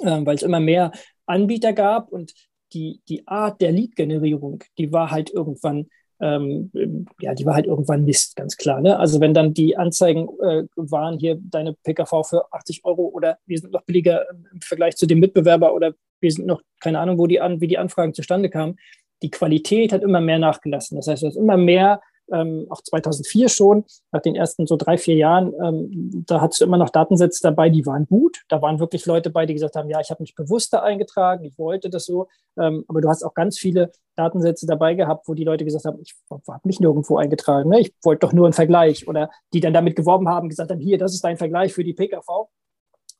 äh, 0.00 0.26
weil 0.26 0.34
es 0.34 0.42
immer 0.42 0.58
mehr 0.58 0.90
Anbieter 1.26 1.72
gab 1.72 2.10
und 2.10 2.34
die, 2.72 3.00
die 3.08 3.28
Art 3.28 3.60
der 3.60 3.70
Lead-Generierung, 3.70 4.64
die 4.76 4.92
war 4.92 5.12
halt 5.12 5.30
irgendwann 5.30 5.86
ähm, 6.20 7.06
ja, 7.20 7.34
die 7.34 7.46
war 7.46 7.54
halt 7.54 7.66
irgendwann 7.66 8.04
Mist, 8.04 8.36
ganz 8.36 8.56
klar. 8.56 8.80
Ne? 8.80 8.98
Also 8.98 9.20
wenn 9.20 9.34
dann 9.34 9.54
die 9.54 9.76
Anzeigen 9.76 10.28
äh, 10.42 10.64
waren, 10.76 11.18
hier 11.18 11.38
deine 11.40 11.74
PKV 11.84 12.22
für 12.24 12.52
80 12.52 12.84
Euro 12.84 13.06
oder 13.06 13.38
wir 13.46 13.58
sind 13.58 13.72
noch 13.72 13.82
billiger 13.82 14.28
im 14.30 14.60
Vergleich 14.60 14.96
zu 14.96 15.06
dem 15.06 15.20
Mitbewerber 15.20 15.74
oder 15.74 15.94
wir 16.20 16.32
sind 16.32 16.46
noch, 16.46 16.62
keine 16.80 16.98
Ahnung, 16.98 17.18
wo 17.18 17.26
die 17.26 17.40
an, 17.40 17.60
wie 17.60 17.68
die 17.68 17.78
Anfragen 17.78 18.14
zustande 18.14 18.50
kamen, 18.50 18.76
die 19.22 19.30
Qualität 19.30 19.92
hat 19.92 20.02
immer 20.02 20.20
mehr 20.20 20.38
nachgelassen. 20.38 20.96
Das 20.96 21.06
heißt, 21.06 21.22
du 21.22 21.26
hast 21.28 21.36
immer 21.36 21.56
mehr 21.56 22.00
ähm, 22.32 22.66
auch 22.70 22.82
2004 22.82 23.48
schon, 23.48 23.84
nach 24.12 24.22
den 24.22 24.34
ersten 24.34 24.66
so 24.66 24.76
drei, 24.76 24.98
vier 24.98 25.16
Jahren, 25.16 25.52
ähm, 25.62 26.24
da 26.26 26.40
hattest 26.40 26.60
du 26.60 26.64
immer 26.64 26.76
noch 26.76 26.90
Datensätze 26.90 27.40
dabei, 27.42 27.70
die 27.70 27.86
waren 27.86 28.06
gut. 28.06 28.42
Da 28.48 28.62
waren 28.62 28.80
wirklich 28.80 29.06
Leute 29.06 29.30
bei, 29.30 29.46
die 29.46 29.54
gesagt 29.54 29.76
haben, 29.76 29.88
ja, 29.88 30.00
ich 30.00 30.10
habe 30.10 30.22
mich 30.22 30.34
bewusster 30.34 30.82
eingetragen, 30.82 31.44
ich 31.44 31.58
wollte 31.58 31.90
das 31.90 32.04
so. 32.04 32.28
Ähm, 32.58 32.84
aber 32.88 33.00
du 33.00 33.08
hast 33.08 33.22
auch 33.22 33.34
ganz 33.34 33.58
viele 33.58 33.92
Datensätze 34.16 34.66
dabei 34.66 34.94
gehabt, 34.94 35.28
wo 35.28 35.34
die 35.34 35.44
Leute 35.44 35.64
gesagt 35.64 35.84
haben, 35.84 36.00
ich 36.02 36.14
habe 36.30 36.60
mich 36.64 36.80
nirgendwo 36.80 37.16
eingetragen, 37.16 37.70
ne? 37.70 37.80
ich 37.80 37.92
wollte 38.02 38.26
doch 38.26 38.32
nur 38.32 38.46
einen 38.46 38.52
Vergleich. 38.52 39.06
Oder 39.06 39.30
die 39.52 39.60
dann 39.60 39.72
damit 39.72 39.96
geworben 39.96 40.28
haben, 40.28 40.48
gesagt 40.48 40.70
haben, 40.70 40.80
hier, 40.80 40.98
das 40.98 41.14
ist 41.14 41.24
dein 41.24 41.36
Vergleich 41.36 41.72
für 41.72 41.84
die 41.84 41.94
PKV. 41.94 42.48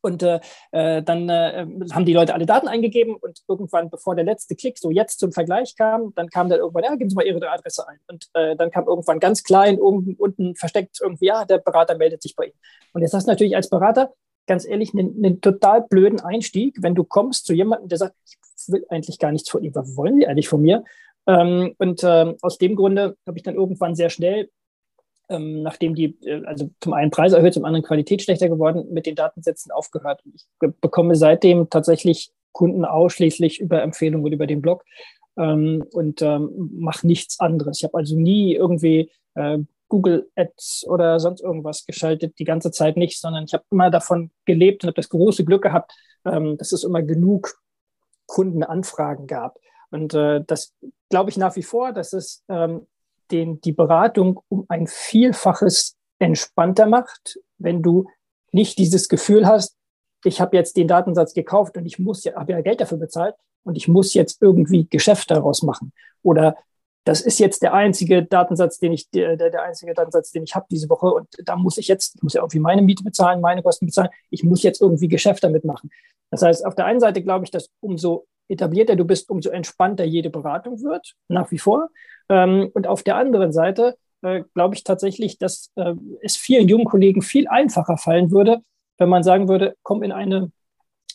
Und 0.00 0.22
äh, 0.22 0.40
äh, 0.72 1.02
dann 1.02 1.28
äh, 1.28 1.66
haben 1.92 2.04
die 2.04 2.12
Leute 2.12 2.34
alle 2.34 2.46
Daten 2.46 2.68
eingegeben 2.68 3.16
und 3.16 3.42
irgendwann, 3.48 3.90
bevor 3.90 4.14
der 4.14 4.24
letzte 4.24 4.54
Klick 4.54 4.78
so 4.78 4.90
jetzt 4.90 5.18
zum 5.18 5.32
Vergleich 5.32 5.74
kam, 5.76 6.12
dann 6.14 6.28
kam 6.28 6.48
dann 6.48 6.60
irgendwann, 6.60 6.84
ja, 6.84 6.94
geben 6.94 7.10
Sie 7.10 7.16
mal 7.16 7.26
Ihre 7.26 7.50
Adresse 7.50 7.86
ein. 7.88 7.98
Und 8.06 8.28
äh, 8.34 8.56
dann 8.56 8.70
kam 8.70 8.86
irgendwann 8.86 9.20
ganz 9.20 9.42
klein, 9.42 9.80
unten, 9.80 10.14
unten 10.14 10.54
versteckt 10.54 10.98
irgendwie, 11.02 11.26
ja, 11.26 11.44
der 11.44 11.58
Berater 11.58 11.96
meldet 11.96 12.22
sich 12.22 12.36
bei 12.36 12.46
Ihnen. 12.46 12.58
Und 12.92 13.02
jetzt 13.02 13.14
hast 13.14 13.26
du 13.26 13.30
natürlich 13.30 13.56
als 13.56 13.68
Berater, 13.68 14.12
ganz 14.46 14.66
ehrlich, 14.66 14.94
einen, 14.94 15.16
einen 15.16 15.40
total 15.40 15.82
blöden 15.82 16.20
Einstieg, 16.20 16.76
wenn 16.80 16.94
du 16.94 17.04
kommst 17.04 17.46
zu 17.46 17.52
jemandem, 17.52 17.88
der 17.88 17.98
sagt, 17.98 18.14
ich 18.24 18.36
will 18.72 18.84
eigentlich 18.88 19.18
gar 19.18 19.32
nichts 19.32 19.50
von 19.50 19.62
Ihnen, 19.62 19.74
was 19.74 19.96
wollen 19.96 20.16
Sie 20.16 20.26
eigentlich 20.26 20.48
von 20.48 20.60
mir? 20.60 20.84
Ähm, 21.26 21.74
und 21.78 22.02
ähm, 22.04 22.36
aus 22.40 22.58
dem 22.58 22.74
Grunde 22.74 23.16
habe 23.26 23.36
ich 23.36 23.42
dann 23.42 23.54
irgendwann 23.54 23.94
sehr 23.94 24.10
schnell, 24.10 24.50
ähm, 25.28 25.62
nachdem 25.62 25.94
die, 25.94 26.16
äh, 26.24 26.44
also 26.44 26.70
zum 26.80 26.92
einen 26.92 27.10
Preis 27.10 27.32
erhöht, 27.32 27.54
zum 27.54 27.64
anderen 27.64 27.84
Qualität 27.84 28.22
schlechter 28.22 28.48
geworden, 28.48 28.86
mit 28.90 29.06
den 29.06 29.14
Datensätzen 29.14 29.70
aufgehört. 29.72 30.22
Ich 30.34 30.46
bekomme 30.80 31.16
seitdem 31.16 31.70
tatsächlich 31.70 32.32
Kunden 32.52 32.84
ausschließlich 32.84 33.60
über 33.60 33.82
Empfehlungen 33.82 34.24
und 34.24 34.32
über 34.32 34.46
den 34.46 34.62
Blog 34.62 34.84
ähm, 35.36 35.84
und 35.92 36.22
ähm, 36.22 36.70
mache 36.72 37.06
nichts 37.06 37.40
anderes. 37.40 37.78
Ich 37.78 37.84
habe 37.84 37.96
also 37.96 38.16
nie 38.16 38.54
irgendwie 38.54 39.10
äh, 39.34 39.58
Google 39.88 40.30
Ads 40.34 40.86
oder 40.88 41.18
sonst 41.20 41.40
irgendwas 41.40 41.86
geschaltet, 41.86 42.38
die 42.38 42.44
ganze 42.44 42.70
Zeit 42.70 42.96
nicht, 42.96 43.20
sondern 43.20 43.44
ich 43.44 43.54
habe 43.54 43.64
immer 43.70 43.90
davon 43.90 44.30
gelebt 44.44 44.82
und 44.82 44.88
habe 44.88 44.96
das 44.96 45.08
große 45.08 45.44
Glück 45.44 45.62
gehabt, 45.62 45.92
ähm, 46.24 46.56
dass 46.58 46.72
es 46.72 46.84
immer 46.84 47.02
genug 47.02 47.58
Kundenanfragen 48.26 49.26
gab. 49.26 49.58
Und 49.90 50.12
äh, 50.14 50.42
das 50.46 50.74
glaube 51.08 51.30
ich 51.30 51.38
nach 51.38 51.56
wie 51.56 51.62
vor, 51.62 51.92
dass 51.92 52.12
es 52.12 52.44
ähm, 52.48 52.86
den, 53.30 53.60
die 53.60 53.72
Beratung 53.72 54.40
um 54.48 54.64
ein 54.68 54.86
Vielfaches 54.86 55.96
entspannter 56.18 56.86
macht, 56.86 57.38
wenn 57.58 57.82
du 57.82 58.06
nicht 58.52 58.78
dieses 58.78 59.08
Gefühl 59.08 59.46
hast, 59.46 59.76
ich 60.24 60.40
habe 60.40 60.56
jetzt 60.56 60.76
den 60.76 60.88
Datensatz 60.88 61.32
gekauft 61.34 61.76
und 61.76 61.86
ich 61.86 61.98
muss 61.98 62.24
ja, 62.24 62.34
habe 62.34 62.52
ja 62.52 62.60
Geld 62.60 62.80
dafür 62.80 62.98
bezahlt 62.98 63.34
und 63.64 63.76
ich 63.76 63.88
muss 63.88 64.14
jetzt 64.14 64.42
irgendwie 64.42 64.88
Geschäft 64.88 65.30
daraus 65.30 65.62
machen. 65.62 65.92
Oder 66.22 66.56
das 67.04 67.20
ist 67.20 67.38
jetzt 67.38 67.62
der 67.62 67.72
einzige 67.72 68.24
Datensatz, 68.24 68.78
den 68.78 68.92
ich, 68.92 69.08
der, 69.10 69.36
der 69.36 69.62
einzige 69.62 69.94
Datensatz, 69.94 70.32
den 70.32 70.42
ich 70.42 70.54
habe 70.54 70.66
diese 70.70 70.90
Woche. 70.90 71.06
Und 71.06 71.28
da 71.44 71.56
muss 71.56 71.78
ich 71.78 71.88
jetzt, 71.88 72.16
ich 72.16 72.22
muss 72.22 72.34
ja 72.34 72.42
irgendwie 72.42 72.58
meine 72.58 72.82
Miete 72.82 73.04
bezahlen, 73.04 73.40
meine 73.40 73.62
Kosten 73.62 73.86
bezahlen. 73.86 74.10
Ich 74.30 74.42
muss 74.42 74.62
jetzt 74.62 74.82
irgendwie 74.82 75.08
Geschäft 75.08 75.42
damit 75.44 75.64
machen. 75.64 75.90
Das 76.30 76.42
heißt, 76.42 76.66
auf 76.66 76.74
der 76.74 76.84
einen 76.84 77.00
Seite 77.00 77.22
glaube 77.22 77.44
ich, 77.44 77.50
dass 77.50 77.70
umso 77.80 78.26
etablierter 78.48 78.96
du 78.96 79.04
bist, 79.04 79.30
umso 79.30 79.50
entspannter 79.50 80.04
jede 80.04 80.30
Beratung 80.30 80.82
wird, 80.82 81.14
nach 81.28 81.50
wie 81.50 81.58
vor. 81.58 81.88
Ähm, 82.28 82.70
und 82.74 82.86
auf 82.86 83.02
der 83.02 83.16
anderen 83.16 83.52
Seite 83.52 83.96
äh, 84.22 84.42
glaube 84.54 84.74
ich 84.74 84.84
tatsächlich, 84.84 85.38
dass 85.38 85.70
äh, 85.76 85.94
es 86.22 86.36
vielen 86.36 86.68
jungen 86.68 86.84
Kollegen 86.84 87.22
viel 87.22 87.48
einfacher 87.48 87.96
fallen 87.96 88.30
würde, 88.30 88.60
wenn 88.98 89.08
man 89.08 89.22
sagen 89.22 89.48
würde, 89.48 89.76
komm 89.82 90.02
in 90.02 90.12
eine 90.12 90.50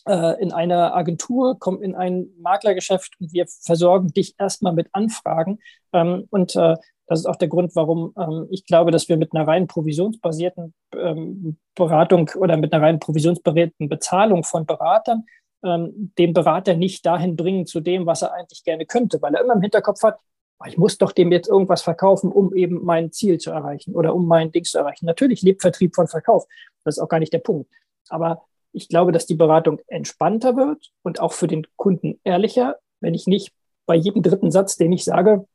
äh, 0.06 0.40
in 0.42 0.52
eine 0.52 0.94
Agentur, 0.94 1.56
komm 1.58 1.82
in 1.82 1.94
ein 1.94 2.26
Maklergeschäft 2.38 3.14
und 3.20 3.32
wir 3.32 3.46
versorgen 3.46 4.08
dich 4.08 4.34
erstmal 4.38 4.72
mit 4.72 4.88
Anfragen. 4.92 5.58
Ähm, 5.92 6.26
und 6.30 6.56
äh, 6.56 6.76
das 7.06 7.20
ist 7.20 7.26
auch 7.26 7.36
der 7.36 7.48
Grund, 7.48 7.74
warum 7.76 8.14
ähm, 8.18 8.46
ich 8.50 8.64
glaube, 8.64 8.90
dass 8.90 9.08
wir 9.08 9.16
mit 9.16 9.34
einer 9.34 9.46
rein 9.46 9.66
provisionsbasierten 9.66 10.74
ähm, 10.96 11.58
Beratung 11.74 12.30
oder 12.36 12.56
mit 12.56 12.72
einer 12.72 12.84
rein 12.84 12.98
provisionsbasierten 12.98 13.88
Bezahlung 13.88 14.44
von 14.44 14.66
Beratern 14.66 15.24
ähm, 15.62 16.12
den 16.18 16.32
Berater 16.32 16.74
nicht 16.74 17.04
dahin 17.04 17.36
bringen 17.36 17.66
zu 17.66 17.80
dem, 17.80 18.06
was 18.06 18.22
er 18.22 18.32
eigentlich 18.32 18.64
gerne 18.64 18.86
könnte, 18.86 19.20
weil 19.20 19.34
er 19.34 19.42
immer 19.42 19.54
im 19.54 19.62
Hinterkopf 19.62 20.02
hat, 20.02 20.18
ich 20.66 20.78
muss 20.78 20.98
doch 20.98 21.12
dem 21.12 21.32
jetzt 21.32 21.48
irgendwas 21.48 21.82
verkaufen, 21.82 22.32
um 22.32 22.54
eben 22.54 22.84
mein 22.84 23.12
Ziel 23.12 23.38
zu 23.38 23.50
erreichen 23.50 23.94
oder 23.94 24.14
um 24.14 24.26
mein 24.26 24.52
Ding 24.52 24.64
zu 24.64 24.78
erreichen. 24.78 25.06
Natürlich 25.06 25.42
lebt 25.42 25.62
Vertrieb 25.62 25.94
von 25.94 26.08
Verkauf. 26.08 26.46
Das 26.84 26.96
ist 26.96 27.02
auch 27.02 27.08
gar 27.08 27.18
nicht 27.18 27.32
der 27.32 27.40
Punkt. 27.40 27.70
Aber 28.08 28.44
ich 28.72 28.88
glaube, 28.88 29.12
dass 29.12 29.26
die 29.26 29.34
Beratung 29.34 29.80
entspannter 29.86 30.56
wird 30.56 30.90
und 31.02 31.20
auch 31.20 31.32
für 31.32 31.46
den 31.46 31.66
Kunden 31.76 32.20
ehrlicher, 32.24 32.76
wenn 33.00 33.14
ich 33.14 33.26
nicht 33.26 33.52
bei 33.86 33.94
jedem 33.94 34.22
dritten 34.22 34.50
Satz, 34.50 34.76
den 34.76 34.92
ich 34.92 35.04
sage, 35.04 35.46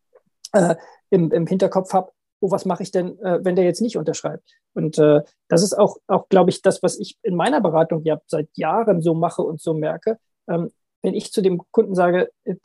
äh, 0.53 0.75
im, 1.09 1.31
im 1.31 1.47
Hinterkopf 1.47 1.93
habe, 1.93 2.11
oh, 2.39 2.51
was 2.51 2.65
mache 2.65 2.83
ich 2.83 2.91
denn, 2.91 3.19
äh, 3.19 3.39
wenn 3.43 3.55
der 3.55 3.65
jetzt 3.65 3.81
nicht 3.81 3.97
unterschreibt? 3.97 4.49
Und 4.73 4.97
äh, 4.97 5.21
das 5.47 5.63
ist 5.63 5.77
auch, 5.77 5.97
auch 6.07 6.29
glaube 6.29 6.49
ich, 6.49 6.61
das, 6.61 6.81
was 6.83 6.97
ich 6.99 7.17
in 7.23 7.35
meiner 7.35 7.61
Beratung 7.61 8.03
ja 8.03 8.21
seit 8.27 8.49
Jahren 8.55 9.01
so 9.01 9.13
mache 9.13 9.41
und 9.41 9.59
so 9.59 9.73
merke. 9.73 10.17
Ähm, 10.47 10.71
wenn 11.01 11.13
ich 11.13 11.31
zu 11.31 11.41
dem 11.41 11.61
Kunden 11.71 11.95
sage, 11.95 12.31
äh, 12.43 12.55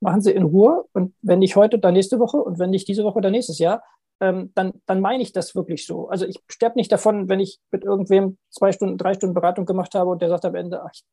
machen 0.00 0.20
Sie 0.20 0.32
in 0.32 0.42
Ruhe 0.42 0.84
und 0.92 1.14
wenn 1.22 1.38
nicht 1.38 1.56
heute, 1.56 1.78
dann 1.78 1.94
nächste 1.94 2.18
Woche 2.18 2.38
und 2.38 2.58
wenn 2.58 2.70
nicht 2.70 2.88
diese 2.88 3.04
Woche, 3.04 3.20
dann 3.20 3.32
nächstes 3.32 3.58
Jahr, 3.58 3.82
ähm, 4.20 4.52
dann, 4.54 4.72
dann 4.86 5.00
meine 5.00 5.22
ich 5.22 5.32
das 5.32 5.54
wirklich 5.54 5.86
so. 5.86 6.08
Also 6.08 6.26
ich 6.26 6.38
sterbe 6.48 6.78
nicht 6.78 6.92
davon, 6.92 7.28
wenn 7.28 7.40
ich 7.40 7.58
mit 7.70 7.84
irgendwem 7.84 8.38
zwei 8.50 8.72
Stunden, 8.72 8.98
drei 8.98 9.14
Stunden 9.14 9.34
Beratung 9.34 9.64
gemacht 9.64 9.94
habe 9.94 10.10
und 10.10 10.22
der 10.22 10.28
sagt 10.28 10.44
am 10.44 10.54
Ende, 10.54 10.82
ach, 10.82 10.90
ich 10.92 11.04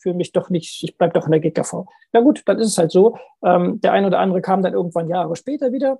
fühle 0.00 0.14
mich 0.14 0.32
doch 0.32 0.50
nicht, 0.50 0.82
ich 0.82 0.96
bleibe 0.96 1.14
doch 1.14 1.26
in 1.26 1.32
der 1.32 1.40
GKV. 1.40 1.86
Na 2.12 2.20
gut, 2.20 2.42
dann 2.46 2.58
ist 2.58 2.68
es 2.68 2.78
halt 2.78 2.90
so. 2.90 3.16
Ähm, 3.42 3.80
der 3.80 3.92
ein 3.92 4.04
oder 4.04 4.18
andere 4.18 4.40
kam 4.40 4.62
dann 4.62 4.74
irgendwann 4.74 5.08
Jahre 5.08 5.36
später 5.36 5.72
wieder. 5.72 5.98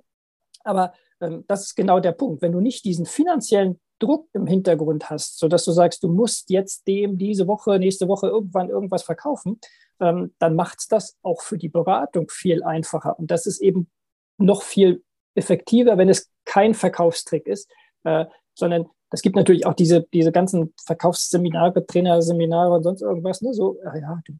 Aber 0.63 0.93
ähm, 1.21 1.43
das 1.47 1.63
ist 1.63 1.75
genau 1.75 1.99
der 1.99 2.11
Punkt. 2.11 2.41
Wenn 2.41 2.51
du 2.51 2.59
nicht 2.59 2.85
diesen 2.85 3.05
finanziellen 3.05 3.79
Druck 3.99 4.27
im 4.33 4.45
Hintergrund 4.45 5.09
hast, 5.09 5.39
sodass 5.39 5.65
du 5.65 5.71
sagst, 5.71 6.03
du 6.03 6.09
musst 6.09 6.49
jetzt 6.49 6.87
dem 6.87 7.17
diese 7.17 7.47
Woche, 7.47 7.79
nächste 7.79 8.07
Woche 8.07 8.27
irgendwann 8.27 8.69
irgendwas 8.69 9.03
verkaufen, 9.03 9.59
ähm, 9.99 10.33
dann 10.39 10.55
macht 10.55 10.79
es 10.79 10.87
das 10.87 11.17
auch 11.21 11.41
für 11.41 11.57
die 11.57 11.69
Beratung 11.69 12.29
viel 12.29 12.63
einfacher. 12.63 13.17
Und 13.17 13.31
das 13.31 13.45
ist 13.45 13.61
eben 13.61 13.89
noch 14.37 14.63
viel 14.63 15.03
effektiver, 15.35 15.97
wenn 15.97 16.09
es 16.09 16.31
kein 16.45 16.73
Verkaufstrick 16.73 17.47
ist, 17.47 17.69
äh, 18.03 18.25
sondern 18.53 18.87
es 19.11 19.21
gibt 19.21 19.35
natürlich 19.35 19.65
auch 19.65 19.73
diese, 19.73 20.03
diese 20.13 20.31
ganzen 20.31 20.73
Verkaufsseminare, 20.83 21.85
Trainerseminare 21.85 22.73
und 22.73 22.83
sonst 22.83 23.01
irgendwas, 23.01 23.41
ne? 23.41 23.53
so, 23.53 23.77
ja, 23.83 24.21
du 24.25 24.33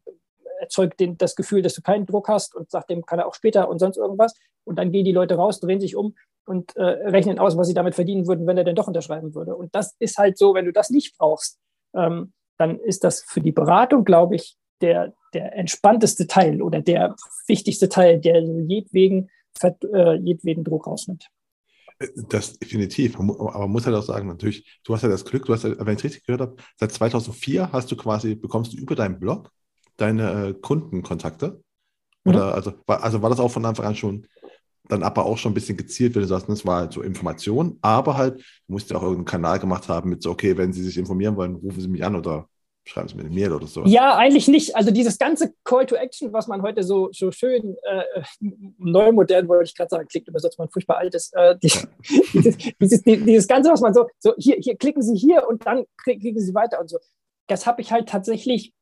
erzeugt 0.60 1.00
den, 1.00 1.16
das 1.18 1.36
Gefühl, 1.36 1.62
dass 1.62 1.74
du 1.74 1.82
keinen 1.82 2.06
Druck 2.06 2.28
hast 2.28 2.54
und 2.54 2.70
sagt 2.70 2.90
dem 2.90 3.04
kann 3.04 3.18
er 3.18 3.26
auch 3.26 3.34
später 3.34 3.68
und 3.68 3.78
sonst 3.78 3.96
irgendwas. 3.96 4.34
Und 4.64 4.76
dann 4.76 4.90
gehen 4.90 5.04
die 5.04 5.12
Leute 5.12 5.36
raus, 5.36 5.60
drehen 5.60 5.80
sich 5.80 5.96
um 5.96 6.14
und 6.44 6.76
äh, 6.76 6.82
rechnen 6.82 7.38
aus, 7.38 7.56
was 7.56 7.68
sie 7.68 7.74
damit 7.74 7.94
verdienen 7.94 8.26
würden, 8.26 8.46
wenn 8.46 8.58
er 8.58 8.64
denn 8.64 8.74
doch 8.74 8.88
unterschreiben 8.88 9.34
würde. 9.34 9.54
Und 9.54 9.74
das 9.74 9.94
ist 9.98 10.18
halt 10.18 10.38
so, 10.38 10.54
wenn 10.54 10.64
du 10.64 10.72
das 10.72 10.90
nicht 10.90 11.16
brauchst, 11.18 11.58
ähm, 11.94 12.32
dann 12.58 12.78
ist 12.80 13.04
das 13.04 13.22
für 13.22 13.40
die 13.40 13.52
Beratung, 13.52 14.04
glaube 14.04 14.36
ich, 14.36 14.56
der, 14.80 15.14
der 15.34 15.54
entspannteste 15.56 16.26
Teil 16.26 16.62
oder 16.62 16.80
der 16.80 17.16
wichtigste 17.46 17.88
Teil, 17.88 18.20
der 18.20 18.42
jedwegen 18.42 19.30
äh, 19.62 20.16
jedweden 20.16 20.64
Druck 20.64 20.86
rausnimmt. 20.86 21.28
Das 22.28 22.58
definitiv. 22.58 23.18
Aber 23.18 23.58
man 23.60 23.70
muss 23.70 23.86
halt 23.86 23.96
auch 23.96 24.02
sagen, 24.02 24.28
natürlich, 24.28 24.80
du 24.84 24.94
hast 24.94 25.02
ja 25.02 25.08
das 25.08 25.24
Glück, 25.24 25.46
du 25.46 25.54
hast 25.54 25.64
ja, 25.64 25.74
wenn 25.78 25.94
ich 25.94 26.00
es 26.00 26.04
richtig 26.04 26.26
gehört 26.26 26.42
habe, 26.42 26.56
seit 26.76 26.92
2004 26.92 27.72
hast 27.72 27.90
du 27.90 27.96
quasi, 27.96 28.34
bekommst 28.34 28.74
du 28.74 28.76
über 28.76 28.94
deinen 28.94 29.18
Blog 29.18 29.50
deine 29.96 30.48
äh, 30.48 30.54
Kundenkontakte. 30.54 31.62
Oder 32.26 32.48
mhm. 32.48 32.52
also, 32.52 32.72
war, 32.86 33.02
also 33.02 33.22
war 33.22 33.30
das 33.30 33.40
auch 33.40 33.50
von 33.50 33.64
Anfang 33.64 33.86
an 33.86 33.96
schon 33.96 34.26
dann 34.88 35.02
aber 35.02 35.26
auch 35.26 35.38
schon 35.38 35.52
ein 35.52 35.54
bisschen 35.54 35.76
gezielt, 35.76 36.14
wenn 36.14 36.22
du 36.22 36.28
sagst, 36.28 36.48
das 36.48 36.64
war 36.64 36.80
halt 36.80 36.92
so 36.92 37.02
Information, 37.02 37.78
aber 37.80 38.16
halt, 38.16 38.38
du 38.38 38.72
musst 38.72 38.90
ja 38.90 38.96
auch 38.96 39.02
irgendeinen 39.02 39.24
Kanal 39.24 39.58
gemacht 39.58 39.88
haben 39.88 40.10
mit 40.10 40.22
so, 40.22 40.30
okay, 40.30 40.56
wenn 40.56 40.72
Sie 40.72 40.82
sich 40.82 40.96
informieren 40.96 41.36
wollen, 41.36 41.56
rufen 41.56 41.80
Sie 41.80 41.88
mich 41.88 42.04
an 42.04 42.16
oder 42.16 42.48
Schreiben 42.88 43.08
Sie 43.08 43.16
mir 43.16 43.22
eine 43.22 43.34
Mail 43.34 43.52
oder 43.52 43.66
so. 43.66 43.82
Ja, 43.84 44.16
eigentlich 44.16 44.46
nicht. 44.46 44.76
Also 44.76 44.92
dieses 44.92 45.18
ganze 45.18 45.52
Call 45.64 45.86
to 45.86 45.96
Action, 45.96 46.32
was 46.32 46.46
man 46.46 46.62
heute 46.62 46.84
so, 46.84 47.08
so 47.10 47.32
schön 47.32 47.76
äh, 47.82 48.22
neu 48.78 49.10
modern, 49.10 49.48
wollte 49.48 49.64
ich 49.64 49.74
gerade 49.74 49.88
sagen, 49.88 50.06
klingt 50.06 50.28
übersetzt 50.28 50.56
man 50.56 50.68
furchtbar 50.68 50.98
altes. 50.98 51.32
Äh, 51.32 51.56
die, 51.58 51.72
dieses, 52.32 52.56
dieses, 52.80 53.02
dieses, 53.02 53.48
Ganze, 53.48 53.70
was 53.70 53.80
man 53.80 53.92
so, 53.92 54.06
so 54.20 54.34
hier, 54.38 54.54
hier 54.60 54.76
klicken 54.76 55.02
Sie 55.02 55.16
hier 55.16 55.48
und 55.48 55.66
dann 55.66 55.84
klicken 56.04 56.38
Sie 56.38 56.54
weiter 56.54 56.80
und 56.80 56.88
so. 56.88 56.98
Das 57.48 57.66
habe 57.66 57.82
ich 57.82 57.90
halt 57.90 58.08
tatsächlich 58.08 58.72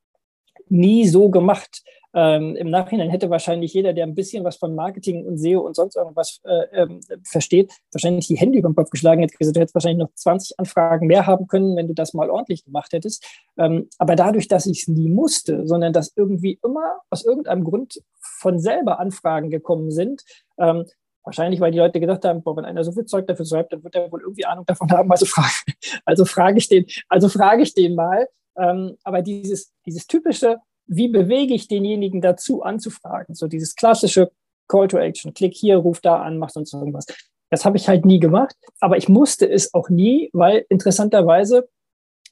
nie 0.69 1.09
so 1.09 1.31
gemacht. 1.31 1.83
Ähm, 2.15 2.55
Im 2.55 2.71
Nachhinein 2.71 3.11
hätte 3.11 3.29
wahrscheinlich 3.29 3.75
jeder, 3.75 3.93
der 3.93 4.07
ein 4.07 4.15
bisschen 4.15 4.45
was 4.45 4.57
von 4.57 4.75
Marketing 4.75 5.27
und 5.27 5.37
SEO 5.39 5.61
und 5.61 5.75
sonst 5.75 5.97
irgendwas 5.97 6.41
äh, 6.45 6.83
ähm, 6.83 7.01
versteht, 7.25 7.73
wahrscheinlich 7.93 8.29
die 8.29 8.37
Hände 8.37 8.59
über 8.59 8.69
den 8.69 8.77
Kopf 8.77 8.91
geschlagen 8.91 9.21
hätte 9.23 9.37
gesagt, 9.37 9.57
du 9.57 9.61
hättest 9.61 9.75
wahrscheinlich 9.75 9.99
noch 10.07 10.15
20 10.15 10.59
Anfragen 10.59 11.09
mehr 11.09 11.27
haben 11.27 11.49
können, 11.49 11.77
wenn 11.77 11.89
du 11.89 11.95
das 11.95 12.15
mal 12.15 12.31
ordentlich 12.31 12.65
gemacht 12.65 12.93
hättest. 12.93 13.25
Ähm, 13.59 13.89
aber 13.99 14.15
dadurch, 14.15 14.47
dass 14.47 14.67
ich 14.67 14.83
es 14.83 14.89
nie 14.89 15.09
musste, 15.09 15.67
sondern 15.67 15.93
dass 15.93 16.13
irgendwie 16.15 16.59
immer 16.65 17.01
aus 17.11 17.25
irgendeinem 17.25 17.65
Grund 17.65 18.01
von 18.21 18.61
selber 18.61 19.01
Anfragen 19.01 19.51
gekommen 19.51 19.91
sind, 19.91 20.23
ähm, 20.59 20.85
Wahrscheinlich, 21.25 21.59
weil 21.59 21.73
die 21.73 21.79
Leute 21.79 22.01
gedacht 22.01 22.23
haben, 22.27 22.43
boah, 22.43 22.55
wenn 22.55 22.67
einer 22.67 22.85
so 22.85 22.93
viel 22.93 23.07
Zeug 23.07 23.27
dafür 23.27 23.47
schreibt, 23.47 23.73
dann 23.73 23.83
wird 23.83 23.95
er 23.95 24.13
wohl 24.13 24.21
irgendwie 24.21 24.45
Ahnung 24.45 24.67
davon 24.67 24.91
haben. 24.91 25.11
Also 25.11 25.25
frage, 25.25 25.55
also 26.05 26.27
frage 26.27 26.59
ich 26.59 26.69
den, 26.69 26.85
also 27.09 27.31
frage 27.31 27.63
ich 27.63 27.73
den 27.73 27.95
mal. 27.95 28.29
Ähm, 28.59 28.99
aber 29.05 29.23
dieses, 29.23 29.73
dieses 29.87 30.07
typische, 30.07 30.59
wie 30.87 31.09
bewege 31.09 31.55
ich 31.55 31.69
denjenigen 31.69 32.21
dazu 32.21 32.63
anzufragen? 32.63 33.35
So 33.35 33.47
dieses 33.47 33.75
klassische 33.75 34.31
Call 34.69 34.89
to 34.89 34.99
Action, 34.99 35.35
klick 35.35 35.55
hier, 35.55 35.77
ruf 35.77 36.01
da 36.01 36.23
an, 36.23 36.39
mach 36.39 36.51
sonst 36.51 36.73
irgendwas. 36.73 37.07
Das 37.51 37.65
habe 37.65 37.77
ich 37.77 37.89
halt 37.89 38.05
nie 38.05 38.19
gemacht, 38.19 38.57
aber 38.81 38.97
ich 38.97 39.09
musste 39.09 39.49
es 39.49 39.75
auch 39.75 39.89
nie, 39.89 40.31
weil 40.33 40.65
interessanterweise 40.69 41.69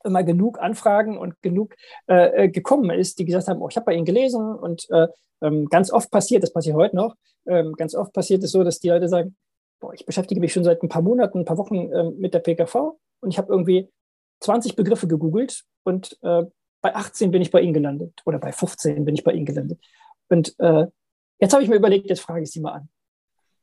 immer 0.05 0.25
genug 0.25 0.59
Anfragen 0.61 1.17
und 1.17 1.41
genug 1.43 1.75
äh, 2.09 2.45
äh 2.45 2.49
gekommen 2.49 2.91
ist, 2.91 3.19
die 3.19 3.25
gesagt 3.25 3.49
haben, 3.49 3.63
oh, 3.63 3.69
ich 3.69 3.77
habe 3.77 3.87
bei 3.87 3.95
Ihnen 3.95 4.05
gelesen 4.05 4.55
und 4.55 4.89
äh, 4.91 5.07
ähm, 5.43 5.67
ganz 5.69 5.93
oft 5.93 6.11
passiert, 6.11 6.43
das 6.43 6.53
passiert 6.53 6.77
heute 6.77 6.97
noch, 6.97 7.15
ähm, 7.47 7.75
ganz 7.75 7.95
oft 7.95 8.13
passiert 8.13 8.43
es 8.43 8.51
so, 8.51 8.65
dass 8.65 8.81
die 8.81 8.89
Leute 8.89 9.09
sagen, 9.09 9.37
boah, 9.81 9.95
ich 9.95 10.07
beschäftige 10.07 10.41
mich 10.41 10.53
schon 10.53 10.65
seit 10.65 10.83
ein 10.83 10.89
paar 10.89 11.03
Monaten, 11.03 11.41
ein 11.41 11.45
paar 11.45 11.59
Wochen 11.59 11.93
ähm, 11.93 12.17
mit 12.19 12.35
der 12.35 12.41
PKV 12.41 12.99
und 13.21 13.31
ich 13.31 13.39
habe 13.39 13.53
irgendwie 13.53 13.89
20 14.41 14.75
Begriffe 14.75 15.07
gegoogelt 15.07 15.63
und 15.85 16.19
äh, 16.23 16.45
bei 16.83 16.95
18 16.95 17.31
bin 17.31 17.41
ich 17.41 17.51
bei 17.51 17.61
Ihnen 17.61 17.73
gelandet 17.75 18.21
oder 18.27 18.39
bei 18.39 18.53
15 18.53 19.05
bin 19.05 19.15
ich 19.15 19.25
bei 19.25 19.33
Ihnen 19.33 19.47
gelandet. 19.47 19.81
Und 20.29 20.55
äh, 20.59 20.87
jetzt 21.39 21.53
habe 21.53 21.63
ich 21.63 21.69
mir 21.69 21.77
überlegt, 21.77 22.11
jetzt 22.11 22.21
frage 22.21 22.43
ich 22.43 22.51
Sie 22.51 22.61
mal 22.61 22.73
an. 22.73 22.89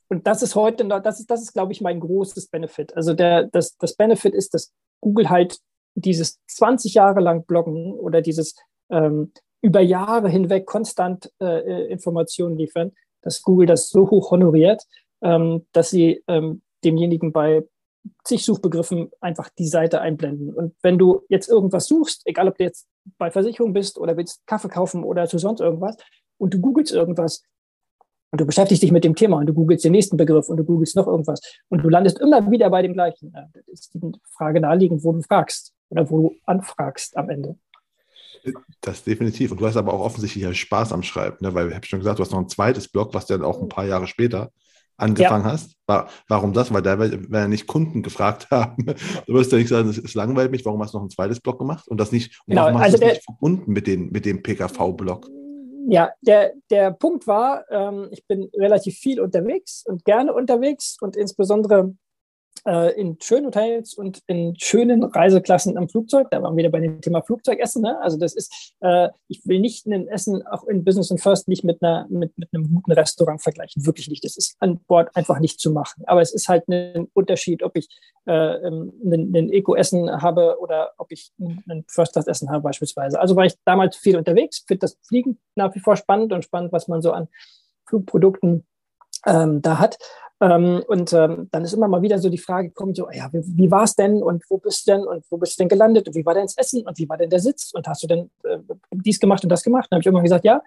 Und 0.08 0.26
das 0.26 0.42
ist 0.42 0.56
heute, 0.56 0.88
das 0.88 1.20
ist, 1.20 1.30
das 1.30 1.42
ist, 1.42 1.54
glaube 1.54 1.72
ich, 1.72 1.82
mein 1.82 2.00
großes 2.00 2.48
Benefit. 2.48 2.96
Also 2.96 3.14
der, 3.14 3.44
das, 3.44 3.78
das 3.78 3.96
Benefit 3.96 4.34
ist, 4.34 4.56
dass 4.56 4.74
Google 5.02 5.30
halt 5.30 5.60
dieses 5.94 6.40
20 6.48 6.96
Jahre 6.96 7.20
lang 7.20 7.46
Bloggen 7.46 7.94
oder 7.94 8.22
dieses 8.22 8.56
ähm, 8.90 9.32
über 9.62 9.82
Jahre 9.82 10.30
hinweg 10.30 10.66
konstant 10.66 11.32
äh, 11.40 11.92
Informationen 11.92 12.58
liefern, 12.58 12.94
dass 13.22 13.42
Google 13.42 13.68
das 13.68 13.90
so 13.90 14.10
hoch 14.10 14.32
honoriert, 14.32 14.84
ähm, 15.22 15.66
dass 15.74 15.90
sie 15.90 16.24
ähm, 16.28 16.62
demjenigen 16.84 17.32
bei 17.32 17.66
zig 18.24 18.46
Suchbegriffen 18.46 19.12
einfach 19.20 19.50
die 19.50 19.68
Seite 19.68 20.02
einblenden. 20.02 20.54
Und 20.54 20.74
wenn 20.82 20.98
du 20.98 21.24
jetzt 21.30 21.50
irgendwas 21.50 21.88
suchst, 21.88 22.22
egal 22.26 22.48
ob 22.48 22.58
du 22.58 22.64
jetzt 22.64 22.88
bei 23.18 23.32
Versicherung 23.32 23.74
bist 23.74 23.98
oder 23.98 24.18
willst 24.18 24.46
Kaffee 24.46 24.70
kaufen 24.70 25.04
oder 25.04 25.28
zu 25.28 25.38
sonst 25.38 25.62
irgendwas, 25.62 25.98
und 26.38 26.54
du 26.54 26.60
googelst 26.60 26.94
irgendwas 26.94 27.44
und 28.32 28.42
du 28.42 28.46
beschäftigst 28.46 28.84
dich 28.84 28.92
mit 28.92 29.04
dem 29.04 29.16
Thema 29.16 29.38
und 29.38 29.48
du 29.48 29.54
googelst 29.54 29.84
den 29.84 29.92
nächsten 29.92 30.18
Begriff 30.18 30.50
und 30.50 30.58
du 30.58 30.64
googelst 30.64 30.96
noch 30.96 31.08
irgendwas 31.08 31.42
und 31.70 31.84
du 31.84 31.90
landest 31.90 32.20
immer 32.20 32.50
wieder 32.50 32.70
bei 32.70 32.82
dem 32.82 32.94
gleichen. 32.94 33.34
Das 33.34 33.68
ist 33.68 33.94
die 33.94 34.12
Frage 34.38 34.60
naheliegend, 34.60 35.04
wo 35.04 35.12
du 35.12 35.22
fragst 35.22 35.74
oder 35.90 36.10
wo 36.10 36.22
du 36.22 36.36
anfragst 36.46 37.18
am 37.18 37.30
Ende. 37.30 37.58
Das 38.82 39.04
definitiv. 39.04 39.52
Und 39.52 39.60
du 39.60 39.68
hast 39.68 39.76
aber 39.76 39.94
auch 39.94 40.00
offensichtlich 40.00 40.60
Spaß 40.60 40.94
am 40.94 41.04
Schreiben, 41.04 41.38
ne? 41.42 41.54
weil 41.54 41.70
ich 41.70 41.76
habe 41.76 41.86
schon 41.86 42.00
gesagt, 42.00 42.20
du 42.20 42.24
hast 42.24 42.32
noch 42.32 42.40
ein 42.40 42.48
zweites 42.48 42.88
Blog, 42.88 43.14
was 43.14 43.26
dann 43.26 43.44
auch 43.44 43.62
ein 43.62 43.68
paar 43.68 43.86
Jahre 43.86 44.08
später 44.08 44.52
angefangen 45.00 45.46
ja. 45.46 45.52
hast. 45.52 45.76
Warum 46.28 46.54
das? 46.54 46.74
Weil 46.74 46.82
da 46.82 47.00
werden 47.00 47.28
ja 47.32 47.48
nicht 47.48 47.68
Kunden 47.68 48.04
gefragt 48.04 48.48
haben. 48.52 48.86
Du 49.26 49.34
wirst 49.34 49.52
ja 49.52 49.58
nicht 49.58 49.70
sagen, 49.70 49.90
es 49.90 50.14
langweilt 50.14 50.52
mich, 50.52 50.66
warum 50.66 50.82
hast 50.82 50.94
du 50.94 50.98
noch 50.98 51.06
ein 51.06 51.10
zweites 51.10 51.40
Blog 51.40 51.60
gemacht? 51.60 51.88
Und 51.88 52.00
das 52.00 52.12
nicht, 52.12 52.40
und 52.46 52.52
genau, 52.52 52.64
warum 52.66 52.80
hast 52.80 52.86
also 52.86 52.98
du 52.98 53.06
das 53.06 53.14
nicht 53.14 53.26
verbunden 53.26 53.72
mit, 53.72 53.88
den, 53.88 54.10
mit 54.12 54.26
dem 54.26 54.42
PKV-Blog? 54.42 55.28
Ja, 55.88 56.12
der, 56.22 56.54
der 56.70 56.92
Punkt 56.92 57.26
war, 57.26 57.66
ähm, 57.72 58.10
ich 58.12 58.26
bin 58.28 58.50
relativ 58.56 58.96
viel 58.98 59.20
unterwegs 59.20 59.84
und 59.88 60.06
gerne 60.06 60.34
unterwegs 60.34 60.98
und 61.02 61.16
insbesondere 61.16 61.96
äh, 62.66 63.00
in 63.00 63.18
schönen 63.22 63.48
Hotels 63.48 63.94
und 63.94 64.22
in 64.28 64.56
schönen 64.58 65.04
Reiseklassen 65.04 65.78
am 65.78 65.90
Flugzeug. 65.90 66.28
Da 66.32 66.42
waren 66.42 66.56
wir 66.56 66.64
wieder 66.64 66.72
bei 66.72 66.80
dem 66.80 67.02
Thema 67.02 67.22
Flugzeugessen. 67.22 67.82
Ne? 67.82 68.00
Also 68.02 68.18
das 68.18 68.36
ist, 68.36 68.74
äh, 68.82 69.10
ich 69.28 69.46
will 69.46 69.60
nicht 69.60 69.86
ein 69.86 70.08
Essen 70.08 70.46
auch 70.48 70.66
in 70.66 70.84
Business 70.84 71.12
und 71.12 71.22
First 71.22 71.48
nicht 71.48 71.64
mit, 71.64 71.82
einer, 71.82 72.08
mit, 72.10 72.38
mit 72.38 72.50
einem 72.54 72.74
guten 72.74 72.92
Restaurant 72.92 73.42
vergleichen. 73.42 73.86
Wirklich 73.86 74.10
nicht. 74.10 74.24
Das 74.24 74.38
ist 74.38 74.56
an 74.60 74.80
Bord 74.88 75.16
einfach 75.16 75.40
nicht 75.40 75.60
zu 75.60 75.72
machen. 75.72 76.04
Aber 76.06 76.22
es 76.22 76.34
ist 76.34 76.48
halt 76.50 76.68
ein 76.68 77.08
Unterschied, 77.14 77.64
ob 77.64 77.76
ich 77.76 77.90
äh, 78.26 78.32
ein, 78.32 78.92
ein 79.04 79.50
Eco-Essen 79.52 80.22
habe 80.22 80.58
oder 80.60 80.92
ob 80.98 81.12
ich 81.12 81.32
ein 81.40 81.86
First-Class-Essen 81.88 82.50
habe 82.50 82.64
beispielsweise. 82.64 83.20
Also 83.20 83.36
war 83.36 83.46
ich 83.46 83.56
damals 83.66 83.96
viel 83.96 84.18
unterwegs, 84.18 84.64
finde 84.68 84.82
das 84.82 84.98
Fliegen 85.08 85.40
nach 85.56 85.74
wie 85.76 85.80
vor 85.80 85.96
spannend 85.96 86.34
und 86.34 86.44
spannend, 86.44 86.72
was 86.72 86.88
man 86.88 87.02
so 87.02 87.12
an 87.12 87.28
Flugprodukten 87.88 88.66
ähm, 89.26 89.62
da 89.62 89.80
hat. 89.80 89.98
Ähm, 90.42 90.84
und 90.88 91.12
ähm, 91.12 91.50
dann 91.52 91.64
ist 91.64 91.74
immer 91.74 91.90
mal 91.90 92.02
wieder 92.02 92.18
so 92.20 92.30
die 92.30 92.38
Frage 92.38 92.70
gekommen, 92.70 92.96
so, 92.96 93.10
ja, 93.12 93.30
wie, 93.34 93.44
wie 93.58 93.72
war 93.72 93.84
es 93.84 93.96
denn 93.96 94.24
und 94.24 94.44
wo 94.50 94.58
bist 94.58 94.88
du 94.88 94.92
denn 94.94 95.06
und 95.06 95.26
wo 95.30 95.38
bist 95.38 95.58
du 95.58 95.64
denn 95.64 95.70
gelandet 95.70 96.08
und 96.08 96.16
wie 96.16 96.26
war 96.26 96.34
denn 96.34 96.46
das 96.46 96.58
Essen 96.58 96.88
und 96.88 96.98
wie 96.98 97.10
war 97.10 97.18
denn 97.18 97.30
der 97.30 97.42
Sitz 97.42 97.72
und 97.74 97.88
hast 97.88 98.04
du 98.04 98.08
denn 98.08 98.32
äh, 98.44 98.58
dies 98.92 99.20
gemacht 99.20 99.44
und 99.44 99.50
das 99.50 99.64
gemacht? 99.64 99.88
Dann 99.90 99.98
habe 99.98 100.02
ich 100.02 100.08
immer 100.08 100.22
gesagt, 100.22 100.46
ja, 100.46 100.62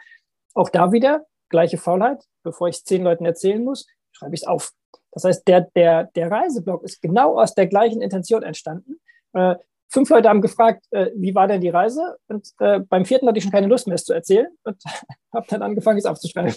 auch 0.55 0.69
da 0.69 0.93
wieder 0.93 1.25
gleiche 1.49 1.79
Faulheit, 1.79 2.25
bevor 2.43 2.69
ich 2.69 2.77
es 2.77 2.85
zehn 2.85 3.03
Leuten 3.03 3.25
erzählen 3.25 3.63
muss, 3.63 3.87
schreibe 4.11 4.35
ich 4.35 4.43
es 4.43 4.47
auf. 4.47 4.73
Das 5.13 5.25
heißt, 5.25 5.47
der, 5.49 5.63
der, 5.75 6.05
der 6.05 6.31
Reiseblog 6.31 6.83
ist 6.83 7.01
genau 7.01 7.39
aus 7.39 7.55
der 7.55 7.67
gleichen 7.67 8.03
Intention 8.03 8.43
entstanden. 8.43 8.97
Äh, 9.33 9.57
fünf 9.89 10.09
Leute 10.11 10.29
haben 10.29 10.41
gefragt, 10.41 10.87
äh, 10.91 11.11
wie 11.15 11.35
war 11.35 11.47
denn 11.47 11.61
die 11.61 11.69
Reise? 11.69 12.17
Und 12.29 12.49
äh, 12.59 12.81
beim 12.81 13.05
vierten 13.05 13.29
hatte 13.29 13.39
ich 13.39 13.45
schon 13.45 13.53
keine 13.53 13.69
Lust 13.69 13.87
mehr, 13.87 13.95
es 13.95 14.05
zu 14.05 14.13
erzählen 14.13 14.49
und 14.65 14.83
habe 15.33 15.47
dann 15.49 15.63
angefangen, 15.63 15.99
es 15.99 16.07
aufzuschreiben. 16.07 16.55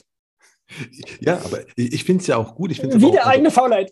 Ja, 1.20 1.40
aber 1.44 1.60
ich 1.76 2.04
finde 2.04 2.22
es 2.22 2.28
ja 2.28 2.38
auch 2.38 2.56
gut. 2.56 2.72
Ich 2.72 2.82
Wie 2.82 3.06
auch, 3.06 3.12
der 3.12 3.28
eigene 3.28 3.50
also, 3.50 3.62
Faulheit. 3.62 3.92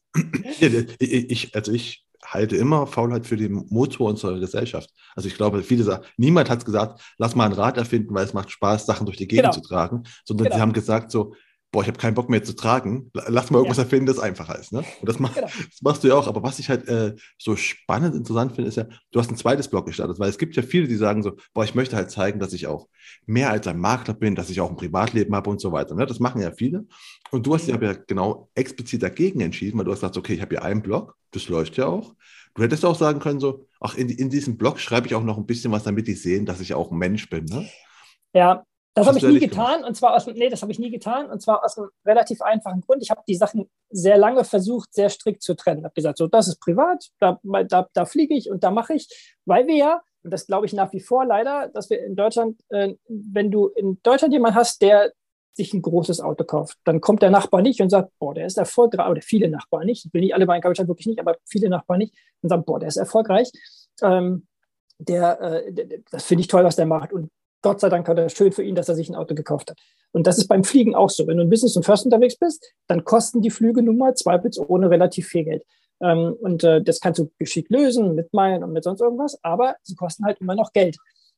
ich, 0.99 1.55
also 1.55 1.71
ich 1.71 2.03
halte 2.25 2.55
immer 2.55 2.87
Faulheit 2.87 3.27
für 3.27 3.37
den 3.37 3.65
Motor 3.69 4.09
unserer 4.09 4.39
Gesellschaft. 4.39 4.89
Also 5.15 5.27
ich 5.27 5.35
glaube, 5.35 5.61
viele 5.63 5.83
sagen, 5.83 6.05
niemand 6.17 6.49
hat 6.49 6.65
gesagt, 6.65 7.01
lass 7.17 7.35
mal 7.35 7.45
ein 7.45 7.53
Rad 7.53 7.77
erfinden, 7.77 8.13
weil 8.13 8.25
es 8.25 8.33
macht 8.33 8.51
Spaß, 8.51 8.85
Sachen 8.85 9.05
durch 9.05 9.17
die 9.17 9.27
Gegend 9.27 9.51
genau. 9.51 9.53
zu 9.53 9.61
tragen, 9.61 10.03
sondern 10.25 10.45
genau. 10.45 10.55
sie 10.55 10.61
haben 10.61 10.73
gesagt 10.73 11.11
so, 11.11 11.35
boah, 11.73 11.81
ich 11.81 11.87
habe 11.87 11.97
keinen 11.97 12.13
Bock 12.13 12.29
mehr 12.29 12.43
zu 12.43 12.55
tragen, 12.55 13.09
lass 13.13 13.49
mal 13.49 13.57
irgendwas 13.57 13.77
ja. 13.77 13.83
erfinden, 13.83 14.05
das 14.05 14.19
einfacher 14.19 14.57
ist. 14.59 14.71
Ne? 14.71 14.83
Und 15.01 15.09
das, 15.09 15.17
mach, 15.17 15.33
genau. 15.33 15.47
das, 15.47 15.81
machst 15.81 16.03
du 16.03 16.07
ja 16.07 16.13
auch. 16.13 16.27
Aber 16.27 16.43
was 16.43 16.59
ich 16.59 16.69
halt 16.69 16.87
äh, 16.87 17.15
so 17.39 17.55
spannend, 17.55 18.15
interessant 18.15 18.53
finde, 18.53 18.69
ist 18.69 18.77
ja, 18.77 18.85
du 19.11 19.19
hast 19.19 19.31
ein 19.31 19.37
zweites 19.37 19.67
Blog 19.67 19.87
gestartet, 19.87 20.19
weil 20.19 20.29
es 20.29 20.37
gibt 20.37 20.55
ja 20.55 20.61
viele, 20.61 20.87
die 20.87 20.95
sagen 20.95 21.23
so, 21.23 21.35
boah, 21.51 21.63
ich 21.63 21.73
möchte 21.73 21.95
halt 21.95 22.11
zeigen, 22.11 22.39
dass 22.39 22.53
ich 22.53 22.67
auch 22.67 22.87
mehr 23.25 23.49
als 23.49 23.65
ein 23.65 23.79
Makler 23.79 24.13
bin, 24.13 24.35
dass 24.35 24.51
ich 24.51 24.61
auch 24.61 24.69
ein 24.69 24.75
Privatleben 24.75 25.35
habe 25.35 25.49
und 25.49 25.59
so 25.59 25.71
weiter. 25.71 25.95
Ne? 25.95 26.05
Das 26.05 26.19
machen 26.19 26.41
ja 26.43 26.51
viele. 26.51 26.85
Und 27.31 27.47
du 27.47 27.55
hast 27.55 27.65
dich 27.65 27.73
aber 27.73 27.87
ja 27.87 27.93
genau 27.93 28.51
explizit 28.53 29.01
dagegen 29.01 29.41
entschieden, 29.41 29.79
weil 29.79 29.85
du 29.85 29.91
hast 29.91 30.01
gesagt, 30.01 30.17
okay, 30.17 30.35
ich 30.35 30.41
habe 30.41 30.55
hier 30.55 30.63
einen 30.63 30.83
Blog, 30.83 31.15
das 31.31 31.49
läuft 31.49 31.75
ja 31.77 31.87
auch. 31.87 32.13
Du 32.53 32.61
hättest 32.61 32.85
auch 32.85 32.95
sagen 32.95 33.19
können, 33.19 33.39
so, 33.39 33.65
ach, 33.79 33.95
in, 33.95 34.09
in 34.09 34.29
diesem 34.29 34.57
Blog 34.57 34.79
schreibe 34.79 35.07
ich 35.07 35.15
auch 35.15 35.23
noch 35.23 35.39
ein 35.39 35.47
bisschen 35.47 35.71
was, 35.71 35.81
damit 35.81 36.07
die 36.07 36.13
sehen, 36.13 36.45
dass 36.45 36.61
ich 36.61 36.75
auch 36.75 36.91
ein 36.91 36.99
Mensch 36.99 37.27
bin. 37.31 37.45
Ne? 37.45 37.67
Ja, 38.31 38.63
das 38.93 39.07
habe 39.07 39.17
ich 39.17 39.23
nie 39.23 39.39
getan 39.39 39.77
gemacht? 39.77 39.87
und 39.87 39.95
zwar 39.95 40.15
aus 40.15 40.27
nee, 40.27 40.49
das 40.49 40.61
habe 40.61 40.71
ich 40.71 40.79
nie 40.79 40.91
getan 40.91 41.29
und 41.29 41.41
zwar 41.41 41.63
aus 41.63 41.77
einem 41.77 41.89
relativ 42.05 42.41
einfachen 42.41 42.81
Grund. 42.81 43.01
Ich 43.01 43.09
habe 43.09 43.21
die 43.27 43.35
Sachen 43.35 43.69
sehr 43.89 44.17
lange 44.17 44.43
versucht, 44.43 44.93
sehr 44.93 45.09
strikt 45.09 45.41
zu 45.41 45.55
trennen. 45.55 45.79
Ich 45.79 45.85
habe 45.85 45.93
gesagt, 45.93 46.17
so 46.17 46.27
das 46.27 46.47
ist 46.47 46.59
privat, 46.59 47.09
da, 47.19 47.39
da, 47.67 47.87
da 47.93 48.05
fliege 48.05 48.35
ich 48.35 48.49
und 48.49 48.63
da 48.63 48.71
mache 48.71 48.93
ich, 48.93 49.35
weil 49.45 49.67
wir 49.67 49.75
ja, 49.75 50.01
und 50.23 50.31
das 50.31 50.47
glaube 50.47 50.65
ich 50.65 50.73
nach 50.73 50.93
wie 50.93 50.99
vor 50.99 51.25
leider, 51.25 51.69
dass 51.69 51.89
wir 51.89 52.03
in 52.03 52.15
Deutschland, 52.15 52.61
äh, 52.69 52.93
wenn 53.07 53.51
du 53.51 53.67
in 53.67 53.99
Deutschland 54.03 54.33
jemanden 54.33 54.57
hast, 54.57 54.81
der 54.81 55.11
sich 55.55 55.73
ein 55.73 55.81
großes 55.81 56.19
Auto 56.19 56.43
kauft, 56.43 56.77
dann 56.83 57.01
kommt 57.01 57.21
der 57.21 57.29
Nachbar 57.29 57.61
nicht 57.61 57.81
und 57.81 57.89
sagt, 57.89 58.11
boah, 58.19 58.33
der 58.33 58.47
ist 58.47 58.57
erfolgreich, 58.57 59.07
oder 59.07 59.21
viele 59.21 59.49
Nachbarn 59.49 59.85
nicht, 59.85 60.05
ich 60.05 60.13
will 60.13 60.21
nicht 60.21 60.33
alle 60.33 60.47
bei 60.47 60.59
Deutschland 60.59 60.87
wirklich 60.87 61.07
nicht, 61.07 61.19
aber 61.19 61.37
viele 61.45 61.69
Nachbarn 61.69 61.99
nicht, 61.99 62.15
und 62.41 62.49
sagen, 62.49 62.63
boah, 62.65 62.79
der 62.79 62.89
ist 62.89 62.97
erfolgreich. 62.97 63.51
Ähm, 64.01 64.47
der, 64.97 65.41
äh, 65.41 66.01
das 66.11 66.25
finde 66.25 66.41
ich 66.41 66.47
toll, 66.47 66.63
was 66.63 66.75
der 66.75 66.85
macht. 66.85 67.13
Und 67.13 67.29
Gott 67.63 67.79
sei 67.79 67.89
Dank 67.89 68.07
hat 68.07 68.19
er 68.19 68.29
schön 68.29 68.51
für 68.51 68.61
ihn, 68.61 68.75
dass 68.75 68.89
er 68.89 68.95
sich 68.95 69.09
ein 69.09 69.15
Auto 69.15 69.33
gekauft 69.33 69.71
hat. 69.71 69.79
Und 70.11 70.27
das 70.27 70.37
ist 70.37 70.47
beim 70.47 70.63
Fliegen 70.63 70.93
auch 70.93 71.09
so. 71.09 71.25
Wenn 71.25 71.37
du 71.37 71.43
in 71.43 71.49
Business 71.49 71.75
und 71.75 71.85
First 71.85 72.05
unterwegs 72.05 72.37
bist, 72.37 72.71
dann 72.87 73.03
kosten 73.03 73.41
die 73.41 73.49
Flüge 73.49 73.81
nun 73.81 73.97
mal 73.97 74.13
zweifelsohne 74.13 74.89
relativ 74.89 75.27
viel 75.27 75.45
Geld. 75.45 75.63
Ähm, 76.01 76.35
und 76.41 76.63
äh, 76.63 76.83
das 76.83 76.99
kannst 76.99 77.19
du 77.19 77.31
geschickt 77.39 77.71
lösen 77.71 78.13
mit 78.13 78.33
Meilen 78.33 78.63
und 78.63 78.73
mit 78.73 78.83
sonst 78.83 79.01
irgendwas, 79.01 79.39
aber 79.43 79.75
sie 79.81 79.95
kosten 79.95 80.25
halt 80.25 80.39
immer 80.41 80.55
noch 80.55 80.73
Geld. 80.73 80.97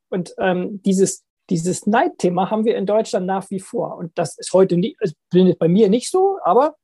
Und 0.09 0.33
ähm, 0.39 0.81
dieses, 0.83 1.23
dieses 1.49 1.85
Neidthema 1.85 2.49
haben 2.49 2.65
wir 2.65 2.75
in 2.75 2.87
Deutschland 2.87 3.27
nach 3.27 3.49
wie 3.51 3.59
vor. 3.59 3.95
Und 3.97 4.17
das 4.17 4.37
ist 4.37 4.51
heute 4.53 4.77
nicht, 4.77 4.97
ist 5.01 5.15
bei 5.59 5.67
mir 5.67 5.89
nicht 5.89 6.09
so, 6.09 6.39
aber 6.43 6.75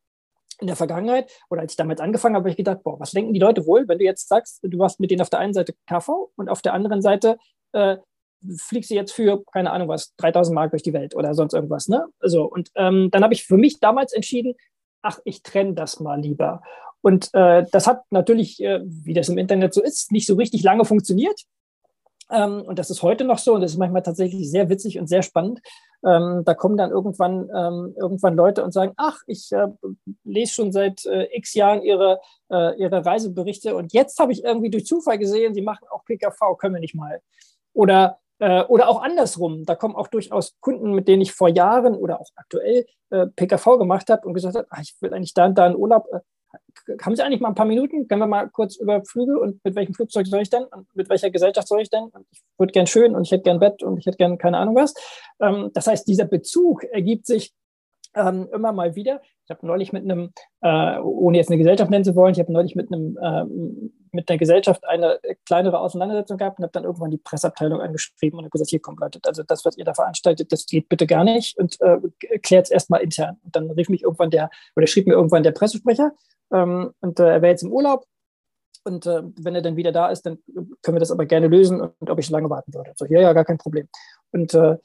in 0.59 0.67
der 0.67 0.75
Vergangenheit 0.75 1.31
oder 1.49 1.61
als 1.61 1.73
ich 1.73 1.77
damals 1.77 1.99
angefangen 1.99 2.35
habe, 2.35 2.43
habe 2.43 2.51
ich 2.51 2.57
gedacht, 2.57 2.83
boah, 2.83 2.99
was 2.99 3.11
denken 3.11 3.33
die 3.33 3.39
Leute 3.39 3.65
wohl, 3.65 3.87
wenn 3.87 3.97
du 3.97 4.05
jetzt 4.05 4.27
sagst, 4.27 4.59
du 4.61 4.77
warst 4.77 4.99
mit 4.99 5.09
denen 5.09 5.21
auf 5.21 5.31
der 5.31 5.39
einen 5.39 5.55
Seite 5.55 5.73
KV 5.87 6.31
und 6.35 6.49
auf 6.49 6.61
der 6.61 6.73
anderen 6.73 7.01
Seite 7.01 7.37
äh, 7.71 7.97
fliegst 8.57 8.89
du 8.89 8.95
jetzt 8.95 9.11
für, 9.11 9.43
keine 9.51 9.71
Ahnung 9.71 9.87
was, 9.87 10.15
3000 10.17 10.55
Mark 10.55 10.71
durch 10.71 10.83
die 10.83 10.93
Welt 10.93 11.15
oder 11.15 11.33
sonst 11.33 11.53
irgendwas. 11.53 11.87
Ne? 11.87 12.05
So, 12.21 12.45
und 12.45 12.69
ähm, 12.75 13.09
dann 13.11 13.23
habe 13.23 13.33
ich 13.33 13.45
für 13.45 13.57
mich 13.57 13.79
damals 13.79 14.13
entschieden, 14.13 14.55
ach, 15.01 15.19
ich 15.25 15.43
trenne 15.43 15.73
das 15.73 15.99
mal 15.99 16.19
lieber. 16.19 16.61
Und 17.01 17.29
äh, 17.33 17.65
das 17.71 17.87
hat 17.87 18.03
natürlich, 18.11 18.61
äh, 18.61 18.81
wie 18.83 19.13
das 19.13 19.29
im 19.29 19.37
Internet 19.37 19.73
so 19.73 19.81
ist, 19.81 20.11
nicht 20.11 20.27
so 20.27 20.35
richtig 20.35 20.63
lange 20.63 20.85
funktioniert. 20.85 21.41
Ähm, 22.31 22.61
und 22.61 22.79
das 22.79 22.89
ist 22.89 23.01
heute 23.01 23.25
noch 23.25 23.39
so 23.39 23.53
und 23.53 23.61
das 23.61 23.71
ist 23.71 23.77
manchmal 23.77 24.03
tatsächlich 24.03 24.49
sehr 24.49 24.69
witzig 24.69 24.97
und 24.99 25.07
sehr 25.07 25.21
spannend. 25.21 25.59
Ähm, 26.05 26.43
da 26.45 26.53
kommen 26.53 26.77
dann 26.77 26.89
irgendwann, 26.89 27.49
ähm, 27.55 27.93
irgendwann 27.99 28.35
Leute 28.35 28.63
und 28.63 28.71
sagen, 28.71 28.93
ach, 28.95 29.19
ich 29.27 29.51
äh, 29.51 29.67
lese 30.23 30.53
schon 30.53 30.71
seit 30.71 31.05
äh, 31.05 31.27
x 31.35 31.53
Jahren 31.53 31.81
ihre, 31.81 32.21
äh, 32.49 32.79
ihre 32.79 33.05
Reiseberichte 33.05 33.75
und 33.75 33.91
jetzt 33.93 34.17
habe 34.19 34.31
ich 34.31 34.43
irgendwie 34.43 34.69
durch 34.69 34.85
Zufall 34.85 35.17
gesehen, 35.17 35.53
sie 35.53 35.61
machen 35.61 35.85
auch 35.91 36.05
PKV, 36.05 36.57
können 36.57 36.75
wir 36.75 36.81
nicht 36.81 36.95
mal. 36.95 37.21
Oder 37.73 38.19
äh, 38.41 38.63
oder 38.63 38.89
auch 38.89 39.01
andersrum. 39.01 39.65
Da 39.65 39.75
kommen 39.75 39.95
auch 39.95 40.07
durchaus 40.07 40.55
Kunden, 40.59 40.93
mit 40.93 41.07
denen 41.07 41.21
ich 41.21 41.31
vor 41.31 41.47
Jahren 41.47 41.95
oder 41.95 42.19
auch 42.19 42.29
aktuell 42.35 42.85
äh, 43.11 43.27
PKV 43.27 43.77
gemacht 43.77 44.09
habe 44.09 44.27
und 44.27 44.33
gesagt 44.33 44.55
habe, 44.55 44.67
ach, 44.71 44.81
ich 44.81 44.95
will 44.99 45.13
eigentlich 45.13 45.33
da 45.33 45.45
und 45.45 45.57
da 45.57 45.65
einen 45.65 45.75
Urlaub. 45.75 46.07
Äh, 46.11 46.19
haben 47.01 47.15
Sie 47.15 47.23
eigentlich 47.23 47.39
mal 47.39 47.49
ein 47.49 47.55
paar 47.55 47.67
Minuten? 47.67 48.07
Können 48.07 48.21
wir 48.21 48.27
mal 48.27 48.49
kurz 48.49 48.75
über 48.75 49.05
Flüge 49.05 49.39
und 49.39 49.63
mit 49.63 49.75
welchem 49.75 49.93
Flugzeug 49.93 50.25
soll 50.27 50.41
ich 50.41 50.49
denn 50.49 50.63
und 50.63 50.87
mit 50.95 51.07
welcher 51.09 51.29
Gesellschaft 51.29 51.67
soll 51.67 51.81
ich 51.81 51.89
denn? 51.89 52.05
Und 52.05 52.25
ich 52.31 52.41
würde 52.57 52.73
gern 52.73 52.87
schön 52.87 53.15
und 53.15 53.23
ich 53.23 53.31
hätte 53.31 53.43
gern 53.43 53.59
Bett 53.59 53.83
und 53.83 53.97
ich 53.99 54.05
hätte 54.07 54.17
gern 54.17 54.37
keine 54.37 54.57
Ahnung 54.57 54.75
was. 54.75 54.95
Ähm, 55.39 55.69
das 55.73 55.85
heißt, 55.85 56.07
dieser 56.07 56.25
Bezug 56.25 56.83
ergibt 56.85 57.27
sich 57.27 57.53
ähm, 58.15 58.47
immer 58.53 58.71
mal 58.71 58.95
wieder. 58.95 59.21
Ich 59.45 59.49
habe 59.49 59.65
neulich 59.65 59.93
mit 59.93 60.03
einem, 60.03 60.31
äh, 60.61 60.99
ohne 60.99 61.37
jetzt 61.37 61.49
eine 61.49 61.57
Gesellschaft 61.57 61.91
nennen 61.91 62.05
zu 62.05 62.15
wollen, 62.15 62.33
ich 62.33 62.39
habe 62.39 62.51
neulich 62.51 62.75
mit 62.75 62.91
einem 62.91 63.17
ähm, 63.21 63.93
mit 64.13 64.27
der 64.29 64.37
Gesellschaft 64.37 64.85
eine 64.85 65.19
kleinere 65.45 65.79
Auseinandersetzung 65.79 66.37
gehabt 66.37 66.59
und 66.59 66.63
habe 66.63 66.73
dann 66.73 66.83
irgendwann 66.83 67.11
die 67.11 67.17
Presseabteilung 67.17 67.79
angeschrieben 67.79 68.37
und 68.37 68.45
habe 68.45 68.51
gesagt, 68.51 68.69
hier 68.69 68.81
kommt 68.81 68.99
Leute, 68.99 69.19
also 69.25 69.43
das, 69.43 69.63
was 69.63 69.77
ihr 69.77 69.85
da 69.85 69.93
veranstaltet, 69.93 70.51
das 70.51 70.65
geht 70.65 70.89
bitte 70.89 71.07
gar 71.07 71.23
nicht 71.23 71.57
und 71.57 71.79
äh, 71.81 71.97
klärt 72.39 72.65
es 72.65 72.71
erstmal 72.71 73.01
intern. 73.01 73.37
Und 73.43 73.55
dann 73.55 73.71
rief 73.71 73.89
mich 73.89 74.03
irgendwann 74.03 74.29
der, 74.29 74.49
oder 74.75 74.87
schrieb 74.87 75.07
mir 75.07 75.13
irgendwann 75.13 75.43
der 75.43 75.51
Pressesprecher 75.51 76.11
ähm, 76.53 76.91
und 76.99 77.19
äh, 77.19 77.23
er 77.23 77.41
wäre 77.41 77.51
jetzt 77.51 77.63
im 77.63 77.71
Urlaub 77.71 78.05
und 78.83 79.05
äh, 79.05 79.21
wenn 79.39 79.55
er 79.55 79.61
dann 79.61 79.75
wieder 79.75 79.91
da 79.91 80.09
ist, 80.09 80.23
dann 80.25 80.39
können 80.81 80.95
wir 80.95 80.99
das 80.99 81.11
aber 81.11 81.25
gerne 81.25 81.47
lösen 81.47 81.79
und, 81.79 81.93
und 81.99 82.09
ob 82.09 82.19
ich 82.19 82.29
lange 82.29 82.49
warten 82.49 82.73
würde. 82.73 82.91
So, 82.95 83.05
ja, 83.05 83.21
ja, 83.21 83.33
gar 83.33 83.45
kein 83.45 83.57
Problem. 83.57 83.87
Und 84.31 84.53
äh, 84.53 84.77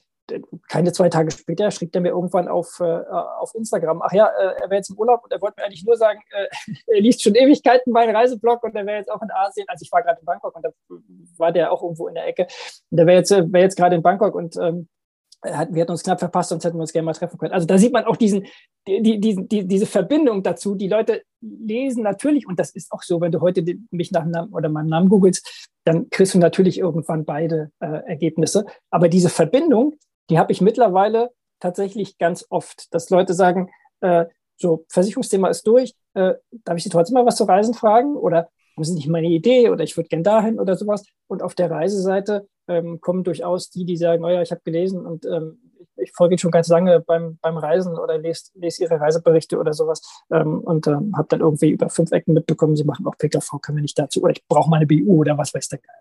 keine 0.67 0.91
zwei 0.91 1.09
Tage 1.09 1.31
später 1.31 1.71
schrieb 1.71 1.95
er 1.95 2.01
mir 2.01 2.09
irgendwann 2.09 2.47
auf, 2.47 2.79
äh, 2.79 2.83
auf 2.83 3.53
Instagram, 3.55 4.01
ach 4.01 4.11
ja, 4.11 4.27
äh, 4.27 4.61
er 4.61 4.69
wäre 4.69 4.75
jetzt 4.75 4.89
im 4.89 4.97
Urlaub 4.97 5.23
und 5.23 5.31
er 5.31 5.41
wollte 5.41 5.55
mir 5.59 5.65
eigentlich 5.65 5.85
nur 5.85 5.97
sagen, 5.97 6.19
äh, 6.31 6.47
er 6.87 7.01
liest 7.01 7.23
schon 7.23 7.35
Ewigkeiten 7.35 7.91
meinen 7.91 8.15
Reiseblog 8.15 8.63
und 8.63 8.75
er 8.75 8.85
wäre 8.85 8.97
jetzt 8.97 9.11
auch 9.11 9.21
in 9.21 9.31
Asien. 9.31 9.65
Also 9.69 9.83
ich 9.83 9.91
war 9.91 10.03
gerade 10.03 10.19
in 10.19 10.25
Bangkok 10.25 10.55
und 10.55 10.65
da 10.65 10.69
war 11.37 11.51
der 11.51 11.71
auch 11.71 11.83
irgendwo 11.83 12.07
in 12.07 12.15
der 12.15 12.27
Ecke. 12.27 12.47
Und 12.89 12.97
der 12.97 13.05
wäre 13.05 13.17
jetzt, 13.17 13.31
äh, 13.31 13.51
wär 13.51 13.61
jetzt 13.61 13.77
gerade 13.77 13.95
in 13.95 14.03
Bangkok 14.03 14.35
und 14.35 14.55
ähm, 14.57 14.87
wir 15.43 15.81
hätten 15.81 15.91
uns 15.91 16.03
knapp 16.03 16.19
verpasst, 16.19 16.49
sonst 16.49 16.65
hätten 16.65 16.77
wir 16.77 16.81
uns 16.81 16.93
gerne 16.93 17.05
mal 17.05 17.13
treffen 17.13 17.37
können. 17.37 17.53
Also 17.53 17.67
da 17.67 17.77
sieht 17.77 17.93
man 17.93 18.05
auch 18.05 18.15
diesen, 18.15 18.47
die, 18.87 19.19
die, 19.19 19.47
die, 19.47 19.67
diese 19.67 19.85
Verbindung 19.85 20.41
dazu. 20.43 20.75
Die 20.75 20.87
Leute 20.87 21.21
lesen 21.41 22.03
natürlich, 22.03 22.47
und 22.47 22.59
das 22.59 22.71
ist 22.71 22.91
auch 22.91 23.03
so, 23.03 23.21
wenn 23.21 23.31
du 23.31 23.39
heute 23.39 23.63
mich 23.91 24.11
nach 24.11 24.25
Namen 24.25 24.51
oder 24.53 24.69
meinem 24.69 24.87
Namen 24.87 25.09
googelst, 25.09 25.69
dann 25.85 26.09
kriegst 26.09 26.33
du 26.33 26.39
natürlich 26.39 26.79
irgendwann 26.79 27.23
beide 27.23 27.71
äh, 27.79 27.85
Ergebnisse. 27.85 28.65
Aber 28.89 29.09
diese 29.09 29.29
Verbindung, 29.29 29.95
die 30.29 30.39
habe 30.39 30.51
ich 30.51 30.61
mittlerweile 30.61 31.31
tatsächlich 31.59 32.17
ganz 32.17 32.45
oft, 32.49 32.93
dass 32.93 33.09
Leute 33.09 33.33
sagen, 33.33 33.69
äh, 34.01 34.25
so, 34.57 34.85
Versicherungsthema 34.89 35.49
ist 35.49 35.67
durch, 35.67 35.93
äh, 36.15 36.33
darf 36.63 36.77
ich 36.77 36.83
Sie 36.83 36.89
trotzdem 36.89 37.13
mal 37.13 37.25
was 37.25 37.35
zu 37.35 37.43
Reisen 37.43 37.73
fragen? 37.73 38.15
Oder 38.15 38.49
haben 38.75 38.83
Sie 38.83 38.93
nicht 38.93 39.07
meine 39.07 39.27
Idee 39.27 39.69
oder 39.69 39.83
ich 39.83 39.95
würde 39.97 40.09
gern 40.09 40.23
dahin 40.23 40.59
oder 40.59 40.75
sowas? 40.75 41.03
Und 41.27 41.43
auf 41.43 41.55
der 41.55 41.69
Reiseseite 41.69 42.47
ähm, 42.67 42.99
kommen 42.99 43.23
durchaus 43.23 43.69
die, 43.69 43.85
die 43.85 43.97
sagen, 43.97 44.23
oh 44.23 44.29
ja, 44.29 44.41
ich 44.41 44.51
habe 44.51 44.61
gelesen 44.63 45.05
und 45.05 45.25
ähm, 45.25 45.59
ich, 45.97 46.11
folge 46.13 46.37
schon 46.37 46.51
ganz 46.51 46.67
lange 46.67 46.99
beim, 46.99 47.37
beim 47.41 47.57
Reisen 47.57 47.97
oder 47.97 48.17
lese, 48.17 48.51
lese 48.55 48.83
ihre 48.83 48.99
Reiseberichte 48.99 49.57
oder 49.57 49.73
sowas 49.73 50.01
ähm, 50.31 50.59
und 50.59 50.87
ähm, 50.87 51.15
habe 51.15 51.27
dann 51.29 51.41
irgendwie 51.41 51.69
über 51.69 51.89
fünf 51.89 52.11
Ecken 52.11 52.33
mitbekommen, 52.33 52.75
sie 52.75 52.83
machen 52.83 53.05
auch 53.07 53.17
PKV, 53.17 53.59
können 53.61 53.77
wir 53.77 53.81
nicht 53.83 53.97
dazu 53.97 54.21
oder 54.21 54.31
ich 54.31 54.45
brauche 54.47 54.69
meine 54.69 54.85
BU 54.85 55.21
oder 55.21 55.37
was 55.37 55.53
weiß 55.53 55.69
der 55.69 55.79
Geil. 55.79 55.95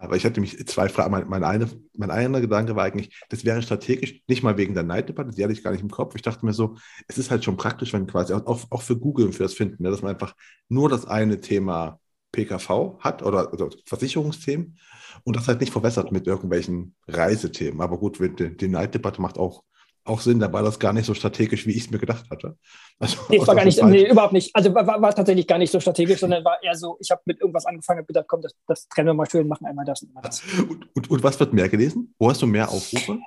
Aber 0.00 0.16
ich 0.16 0.24
hatte 0.24 0.40
mich 0.40 0.64
zwei 0.68 0.88
Fragen. 0.88 1.10
Mein, 1.10 1.28
mein, 1.28 1.42
eine, 1.42 1.68
mein 1.96 2.10
einer 2.10 2.40
Gedanke 2.40 2.76
war 2.76 2.84
eigentlich, 2.84 3.20
das 3.28 3.44
wäre 3.44 3.60
strategisch, 3.62 4.22
nicht 4.28 4.44
mal 4.44 4.56
wegen 4.56 4.74
der 4.74 4.84
Neiddebatte, 4.84 5.32
die 5.32 5.42
hatte 5.42 5.52
ich 5.52 5.64
gar 5.64 5.72
nicht 5.72 5.82
im 5.82 5.90
Kopf. 5.90 6.14
Ich 6.14 6.22
dachte 6.22 6.46
mir 6.46 6.52
so, 6.52 6.76
es 7.08 7.18
ist 7.18 7.30
halt 7.30 7.44
schon 7.44 7.56
praktisch, 7.56 7.92
wenn 7.92 8.06
quasi 8.06 8.32
auch, 8.32 8.66
auch 8.70 8.82
für 8.82 8.96
Google 8.96 9.26
und 9.26 9.32
für 9.34 9.42
das 9.42 9.54
Finden, 9.54 9.82
ne, 9.82 9.90
dass 9.90 10.02
man 10.02 10.12
einfach 10.12 10.34
nur 10.68 10.88
das 10.88 11.04
eine 11.06 11.40
Thema 11.40 12.00
PKV 12.32 12.98
hat 13.00 13.22
oder, 13.22 13.52
oder 13.52 13.70
Versicherungsthemen 13.86 14.78
und 15.24 15.36
das 15.36 15.48
halt 15.48 15.60
nicht 15.60 15.72
verwässert 15.72 16.12
mit 16.12 16.26
irgendwelchen 16.26 16.94
Reisethemen. 17.08 17.80
Aber 17.80 17.98
gut, 17.98 18.20
die, 18.20 18.56
die 18.56 18.68
Neiddebatte 18.68 19.20
macht 19.20 19.38
auch 19.38 19.64
auch 20.08 20.20
Sinn, 20.20 20.38
da 20.38 20.52
war 20.52 20.62
das 20.62 20.78
gar 20.78 20.92
nicht 20.92 21.06
so 21.06 21.14
strategisch, 21.14 21.66
wie 21.66 21.72
ich 21.72 21.84
es 21.84 21.90
mir 21.90 21.98
gedacht 21.98 22.28
hatte. 22.30 22.56
Also, 22.98 23.18
nee, 23.28 23.38
war 23.46 23.54
gar 23.54 23.64
nicht, 23.64 23.82
nee, 23.82 24.10
überhaupt 24.10 24.32
nicht. 24.32 24.54
Also 24.54 24.74
war, 24.74 24.86
war, 24.86 25.14
tatsächlich 25.14 25.46
gar 25.46 25.58
nicht 25.58 25.70
so 25.70 25.80
strategisch, 25.80 26.20
sondern 26.20 26.44
war 26.44 26.62
eher 26.62 26.74
so, 26.74 26.96
ich 27.00 27.10
habe 27.10 27.20
mit 27.26 27.40
irgendwas 27.40 27.66
angefangen 27.66 28.00
und 28.00 28.08
gedacht, 28.08 28.26
komm, 28.28 28.42
das, 28.42 28.54
das 28.66 28.88
trennen 28.88 29.08
wir 29.08 29.14
mal 29.14 29.30
schön, 29.30 29.46
machen 29.46 29.66
einmal 29.66 29.84
das 29.84 30.02
und 30.02 30.08
einmal 30.08 30.22
das. 30.24 30.42
Und, 30.68 30.96
und, 30.96 31.10
und, 31.10 31.22
was 31.22 31.38
wird 31.38 31.52
mehr 31.52 31.68
gelesen? 31.68 32.14
Wo 32.18 32.28
hast 32.28 32.42
du 32.42 32.46
mehr 32.46 32.68
Aufrufe? 32.68 33.18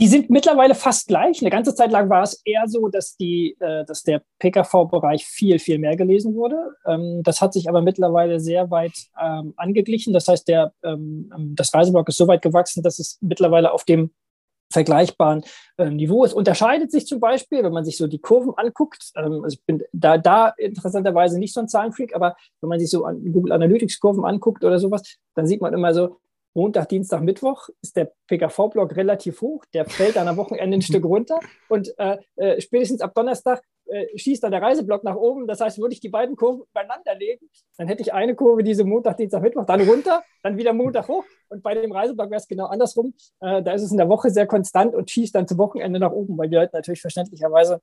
Die 0.00 0.08
sind 0.08 0.28
mittlerweile 0.28 0.74
fast 0.74 1.06
gleich. 1.06 1.40
Eine 1.40 1.50
ganze 1.50 1.72
Zeit 1.74 1.92
lang 1.92 2.10
war 2.10 2.22
es 2.24 2.42
eher 2.44 2.66
so, 2.66 2.88
dass, 2.88 3.16
die, 3.16 3.56
äh, 3.60 3.84
dass 3.84 4.02
der 4.02 4.22
PKV-Bereich 4.40 5.24
viel, 5.24 5.60
viel 5.60 5.78
mehr 5.78 5.96
gelesen 5.96 6.34
wurde. 6.34 6.56
Ähm, 6.84 7.20
das 7.22 7.40
hat 7.40 7.52
sich 7.52 7.68
aber 7.68 7.80
mittlerweile 7.80 8.40
sehr 8.40 8.72
weit 8.72 8.94
ähm, 9.20 9.54
angeglichen. 9.56 10.12
Das 10.12 10.26
heißt, 10.26 10.48
der, 10.48 10.72
ähm, 10.82 11.30
das 11.54 11.72
Reiseblock 11.72 12.08
ist 12.08 12.16
so 12.16 12.26
weit 12.26 12.42
gewachsen, 12.42 12.82
dass 12.82 12.98
es 12.98 13.18
mittlerweile 13.20 13.72
auf 13.72 13.84
dem 13.84 14.10
vergleichbaren 14.74 15.42
äh, 15.78 15.88
Niveau. 15.88 16.24
Es 16.24 16.34
unterscheidet 16.34 16.90
sich 16.90 17.06
zum 17.06 17.20
Beispiel, 17.20 17.62
wenn 17.62 17.72
man 17.72 17.84
sich 17.84 17.96
so 17.96 18.06
die 18.06 18.18
Kurven 18.18 18.52
anguckt. 18.56 19.12
Ähm, 19.16 19.42
also 19.42 19.56
ich 19.58 19.64
bin 19.64 19.82
da, 19.92 20.18
da 20.18 20.48
interessanterweise 20.58 21.38
nicht 21.38 21.54
so 21.54 21.60
ein 21.60 21.68
Zahlenfreak, 21.68 22.14
aber 22.14 22.36
wenn 22.60 22.68
man 22.68 22.78
sich 22.78 22.90
so 22.90 23.04
an 23.04 23.32
Google 23.32 23.52
Analytics 23.52 24.00
Kurven 24.00 24.24
anguckt 24.24 24.62
oder 24.64 24.78
sowas, 24.78 25.16
dann 25.34 25.46
sieht 25.46 25.62
man 25.62 25.72
immer 25.72 25.94
so, 25.94 26.18
Montag, 26.56 26.88
Dienstag, 26.88 27.20
Mittwoch 27.22 27.68
ist 27.82 27.96
der 27.96 28.12
PKV-Block 28.28 28.94
relativ 28.94 29.40
hoch, 29.40 29.64
der 29.74 29.86
fällt 29.86 30.14
dann 30.14 30.28
am 30.28 30.36
Wochenende 30.36 30.76
ein 30.76 30.82
Stück 30.82 31.04
runter 31.04 31.40
und 31.68 31.92
äh, 31.98 32.18
äh, 32.36 32.60
spätestens 32.60 33.00
ab 33.00 33.12
Donnerstag 33.14 33.60
äh, 33.86 34.06
schießt 34.16 34.42
dann 34.42 34.52
der 34.52 34.62
Reiseblock 34.62 35.04
nach 35.04 35.16
oben. 35.16 35.46
Das 35.46 35.60
heißt, 35.60 35.78
würde 35.78 35.94
ich 35.94 36.00
die 36.00 36.08
beiden 36.08 36.36
Kurven 36.36 36.62
beieinander 36.72 37.14
legen, 37.14 37.48
dann 37.76 37.86
hätte 37.88 38.02
ich 38.02 38.12
eine 38.12 38.34
Kurve, 38.34 38.62
diese 38.62 38.84
Montag, 38.84 39.16
Dienstag, 39.16 39.42
Mittwoch, 39.42 39.64
dann 39.64 39.80
runter, 39.82 40.22
dann 40.42 40.56
wieder 40.56 40.72
Montag 40.72 41.08
hoch 41.08 41.24
und 41.48 41.62
bei 41.62 41.74
dem 41.74 41.92
Reiseblock 41.92 42.30
wäre 42.30 42.40
es 42.40 42.48
genau 42.48 42.66
andersrum. 42.66 43.14
Äh, 43.40 43.62
da 43.62 43.72
ist 43.72 43.82
es 43.82 43.90
in 43.90 43.98
der 43.98 44.08
Woche 44.08 44.30
sehr 44.30 44.46
konstant 44.46 44.94
und 44.94 45.10
schießt 45.10 45.34
dann 45.34 45.46
zum 45.46 45.58
Wochenende 45.58 45.98
nach 45.98 46.12
oben, 46.12 46.36
weil 46.38 46.48
die 46.48 46.56
Leute 46.56 46.74
natürlich 46.74 47.00
verständlicherweise 47.00 47.80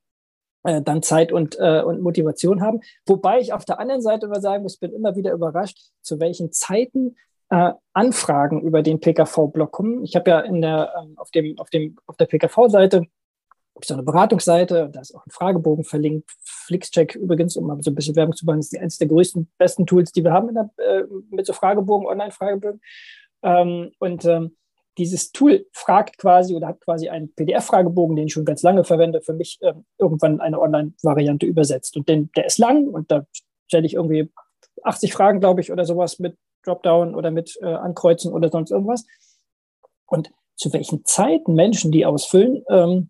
äh, 0.64 0.82
dann 0.82 1.02
Zeit 1.02 1.32
und, 1.32 1.58
äh, 1.60 1.82
und 1.82 2.02
Motivation 2.02 2.62
haben. 2.62 2.82
Wobei 3.06 3.40
ich 3.40 3.54
auf 3.54 3.66
der 3.66 3.80
anderen 3.80 4.02
Seite 4.02 4.28
immer 4.28 4.42
sagen 4.42 4.64
muss, 4.64 4.78
bin 4.78 4.94
immer 4.94 5.16
wieder 5.16 5.32
überrascht, 5.34 5.80
zu 6.02 6.20
welchen 6.20 6.52
Zeiten 6.52 7.16
äh, 7.50 7.74
Anfragen 7.94 8.62
über 8.62 8.82
den 8.82 9.00
PKV-Blog 9.00 9.72
kommen. 9.72 10.04
Ich 10.04 10.16
habe 10.16 10.30
ja 10.30 10.40
in 10.40 10.62
der, 10.62 10.94
ähm, 11.02 11.14
auf, 11.18 11.32
dem, 11.32 11.58
auf, 11.60 11.70
dem, 11.70 11.98
auf 12.06 12.16
der 12.16 12.26
PKV-Seite 12.26 13.06
so 13.84 13.94
eine 13.94 14.04
Beratungsseite, 14.04 14.90
da 14.92 15.02
ist 15.02 15.16
auch 15.16 15.26
ein 15.26 15.32
Fragebogen 15.32 15.84
verlinkt. 15.84 16.30
Flixcheck 16.44 17.16
übrigens, 17.16 17.56
um 17.56 17.68
mal 17.68 17.82
so 17.82 17.92
ein 17.92 17.96
bisschen 17.96 18.16
Werbung 18.16 18.36
zu 18.36 18.46
machen, 18.46 18.60
ist 18.60 18.78
eines 18.78 18.98
der 18.98 19.08
größten, 19.08 19.50
besten 19.58 19.86
Tools, 19.86 20.12
die 20.12 20.24
wir 20.24 20.34
haben 20.34 20.54
der, 20.54 20.70
äh, 20.78 21.04
mit 21.30 21.46
so 21.46 21.54
Fragebogen, 21.54 22.08
Online-Fragebögen. 22.08 22.82
Ähm, 23.44 23.92
und 24.00 24.26
ähm, 24.26 24.58
dieses 24.98 25.32
Tool 25.32 25.66
fragt 25.72 26.18
quasi 26.18 26.54
oder 26.54 26.68
hat 26.68 26.82
quasi 26.82 27.10
einen 27.10 27.34
PDF-Fragebogen, 27.34 28.16
den 28.16 28.28
ich 28.28 28.34
schon 28.34 28.46
ganz 28.46 28.62
lange 28.62 28.84
verwende, 28.84 29.22
für 29.22 29.34
mich 29.34 29.58
ähm, 29.62 29.86
irgendwann 29.98 30.42
eine 30.42 30.60
Online-Variante 30.60 31.46
übersetzt. 31.46 31.96
Und 31.96 32.10
den, 32.10 32.30
der 32.36 32.46
ist 32.46 32.58
lang 32.58 32.88
und 32.88 33.10
da 33.10 33.26
stelle 33.68 33.86
ich 33.86 33.94
irgendwie 33.94 34.32
80 34.84 35.14
Fragen, 35.14 35.40
glaube 35.40 35.62
ich, 35.62 35.72
oder 35.72 35.86
sowas 35.86 36.20
mit 36.20 36.38
Dropdown 36.64 37.16
oder 37.16 37.32
mit 37.32 37.58
äh, 37.62 37.66
Ankreuzen 37.66 38.34
oder 38.34 38.50
sonst 38.50 38.72
irgendwas. 38.72 39.06
Und 40.06 40.32
zu 40.56 40.74
welchen 40.74 41.06
Zeiten 41.06 41.56
Menschen 41.56 41.92
die 41.92 42.06
ausfüllen. 42.06 42.64
Ähm, 42.70 43.10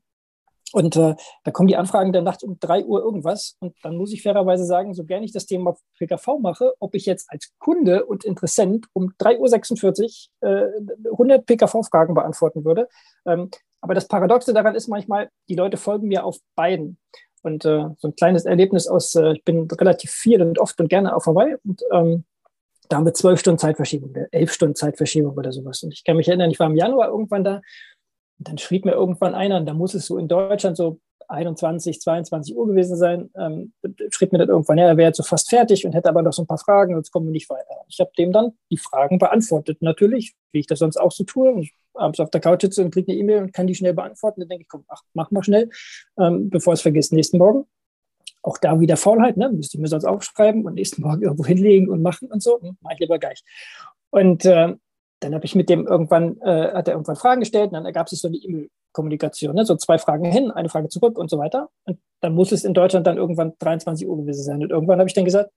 und 0.73 0.95
äh, 0.95 1.15
da 1.43 1.51
kommen 1.51 1.67
die 1.67 1.75
Anfragen 1.75 2.13
der 2.13 2.21
Nacht 2.21 2.43
um 2.43 2.57
drei 2.59 2.83
Uhr 2.83 3.01
irgendwas. 3.01 3.57
Und 3.59 3.75
dann 3.83 3.97
muss 3.97 4.13
ich 4.13 4.21
fairerweise 4.21 4.65
sagen, 4.65 4.93
so 4.93 5.03
gerne 5.03 5.25
ich 5.25 5.33
das 5.33 5.45
Thema 5.45 5.75
PKV 5.97 6.39
mache, 6.39 6.73
ob 6.79 6.95
ich 6.95 7.05
jetzt 7.05 7.29
als 7.29 7.51
Kunde 7.59 8.05
und 8.05 8.23
Interessent 8.23 8.88
um 8.93 9.13
3.46 9.19 10.29
Uhr 10.41 10.49
äh, 10.49 11.09
100 11.11 11.45
PKV-Fragen 11.45 12.13
beantworten 12.13 12.63
würde. 12.63 12.88
Ähm, 13.25 13.49
aber 13.81 13.95
das 13.95 14.07
Paradoxe 14.07 14.53
daran 14.53 14.75
ist 14.75 14.88
manchmal, 14.88 15.29
die 15.49 15.55
Leute 15.55 15.77
folgen 15.77 16.07
mir 16.07 16.23
auf 16.23 16.38
beiden. 16.55 16.97
Und 17.41 17.65
äh, 17.65 17.88
so 17.97 18.07
ein 18.07 18.15
kleines 18.15 18.45
Erlebnis 18.45 18.88
aus, 18.88 19.15
äh, 19.15 19.33
ich 19.33 19.43
bin 19.43 19.67
relativ 19.69 20.11
viel 20.11 20.41
und 20.41 20.59
oft 20.59 20.79
und 20.79 20.89
gerne 20.89 21.15
auf 21.15 21.25
Hawaii. 21.25 21.55
Und 21.65 21.81
ähm, 21.91 22.23
da 22.88 22.97
haben 22.97 23.05
wir 23.05 23.13
zwölf 23.13 23.39
Stunden 23.39 23.57
Zeitverschiebung, 23.57 24.13
elf 24.31 24.53
Stunden 24.53 24.75
Zeitverschiebung 24.75 25.35
oder 25.35 25.51
sowas. 25.51 25.81
Und 25.81 25.93
ich 25.93 26.03
kann 26.03 26.17
mich 26.17 26.27
erinnern, 26.27 26.51
ich 26.51 26.59
war 26.59 26.67
im 26.67 26.75
Januar 26.75 27.07
irgendwann 27.07 27.43
da 27.43 27.61
und 28.41 28.47
dann 28.47 28.57
schrieb 28.57 28.85
mir 28.85 28.93
irgendwann 28.93 29.35
einer, 29.35 29.57
und 29.57 29.68
da 29.68 29.76
muss 29.76 29.93
es 29.93 30.07
so 30.07 30.18
in 30.18 30.27
Deutschland 30.27 30.76
so 30.76 30.99
21, 31.27 32.01
22 32.01 32.57
Uhr 32.57 32.68
gewesen 32.68 32.97
sein, 32.97 33.30
ähm, 33.38 33.72
schrieb 34.09 34.31
mir 34.31 34.39
dann 34.39 34.49
irgendwann, 34.49 34.80
ja, 34.80 34.88
er 34.88 34.97
wäre 34.97 35.09
jetzt 35.09 35.18
so 35.18 35.23
fast 35.23 35.47
fertig 35.47 35.85
und 35.85 35.93
hätte 35.93 36.09
aber 36.09 36.23
noch 36.23 36.34
so 36.34 36.41
ein 36.41 36.47
paar 36.47 36.57
Fragen, 36.57 36.97
jetzt 36.97 37.11
kommen 37.11 37.27
wir 37.27 37.31
nicht 37.31 37.51
weiter. 37.51 37.85
Ich 37.88 37.99
habe 37.99 38.09
dem 38.18 38.31
dann 38.31 38.53
die 38.72 38.77
Fragen 38.77 39.19
beantwortet, 39.19 39.77
natürlich, 39.81 40.34
wie 40.53 40.59
ich 40.59 40.65
das 40.65 40.80
sonst 40.80 40.97
auch 40.97 41.11
so 41.11 41.23
tue. 41.23 41.61
Ich 41.61 41.76
abends 41.93 42.19
auf 42.19 42.31
der 42.31 42.41
Couch 42.41 42.61
sitze 42.61 42.84
und 42.84 42.91
kriege 42.91 43.11
eine 43.11 43.22
E-Mail 43.22 43.43
und 43.43 43.53
kann 43.53 43.68
die 43.68 43.76
schnell 43.76 43.93
beantworten. 43.93 44.41
Dann 44.41 44.49
denke 44.49 44.63
ich, 44.63 44.69
komm, 44.69 44.85
ach, 44.88 45.03
mach 45.13 45.30
mal 45.30 45.43
schnell, 45.43 45.69
ähm, 46.19 46.49
bevor 46.49 46.73
es 46.73 46.81
vergisst, 46.81 47.13
nächsten 47.13 47.38
Morgen 47.38 47.65
auch 48.43 48.57
da 48.57 48.80
wieder 48.80 48.97
Faulheit, 48.97 49.38
ne? 49.38 49.51
müsste 49.51 49.77
ich 49.77 49.81
mir 49.81 49.88
sonst 49.88 50.05
aufschreiben 50.05 50.65
und 50.65 50.73
nächsten 50.73 51.03
Morgen 51.03 51.22
irgendwo 51.22 51.45
hinlegen 51.45 51.89
und 51.89 52.01
machen 52.01 52.31
und 52.31 52.41
so. 52.41 52.59
Hm, 52.59 52.76
Mache 52.81 52.95
ich 52.95 52.99
lieber 53.01 53.19
gleich. 53.19 53.43
Und 54.09 54.45
äh, 54.45 54.76
dann 55.22 55.35
habe 55.35 55.45
ich 55.45 55.56
mit 55.56 55.69
dem 55.69 55.88
irgendwann, 55.88 56.39
äh, 56.41 56.73
hat 56.73 56.88
er 56.88 56.95
irgendwann 56.95 57.15
Fragen 57.15 57.41
gestellt 57.41 57.68
und 57.68 57.73
dann 57.73 57.85
ergab 57.85 58.10
sich 58.10 58.19
so 58.19 58.27
eine 58.27 58.38
E-Mail-Kommunikation, 58.38 59.56
ne? 59.56 59.65
so 59.65 59.76
zwei 59.76 59.98
Fragen 59.98 60.26
hin, 60.26 60.52
eine 60.52 60.68
Frage 60.68 60.89
zurück 60.89 61.18
und 61.18 61.30
so 61.30 61.38
weiter. 61.38 61.69
Und 61.85 61.99
dann 62.22 62.34
muss 62.34 62.52
es 62.52 62.64
in 62.64 62.73
Deutschland 62.73 63.06
dann 63.06 63.18
irgendwann 63.18 63.53
23 63.60 64.07
Uhr 64.07 64.18
gewesen 64.18 64.43
sein. 64.43 64.61
Und 64.64 64.72
irgendwann 64.72 64.99
habe 64.99 65.07
ich 65.07 65.14
dann 65.14 65.26
gesagt, 65.26 65.52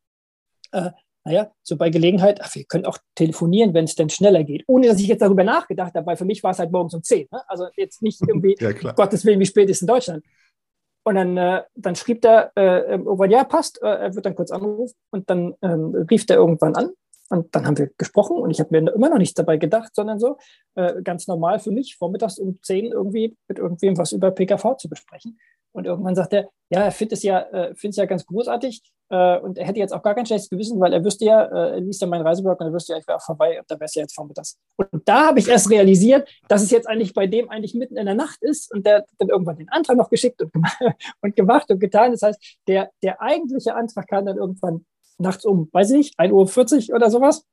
äh, 0.72 0.90
naja, 1.24 1.50
so 1.62 1.78
bei 1.78 1.88
Gelegenheit, 1.88 2.40
ach, 2.42 2.54
wir 2.54 2.64
können 2.64 2.84
auch 2.84 2.98
telefonieren, 3.14 3.72
wenn 3.72 3.86
es 3.86 3.94
denn 3.94 4.10
schneller 4.10 4.44
geht. 4.44 4.64
Ohne 4.66 4.88
dass 4.88 5.00
ich 5.00 5.08
jetzt 5.08 5.22
darüber 5.22 5.44
nachgedacht 5.44 5.94
habe, 5.94 6.06
weil 6.06 6.16
für 6.16 6.26
mich 6.26 6.42
war 6.42 6.50
es 6.50 6.58
halt 6.58 6.70
morgens 6.70 6.92
um 6.92 7.02
10. 7.02 7.28
Ne? 7.32 7.42
Also 7.48 7.66
jetzt 7.76 8.02
nicht 8.02 8.20
irgendwie, 8.20 8.56
ja, 8.60 8.72
Gottes 8.92 9.24
Willen, 9.24 9.40
wie 9.40 9.46
spät 9.46 9.70
ist 9.70 9.80
in 9.80 9.88
Deutschland. 9.88 10.22
Und 11.06 11.14
dann, 11.14 11.36
äh, 11.38 11.62
dann 11.74 11.96
schrieb 11.96 12.20
der 12.20 12.52
äh, 12.54 12.80
irgendwann, 12.90 13.30
ja, 13.30 13.44
passt, 13.44 13.80
äh, 13.82 13.86
er 13.86 14.14
wird 14.14 14.26
dann 14.26 14.34
kurz 14.34 14.50
anrufen. 14.50 14.94
Und 15.10 15.30
dann 15.30 15.54
ähm, 15.62 16.06
rief 16.10 16.26
der 16.26 16.36
irgendwann 16.36 16.74
an. 16.74 16.90
Und 17.34 17.54
dann 17.54 17.66
haben 17.66 17.76
wir 17.76 17.90
gesprochen 17.98 18.36
und 18.36 18.50
ich 18.50 18.60
habe 18.60 18.70
mir 18.70 18.92
immer 18.92 19.08
noch 19.08 19.18
nichts 19.18 19.34
dabei 19.34 19.56
gedacht, 19.56 19.94
sondern 19.94 20.20
so 20.20 20.36
äh, 20.76 21.02
ganz 21.02 21.26
normal 21.26 21.58
für 21.58 21.72
mich, 21.72 21.96
vormittags 21.96 22.38
um 22.38 22.60
10 22.62 22.92
irgendwie 22.92 23.36
mit 23.48 23.58
irgendwem 23.58 23.98
was 23.98 24.12
über 24.12 24.30
PKV 24.30 24.76
zu 24.76 24.88
besprechen. 24.88 25.38
Und 25.72 25.86
irgendwann 25.86 26.14
sagt 26.14 26.32
er, 26.32 26.48
ja, 26.70 26.84
er 26.84 26.92
findet 26.92 27.18
es 27.18 27.24
ja, 27.24 27.40
äh, 27.40 27.74
ja 27.76 28.04
ganz 28.04 28.24
großartig 28.24 28.80
äh, 29.10 29.38
und 29.40 29.58
er 29.58 29.66
hätte 29.66 29.80
jetzt 29.80 29.92
auch 29.92 30.02
gar 30.02 30.14
kein 30.14 30.24
schlechtes 30.24 30.48
Gewissen, 30.48 30.78
weil 30.78 30.92
er 30.92 31.04
wüsste 31.04 31.24
ja, 31.24 31.42
äh, 31.46 31.70
er 31.72 31.80
liest 31.80 32.00
ja 32.00 32.06
meinen 32.06 32.24
Reiseblog 32.24 32.60
und 32.60 32.66
er 32.68 32.72
wüsste 32.72 32.92
ja, 32.92 32.98
ich 33.00 33.08
wäre 33.08 33.18
auch 33.18 33.24
vorbei 33.24 33.58
und 33.58 33.68
da 33.68 33.74
wäre 33.74 33.86
es 33.86 33.94
ja 33.96 34.02
jetzt 34.02 34.14
vormittags. 34.14 34.56
Und 34.76 35.02
da 35.04 35.26
habe 35.26 35.40
ich 35.40 35.48
erst 35.48 35.68
realisiert, 35.70 36.28
dass 36.46 36.62
es 36.62 36.70
jetzt 36.70 36.88
eigentlich 36.88 37.12
bei 37.12 37.26
dem 37.26 37.50
eigentlich 37.50 37.74
mitten 37.74 37.96
in 37.96 38.06
der 38.06 38.14
Nacht 38.14 38.40
ist 38.42 38.72
und 38.72 38.86
der 38.86 38.98
hat 38.98 39.06
dann 39.18 39.30
irgendwann 39.30 39.56
den 39.56 39.68
Antrag 39.70 39.96
noch 39.96 40.10
geschickt 40.10 40.40
und, 40.40 40.52
und 41.22 41.34
gemacht 41.34 41.68
und 41.68 41.80
getan. 41.80 42.12
Das 42.12 42.22
heißt, 42.22 42.58
der, 42.68 42.90
der 43.02 43.20
eigentliche 43.20 43.74
Antrag 43.74 44.06
kam 44.06 44.26
dann 44.26 44.36
irgendwann 44.36 44.86
nachts 45.18 45.44
um, 45.44 45.68
weiß 45.72 45.90
ich 45.90 45.96
nicht, 45.96 46.20
1.40 46.20 46.90
Uhr 46.90 46.96
oder 46.96 47.10
sowas. 47.10 47.46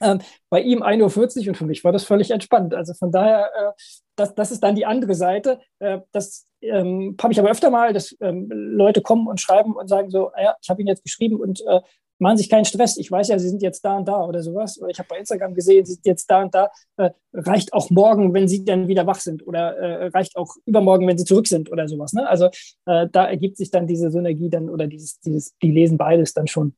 Ähm, 0.00 0.20
bei 0.50 0.60
ihm 0.60 0.82
1.40 0.82 1.42
Uhr 1.42 1.48
und 1.48 1.56
für 1.56 1.66
mich 1.66 1.84
war 1.84 1.92
das 1.92 2.04
völlig 2.04 2.30
entspannt. 2.30 2.74
Also 2.74 2.94
von 2.94 3.12
daher, 3.12 3.50
äh, 3.54 3.72
das, 4.16 4.34
das 4.34 4.50
ist 4.50 4.60
dann 4.60 4.74
die 4.74 4.86
andere 4.86 5.14
Seite. 5.14 5.60
Äh, 5.78 6.00
das 6.12 6.46
ähm, 6.62 7.16
habe 7.22 7.32
ich 7.32 7.38
aber 7.38 7.50
öfter 7.50 7.70
mal, 7.70 7.92
dass 7.92 8.16
ähm, 8.20 8.48
Leute 8.50 9.02
kommen 9.02 9.28
und 9.28 9.40
schreiben 9.40 9.74
und 9.76 9.88
sagen 9.88 10.10
so, 10.10 10.30
ja, 10.40 10.56
ich 10.60 10.68
habe 10.68 10.82
ihn 10.82 10.88
jetzt 10.88 11.04
geschrieben 11.04 11.40
und 11.40 11.64
äh, 11.66 11.80
machen 12.18 12.36
sich 12.36 12.48
keinen 12.48 12.64
Stress. 12.64 12.96
Ich 12.96 13.10
weiß 13.10 13.28
ja, 13.28 13.38
sie 13.38 13.48
sind 13.48 13.62
jetzt 13.62 13.84
da 13.84 13.96
und 13.96 14.06
da 14.06 14.24
oder 14.24 14.42
sowas. 14.42 14.80
Oder 14.80 14.90
ich 14.90 14.98
habe 14.98 15.08
bei 15.08 15.18
Instagram 15.18 15.54
gesehen, 15.54 15.84
sie 15.84 15.94
sind 15.94 16.06
jetzt 16.06 16.30
da 16.30 16.42
und 16.42 16.54
da. 16.54 16.70
Äh, 16.96 17.10
reicht 17.32 17.72
auch 17.72 17.90
morgen, 17.90 18.32
wenn 18.34 18.48
sie 18.48 18.64
dann 18.64 18.88
wieder 18.88 19.06
wach 19.06 19.20
sind. 19.20 19.46
Oder 19.46 19.76
äh, 19.76 20.06
reicht 20.08 20.36
auch 20.36 20.54
übermorgen, 20.64 21.06
wenn 21.06 21.18
sie 21.18 21.24
zurück 21.24 21.46
sind 21.46 21.70
oder 21.70 21.88
sowas. 21.88 22.12
Ne? 22.12 22.28
Also 22.28 22.46
äh, 22.86 23.08
da 23.10 23.26
ergibt 23.26 23.56
sich 23.56 23.70
dann 23.70 23.86
diese 23.86 24.10
Synergie 24.10 24.48
dann 24.48 24.70
oder 24.70 24.86
dieses, 24.86 25.20
dieses, 25.20 25.56
die 25.58 25.70
lesen 25.70 25.98
beides 25.98 26.34
dann 26.34 26.46
schon. 26.46 26.74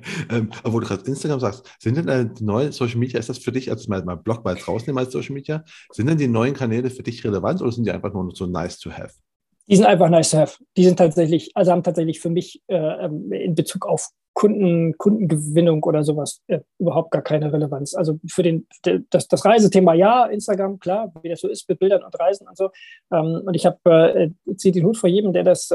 Ähm, 0.30 0.50
obwohl 0.64 0.82
du 0.82 0.88
gerade 0.88 1.04
Instagram 1.04 1.40
sagst, 1.40 1.70
sind 1.78 1.96
denn 1.96 2.08
äh, 2.08 2.26
die 2.26 2.44
neuen 2.44 2.72
Social 2.72 2.98
Media, 2.98 3.20
ist 3.20 3.28
das 3.28 3.38
für 3.38 3.52
dich, 3.52 3.70
also 3.70 3.88
mal, 3.88 4.04
mal 4.04 4.16
Blog 4.16 4.44
mal 4.44 4.56
rausnehmen 4.56 4.98
als 4.98 5.12
Social 5.12 5.34
Media, 5.34 5.64
sind 5.92 6.08
denn 6.08 6.18
die 6.18 6.26
neuen 6.26 6.54
Kanäle 6.54 6.90
für 6.90 7.02
dich 7.02 7.24
relevant 7.24 7.62
oder 7.62 7.70
sind 7.70 7.84
die 7.84 7.92
einfach 7.92 8.12
nur 8.12 8.34
so 8.34 8.46
nice 8.46 8.78
to 8.78 8.90
have? 8.90 9.12
Die 9.68 9.76
sind 9.76 9.86
einfach 9.86 10.08
nice 10.08 10.30
to 10.30 10.38
have. 10.38 10.58
Die 10.76 10.84
sind 10.84 10.96
tatsächlich, 10.96 11.50
also 11.54 11.72
haben 11.72 11.82
tatsächlich 11.82 12.20
für 12.20 12.30
mich 12.30 12.62
äh, 12.68 12.76
ähm, 12.76 13.32
in 13.32 13.54
Bezug 13.54 13.86
auf 13.86 14.10
Kunden, 14.32 14.96
Kundengewinnung 14.98 15.82
oder 15.82 16.04
sowas 16.04 16.42
äh, 16.46 16.60
überhaupt 16.78 17.10
gar 17.10 17.22
keine 17.22 17.52
Relevanz. 17.52 17.94
Also 17.94 18.18
für 18.28 18.42
den, 18.42 18.66
das, 19.10 19.28
das 19.28 19.44
Reisethema 19.44 19.94
ja, 19.94 20.26
Instagram, 20.26 20.78
klar, 20.78 21.12
wie 21.22 21.30
das 21.30 21.40
so 21.40 21.48
ist 21.48 21.68
mit 21.68 21.78
Bildern 21.78 22.02
und 22.02 22.18
Reisen 22.20 22.46
und 22.46 22.56
so. 22.56 22.70
Ähm, 23.12 23.42
und 23.46 23.54
ich 23.54 23.64
habe, 23.64 24.32
äh, 24.46 24.56
ziehe 24.56 24.72
den 24.72 24.84
Hut 24.84 24.98
vor 24.98 25.08
jedem, 25.08 25.32
der 25.32 25.42
das 25.42 25.70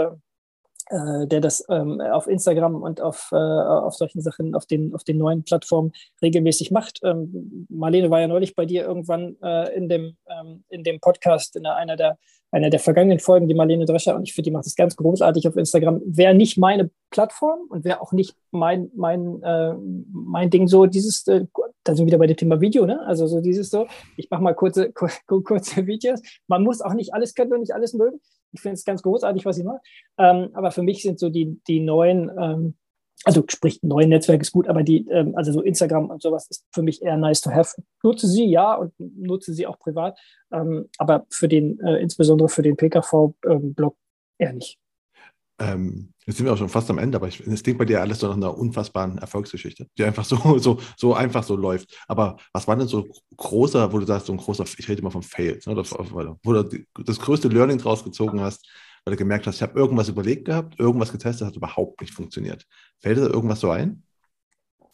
äh, 0.92 1.26
der 1.26 1.40
das 1.40 1.64
ähm, 1.70 2.02
auf 2.02 2.28
Instagram 2.28 2.82
und 2.82 3.00
auf, 3.00 3.30
äh, 3.32 3.36
auf 3.36 3.96
solchen 3.96 4.22
Sachen, 4.22 4.54
auf 4.56 4.66
den, 4.66 4.94
auf 4.94 5.04
den 5.04 5.18
neuen 5.18 5.44
Plattformen 5.44 5.94
regelmäßig 6.22 6.70
macht. 6.72 7.00
Ähm, 7.04 7.66
Marlene 7.70 8.10
war 8.10 8.20
ja 8.20 8.28
neulich 8.28 8.56
bei 8.56 8.66
dir 8.66 8.84
irgendwann 8.84 9.38
äh, 9.42 9.74
in, 9.74 9.88
dem, 9.88 10.18
ähm, 10.28 10.64
in 10.70 10.84
dem 10.84 11.00
Podcast, 11.00 11.56
in 11.56 11.66
einer 11.66 11.96
der, 11.96 12.18
einer 12.52 12.70
der 12.70 12.82
vergangenen 12.82 13.20
Folgen, 13.20 13.48
die 13.48 13.54
Marlene 13.54 13.86
Drescher, 13.86 14.16
und 14.16 14.28
ich 14.28 14.34
finde, 14.34 14.50
die 14.50 14.52
macht 14.52 14.66
das 14.66 14.76
ganz 14.76 14.98
großartig 14.98 15.48
auf 15.48 15.56
Instagram. 15.56 16.02
Wäre 16.06 16.34
nicht 16.34 16.58
meine 16.58 16.92
Plattform 17.10 17.62
und 17.70 17.86
wäre 17.86 18.02
auch 18.02 18.12
nicht 18.12 18.36
mein, 18.52 18.92
mein, 18.94 19.42
äh, 19.44 19.74
mein 20.12 20.50
Ding 20.50 20.68
so, 20.68 20.88
dieses, 20.88 21.26
äh, 21.28 21.46
da 21.86 21.96
sind 21.96 22.04
wir 22.04 22.08
wieder 22.08 22.18
bei 22.18 22.28
dem 22.28 22.36
Thema 22.36 22.60
Video, 22.60 22.86
ne? 22.86 23.00
Also 23.06 23.28
so 23.28 23.40
dieses 23.40 23.70
so, 23.70 23.88
ich 24.18 24.30
mache 24.30 24.44
mal 24.44 24.54
kurze, 24.54 24.92
kurze 25.26 25.88
Videos. 25.88 26.22
Man 26.48 26.64
muss 26.64 26.82
auch 26.82 26.94
nicht 26.94 27.14
alles 27.14 27.34
können 27.34 27.54
und 27.54 27.62
nicht 27.62 27.74
alles 27.74 27.94
mögen. 27.94 28.20
Ich 28.52 28.62
finde 28.62 28.76
es 28.76 28.86
ganz 28.86 29.02
großartig, 29.02 29.46
was 29.46 29.56
sie 29.56 29.64
macht. 29.64 29.82
Ähm, 30.18 30.50
aber 30.54 30.72
für 30.72 30.84
mich 30.84 31.02
sind 31.02 31.20
so 31.20 31.30
die, 31.30 31.60
die 31.68 31.80
neuen, 31.80 32.30
ähm, 32.40 32.76
also 33.24 33.44
sprich, 33.48 33.82
neuen 33.84 34.10
Netzwerk 34.10 34.42
ist 34.42 34.52
gut, 34.52 34.68
aber 34.68 34.84
die, 34.84 35.08
ähm, 35.10 35.36
also 35.36 35.52
so 35.52 35.62
Instagram 35.62 36.10
und 36.10 36.22
sowas 36.22 36.48
ist 36.50 36.66
für 36.74 36.82
mich 36.82 37.02
eher 37.02 37.18
nice 37.18 37.42
to 37.42 37.52
have. 37.52 37.82
Nutze 38.04 38.28
sie, 38.28 38.46
ja, 38.46 38.76
und 38.76 38.94
nutze 39.00 39.54
sie 39.54 39.68
auch 39.68 39.80
privat. 39.80 40.20
Ähm, 40.52 40.90
aber 40.98 41.26
für 41.30 41.48
den, 41.48 41.80
äh, 41.82 41.98
insbesondere 41.98 42.50
für 42.50 42.62
den 42.62 42.78
PKV-Blog 42.78 43.96
eher 44.38 44.54
nicht. 44.54 44.80
Ähm, 45.62 46.14
jetzt 46.26 46.38
sind 46.38 46.46
wir 46.46 46.54
auch 46.54 46.58
schon 46.58 46.70
fast 46.70 46.90
am 46.90 46.98
Ende, 46.98 47.18
aber 47.18 47.28
es 47.28 47.64
klingt 47.64 47.78
bei 47.78 47.86
dir 47.86 48.02
alles 48.02 48.20
so 48.20 48.28
nach 48.28 48.36
einer 48.36 48.58
unfassbaren 48.58 49.20
Erfolgsgeschichte, 49.20 49.88
die 49.96 50.04
einfach 50.04 50.26
so, 50.26 50.36
so, 50.58 50.80
so 50.98 51.14
einfach 51.14 51.44
so 51.44 51.56
läuft. 51.56 51.96
Aber 52.08 52.38
was 52.52 52.68
war 52.68 52.76
denn 52.76 52.88
so 52.88 53.08
großer, 53.38 53.94
wo 53.94 54.00
du 54.00 54.06
sagst, 54.08 54.26
so 54.26 54.34
ein 54.34 54.40
großer, 54.40 54.66
ich 54.78 54.90
rede 54.90 55.02
immer 55.02 55.12
von 55.12 55.22
Fails, 55.22 55.68
ne, 55.68 55.76
wo 55.76 56.54
du 56.54 56.86
das 57.04 57.20
größte 57.20 57.48
Learning 57.48 57.78
draus 57.78 58.04
gezogen 58.04 58.42
hast, 58.42 58.68
weil 59.06 59.12
du 59.12 59.18
gemerkt 59.18 59.46
hast, 59.46 59.56
ich 59.58 59.62
habe 59.62 59.80
irgendwas 59.80 60.10
überlegt 60.10 60.46
gehabt, 60.46 60.80
irgendwas 60.80 61.12
getestet, 61.12 61.48
hat 61.48 61.56
überhaupt 61.56 62.02
nicht 62.02 62.14
funktioniert. 62.14 62.66
Fällt 63.00 63.18
dir 63.18 63.28
da 63.28 63.34
irgendwas 63.34 63.60
so 63.60 63.70
ein? 63.70 64.04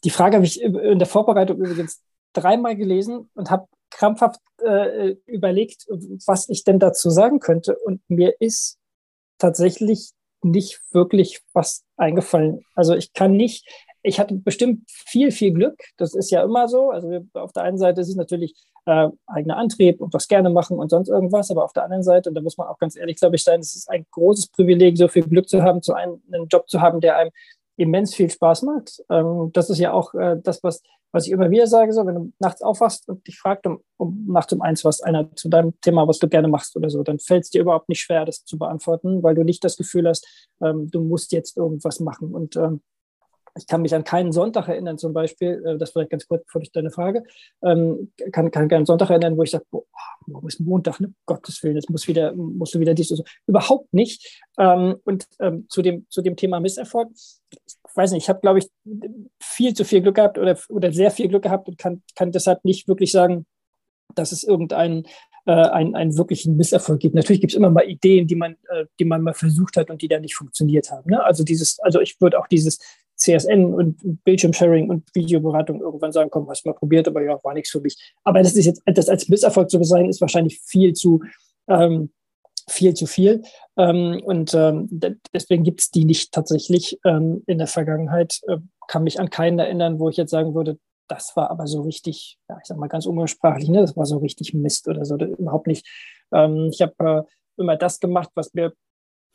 Die 0.03 0.09
Frage 0.09 0.35
habe 0.35 0.45
ich 0.45 0.61
in 0.61 0.99
der 0.99 1.07
Vorbereitung 1.07 1.57
übrigens 1.57 2.03
dreimal 2.33 2.75
gelesen 2.75 3.29
und 3.33 3.49
habe 3.49 3.67
krampfhaft 3.89 4.41
äh, 4.63 5.15
überlegt, 5.25 5.85
was 6.25 6.49
ich 6.49 6.63
denn 6.65 6.79
dazu 6.79 7.09
sagen 7.09 7.39
könnte. 7.39 7.77
Und 7.77 8.01
mir 8.09 8.35
ist 8.41 8.77
tatsächlich 9.37 10.11
nicht 10.43 10.81
wirklich 10.91 11.41
was 11.53 11.83
eingefallen. 11.97 12.63
Also 12.75 12.95
ich 12.95 13.13
kann 13.13 13.31
nicht, 13.31 13.65
ich 14.03 14.19
hatte 14.19 14.35
bestimmt 14.35 14.83
viel, 14.87 15.31
viel 15.31 15.51
Glück. 15.51 15.77
Das 15.97 16.13
ist 16.13 16.31
ja 16.31 16.43
immer 16.43 16.67
so. 16.67 16.91
Also 16.91 17.25
auf 17.33 17.51
der 17.51 17.63
einen 17.63 17.77
Seite 17.77 18.01
ist 18.01 18.09
es 18.09 18.15
natürlich 18.15 18.55
äh, 18.87 19.09
eigener 19.27 19.57
Antrieb 19.57 19.99
und 19.99 20.13
was 20.13 20.27
gerne 20.27 20.49
machen 20.49 20.79
und 20.79 20.89
sonst 20.89 21.09
irgendwas, 21.09 21.51
aber 21.51 21.65
auf 21.65 21.73
der 21.73 21.83
anderen 21.83 22.03
Seite, 22.03 22.29
und 22.29 22.35
da 22.35 22.41
muss 22.41 22.57
man 22.57 22.67
auch 22.67 22.79
ganz 22.79 22.95
ehrlich, 22.95 23.17
glaube 23.17 23.35
ich, 23.35 23.43
sein, 23.43 23.59
es 23.59 23.75
ist 23.75 23.89
ein 23.89 24.05
großes 24.11 24.47
Privileg, 24.47 24.97
so 24.97 25.09
viel 25.09 25.23
Glück 25.23 25.49
zu 25.49 25.61
haben, 25.61 25.81
zu 25.81 25.93
einem, 25.93 26.21
einen 26.31 26.47
Job 26.47 26.69
zu 26.69 26.79
haben, 26.79 27.01
der 27.01 27.17
einem 27.17 27.31
immens 27.77 28.13
viel 28.13 28.29
Spaß 28.29 28.63
macht. 28.63 29.03
Ähm, 29.09 29.51
das 29.53 29.69
ist 29.69 29.79
ja 29.79 29.93
auch 29.93 30.13
äh, 30.13 30.37
das, 30.43 30.63
was 30.63 30.81
was 31.11 31.25
ich 31.25 31.31
immer 31.31 31.49
wieder 31.49 31.67
sage, 31.67 31.93
so, 31.93 32.05
wenn 32.05 32.15
du 32.15 32.33
nachts 32.39 32.61
aufwachst 32.61 33.07
und 33.07 33.25
dich 33.27 33.39
fragt 33.39 33.65
um, 33.65 33.81
um 33.97 34.25
nachts 34.27 34.51
um 34.53 34.61
eins 34.61 34.83
was 34.83 35.01
einer 35.01 35.33
zu 35.35 35.49
deinem 35.49 35.79
Thema, 35.81 36.07
was 36.07 36.19
du 36.19 36.27
gerne 36.27 36.47
machst 36.47 36.75
oder 36.75 36.89
so, 36.89 37.01
dann 37.01 37.19
fällt 37.19 37.45
es 37.45 37.49
dir 37.49 37.61
überhaupt 37.61 37.89
nicht 37.89 38.01
schwer, 38.01 38.25
das 38.25 38.43
zu 38.43 38.57
beantworten, 38.57 39.23
weil 39.23 39.35
du 39.35 39.43
nicht 39.43 39.63
das 39.63 39.77
Gefühl 39.77 40.07
hast, 40.07 40.27
ähm, 40.61 40.91
du 40.91 41.01
musst 41.01 41.31
jetzt 41.31 41.57
irgendwas 41.57 41.99
machen. 41.99 42.33
Und 42.35 42.55
ähm, 42.57 42.81
ich 43.57 43.67
kann 43.67 43.81
mich 43.81 43.93
an 43.93 44.03
keinen 44.03 44.31
Sonntag 44.31 44.67
erinnern, 44.67 44.97
zum 44.97 45.13
Beispiel, 45.13 45.63
äh, 45.65 45.77
das 45.77 45.91
vielleicht 45.91 46.11
ganz 46.11 46.27
kurz 46.27 46.43
vor 46.47 46.61
deine 46.73 46.91
Frage, 46.91 47.23
ähm, 47.63 48.11
kann, 48.31 48.51
kann 48.51 48.67
keinen 48.67 48.85
Sonntag 48.85 49.09
erinnern, 49.09 49.37
wo 49.37 49.43
ich 49.43 49.51
sage, 49.51 49.65
boah, 49.71 49.83
ist 50.47 50.59
Montag, 50.59 50.99
ne? 50.99 51.13
Gottes 51.25 51.61
Willen, 51.63 51.75
jetzt 51.75 51.89
muss 51.89 52.07
wieder, 52.07 52.33
musst 52.33 52.75
du 52.75 52.79
wieder 52.79 52.93
dies 52.93 53.11
und 53.11 53.17
so. 53.17 53.23
Überhaupt 53.47 53.93
nicht. 53.93 54.41
Ähm, 54.57 54.95
und 55.03 55.25
ähm, 55.39 55.65
zu, 55.69 55.81
dem, 55.81 56.05
zu 56.09 56.21
dem 56.21 56.35
Thema 56.35 56.59
Misserfolg, 56.59 57.09
ich 57.13 57.75
weiß 57.95 58.11
nicht, 58.11 58.23
ich 58.23 58.29
habe, 58.29 58.39
glaube 58.41 58.59
ich, 58.59 58.69
viel 59.41 59.73
zu 59.73 59.85
viel 59.85 60.01
Glück 60.01 60.15
gehabt 60.15 60.37
oder, 60.37 60.57
oder 60.69 60.91
sehr 60.91 61.11
viel 61.11 61.27
Glück 61.27 61.43
gehabt 61.43 61.67
und 61.67 61.77
kann, 61.77 62.03
kann 62.15 62.31
deshalb 62.31 62.63
nicht 62.63 62.87
wirklich 62.87 63.11
sagen, 63.11 63.45
dass 64.15 64.31
es 64.31 64.43
irgendeinen 64.43 65.05
äh, 65.47 65.51
einen, 65.51 65.95
einen 65.95 66.17
wirklichen 66.17 66.57
Misserfolg 66.57 66.99
gibt. 66.99 67.15
Natürlich 67.15 67.39
gibt 67.39 67.53
es 67.53 67.57
immer 67.57 67.69
mal 67.69 67.87
Ideen, 67.87 68.27
die 68.27 68.35
man, 68.35 68.57
äh, 68.69 68.85
die 68.99 69.05
man 69.05 69.21
mal 69.21 69.33
versucht 69.33 69.77
hat 69.77 69.89
und 69.89 70.01
die 70.01 70.09
dann 70.09 70.21
nicht 70.21 70.35
funktioniert 70.35 70.91
haben. 70.91 71.09
Ne? 71.09 71.23
Also 71.23 71.43
dieses, 71.45 71.79
also 71.79 72.01
ich 72.01 72.19
würde 72.19 72.37
auch 72.37 72.47
dieses 72.47 72.79
CSN 73.17 73.73
und 73.73 74.23
Bildschirmsharing 74.23 74.89
und 74.89 75.03
Videoberatung 75.13 75.81
irgendwann 75.81 76.11
sagen, 76.11 76.29
komm, 76.29 76.49
hast 76.49 76.65
mal 76.65 76.73
probiert, 76.73 77.07
aber 77.07 77.23
ja, 77.23 77.39
war 77.43 77.53
nichts 77.53 77.71
für 77.71 77.81
mich. 77.81 78.13
Aber 78.23 78.41
das 78.41 78.55
ist 78.55 78.65
jetzt, 78.65 78.81
das 78.85 79.09
als 79.09 79.27
Misserfolg 79.27 79.69
zu 79.69 79.83
sein, 79.83 80.07
ist 80.07 80.21
wahrscheinlich 80.21 80.59
viel 80.61 80.93
zu, 80.93 81.21
ähm, 81.67 82.11
viel 82.69 82.93
zu 82.93 83.07
viel. 83.07 83.41
Ähm, 83.77 84.21
und 84.23 84.53
ähm, 84.53 84.87
deswegen 85.33 85.63
gibt 85.63 85.81
es 85.81 85.91
die 85.91 86.05
nicht 86.05 86.31
tatsächlich 86.31 86.99
ähm, 87.05 87.43
in 87.47 87.57
der 87.57 87.67
Vergangenheit. 87.67 88.39
Äh, 88.47 88.57
kann 88.87 89.03
mich 89.03 89.19
an 89.19 89.29
keinen 89.29 89.59
erinnern, 89.59 89.99
wo 89.99 90.09
ich 90.09 90.17
jetzt 90.17 90.31
sagen 90.31 90.53
würde, 90.55 90.77
das 91.07 91.35
war 91.35 91.49
aber 91.49 91.67
so 91.67 91.81
richtig, 91.81 92.37
ja, 92.49 92.57
ich 92.61 92.65
sag 92.67 92.77
mal 92.77 92.87
ganz 92.87 93.05
umgangssprachlich, 93.05 93.69
ne, 93.69 93.81
das 93.81 93.95
war 93.95 94.05
so 94.05 94.17
richtig 94.17 94.53
Mist 94.53 94.87
oder 94.87 95.05
so, 95.05 95.15
überhaupt 95.15 95.67
nicht. 95.67 95.87
Ähm, 96.33 96.69
ich 96.71 96.81
habe 96.81 96.93
äh, 96.99 97.61
immer 97.61 97.77
das 97.77 97.99
gemacht, 97.99 98.29
was 98.35 98.53
mir 98.53 98.73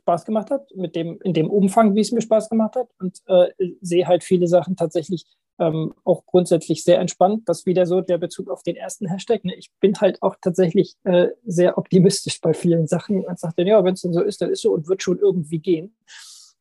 Spaß 0.02 0.24
gemacht 0.24 0.50
hat, 0.50 0.68
mit 0.74 0.96
dem, 0.96 1.18
in 1.22 1.32
dem 1.32 1.48
Umfang, 1.48 1.94
wie 1.94 2.00
es 2.00 2.12
mir 2.12 2.20
Spaß 2.20 2.48
gemacht 2.48 2.76
hat 2.76 2.88
und 2.98 3.18
äh, 3.26 3.48
sehe 3.80 4.06
halt 4.06 4.24
viele 4.24 4.48
Sachen 4.48 4.76
tatsächlich 4.76 5.26
ähm, 5.58 5.94
auch 6.04 6.26
grundsätzlich 6.26 6.82
sehr 6.82 6.98
entspannt. 6.98 7.48
Das 7.48 7.66
wieder 7.66 7.86
so 7.86 8.00
der 8.00 8.18
Bezug 8.18 8.50
auf 8.50 8.62
den 8.62 8.76
ersten 8.76 9.06
Hashtag. 9.06 9.44
Ne? 9.44 9.54
Ich 9.54 9.70
bin 9.80 9.94
halt 10.00 10.20
auch 10.22 10.36
tatsächlich 10.40 10.96
äh, 11.04 11.28
sehr 11.44 11.78
optimistisch 11.78 12.40
bei 12.40 12.52
vielen 12.52 12.86
Sachen 12.86 13.24
und 13.24 13.38
sage 13.38 13.54
dann, 13.58 13.66
ja, 13.66 13.84
wenn 13.84 13.94
es 13.94 14.02
dann 14.02 14.12
so 14.12 14.22
ist, 14.22 14.42
dann 14.42 14.50
ist 14.50 14.62
so 14.62 14.72
und 14.72 14.88
wird 14.88 15.02
schon 15.02 15.18
irgendwie 15.18 15.58
gehen. 15.58 15.94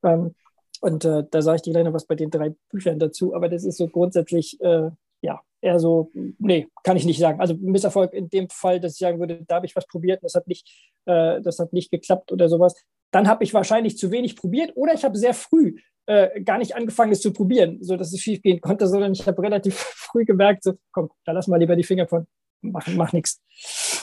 Ähm, 0.03 0.35
und 0.81 1.05
äh, 1.05 1.23
da 1.29 1.41
sage 1.41 1.57
ich 1.57 1.61
dir 1.63 1.73
gleich 1.73 1.85
noch 1.85 1.93
was 1.93 2.05
bei 2.05 2.15
den 2.15 2.31
drei 2.31 2.55
Büchern 2.69 2.99
dazu, 2.99 3.35
aber 3.35 3.49
das 3.49 3.63
ist 3.63 3.77
so 3.77 3.87
grundsätzlich, 3.87 4.59
äh, 4.61 4.89
ja, 5.21 5.41
eher 5.61 5.79
so, 5.79 6.11
nee, 6.13 6.67
kann 6.83 6.97
ich 6.97 7.05
nicht 7.05 7.19
sagen. 7.19 7.39
Also 7.39 7.53
Misserfolg 7.55 8.13
in 8.13 8.29
dem 8.29 8.49
Fall, 8.49 8.79
dass 8.79 8.93
ich 8.93 8.99
sagen 8.99 9.19
würde, 9.19 9.43
da 9.47 9.55
habe 9.55 9.67
ich 9.67 9.75
was 9.75 9.85
probiert 9.85 10.21
und 10.21 10.25
das 10.25 10.35
hat 10.35 10.47
nicht, 10.47 10.67
äh, 11.05 11.39
das 11.41 11.59
hat 11.59 11.71
nicht 11.71 11.91
geklappt 11.91 12.31
oder 12.31 12.49
sowas 12.49 12.75
dann 13.11 13.27
habe 13.27 13.43
ich 13.43 13.53
wahrscheinlich 13.53 13.97
zu 13.97 14.11
wenig 14.11 14.35
probiert 14.35 14.71
oder 14.75 14.93
ich 14.93 15.03
habe 15.03 15.17
sehr 15.17 15.33
früh 15.33 15.75
äh, 16.07 16.41
gar 16.41 16.57
nicht 16.57 16.75
angefangen, 16.75 17.11
es 17.11 17.21
zu 17.21 17.31
probieren, 17.31 17.77
sodass 17.81 18.11
es 18.11 18.19
schief 18.19 18.41
gehen 18.41 18.59
konnte, 18.59 18.87
sondern 18.87 19.13
ich 19.13 19.25
habe 19.27 19.41
relativ 19.41 19.75
früh 19.95 20.25
gemerkt, 20.25 20.63
so, 20.63 20.73
komm, 20.91 21.09
da 21.25 21.31
lass 21.31 21.47
mal 21.47 21.57
lieber 21.57 21.75
die 21.75 21.83
Finger 21.83 22.07
von, 22.07 22.25
mach, 22.61 22.87
mach 22.87 23.13
nichts. 23.13 23.41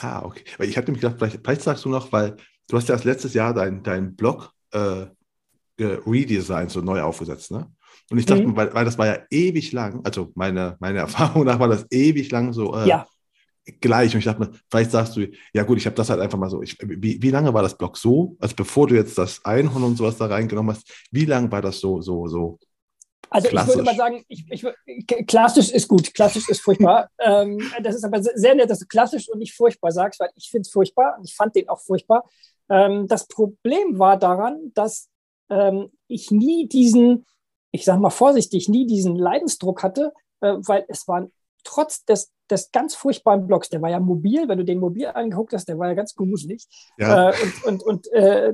Ah, 0.01 0.23
okay. 0.23 0.43
Weil 0.57 0.69
ich 0.69 0.77
hatte 0.77 0.87
nämlich 0.87 1.01
gedacht, 1.01 1.17
vielleicht, 1.17 1.39
vielleicht, 1.43 1.61
sagst 1.61 1.85
du 1.85 1.89
noch, 1.89 2.11
weil 2.11 2.37
du 2.67 2.77
hast 2.77 2.87
ja 2.87 2.95
erst 2.95 3.05
letztes 3.05 3.33
Jahr 3.33 3.53
deinen 3.53 3.83
dein 3.83 4.15
Blog 4.15 4.53
äh, 4.71 5.07
redesigned, 5.79 6.71
so 6.71 6.81
neu 6.81 7.01
aufgesetzt, 7.01 7.51
ne? 7.51 7.67
Und 8.11 8.17
ich 8.17 8.25
dachte, 8.25 8.47
mhm. 8.47 8.55
weil, 8.55 8.73
weil 8.73 8.85
das 8.85 8.97
war 8.97 9.05
ja 9.05 9.19
ewig 9.29 9.71
lang, 9.71 10.01
also 10.03 10.31
meine, 10.35 10.77
meine 10.79 10.99
Erfahrung 10.99 11.45
nach 11.45 11.59
war 11.59 11.67
das 11.67 11.85
ewig 11.91 12.31
lang 12.31 12.53
so 12.53 12.75
äh, 12.75 12.87
ja 12.87 13.05
gleich. 13.79 14.13
Und 14.13 14.19
ich 14.19 14.25
dachte 14.25 14.41
mir, 14.41 14.51
vielleicht 14.69 14.91
sagst 14.91 15.15
du, 15.15 15.27
ja 15.53 15.63
gut, 15.63 15.77
ich 15.77 15.85
habe 15.85 15.95
das 15.95 16.09
halt 16.09 16.19
einfach 16.19 16.37
mal 16.37 16.49
so. 16.49 16.61
Ich, 16.61 16.77
wie, 16.81 17.21
wie 17.21 17.31
lange 17.31 17.53
war 17.53 17.61
das 17.61 17.77
Blog 17.77 17.97
so? 17.97 18.35
Also 18.39 18.55
bevor 18.55 18.87
du 18.87 18.95
jetzt 18.95 19.17
das 19.17 19.43
Einhorn 19.45 19.83
und 19.83 19.97
sowas 19.97 20.17
da 20.17 20.25
reingenommen 20.25 20.75
hast, 20.75 20.91
wie 21.11 21.25
lange 21.25 21.51
war 21.51 21.61
das 21.61 21.79
so, 21.79 22.01
so, 22.01 22.27
so? 22.27 22.59
Also 23.29 23.47
klassisch? 23.49 23.69
ich 23.69 23.75
würde 23.77 23.85
mal 23.85 23.95
sagen, 23.95 24.23
ich, 24.27 24.45
ich, 24.49 25.27
klassisch 25.27 25.71
ist 25.71 25.87
gut, 25.87 26.13
klassisch 26.13 26.49
ist 26.49 26.61
furchtbar. 26.61 27.09
ähm, 27.19 27.61
das 27.83 27.95
ist 27.95 28.03
aber 28.03 28.21
sehr 28.23 28.55
nett, 28.55 28.69
dass 28.69 28.79
du 28.79 28.87
klassisch 28.87 29.29
und 29.29 29.39
nicht 29.39 29.55
furchtbar 29.55 29.91
sagst, 29.91 30.19
weil 30.19 30.29
ich 30.35 30.49
finde 30.49 30.61
es 30.61 30.71
furchtbar 30.71 31.15
und 31.17 31.25
ich 31.25 31.35
fand 31.35 31.55
den 31.55 31.69
auch 31.69 31.79
furchtbar. 31.79 32.27
Ähm, 32.69 33.07
das 33.07 33.27
Problem 33.27 33.99
war 33.99 34.17
daran, 34.17 34.71
dass 34.73 35.09
ähm, 35.49 35.91
ich 36.07 36.31
nie 36.31 36.67
diesen, 36.67 37.25
ich 37.71 37.85
sage 37.85 37.99
mal 37.99 38.09
vorsichtig, 38.09 38.67
nie 38.67 38.87
diesen 38.87 39.15
Leidensdruck 39.15 39.83
hatte, 39.83 40.11
äh, 40.41 40.55
weil 40.59 40.85
es 40.87 41.07
waren 41.07 41.31
trotz 41.63 42.05
des 42.05 42.31
des 42.51 42.71
ganz 42.71 42.95
furchtbaren 42.95 43.47
Blogs. 43.47 43.69
Der 43.69 43.81
war 43.81 43.89
ja 43.89 43.99
mobil, 43.99 44.47
wenn 44.47 44.57
du 44.57 44.65
den 44.65 44.79
mobil 44.79 45.07
angeguckt 45.07 45.53
hast, 45.53 45.67
der 45.67 45.77
war 45.77 45.87
ja 45.87 45.93
ganz 45.93 46.15
gruselig. 46.15 46.65
Ja. 46.97 47.29
Äh, 47.29 47.33
und, 47.65 47.83
und, 47.83 47.83
und, 47.83 48.11
äh, 48.13 48.53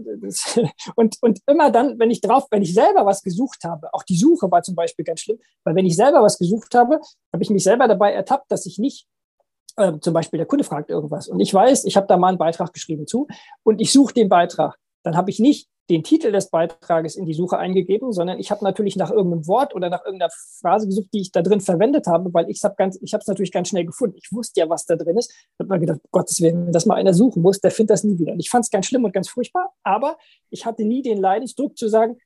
und, 0.96 1.18
und 1.22 1.40
immer 1.48 1.72
dann, 1.72 2.00
wenn 2.00 2.12
ich 2.12 2.22
drauf, 2.22 2.48
wenn 2.52 2.62
ich 2.62 2.74
selber 2.74 3.06
was 3.06 3.24
gesucht 3.24 3.64
habe, 3.64 3.94
auch 3.94 4.04
die 4.04 4.18
Suche 4.18 4.50
war 4.52 4.62
zum 4.64 4.76
Beispiel 4.76 5.06
ganz 5.06 5.22
schlimm, 5.22 5.40
weil 5.64 5.76
wenn 5.76 5.86
ich 5.86 5.96
selber 5.96 6.22
was 6.22 6.38
gesucht 6.38 6.76
habe, 6.76 7.00
habe 7.34 7.44
ich 7.44 7.50
mich 7.50 7.64
selber 7.64 7.88
dabei 7.88 8.14
ertappt, 8.14 8.52
dass 8.52 8.66
ich 8.66 8.78
nicht 8.78 9.08
äh, 9.78 9.94
zum 10.00 10.14
Beispiel 10.14 10.38
der 10.38 10.48
Kunde 10.48 10.64
fragt 10.64 10.90
irgendwas 10.90 11.28
und 11.28 11.40
ich 11.40 11.54
weiß, 11.54 11.86
ich 11.86 11.98
habe 11.98 12.08
da 12.08 12.18
mal 12.18 12.30
einen 12.30 12.38
Beitrag 12.38 12.74
geschrieben 12.74 13.08
zu 13.08 13.28
und 13.64 13.82
ich 13.82 13.92
suche 13.92 14.14
den 14.14 14.30
Beitrag. 14.30 14.78
Dann 15.04 15.16
habe 15.16 15.30
ich 15.30 15.40
nicht 15.40 15.70
den 15.90 16.03
Titel 16.03 16.32
des 16.32 16.49
Beitrages 16.49 17.16
in 17.16 17.26
die 17.26 17.34
Suche 17.34 17.57
eingegeben, 17.57 18.12
sondern 18.12 18.40
ich 18.40 18.49
habe 18.49 18.64
natürlich 18.64 18.95
nach 18.95 19.12
irgendeinem 19.12 19.48
Wort 19.48 19.76
oder 19.76 19.90
nach 19.90 20.03
irgendeiner 20.03 20.32
Phrase 20.60 20.88
gesucht, 20.88 21.10
die 21.14 21.22
ich 21.22 21.32
da 21.32 21.41
drin 21.41 21.62
verwendet 21.62 22.07
habe, 22.07 22.34
weil 22.34 22.49
ich 22.49 22.64
habe 22.64 22.76
ganz, 22.76 22.99
ich 23.02 23.14
habe 23.14 23.22
es 23.22 23.28
natürlich 23.28 23.52
ganz 23.52 23.70
schnell 23.70 23.86
gefunden. 23.86 24.16
Ich 24.18 24.32
wusste 24.32 24.62
ja, 24.62 24.70
was 24.70 24.86
da 24.86 24.95
drin 24.95 25.18
ist. 25.18 25.32
Ich 25.32 25.60
habe 25.60 25.70
mir 25.70 25.80
gedacht, 25.80 25.99
Gottes 26.12 26.41
Willen, 26.41 26.66
wenn 26.66 26.74
das 26.74 26.86
mal 26.86 26.95
einer 26.95 27.14
suchen 27.14 27.41
muss, 27.41 27.62
der 27.62 27.72
findet 27.72 27.91
das 27.91 28.03
nie 28.03 28.18
wieder. 28.18 28.34
Und 28.34 28.40
ich 28.40 28.49
fand 28.49 28.66
es 28.66 28.72
ganz 28.72 28.88
schlimm 28.88 29.03
und 29.03 29.14
ganz 29.14 29.30
furchtbar, 29.30 29.74
aber 29.84 30.18
ich 30.49 30.66
hatte 30.66 30.84
nie 30.84 31.02
den 31.02 31.20
Leidensdruck 31.20 31.78
zu 31.78 31.88
sagen, 31.88 32.18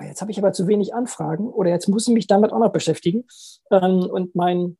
oh, 0.00 0.04
jetzt 0.04 0.20
habe 0.22 0.30
ich 0.30 0.38
aber 0.38 0.52
zu 0.52 0.66
wenig 0.66 0.94
Anfragen 0.94 1.48
oder 1.48 1.70
jetzt 1.70 1.88
muss 1.88 2.08
ich 2.08 2.14
mich 2.14 2.26
damit 2.26 2.52
auch 2.52 2.58
noch 2.58 2.72
beschäftigen. 2.72 3.24
Ähm, 3.70 4.08
und 4.10 4.34
mein 4.34 4.78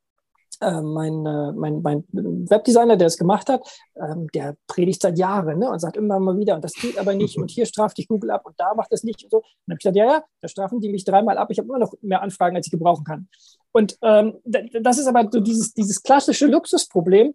äh, 0.61 0.81
mein, 0.81 1.25
äh, 1.25 1.51
mein, 1.53 1.81
mein 1.81 2.03
Webdesigner, 2.11 2.97
der 2.97 3.07
es 3.07 3.17
gemacht 3.17 3.49
hat, 3.49 3.61
ähm, 3.95 4.27
der 4.33 4.55
predigt 4.67 5.01
seit 5.01 5.17
Jahren 5.17 5.59
ne, 5.59 5.69
und 5.69 5.79
sagt 5.79 5.97
immer 5.97 6.19
mal 6.19 6.37
wieder, 6.37 6.55
und 6.55 6.63
das 6.63 6.73
geht 6.73 6.97
aber 6.97 7.13
nicht, 7.13 7.37
und 7.37 7.51
hier 7.51 7.65
straft 7.65 7.97
dich 7.97 8.07
Google 8.07 8.31
ab 8.31 8.45
und 8.45 8.59
da 8.59 8.73
macht 8.73 8.91
das 8.91 9.03
nicht 9.03 9.23
und 9.23 9.31
so. 9.31 9.37
Und 9.37 9.43
dann 9.67 9.73
habe 9.73 9.77
ich 9.77 9.79
gesagt, 9.79 9.95
ja, 9.95 10.05
ja, 10.05 10.23
da 10.41 10.47
strafen 10.47 10.79
die 10.79 10.89
mich 10.89 11.05
dreimal 11.05 11.37
ab, 11.37 11.49
ich 11.51 11.59
habe 11.59 11.67
immer 11.67 11.79
noch 11.79 11.93
mehr 12.01 12.21
Anfragen, 12.21 12.55
als 12.55 12.67
ich 12.67 12.71
gebrauchen 12.71 13.03
kann. 13.03 13.27
Und 13.71 13.97
ähm, 14.01 14.37
das 14.43 14.97
ist 14.97 15.07
aber 15.07 15.27
so 15.31 15.39
dieses, 15.39 15.73
dieses 15.73 16.01
klassische 16.01 16.47
Luxusproblem. 16.47 17.33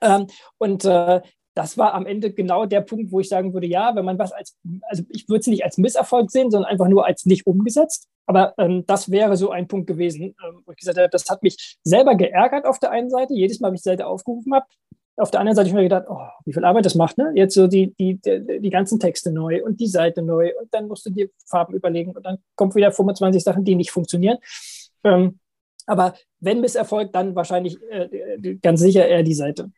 Ähm, 0.00 0.26
und 0.58 0.84
äh, 0.84 1.20
das 1.54 1.78
war 1.78 1.94
am 1.94 2.04
Ende 2.04 2.32
genau 2.32 2.66
der 2.66 2.80
Punkt, 2.80 3.12
wo 3.12 3.20
ich 3.20 3.28
sagen 3.28 3.54
würde, 3.54 3.66
ja, 3.66 3.94
wenn 3.94 4.04
man 4.04 4.18
was 4.18 4.32
als, 4.32 4.56
also 4.88 5.04
ich 5.08 5.28
würde 5.28 5.40
es 5.40 5.46
nicht 5.46 5.64
als 5.64 5.78
Misserfolg 5.78 6.30
sehen, 6.30 6.50
sondern 6.50 6.70
einfach 6.70 6.88
nur 6.88 7.06
als 7.06 7.26
nicht 7.26 7.46
umgesetzt. 7.46 8.08
Aber 8.26 8.54
ähm, 8.58 8.84
das 8.86 9.10
wäre 9.10 9.36
so 9.36 9.50
ein 9.50 9.68
Punkt 9.68 9.86
gewesen, 9.86 10.34
ähm, 10.44 10.62
wo 10.66 10.72
ich 10.72 10.78
gesagt 10.78 10.98
habe, 10.98 11.08
das 11.08 11.28
hat 11.30 11.42
mich 11.42 11.78
selber 11.84 12.16
geärgert 12.16 12.66
auf 12.66 12.78
der 12.78 12.90
einen 12.90 13.10
Seite, 13.10 13.34
jedes 13.34 13.60
Mal, 13.60 13.68
wenn 13.68 13.76
ich 13.76 13.82
Seite 13.82 14.06
aufgerufen 14.06 14.52
habe. 14.54 14.66
Auf 15.16 15.30
der 15.30 15.40
anderen 15.40 15.54
Seite 15.54 15.68
habe 15.68 15.78
ich 15.78 15.82
mir 15.82 15.88
gedacht, 15.88 16.06
oh, 16.08 16.26
wie 16.44 16.52
viel 16.52 16.64
Arbeit 16.64 16.86
das 16.86 16.96
macht, 16.96 17.18
ne? 17.18 17.30
Jetzt 17.36 17.54
so 17.54 17.68
die, 17.68 17.94
die, 17.94 18.20
die, 18.20 18.60
die 18.60 18.70
ganzen 18.70 18.98
Texte 18.98 19.30
neu 19.30 19.62
und 19.64 19.78
die 19.78 19.86
Seite 19.86 20.22
neu 20.22 20.50
und 20.60 20.74
dann 20.74 20.88
musst 20.88 21.06
du 21.06 21.10
dir 21.10 21.28
Farben 21.46 21.74
überlegen 21.74 22.10
und 22.10 22.26
dann 22.26 22.38
kommt 22.56 22.74
wieder 22.74 22.90
25 22.90 23.44
Sachen, 23.44 23.64
die 23.64 23.76
nicht 23.76 23.92
funktionieren. 23.92 24.38
Ähm, 25.04 25.38
aber 25.86 26.14
wenn 26.40 26.60
Misserfolg, 26.60 27.12
dann 27.12 27.36
wahrscheinlich 27.36 27.78
äh, 27.90 28.56
ganz 28.56 28.80
sicher 28.80 29.06
eher 29.06 29.22
die 29.22 29.34
Seite. 29.34 29.70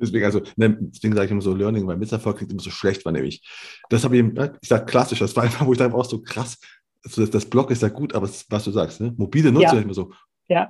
Deswegen, 0.00 0.24
also, 0.24 0.42
ne, 0.56 0.76
deswegen 0.80 1.14
sage 1.14 1.26
ich 1.26 1.32
immer 1.32 1.40
so 1.40 1.54
Learning, 1.54 1.86
weil 1.86 1.96
Misserfolg 1.96 2.36
klingt 2.36 2.52
immer 2.52 2.62
so 2.62 2.70
schlecht, 2.70 3.04
war 3.04 3.12
nämlich. 3.12 3.42
Das 3.90 4.04
habe 4.04 4.16
ich, 4.16 4.22
ne, 4.22 4.56
ich 4.60 4.68
sage 4.68 4.86
klassisch, 4.86 5.18
das 5.18 5.34
war 5.36 5.44
einfach, 5.44 5.66
wo 5.66 5.72
ich 5.72 5.78
dann 5.78 5.92
auch 5.92 6.04
so 6.04 6.20
krass, 6.20 6.58
also 7.04 7.22
das, 7.22 7.30
das 7.30 7.46
Blog 7.46 7.70
ist 7.70 7.82
ja 7.82 7.88
gut, 7.88 8.14
aber 8.14 8.28
was 8.48 8.64
du 8.64 8.70
sagst, 8.70 9.00
ne? 9.00 9.14
mobile 9.16 9.52
Nutzung, 9.52 9.78
ja. 9.78 9.82
immer 9.82 9.94
so, 9.94 10.12
ja 10.48 10.68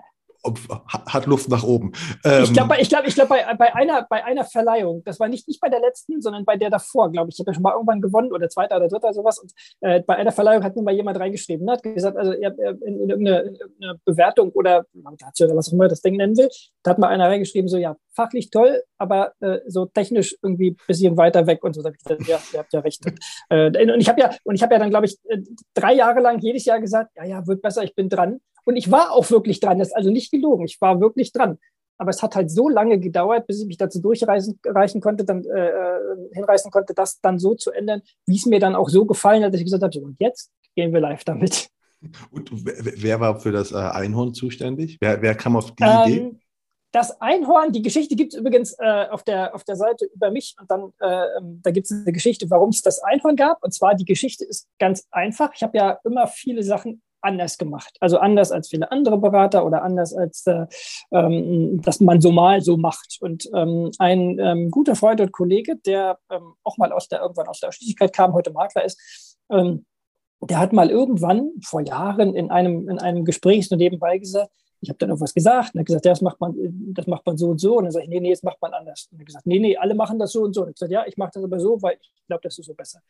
hat 1.06 1.26
Luft 1.26 1.48
nach 1.48 1.64
oben. 1.64 1.92
Ähm, 2.24 2.44
ich 2.44 2.52
glaube, 2.52 2.76
ich 2.78 2.88
glaube, 2.88 3.08
ich 3.08 3.14
glaube, 3.14 3.28
bei, 3.30 3.54
bei, 3.54 3.74
einer, 3.74 4.06
bei 4.08 4.24
einer 4.24 4.44
Verleihung, 4.44 5.02
das 5.04 5.18
war 5.20 5.28
nicht, 5.28 5.48
nicht 5.48 5.60
bei 5.60 5.68
der 5.68 5.80
letzten, 5.80 6.20
sondern 6.20 6.44
bei 6.44 6.56
der 6.56 6.70
davor, 6.70 7.10
glaube 7.10 7.28
ich. 7.30 7.36
Ich 7.36 7.40
habe 7.40 7.50
ja 7.50 7.54
schon 7.54 7.62
mal 7.62 7.72
irgendwann 7.72 8.00
gewonnen 8.00 8.32
oder 8.32 8.48
zweiter 8.48 8.76
oder 8.76 8.88
dritter 8.88 9.12
sowas. 9.12 9.38
Und 9.38 9.52
äh, 9.80 10.00
bei 10.00 10.16
einer 10.16 10.32
Verleihung 10.32 10.62
hat 10.62 10.76
mir 10.76 10.82
mal 10.82 10.94
jemand 10.94 11.18
reingeschrieben, 11.18 11.66
ne, 11.66 11.72
hat 11.72 11.82
gesagt, 11.82 12.16
also 12.16 12.32
in, 12.32 12.42
in, 12.42 13.10
irgendeine, 13.10 13.40
in 13.40 13.54
irgendeine 13.56 14.00
Bewertung 14.04 14.50
oder 14.52 14.84
oder 14.98 15.56
was 15.56 15.68
auch 15.68 15.72
immer 15.72 15.88
das 15.88 16.02
Ding 16.02 16.16
nennen 16.16 16.36
will, 16.36 16.48
da 16.82 16.92
hat 16.92 16.98
mal 16.98 17.08
einer 17.08 17.28
reingeschrieben, 17.28 17.68
so 17.68 17.76
ja, 17.76 17.96
fachlich 18.14 18.50
toll, 18.50 18.82
aber 18.98 19.32
äh, 19.40 19.58
so 19.66 19.86
technisch 19.86 20.36
irgendwie 20.42 20.70
ein 20.70 20.76
bisschen 20.86 21.16
weiter 21.16 21.46
weg 21.46 21.62
und 21.62 21.74
so. 21.74 21.82
Da 21.82 21.90
ich 21.90 21.98
gesagt, 21.98 22.26
ja, 22.26 22.40
ihr 22.52 22.58
habt 22.58 22.72
ja 22.72 22.80
recht. 22.80 23.04
Und, 23.06 23.18
äh, 23.50 23.92
und 23.92 24.00
ich 24.00 24.08
habe 24.08 24.20
ja, 24.20 24.30
und 24.44 24.54
ich 24.54 24.62
habe 24.62 24.74
ja 24.74 24.80
dann, 24.80 24.90
glaube 24.90 25.06
ich, 25.06 25.18
äh, 25.28 25.38
drei 25.74 25.94
Jahre 25.94 26.20
lang 26.20 26.40
jedes 26.40 26.64
Jahr 26.64 26.80
gesagt, 26.80 27.12
ja, 27.16 27.24
ja, 27.24 27.46
wird 27.46 27.62
besser, 27.62 27.82
ich 27.82 27.94
bin 27.94 28.08
dran. 28.08 28.40
Und 28.68 28.76
ich 28.76 28.90
war 28.90 29.12
auch 29.12 29.30
wirklich 29.30 29.60
dran. 29.60 29.78
Das 29.78 29.88
ist 29.88 29.94
also 29.94 30.10
nicht 30.10 30.30
gelogen. 30.30 30.66
Ich 30.66 30.78
war 30.82 31.00
wirklich 31.00 31.32
dran. 31.32 31.56
Aber 31.96 32.10
es 32.10 32.22
hat 32.22 32.36
halt 32.36 32.50
so 32.50 32.68
lange 32.68 33.00
gedauert, 33.00 33.46
bis 33.46 33.62
ich 33.62 33.66
mich 33.66 33.78
dazu 33.78 33.98
durchreichen 33.98 35.00
konnte, 35.00 35.24
dann 35.24 35.42
äh, 35.42 35.68
äh, 35.68 36.34
hinreißen 36.34 36.70
konnte, 36.70 36.92
das 36.92 37.18
dann 37.22 37.38
so 37.38 37.54
zu 37.54 37.70
ändern, 37.70 38.02
wie 38.26 38.36
es 38.36 38.44
mir 38.44 38.60
dann 38.60 38.76
auch 38.76 38.90
so 38.90 39.06
gefallen 39.06 39.42
hat, 39.42 39.54
dass 39.54 39.60
ich 39.60 39.64
gesagt 39.64 39.82
habe, 39.82 39.92
so, 39.94 40.00
und 40.00 40.16
jetzt 40.20 40.50
gehen 40.76 40.92
wir 40.92 41.00
live 41.00 41.24
damit. 41.24 41.70
Und 42.30 42.50
wer 42.52 43.18
war 43.20 43.40
für 43.40 43.52
das 43.52 43.72
äh, 43.72 43.76
Einhorn 43.76 44.34
zuständig? 44.34 44.98
Wer, 45.00 45.22
wer 45.22 45.34
kam 45.34 45.56
auf 45.56 45.74
die 45.74 45.82
ähm, 45.82 46.02
Idee? 46.06 46.38
Das 46.92 47.22
Einhorn, 47.22 47.72
die 47.72 47.82
Geschichte 47.82 48.16
gibt 48.16 48.34
es 48.34 48.38
übrigens 48.38 48.76
äh, 48.78 49.06
auf, 49.10 49.22
der, 49.22 49.54
auf 49.54 49.64
der 49.64 49.76
Seite 49.76 50.10
über 50.14 50.30
mich 50.30 50.54
und 50.60 50.70
dann 50.70 50.92
äh, 51.00 51.38
ähm, 51.38 51.60
da 51.62 51.70
gibt 51.70 51.86
es 51.86 51.92
eine 51.92 52.12
Geschichte, 52.12 52.50
warum 52.50 52.68
es 52.68 52.82
das 52.82 53.02
Einhorn 53.02 53.36
gab. 53.36 53.64
Und 53.64 53.72
zwar 53.72 53.94
die 53.94 54.04
Geschichte 54.04 54.44
ist 54.44 54.68
ganz 54.78 55.06
einfach. 55.10 55.52
Ich 55.54 55.62
habe 55.62 55.76
ja 55.78 55.98
immer 56.04 56.26
viele 56.26 56.62
Sachen 56.62 57.00
anders 57.20 57.58
gemacht. 57.58 57.96
Also 58.00 58.18
anders 58.18 58.52
als 58.52 58.68
viele 58.68 58.90
andere 58.90 59.18
Berater 59.18 59.64
oder 59.64 59.82
anders 59.82 60.14
als 60.14 60.46
äh, 60.46 60.66
ähm, 61.12 61.80
dass 61.82 62.00
man 62.00 62.20
so 62.20 62.32
mal 62.32 62.60
so 62.60 62.76
macht. 62.76 63.18
Und 63.20 63.48
ähm, 63.54 63.90
ein 63.98 64.38
ähm, 64.38 64.70
guter 64.70 64.94
Freund 64.94 65.20
und 65.20 65.32
Kollege, 65.32 65.76
der 65.76 66.18
ähm, 66.30 66.54
auch 66.64 66.76
mal 66.78 66.92
aus 66.92 67.08
der 67.08 67.20
irgendwann 67.20 67.48
aus 67.48 67.60
der 67.60 67.70
Ausschließlichkeit 67.70 68.12
kam, 68.12 68.32
heute 68.32 68.52
Makler 68.52 68.84
ist, 68.84 69.36
ähm, 69.50 69.84
der 70.40 70.58
hat 70.58 70.72
mal 70.72 70.90
irgendwann 70.90 71.50
vor 71.64 71.80
Jahren 71.80 72.34
in 72.34 72.50
einem, 72.50 72.88
in 72.88 72.98
einem 72.98 73.24
Gespräch 73.24 73.68
so 73.68 73.76
nebenbei 73.76 74.18
gesagt, 74.18 74.52
ich 74.80 74.88
habe 74.88 74.98
dann 74.98 75.08
irgendwas 75.08 75.34
gesagt 75.34 75.74
und 75.74 75.78
er 75.78 75.80
hat 75.80 75.86
gesagt, 75.86 76.06
das 76.06 76.20
macht 76.20 76.40
man, 76.40 76.54
das 76.94 77.06
macht 77.08 77.26
man 77.26 77.36
so 77.36 77.48
und 77.48 77.58
so. 77.58 77.78
Und 77.78 77.84
dann 77.84 77.92
sage 77.92 78.04
ich, 78.04 78.10
nee, 78.10 78.20
nee, 78.20 78.30
das 78.30 78.44
macht 78.44 78.62
man 78.62 78.72
anders. 78.72 79.08
Und 79.10 79.18
er 79.18 79.20
hat 79.20 79.26
gesagt, 79.26 79.46
nee, 79.46 79.58
nee, 79.58 79.76
alle 79.76 79.94
machen 79.94 80.18
das 80.18 80.32
so 80.32 80.42
und 80.42 80.54
so. 80.54 80.60
Und 80.60 80.68
er 80.68 80.70
hat 80.70 80.74
gesagt, 80.76 80.92
ja, 80.92 81.04
ich 81.06 81.16
mache 81.16 81.32
das 81.34 81.42
aber 81.42 81.58
so, 81.58 81.82
weil 81.82 81.98
ich 82.00 82.26
glaube, 82.28 82.42
das 82.42 82.58
ist 82.58 82.66
so 82.66 82.74
besser. 82.74 83.00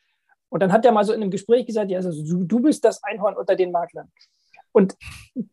Und 0.51 0.61
dann 0.61 0.73
hat 0.73 0.85
er 0.85 0.93
mal 0.93 1.05
so 1.05 1.13
in 1.13 1.23
einem 1.23 1.31
Gespräch 1.31 1.67
gesagt, 1.67 1.91
ja, 1.91 1.99
also 1.99 2.45
du, 2.45 2.61
bist 2.61 2.85
das 2.85 3.03
Einhorn 3.03 3.37
unter 3.37 3.57
den 3.57 3.71
Maklern. 3.71 4.11
Und 4.73 4.97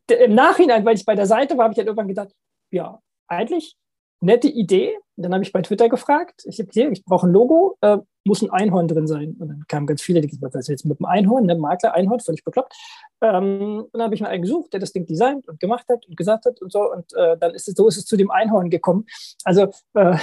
im 0.10 0.36
Nachhinein, 0.36 0.86
weil 0.86 0.96
ich 0.96 1.06
bei 1.06 1.16
der 1.16 1.26
Seite 1.26 1.58
war, 1.58 1.66
habe 1.66 1.74
ich 1.74 1.78
halt 1.78 1.88
irgendwann 1.88 2.08
gedacht, 2.08 2.34
ja, 2.72 3.00
eigentlich 3.28 3.76
nette 4.22 4.48
Idee. 4.48 4.98
Und 5.16 5.24
dann 5.24 5.34
habe 5.34 5.44
ich 5.44 5.52
bei 5.52 5.62
Twitter 5.62 5.88
gefragt, 5.88 6.44
ich, 6.46 6.60
ich 6.60 7.06
brauche 7.06 7.28
ein 7.28 7.32
Logo, 7.32 7.78
äh, 7.82 7.98
muss 8.26 8.42
ein 8.42 8.50
Einhorn 8.50 8.88
drin 8.88 9.08
sein. 9.08 9.36
Und 9.40 9.48
dann 9.48 9.64
kamen 9.68 9.88
ganz 9.88 10.02
viele, 10.02 10.20
die 10.20 10.28
gesagt, 10.28 10.54
was 10.54 10.62
ist 10.62 10.68
jetzt 10.68 10.86
mit 10.86 11.00
dem 11.00 11.06
Einhorn, 11.06 11.46
ne? 11.46 11.56
Makler, 11.56 11.94
Einhorn, 11.94 12.20
völlig 12.20 12.44
bekloppt. 12.44 12.74
Ähm, 13.22 13.84
und 13.84 13.94
dann 13.94 14.02
habe 14.02 14.16
ich 14.16 14.22
mir 14.22 14.28
einen 14.28 14.42
gesucht, 14.42 14.74
der 14.74 14.80
das 14.80 14.92
Ding 14.92 15.06
designt 15.06 15.48
und 15.48 15.60
gemacht 15.60 15.86
hat 15.90 16.06
und 16.08 16.18
gesagt 16.18 16.46
hat 16.46 16.62
und 16.62 16.72
so. 16.72 16.92
Und 16.92 17.14
äh, 17.14 17.38
dann 17.38 17.54
ist 17.54 17.68
es 17.68 17.76
so 17.76 17.88
ist 17.88 17.98
es 17.98 18.06
zu 18.06 18.18
dem 18.18 18.32
Einhorn 18.32 18.70
gekommen. 18.70 19.06
Also 19.44 19.72
äh, 19.94 20.18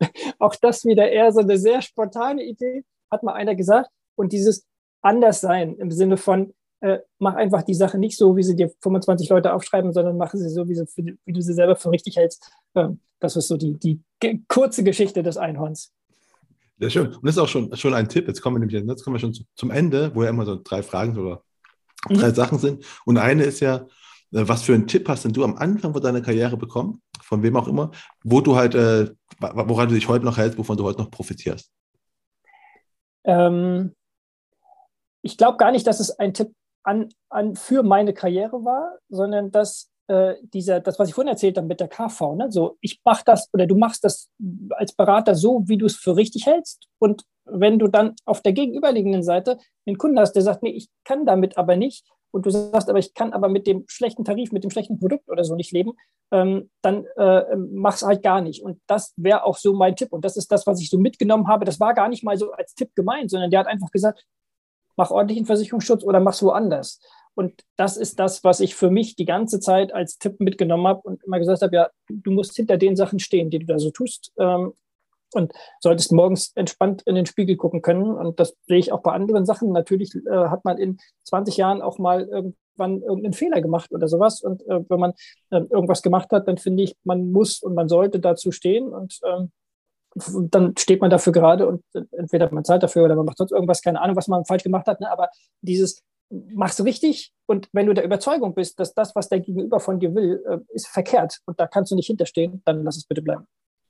auch 0.38 0.56
das 0.56 0.84
wieder 0.84 1.10
eher 1.10 1.30
so 1.32 1.40
eine 1.40 1.58
sehr 1.58 1.82
spontane 1.82 2.42
Idee, 2.42 2.84
hat 3.10 3.22
mal 3.22 3.34
einer 3.34 3.54
gesagt. 3.54 3.90
Und 4.16 4.32
dieses 4.32 4.66
Anderssein 5.02 5.76
im 5.76 5.90
Sinne 5.90 6.16
von, 6.16 6.54
äh, 6.80 6.98
mach 7.18 7.34
einfach 7.34 7.62
die 7.62 7.74
Sache 7.74 7.98
nicht 7.98 8.16
so, 8.16 8.36
wie 8.36 8.42
sie 8.42 8.56
dir 8.56 8.70
25 8.82 9.28
Leute 9.28 9.52
aufschreiben, 9.52 9.92
sondern 9.92 10.16
mach 10.16 10.32
sie 10.32 10.48
so, 10.48 10.68
wie, 10.68 10.74
sie 10.74 10.86
für, 10.86 11.02
wie 11.24 11.32
du 11.32 11.40
sie 11.40 11.54
selber 11.54 11.76
für 11.76 11.90
richtig 11.90 12.16
hältst. 12.16 12.50
Ähm, 12.74 13.00
das 13.20 13.36
ist 13.36 13.48
so 13.48 13.56
die, 13.56 13.74
die 13.78 14.00
kurze 14.48 14.84
Geschichte 14.84 15.22
des 15.22 15.36
Einhorns. 15.36 15.92
Ja, 16.78 16.90
schön. 16.90 17.06
Und 17.06 17.24
das 17.24 17.36
ist 17.36 17.38
auch 17.38 17.48
schon, 17.48 17.74
schon 17.76 17.94
ein 17.94 18.08
Tipp. 18.08 18.26
Jetzt 18.26 18.42
kommen 18.42 18.56
wir 18.56 18.60
nämlich 18.60 18.86
jetzt 18.86 19.04
kommen 19.04 19.14
wir 19.14 19.20
schon 19.20 19.34
zum 19.54 19.70
Ende, 19.70 20.14
wo 20.14 20.24
ja 20.24 20.30
immer 20.30 20.44
so 20.44 20.60
drei 20.62 20.82
Fragen 20.82 21.16
oder 21.16 21.42
mhm. 22.08 22.14
drei 22.14 22.30
Sachen 22.30 22.58
sind. 22.58 22.84
Und 23.04 23.16
eine 23.16 23.44
ist 23.44 23.60
ja, 23.60 23.86
äh, 24.32 24.46
was 24.46 24.62
für 24.62 24.74
einen 24.74 24.86
Tipp 24.86 25.08
hast 25.08 25.24
denn 25.24 25.32
du 25.32 25.44
am 25.44 25.56
Anfang 25.56 25.92
von 25.92 26.02
deiner 26.02 26.20
Karriere 26.20 26.56
bekommen, 26.56 27.00
von 27.22 27.42
wem 27.42 27.56
auch 27.56 27.68
immer, 27.68 27.92
wo 28.24 28.40
du 28.40 28.56
halt, 28.56 28.74
äh, 28.74 29.10
woran 29.40 29.88
du 29.88 29.94
dich 29.94 30.08
heute 30.08 30.24
noch 30.24 30.36
hältst, 30.36 30.58
wovon 30.58 30.76
du 30.76 30.84
heute 30.84 31.00
noch 31.00 31.10
profitierst? 31.10 31.70
Ähm, 33.24 33.94
ich 35.24 35.38
glaube 35.38 35.56
gar 35.56 35.72
nicht, 35.72 35.86
dass 35.86 36.00
es 36.00 36.18
ein 36.18 36.34
Tipp 36.34 36.52
an, 36.84 37.08
an 37.30 37.56
für 37.56 37.82
meine 37.82 38.12
Karriere 38.12 38.64
war, 38.64 38.98
sondern 39.08 39.50
dass 39.50 39.90
äh, 40.06 40.34
dieser, 40.42 40.80
das, 40.80 40.98
was 40.98 41.08
ich 41.08 41.14
vorhin 41.14 41.30
erzählt 41.30 41.56
habe 41.56 41.66
mit 41.66 41.80
der 41.80 41.88
KV, 41.88 42.34
ne? 42.36 42.52
so 42.52 42.76
ich 42.82 43.00
mache 43.04 43.22
das 43.24 43.48
oder 43.54 43.66
du 43.66 43.74
machst 43.74 44.04
das 44.04 44.30
als 44.70 44.92
Berater 44.92 45.34
so, 45.34 45.62
wie 45.66 45.78
du 45.78 45.86
es 45.86 45.96
für 45.96 46.14
richtig 46.14 46.44
hältst. 46.46 46.88
Und 46.98 47.24
wenn 47.46 47.78
du 47.78 47.88
dann 47.88 48.14
auf 48.26 48.42
der 48.42 48.52
gegenüberliegenden 48.52 49.22
Seite 49.22 49.58
einen 49.86 49.96
Kunden 49.96 50.18
hast, 50.18 50.32
der 50.32 50.42
sagt, 50.42 50.62
nee, 50.62 50.70
ich 50.70 50.88
kann 51.04 51.24
damit 51.24 51.56
aber 51.56 51.76
nicht, 51.76 52.06
und 52.34 52.44
du 52.46 52.50
sagst, 52.50 52.90
aber 52.90 52.98
ich 52.98 53.14
kann 53.14 53.32
aber 53.32 53.48
mit 53.48 53.68
dem 53.68 53.84
schlechten 53.86 54.24
Tarif, 54.24 54.50
mit 54.50 54.64
dem 54.64 54.70
schlechten 54.70 54.98
Produkt 54.98 55.30
oder 55.30 55.44
so 55.44 55.54
nicht 55.54 55.70
leben, 55.70 55.92
ähm, 56.32 56.68
dann 56.82 57.06
äh, 57.16 57.54
mach 57.56 57.94
es 57.94 58.02
halt 58.02 58.24
gar 58.24 58.40
nicht. 58.40 58.60
Und 58.60 58.80
das 58.88 59.14
wäre 59.16 59.44
auch 59.44 59.56
so 59.56 59.72
mein 59.72 59.94
Tipp. 59.94 60.12
Und 60.12 60.24
das 60.24 60.36
ist 60.36 60.50
das, 60.50 60.66
was 60.66 60.80
ich 60.80 60.90
so 60.90 60.98
mitgenommen 60.98 61.46
habe. 61.46 61.64
Das 61.64 61.78
war 61.78 61.94
gar 61.94 62.08
nicht 62.08 62.24
mal 62.24 62.36
so 62.36 62.50
als 62.50 62.74
Tipp 62.74 62.90
gemeint, 62.96 63.30
sondern 63.30 63.52
der 63.52 63.60
hat 63.60 63.68
einfach 63.68 63.92
gesagt, 63.92 64.26
mach 64.96 65.10
ordentlichen 65.10 65.46
Versicherungsschutz 65.46 66.04
oder 66.04 66.20
mach's 66.20 66.42
woanders. 66.42 67.00
Und 67.34 67.62
das 67.76 67.96
ist 67.96 68.20
das, 68.20 68.44
was 68.44 68.60
ich 68.60 68.74
für 68.74 68.90
mich 68.90 69.16
die 69.16 69.24
ganze 69.24 69.58
Zeit 69.58 69.92
als 69.92 70.18
Tipp 70.18 70.38
mitgenommen 70.38 70.86
habe 70.86 71.00
und 71.02 71.22
immer 71.24 71.38
gesagt 71.38 71.62
habe, 71.62 71.74
ja, 71.74 71.90
du 72.08 72.30
musst 72.30 72.54
hinter 72.54 72.76
den 72.76 72.94
Sachen 72.96 73.18
stehen, 73.18 73.50
die 73.50 73.58
du 73.58 73.66
da 73.66 73.78
so 73.78 73.90
tust. 73.90 74.32
Ähm, 74.38 74.74
und 75.34 75.52
solltest 75.80 76.12
morgens 76.12 76.52
entspannt 76.54 77.02
in 77.06 77.16
den 77.16 77.26
Spiegel 77.26 77.56
gucken 77.56 77.82
können. 77.82 78.14
Und 78.14 78.38
das 78.38 78.54
sehe 78.66 78.78
ich 78.78 78.92
auch 78.92 79.02
bei 79.02 79.12
anderen 79.12 79.44
Sachen. 79.44 79.72
Natürlich 79.72 80.14
äh, 80.14 80.30
hat 80.30 80.64
man 80.64 80.78
in 80.78 80.98
20 81.24 81.56
Jahren 81.56 81.82
auch 81.82 81.98
mal 81.98 82.22
irgendwann 82.28 83.02
irgendeinen 83.02 83.32
Fehler 83.32 83.60
gemacht 83.60 83.92
oder 83.92 84.06
sowas. 84.06 84.42
Und 84.42 84.62
äh, 84.68 84.88
wenn 84.88 85.00
man 85.00 85.12
äh, 85.50 85.60
irgendwas 85.70 86.02
gemacht 86.02 86.30
hat, 86.30 86.46
dann 86.46 86.56
finde 86.56 86.84
ich, 86.84 86.96
man 87.02 87.32
muss 87.32 87.62
und 87.62 87.74
man 87.74 87.88
sollte 87.88 88.20
dazu 88.20 88.52
stehen 88.52 88.88
und 88.88 89.18
ähm, 89.26 89.50
dann 90.14 90.76
steht 90.76 91.00
man 91.00 91.10
dafür 91.10 91.32
gerade 91.32 91.66
und 91.66 91.82
äh, 91.94 92.02
entweder 92.12 92.52
man 92.52 92.64
zahlt 92.64 92.82
dafür 92.82 93.04
oder 93.04 93.16
man 93.16 93.26
macht 93.26 93.38
sonst 93.38 93.52
irgendwas, 93.52 93.82
keine 93.82 94.00
Ahnung, 94.00 94.16
was 94.16 94.28
man 94.28 94.44
falsch 94.44 94.62
gemacht 94.62 94.86
hat. 94.86 95.00
Ne? 95.00 95.10
Aber 95.10 95.28
dieses 95.60 96.02
machst 96.30 96.78
du 96.78 96.84
richtig 96.84 97.32
und 97.46 97.68
wenn 97.72 97.86
du 97.86 97.94
der 97.94 98.04
Überzeugung 98.04 98.54
bist, 98.54 98.80
dass 98.80 98.94
das, 98.94 99.14
was 99.14 99.28
der 99.28 99.40
Gegenüber 99.40 99.80
von 99.80 100.00
dir 100.00 100.14
will, 100.14 100.42
äh, 100.48 100.58
ist 100.72 100.88
verkehrt 100.88 101.40
und 101.46 101.60
da 101.60 101.66
kannst 101.66 101.90
du 101.92 101.96
nicht 101.96 102.06
hinterstehen, 102.06 102.62
dann 102.64 102.84
lass 102.84 102.96
es 102.96 103.04
bitte 103.04 103.22
bleiben. 103.22 103.46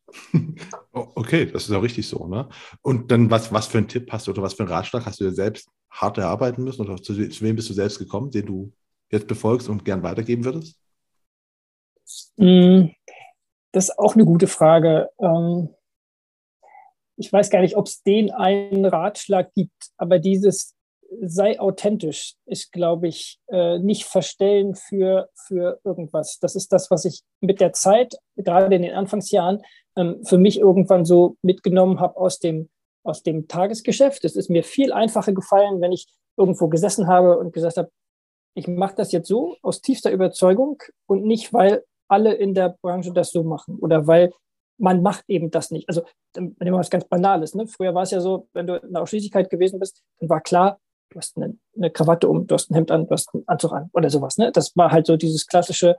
Okay, 0.93 1.47
das 1.47 1.65
ist 1.65 1.73
auch 1.73 1.83
richtig 1.83 2.07
so. 2.07 2.27
Ne? 2.27 2.49
Und 2.83 3.11
dann, 3.11 3.31
was, 3.31 3.53
was 3.53 3.67
für 3.67 3.79
einen 3.79 3.89
Tipp 3.89 4.13
hast 4.13 4.27
du 4.27 4.31
oder 4.31 4.43
was 4.43 4.55
für 4.55 4.63
einen 4.63 4.73
Ratschlag 4.73 5.07
hast 5.07 5.21
du 5.21 5.25
dir 5.25 5.33
selbst 5.33 5.69
hart 5.91 6.19
erarbeiten 6.19 6.63
müssen 6.63 6.83
oder 6.83 6.97
zu, 6.97 7.15
zu 7.29 7.45
wem 7.45 7.57
bist 7.57 7.71
du 7.71 7.75
selbst 7.75 7.99
gekommen, 7.99 8.31
den 8.31 8.47
du 8.47 8.73
jetzt 9.11 9.27
befolgst 9.27 9.69
und 9.69 9.85
gern 9.85 10.03
weitergeben 10.03 10.45
würdest? 10.45 10.79
Mm, 12.37 12.89
das 13.73 13.89
ist 13.89 13.99
auch 13.99 14.15
eine 14.15 14.25
gute 14.25 14.47
Frage. 14.47 15.09
Ähm, 15.19 15.71
ich 17.17 17.33
weiß 17.33 17.51
gar 17.51 17.61
nicht, 17.61 17.77
ob 17.77 17.87
es 17.87 18.03
den 18.03 18.31
einen 18.31 18.85
Ratschlag 18.85 19.53
gibt, 19.55 19.91
aber 19.97 20.19
dieses 20.19 20.75
sei 21.21 21.61
authentisch 21.61 22.35
ist, 22.47 22.73
glaube 22.73 23.09
ich, 23.09 23.39
äh, 23.49 23.79
nicht 23.79 24.05
verstellen 24.05 24.75
für, 24.75 25.29
für 25.35 25.79
irgendwas. 25.85 26.39
Das 26.41 26.57
ist 26.57 26.73
das, 26.73 26.91
was 26.91 27.05
ich 27.05 27.23
mit 27.41 27.61
der 27.61 27.73
Zeit, 27.73 28.17
gerade 28.37 28.75
in 28.75 28.83
den 28.83 28.95
Anfangsjahren, 28.95 29.63
ähm, 29.97 30.25
für 30.25 30.39
mich 30.39 30.59
irgendwann 30.59 31.05
so 31.05 31.37
mitgenommen 31.43 32.01
habe 32.01 32.17
aus 32.17 32.39
dem, 32.39 32.69
aus 33.05 33.23
dem 33.23 33.49
Tagesgeschäft. 33.49 34.25
Es 34.25 34.37
ist 34.37 34.51
mir 34.51 34.65
viel 34.65 34.93
einfacher 34.93 35.33
gefallen, 35.33 35.81
wenn 35.81 35.93
ich 35.93 36.07
irgendwo 36.37 36.69
gesessen 36.69 37.07
habe 37.07 37.39
und 37.39 37.53
gesagt 37.53 37.77
habe, 37.77 37.91
ich 38.57 38.67
mache 38.67 38.95
das 38.97 39.13
jetzt 39.13 39.29
so 39.29 39.57
aus 39.63 39.81
tiefster 39.81 40.11
Überzeugung 40.11 40.83
und 41.07 41.25
nicht, 41.25 41.53
weil 41.53 41.85
alle 42.09 42.35
in 42.35 42.55
der 42.55 42.77
Branche 42.83 43.13
das 43.13 43.31
so 43.31 43.43
machen 43.43 43.79
oder 43.79 44.07
weil 44.07 44.33
man 44.79 45.03
macht 45.03 45.25
eben 45.29 45.51
das 45.51 45.71
nicht. 45.71 45.89
Also, 45.89 46.03
wenn 46.35 46.55
man 46.59 46.81
was 46.81 46.91
ganz 46.91 47.05
Banales. 47.05 47.55
Ne? 47.55 47.67
Früher 47.67 47.95
war 47.95 48.03
es 48.03 48.11
ja 48.11 48.21
so, 48.21 48.49
wenn 48.53 48.67
du 48.67 48.77
in 48.77 48.93
der 48.93 49.03
Ausschließlichkeit 49.03 49.51
gewesen 49.51 49.79
bist, 49.79 50.03
dann 50.19 50.29
war 50.29 50.41
klar, 50.41 50.81
du 51.11 51.19
hast 51.19 51.37
eine, 51.37 51.57
eine, 51.77 51.91
Krawatte 51.91 52.29
um, 52.29 52.47
du 52.47 52.55
hast 52.55 52.71
ein 52.71 52.75
Hemd 52.75 52.91
an, 52.91 53.07
du 53.07 53.13
hast 53.13 53.33
einen 53.35 53.47
Anzug 53.47 53.73
an 53.73 53.91
oder 53.93 54.11
sowas. 54.11 54.37
Ne? 54.37 54.51
Das 54.53 54.77
war 54.77 54.91
halt 54.91 55.07
so 55.07 55.17
dieses 55.17 55.47
klassische, 55.47 55.97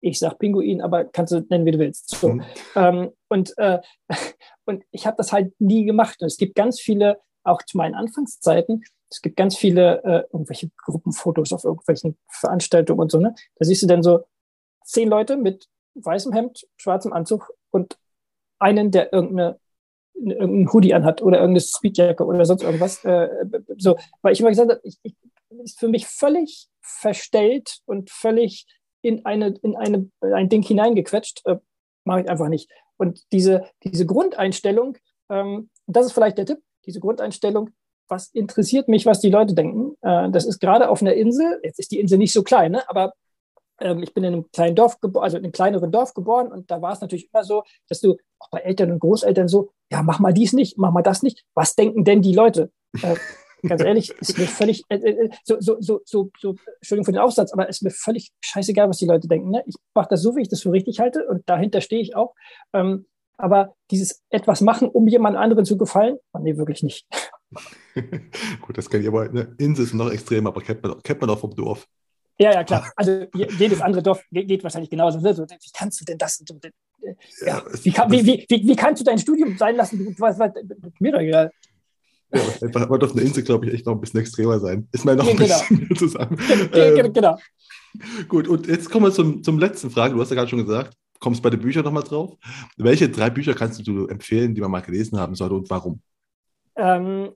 ich 0.00 0.18
sag 0.18 0.38
Pinguin, 0.38 0.82
aber 0.82 1.04
kannst 1.04 1.32
du 1.32 1.40
nennen, 1.48 1.64
wie 1.64 1.72
du 1.72 1.78
willst. 1.78 2.10
So. 2.10 2.28
Mhm. 2.28 2.44
Ähm, 2.76 3.10
und, 3.28 3.56
äh, 3.56 3.80
und 4.66 4.84
ich 4.90 5.06
habe 5.06 5.16
das 5.16 5.32
halt 5.32 5.58
nie 5.58 5.84
gemacht. 5.84 6.20
Und 6.20 6.26
es 6.26 6.36
gibt 6.36 6.54
ganz 6.54 6.80
viele, 6.80 7.18
auch 7.44 7.62
zu 7.62 7.78
meinen 7.78 7.94
Anfangszeiten, 7.94 8.84
es 9.10 9.22
gibt 9.22 9.36
ganz 9.36 9.56
viele 9.56 10.02
äh, 10.04 10.24
irgendwelche 10.32 10.70
Gruppenfotos 10.84 11.52
auf 11.52 11.64
irgendwelchen 11.64 12.18
Veranstaltungen 12.28 13.00
und 13.00 13.10
so. 13.10 13.18
Ne? 13.18 13.34
Da 13.56 13.64
siehst 13.64 13.82
du 13.82 13.86
dann 13.86 14.02
so 14.02 14.24
zehn 14.84 15.08
Leute 15.08 15.36
mit 15.36 15.66
weißem 15.94 16.32
Hemd, 16.32 16.66
schwarzem 16.76 17.12
Anzug 17.12 17.50
und 17.70 17.98
einen, 18.58 18.90
der 18.90 19.12
irgendeine 19.12 19.58
irgendein 20.14 20.72
Hoodie 20.72 20.94
anhat 20.94 21.22
oder 21.22 21.38
irgendeine 21.38 21.60
Speedjacke 21.60 22.24
oder 22.24 22.44
sonst 22.44 22.62
irgendwas. 22.62 23.04
Äh, 23.04 23.28
so, 23.76 23.96
weil 24.22 24.32
ich 24.32 24.40
immer 24.40 24.50
gesagt 24.50 24.70
habe, 24.70 24.80
ich, 24.82 24.98
ich, 25.02 25.14
ist 25.62 25.78
für 25.78 25.88
mich 25.88 26.06
völlig 26.06 26.68
verstellt 26.80 27.78
und 27.86 28.10
völlig 28.10 28.66
in 29.02 29.24
eine, 29.24 29.54
in 29.62 29.76
eine, 29.76 30.10
ein 30.20 30.48
Ding 30.48 30.62
hineingequetscht, 30.62 31.42
äh, 31.46 31.56
mache 32.04 32.22
ich 32.22 32.28
einfach 32.28 32.48
nicht. 32.48 32.70
Und 32.96 33.22
diese, 33.32 33.68
diese 33.84 34.06
Grundeinstellung, 34.06 34.96
ähm, 35.30 35.70
das 35.86 36.06
ist 36.06 36.12
vielleicht 36.12 36.38
der 36.38 36.46
Tipp, 36.46 36.58
diese 36.84 37.00
Grundeinstellung, 37.00 37.70
was 38.08 38.28
interessiert 38.30 38.88
mich, 38.88 39.06
was 39.06 39.20
die 39.20 39.30
Leute 39.30 39.54
denken. 39.54 39.94
Äh, 40.00 40.30
das 40.30 40.46
ist 40.46 40.58
gerade 40.58 40.88
auf 40.88 41.00
einer 41.00 41.14
Insel, 41.14 41.60
jetzt 41.62 41.78
ist 41.78 41.92
die 41.92 42.00
Insel 42.00 42.18
nicht 42.18 42.32
so 42.32 42.42
klein, 42.42 42.72
ne? 42.72 42.88
aber 42.88 43.12
ähm, 43.80 44.02
ich 44.02 44.14
bin 44.14 44.24
in 44.24 44.32
einem 44.32 44.50
kleinen 44.50 44.76
Dorf 44.76 44.98
also 45.14 45.36
in 45.36 45.44
einem 45.44 45.52
kleineren 45.52 45.92
Dorf 45.92 46.14
geboren 46.14 46.50
und 46.50 46.70
da 46.70 46.82
war 46.82 46.92
es 46.92 47.00
natürlich 47.00 47.28
immer 47.32 47.44
so, 47.44 47.64
dass 47.88 48.00
du 48.00 48.16
auch 48.38 48.50
bei 48.50 48.60
Eltern 48.60 48.92
und 48.92 49.00
Großeltern 49.00 49.48
so, 49.48 49.70
ja, 49.90 50.02
mach 50.02 50.18
mal 50.18 50.32
dies 50.32 50.52
nicht, 50.52 50.78
mach 50.78 50.92
mal 50.92 51.02
das 51.02 51.22
nicht. 51.22 51.44
Was 51.54 51.74
denken 51.74 52.04
denn 52.04 52.22
die 52.22 52.34
Leute? 52.34 52.70
Äh, 53.02 53.16
ganz 53.66 53.82
ehrlich, 53.82 54.10
ist 54.20 54.38
mir 54.38 54.46
völlig, 54.46 54.84
äh, 54.88 54.96
äh, 54.96 55.30
so, 55.44 55.56
so, 55.60 55.76
so, 55.80 56.00
so, 56.04 56.30
so, 56.38 56.54
Entschuldigung 56.76 57.04
für 57.04 57.12
den 57.12 57.20
Aufsatz, 57.20 57.52
aber 57.52 57.68
ist 57.68 57.82
mir 57.82 57.90
völlig 57.90 58.30
scheißegal, 58.40 58.88
was 58.88 58.98
die 58.98 59.06
Leute 59.06 59.28
denken. 59.28 59.50
Ne? 59.50 59.62
Ich 59.66 59.74
mache 59.94 60.08
das 60.10 60.22
so, 60.22 60.36
wie 60.36 60.42
ich 60.42 60.48
das 60.48 60.62
für 60.62 60.72
richtig 60.72 61.00
halte 61.00 61.26
und 61.26 61.48
dahinter 61.48 61.80
stehe 61.80 62.02
ich 62.02 62.16
auch. 62.16 62.34
Ähm, 62.72 63.06
aber 63.40 63.76
dieses 63.92 64.24
etwas 64.30 64.60
machen, 64.60 64.88
um 64.88 65.06
jemand 65.06 65.36
anderen 65.36 65.64
zu 65.64 65.78
gefallen, 65.78 66.18
oh, 66.32 66.38
nee, 66.40 66.56
wirklich 66.56 66.82
nicht. 66.82 67.06
Gut, 68.60 68.76
das 68.76 68.90
kenne 68.90 69.04
ich 69.04 69.08
aber, 69.08 69.28
ne? 69.28 69.54
Insel 69.58 69.84
ist 69.84 69.94
noch 69.94 70.10
extrem, 70.10 70.46
aber 70.48 70.60
kennt 70.60 70.82
man, 70.82 71.00
kennt 71.02 71.20
man 71.20 71.30
auch 71.30 71.38
vom 71.38 71.54
Dorf. 71.54 71.86
Ja, 72.40 72.52
ja, 72.52 72.64
klar. 72.64 72.90
Also 72.94 73.26
jedes 73.34 73.80
andere 73.80 74.02
Dorf 74.02 74.22
geht 74.30 74.62
wahrscheinlich 74.62 74.90
genauso. 74.90 75.18
Ne? 75.18 75.34
Wie 75.34 75.70
kannst 75.74 76.00
du 76.00 76.04
denn 76.04 76.18
das? 76.18 76.42
Ja, 77.44 77.62
wie, 77.82 77.90
kann, 77.90 78.10
wie, 78.10 78.24
wie, 78.24 78.46
wie, 78.48 78.76
kannst 78.76 79.00
du 79.00 79.04
dein 79.04 79.18
Studium 79.18 79.56
sein 79.58 79.76
lassen? 79.76 79.98
Du, 79.98 80.14
was, 80.18 80.38
was, 80.38 80.52
mir 81.00 81.12
doch 81.12 81.20
egal. 81.20 81.50
Ja, 82.32 82.40
einfach, 82.62 82.82
aber 82.82 83.02
auf 83.02 83.12
einer 83.12 83.22
Insel, 83.22 83.42
glaube 83.42 83.66
ich, 83.66 83.74
echt 83.74 83.86
noch 83.86 83.94
ein 83.94 84.00
bisschen 84.00 84.20
extremer 84.20 84.60
sein. 84.60 84.86
Ist 84.92 85.04
mir 85.04 85.16
noch 85.16 85.28
ein 85.28 85.36
genau. 85.36 85.58
bisschen 85.68 85.96
zu 85.96 86.08
sagen. 86.08 86.36
Ähm, 86.72 87.12
genau. 87.12 87.38
Gut, 88.28 88.46
und 88.46 88.66
jetzt 88.66 88.90
kommen 88.90 89.06
wir 89.06 89.12
zum, 89.12 89.42
zum 89.42 89.58
letzten 89.58 89.90
Frage. 89.90 90.14
Du 90.14 90.20
hast 90.20 90.30
ja 90.30 90.36
gerade 90.36 90.48
schon 90.48 90.64
gesagt, 90.64 90.94
kommst 91.18 91.42
bei 91.42 91.50
den 91.50 91.60
Büchern 91.60 91.84
nochmal 91.84 92.02
drauf. 92.02 92.36
Welche 92.76 93.08
drei 93.08 93.30
Bücher 93.30 93.54
kannst 93.54 93.84
du 93.86 94.06
empfehlen, 94.06 94.54
die 94.54 94.60
man 94.60 94.70
mal 94.70 94.80
gelesen 94.80 95.18
haben 95.18 95.34
sollte 95.34 95.54
und 95.54 95.70
warum? 95.70 96.00
Ähm, 96.76 97.30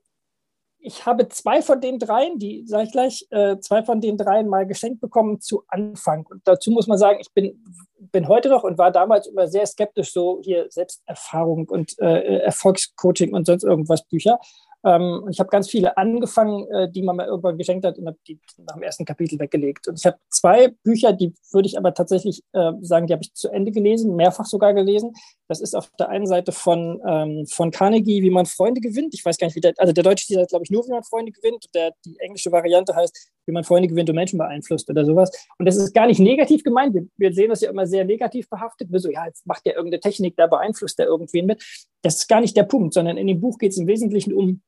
ich 0.85 1.05
habe 1.05 1.29
zwei 1.29 1.61
von 1.61 1.79
den 1.79 1.97
dreien, 1.97 2.37
die 2.37 2.65
sage 2.67 2.83
ich 2.83 2.91
gleich, 2.91 3.25
äh, 3.29 3.57
zwei 3.59 3.83
von 3.83 4.01
den 4.01 4.17
dreien 4.17 4.49
mal 4.49 4.67
geschenkt 4.67 4.99
bekommen 4.99 5.39
zu 5.39 5.63
Anfang. 5.69 6.25
Und 6.29 6.41
dazu 6.43 6.71
muss 6.71 6.87
man 6.87 6.97
sagen, 6.97 7.19
ich 7.21 7.31
bin, 7.33 7.63
bin 7.97 8.27
heute 8.27 8.49
noch 8.49 8.65
und 8.65 8.77
war 8.77 8.91
damals 8.91 9.27
immer 9.27 9.47
sehr 9.47 9.65
skeptisch, 9.65 10.11
so 10.11 10.41
hier 10.43 10.67
Selbsterfahrung 10.69 11.69
und 11.69 11.97
äh, 11.99 12.39
Erfolgscoaching 12.39 13.33
und 13.33 13.45
sonst 13.45 13.63
irgendwas 13.63 14.03
Bücher. 14.03 14.39
Ähm, 14.85 15.27
ich 15.31 15.39
habe 15.39 15.49
ganz 15.49 15.69
viele 15.69 15.97
angefangen, 15.97 16.67
äh, 16.69 16.91
die 16.91 17.03
man 17.03 17.15
mir 17.15 17.25
irgendwann 17.25 17.57
geschenkt 17.57 17.85
hat 17.85 17.97
und 17.97 18.07
habe 18.07 18.17
die 18.27 18.39
nach 18.57 18.75
dem 18.75 18.83
ersten 18.83 19.05
Kapitel 19.05 19.39
weggelegt. 19.39 19.87
Und 19.87 19.99
ich 19.99 20.05
habe 20.05 20.17
zwei 20.29 20.69
Bücher, 20.83 21.13
die 21.13 21.33
würde 21.51 21.67
ich 21.67 21.77
aber 21.77 21.93
tatsächlich 21.93 22.43
äh, 22.51 22.71
sagen, 22.81 23.07
die 23.07 23.13
habe 23.13 23.23
ich 23.23 23.33
zu 23.33 23.49
Ende 23.49 23.71
gelesen, 23.71 24.15
mehrfach 24.15 24.45
sogar 24.45 24.73
gelesen. 24.73 25.13
Das 25.47 25.61
ist 25.61 25.75
auf 25.75 25.89
der 25.99 26.09
einen 26.09 26.27
Seite 26.27 26.51
von, 26.51 27.01
ähm, 27.07 27.45
von 27.47 27.71
Carnegie, 27.71 28.21
wie 28.23 28.29
man 28.29 28.45
Freunde 28.45 28.81
gewinnt. 28.81 29.13
Ich 29.13 29.23
weiß 29.23 29.37
gar 29.37 29.47
nicht, 29.47 29.55
wie 29.55 29.61
der, 29.61 29.73
also 29.77 29.93
der 29.93 30.03
deutsche 30.03 30.27
Titel 30.27 30.39
heißt, 30.39 30.49
glaube 30.49 30.65
ich, 30.65 30.71
nur, 30.71 30.85
wie 30.85 30.91
man 30.91 31.03
Freunde 31.03 31.31
gewinnt. 31.31 31.65
Der, 31.73 31.91
die 32.05 32.17
englische 32.19 32.51
Variante 32.51 32.95
heißt, 32.95 33.31
wie 33.45 33.51
man 33.53 33.63
Freunde 33.63 33.87
gewinnt 33.87 34.09
und 34.09 34.15
Menschen 34.15 34.37
beeinflusst 34.37 34.89
oder 34.89 35.05
sowas. 35.05 35.31
Und 35.57 35.65
das 35.65 35.77
ist 35.77 35.93
gar 35.93 36.07
nicht 36.07 36.19
negativ 36.19 36.63
gemeint. 36.63 36.93
Wir, 36.93 37.07
wir 37.17 37.33
sehen 37.33 37.49
das 37.49 37.61
ja 37.61 37.69
immer 37.69 37.87
sehr 37.87 38.03
negativ 38.03 38.49
behaftet. 38.49 38.91
Wir 38.91 38.99
so, 38.99 39.09
ja, 39.09 39.25
jetzt 39.25 39.45
macht 39.45 39.65
der 39.65 39.75
irgendeine 39.75 40.01
Technik, 40.01 40.35
da 40.35 40.47
beeinflusst 40.47 40.99
der 40.99 41.07
irgendwen 41.07 41.45
mit. 41.45 41.63
Das 42.01 42.15
ist 42.15 42.27
gar 42.27 42.41
nicht 42.41 42.57
der 42.57 42.63
Punkt, 42.63 42.93
sondern 42.93 43.17
in 43.17 43.27
dem 43.27 43.39
Buch 43.39 43.57
geht 43.57 43.71
es 43.71 43.77
im 43.77 43.87
Wesentlichen 43.87 44.33
um 44.33 44.61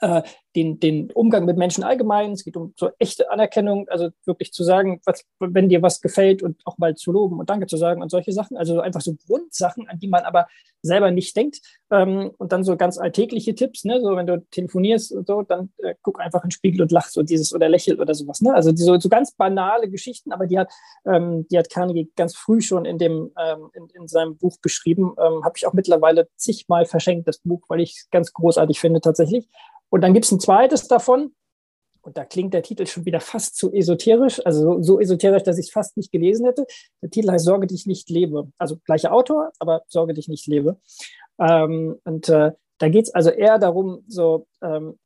äh, 0.00 0.22
den, 0.56 0.80
den 0.80 1.10
Umgang 1.12 1.44
mit 1.44 1.56
Menschen 1.56 1.84
allgemein. 1.84 2.32
Es 2.32 2.44
geht 2.44 2.56
um 2.56 2.74
so 2.76 2.90
echte 2.98 3.30
Anerkennung, 3.30 3.88
also 3.88 4.10
wirklich 4.24 4.52
zu 4.52 4.64
sagen, 4.64 5.00
was, 5.04 5.24
wenn 5.38 5.68
dir 5.68 5.82
was 5.82 6.00
gefällt 6.00 6.42
und 6.42 6.60
auch 6.64 6.78
mal 6.78 6.96
zu 6.96 7.12
loben 7.12 7.38
und 7.38 7.48
Danke 7.50 7.66
zu 7.66 7.76
sagen 7.76 8.02
und 8.02 8.10
solche 8.10 8.32
Sachen. 8.32 8.56
Also 8.56 8.80
einfach 8.80 9.00
so 9.00 9.14
Grundsachen, 9.26 9.88
an 9.88 9.98
die 9.98 10.08
man 10.08 10.24
aber 10.24 10.48
selber 10.82 11.10
nicht 11.10 11.36
denkt. 11.36 11.60
Ähm, 11.90 12.32
und 12.38 12.52
dann 12.52 12.64
so 12.64 12.76
ganz 12.76 12.98
alltägliche 12.98 13.54
Tipps, 13.54 13.84
ne? 13.84 14.00
so 14.00 14.16
wenn 14.16 14.26
du 14.26 14.44
telefonierst 14.50 15.12
und 15.12 15.26
so, 15.26 15.42
dann 15.42 15.70
äh, 15.78 15.94
guck 16.02 16.20
einfach 16.20 16.42
in 16.42 16.48
den 16.48 16.52
Spiegel 16.52 16.82
und 16.82 16.92
lach 16.92 17.08
so 17.08 17.22
dieses 17.22 17.54
oder 17.54 17.68
lächel 17.68 18.00
oder 18.00 18.14
sowas. 18.14 18.40
Ne? 18.40 18.54
Also 18.54 18.74
so, 18.74 18.98
so 18.98 19.08
ganz 19.08 19.32
banale 19.32 19.88
Geschichten, 19.88 20.32
aber 20.32 20.46
die 20.46 20.58
hat, 20.58 20.72
ähm, 21.06 21.46
die 21.48 21.58
hat 21.58 21.70
Carnegie 21.70 22.10
ganz 22.16 22.34
früh 22.34 22.60
schon 22.60 22.86
in, 22.86 22.98
dem, 22.98 23.30
ähm, 23.38 23.70
in, 23.74 23.88
in 23.90 24.08
seinem 24.08 24.36
Buch 24.36 24.56
beschrieben. 24.60 25.14
Ähm, 25.18 25.44
Habe 25.44 25.54
ich 25.56 25.66
auch 25.66 25.74
mittlerweile 25.74 26.28
zigmal 26.36 26.86
verschenkt, 26.86 27.28
das 27.28 27.38
Buch, 27.38 27.62
weil 27.68 27.80
ich 27.80 27.92
es 27.92 28.10
ganz 28.10 28.32
großartig 28.32 28.80
finde 28.80 29.00
tatsächlich. 29.00 29.48
Und 29.90 30.00
dann 30.02 30.14
gibt 30.14 30.24
es 30.24 30.32
ein 30.32 30.40
zweites 30.40 30.88
davon, 30.88 31.34
und 32.02 32.16
da 32.16 32.24
klingt 32.24 32.54
der 32.54 32.62
Titel 32.62 32.86
schon 32.86 33.04
wieder 33.04 33.20
fast 33.20 33.56
zu 33.56 33.72
esoterisch, 33.72 34.44
also 34.46 34.62
so, 34.62 34.82
so 34.82 35.00
esoterisch, 35.00 35.42
dass 35.42 35.58
ich 35.58 35.66
es 35.66 35.72
fast 35.72 35.96
nicht 35.96 36.10
gelesen 36.10 36.46
hätte. 36.46 36.66
Der 37.02 37.10
Titel 37.10 37.30
heißt 37.30 37.44
Sorge 37.44 37.66
dich 37.66 37.86
nicht 37.86 38.08
lebe. 38.08 38.50
Also 38.58 38.78
gleicher 38.84 39.12
Autor, 39.12 39.52
aber 39.58 39.82
Sorge 39.86 40.14
dich 40.14 40.28
nicht 40.28 40.46
lebe. 40.46 40.78
Ähm, 41.38 41.98
und 42.04 42.28
äh, 42.28 42.52
da 42.78 42.88
geht 42.88 43.06
es 43.06 43.14
also 43.14 43.30
eher 43.30 43.58
darum, 43.58 44.02
so, 44.08 44.46
ähm, 44.62 44.98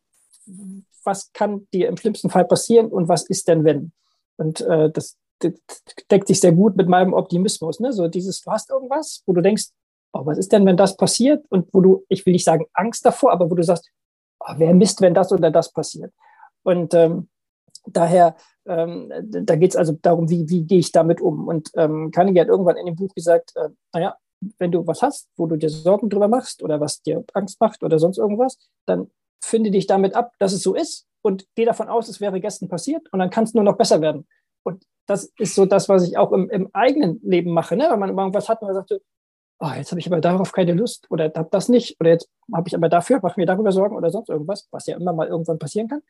was 1.03 1.33
kann 1.33 1.67
dir 1.73 1.89
im 1.89 1.97
schlimmsten 1.97 2.31
Fall 2.31 2.45
passieren 2.45 2.87
und 2.87 3.09
was 3.09 3.29
ist 3.29 3.49
denn, 3.49 3.65
wenn? 3.65 3.93
Und 4.37 4.61
äh, 4.61 4.91
das, 4.91 5.17
das, 5.41 5.53
deckt 6.11 6.29
sich 6.29 6.41
sehr 6.41 6.53
gut 6.53 6.77
mit 6.77 6.89
meinem 6.89 7.13
Optimismus. 7.13 7.81
Ne? 7.81 7.93
So 7.93 8.09
dieses, 8.09 8.41
du 8.43 8.51
hast 8.51 8.71
irgendwas, 8.71 9.23
wo 9.27 9.33
du 9.33 9.41
denkst, 9.41 9.67
oh, 10.13 10.25
was 10.25 10.39
ist 10.39 10.53
denn, 10.53 10.65
wenn 10.65 10.77
das 10.77 10.97
passiert? 10.97 11.45
Und 11.51 11.69
wo 11.73 11.81
du, 11.81 12.05
ich 12.09 12.25
will 12.25 12.33
nicht 12.33 12.45
sagen 12.45 12.67
Angst 12.73 13.05
davor, 13.05 13.33
aber 13.33 13.51
wo 13.51 13.55
du 13.55 13.65
sagst, 13.65 13.91
oh, 14.47 14.55
wer 14.57 14.75
misst, 14.75 15.01
wenn 15.01 15.15
das 15.15 15.33
oder 15.33 15.51
das 15.51 15.73
passiert? 15.73 16.13
Und 16.63 16.95
ähm, 16.95 17.29
daher, 17.87 18.37
ähm, 18.67 19.13
da 19.23 19.57
geht 19.57 19.71
es 19.71 19.77
also 19.77 19.93
darum, 20.01 20.31
wie, 20.31 20.49
wie 20.49 20.65
gehe 20.65 20.79
ich 20.79 20.93
damit 20.93 21.21
um? 21.21 21.49
Und 21.49 21.71
ähm, 21.75 22.11
Carnegie 22.11 22.41
hat 22.41 22.49
irgendwann 22.49 22.77
in 22.77 22.87
dem 22.87 22.97
Buch 22.97 23.15
gesagt, 23.15 23.53
äh, 23.57 23.69
naja, 23.93 24.17
wenn 24.59 24.73
du 24.73 24.87
was 24.87 25.03
hast, 25.03 25.29
wo 25.37 25.47
du 25.47 25.57
dir 25.57 25.71
Sorgen 25.71 26.11
drüber 26.11 26.29
machst 26.29 26.63
oder 26.63 26.81
was 26.81 27.03
dir 27.03 27.25
Angst 27.33 27.61
macht 27.61 27.83
oder 27.83 27.99
sonst 27.99 28.19
irgendwas, 28.19 28.59
dann 28.87 29.11
finde 29.43 29.71
dich 29.71 29.87
damit 29.87 30.15
ab, 30.15 30.33
dass 30.39 30.53
es 30.53 30.63
so 30.63 30.75
ist 30.75 31.07
und 31.23 31.47
geh 31.55 31.65
davon 31.65 31.89
aus, 31.89 32.09
es 32.09 32.21
wäre 32.21 32.41
gestern 32.41 32.69
passiert 32.69 33.11
und 33.13 33.19
dann 33.19 33.31
kann 33.31 33.45
es 33.45 33.55
nur 33.55 33.65
noch 33.65 33.77
besser 33.77 34.01
werden. 34.01 34.27
Und 34.63 34.85
das 35.07 35.33
ist 35.39 35.55
so 35.55 35.67
das, 35.67 35.89
was 35.89 36.07
ich 36.07 36.17
auch 36.17 36.33
im, 36.33 36.49
im 36.51 36.71
eigenen 36.73 37.21
Leben 37.23 37.53
mache. 37.53 37.77
Ne? 37.77 37.89
Wenn 37.91 37.99
man 37.99 38.17
irgendwas 38.17 38.49
hat 38.49 38.63
und 38.63 38.69
man 38.69 38.75
sagt, 38.75 38.95
oh, 39.65 39.73
jetzt 39.77 39.91
habe 39.91 40.01
ich 40.01 40.07
aber 40.07 40.21
darauf 40.21 40.53
keine 40.53 40.73
Lust 40.73 41.07
oder 41.11 41.33
habe 41.35 41.49
das 41.51 41.69
nicht 41.69 41.99
oder 42.01 42.11
jetzt 42.11 42.29
habe 42.53 42.69
ich 42.69 42.75
aber 42.75 42.89
dafür, 42.89 43.21
mache 43.23 43.41
mir 43.41 43.47
darüber 43.47 43.73
Sorgen 43.73 43.97
oder 43.97 44.11
sonst 44.11 44.29
irgendwas, 44.29 44.69
was 44.71 44.87
ja 44.87 44.97
immer 44.97 45.13
mal 45.13 45.29
irgendwann 45.29 45.59
passieren 45.59 45.89
kann, 45.89 46.03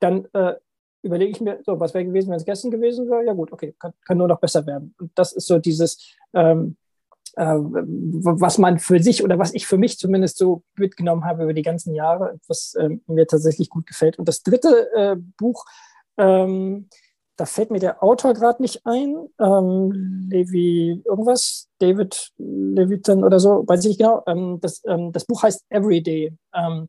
dann 0.00 0.26
äh, 0.32 0.54
überlege 1.02 1.30
ich 1.30 1.40
mir, 1.40 1.60
so, 1.64 1.78
was 1.78 1.94
wäre 1.94 2.04
gewesen, 2.04 2.30
wenn 2.30 2.36
es 2.36 2.44
gestern 2.44 2.70
gewesen 2.70 3.08
wäre? 3.08 3.24
Ja 3.24 3.32
gut, 3.32 3.52
okay, 3.52 3.74
kann, 3.78 3.92
kann, 4.04 4.18
nur 4.18 4.28
noch 4.28 4.40
besser 4.40 4.66
werden. 4.66 4.94
Und 4.98 5.10
das 5.14 5.32
ist 5.32 5.46
so 5.46 5.58
dieses, 5.58 6.16
ähm, 6.34 6.76
äh, 7.36 7.44
was 7.44 8.58
man 8.58 8.78
für 8.78 9.00
sich 9.02 9.22
oder 9.22 9.38
was 9.38 9.54
ich 9.54 9.66
für 9.66 9.78
mich 9.78 9.98
zumindest 9.98 10.38
so 10.38 10.62
mitgenommen 10.76 11.24
habe 11.24 11.44
über 11.44 11.54
die 11.54 11.62
ganzen 11.62 11.94
Jahre, 11.94 12.38
was 12.48 12.74
äh, 12.74 12.90
mir 13.06 13.26
tatsächlich 13.26 13.68
gut 13.68 13.86
gefällt. 13.86 14.18
Und 14.18 14.26
das 14.26 14.42
dritte 14.42 14.90
äh, 14.94 15.16
Buch, 15.38 15.64
ähm, 16.16 16.88
da 17.36 17.44
fällt 17.44 17.70
mir 17.70 17.78
der 17.78 18.02
Autor 18.02 18.34
gerade 18.34 18.62
nicht 18.62 18.86
ein, 18.86 19.28
ähm, 19.38 20.28
Levi 20.30 21.02
irgendwas, 21.04 21.68
David 21.78 22.32
Leviton 22.38 23.24
oder 23.24 23.38
so, 23.38 23.64
weiß 23.66 23.80
ich 23.80 23.88
nicht 23.90 23.98
genau. 23.98 24.22
Ähm, 24.26 24.58
das, 24.60 24.82
ähm, 24.86 25.12
das 25.12 25.26
Buch 25.26 25.42
heißt 25.42 25.64
Everyday. 25.68 26.36
Ähm, 26.54 26.88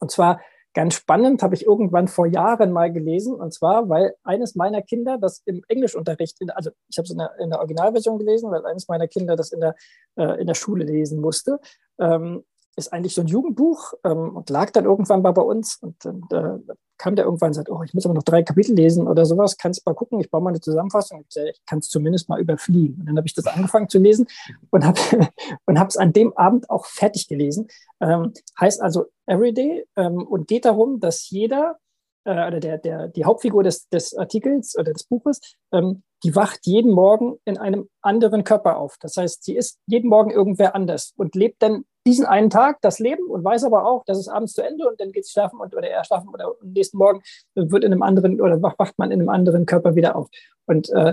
und 0.00 0.10
zwar 0.10 0.40
ganz 0.74 0.94
spannend, 0.94 1.42
habe 1.42 1.54
ich 1.54 1.64
irgendwann 1.64 2.06
vor 2.06 2.26
Jahren 2.26 2.70
mal 2.70 2.92
gelesen. 2.92 3.34
Und 3.34 3.52
zwar, 3.52 3.88
weil 3.88 4.14
eines 4.22 4.54
meiner 4.54 4.82
Kinder 4.82 5.18
das 5.18 5.42
im 5.46 5.62
Englischunterricht, 5.68 6.40
in, 6.40 6.50
also 6.50 6.70
ich 6.88 6.98
habe 6.98 7.04
es 7.04 7.10
in 7.10 7.18
der, 7.18 7.32
in 7.40 7.50
der, 7.50 7.58
Originalversion 7.58 8.18
gelesen, 8.18 8.50
weil 8.50 8.64
eines 8.66 8.88
meiner 8.88 9.08
Kinder 9.08 9.36
das 9.36 9.52
in 9.52 9.60
der, 9.60 9.74
äh, 10.16 10.40
in 10.40 10.46
der 10.46 10.54
Schule 10.54 10.84
lesen 10.84 11.20
musste. 11.20 11.58
Ähm, 11.98 12.44
ist 12.76 12.92
eigentlich 12.92 13.14
so 13.14 13.22
ein 13.22 13.26
Jugendbuch 13.26 13.94
ähm, 14.04 14.36
und 14.36 14.50
lag 14.50 14.70
dann 14.70 14.84
irgendwann 14.84 15.22
mal 15.22 15.32
bei 15.32 15.42
uns. 15.42 15.78
Und 15.80 15.96
dann 16.04 16.22
äh, 16.30 16.74
kam 16.98 17.16
der 17.16 17.24
irgendwann 17.24 17.48
und 17.48 17.54
sagt, 17.54 17.70
oh, 17.70 17.82
ich 17.82 17.94
muss 17.94 18.04
aber 18.04 18.14
noch 18.14 18.22
drei 18.22 18.42
Kapitel 18.42 18.74
lesen 18.74 19.06
oder 19.06 19.24
sowas, 19.24 19.56
kannst 19.56 19.86
mal 19.86 19.94
gucken, 19.94 20.20
ich 20.20 20.30
baue 20.30 20.42
mal 20.42 20.50
eine 20.50 20.60
Zusammenfassung. 20.60 21.24
Ich, 21.28 21.60
kann 21.66 21.78
es 21.78 21.88
zumindest 21.88 22.28
mal 22.28 22.40
überfliegen. 22.40 23.00
Und 23.00 23.06
dann 23.06 23.16
habe 23.16 23.26
ich 23.26 23.34
das 23.34 23.46
angefangen 23.46 23.88
zu 23.88 23.98
lesen 23.98 24.26
und 24.70 24.84
habe 24.84 24.98
und 25.66 25.78
es 25.78 25.96
an 25.96 26.12
dem 26.12 26.36
Abend 26.36 26.68
auch 26.68 26.86
fertig 26.86 27.28
gelesen. 27.28 27.68
Ähm, 28.00 28.32
heißt 28.60 28.82
also 28.82 29.06
Everyday 29.26 29.86
ähm, 29.96 30.26
und 30.26 30.48
geht 30.48 30.64
darum, 30.64 31.00
dass 31.00 31.30
jeder 31.30 31.78
äh, 32.24 32.46
oder 32.46 32.60
der, 32.60 32.78
der, 32.78 33.08
die 33.08 33.24
Hauptfigur 33.24 33.62
des, 33.62 33.88
des 33.88 34.14
Artikels 34.14 34.76
oder 34.76 34.92
des 34.92 35.04
Buches, 35.04 35.40
ähm, 35.72 36.02
die 36.24 36.34
wacht 36.34 36.60
jeden 36.64 36.92
Morgen 36.92 37.38
in 37.44 37.58
einem 37.58 37.88
anderen 38.02 38.44
Körper 38.44 38.76
auf. 38.78 38.96
Das 39.00 39.16
heißt, 39.16 39.44
sie 39.44 39.56
ist 39.56 39.78
jeden 39.86 40.10
Morgen 40.10 40.30
irgendwer 40.30 40.74
anders 40.74 41.14
und 41.16 41.34
lebt 41.34 41.62
dann 41.62 41.84
diesen 42.08 42.24
einen 42.24 42.48
Tag 42.48 42.78
das 42.80 42.98
Leben 42.98 43.28
und 43.28 43.44
weiß 43.44 43.64
aber 43.64 43.84
auch, 43.84 44.02
dass 44.06 44.16
es 44.16 44.28
abends 44.28 44.54
zu 44.54 44.62
Ende 44.62 44.88
und 44.88 44.98
dann 44.98 45.12
geht 45.12 45.24
es 45.24 45.30
schlafen 45.30 45.60
und, 45.60 45.76
oder 45.76 45.90
er 45.90 46.04
schlafen 46.04 46.30
oder 46.30 46.46
am 46.46 46.72
nächsten 46.72 46.96
Morgen 46.96 47.20
wird 47.54 47.84
in 47.84 47.92
einem 47.92 48.02
anderen 48.02 48.40
oder 48.40 48.60
wacht 48.62 48.98
man 48.98 49.10
in 49.10 49.20
einem 49.20 49.28
anderen 49.28 49.66
Körper 49.66 49.94
wieder 49.94 50.16
auf. 50.16 50.28
Und 50.64 50.88
äh, 50.88 51.12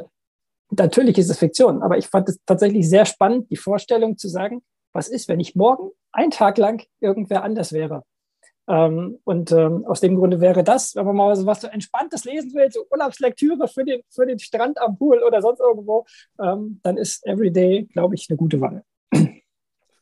natürlich 0.71 1.17
ist 1.17 1.29
es 1.29 1.37
Fiktion, 1.37 1.83
aber 1.83 1.97
ich 1.97 2.07
fand 2.07 2.29
es 2.29 2.39
tatsächlich 2.45 2.89
sehr 2.89 3.05
spannend, 3.05 3.51
die 3.51 3.57
Vorstellung 3.57 4.17
zu 4.17 4.29
sagen, 4.29 4.63
was 4.93 5.09
ist, 5.09 5.27
wenn 5.27 5.41
ich 5.41 5.53
morgen 5.53 5.91
einen 6.13 6.31
Tag 6.31 6.57
lang 6.57 6.81
irgendwer 7.01 7.43
anders 7.43 7.73
wäre? 7.73 8.03
Ähm, 8.69 9.19
und 9.25 9.51
ähm, 9.51 9.85
aus 9.85 9.99
dem 9.99 10.15
Grunde 10.15 10.39
wäre 10.39 10.63
das, 10.63 10.95
wenn 10.95 11.05
man 11.05 11.17
mal 11.17 11.29
was, 11.29 11.45
was 11.45 11.59
so 11.59 11.67
entspanntes 11.67 12.23
lesen 12.23 12.53
will, 12.53 12.71
so 12.71 12.85
Urlaubslektüre 12.89 13.67
für 13.67 13.83
den, 13.83 14.01
für 14.09 14.25
den 14.25 14.39
Strand 14.39 14.79
am 14.79 14.97
Pool 14.97 15.21
oder 15.23 15.41
sonst 15.41 15.59
irgendwo, 15.59 16.05
ähm, 16.41 16.79
dann 16.83 16.95
ist 16.95 17.25
Everyday, 17.27 17.83
glaube 17.91 18.15
ich, 18.15 18.27
eine 18.29 18.37
gute 18.37 18.61
Wahl. 18.61 18.83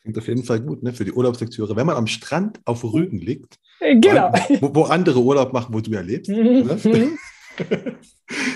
Klingt 0.04 0.18
auf 0.18 0.28
jeden 0.28 0.44
Fall 0.44 0.60
gut, 0.60 0.84
ne? 0.84 0.94
Für 0.94 1.06
die 1.06 1.14
Urlaubslektüre. 1.14 1.76
Wenn 1.76 1.88
man 1.88 1.96
am 1.96 2.08
Strand 2.08 2.60
auf 2.66 2.84
Rügen 2.84 3.20
liegt, 3.20 3.58
äh, 3.80 3.98
genau. 3.98 4.34
wo, 4.60 4.76
wo 4.76 4.84
andere 4.84 5.20
Urlaub 5.20 5.54
machen, 5.54 5.74
wo 5.74 5.80
du 5.80 5.92
ja 5.92 6.02
lebst. 6.02 6.30
Mhm. 6.30 6.68
ne? 6.68 7.18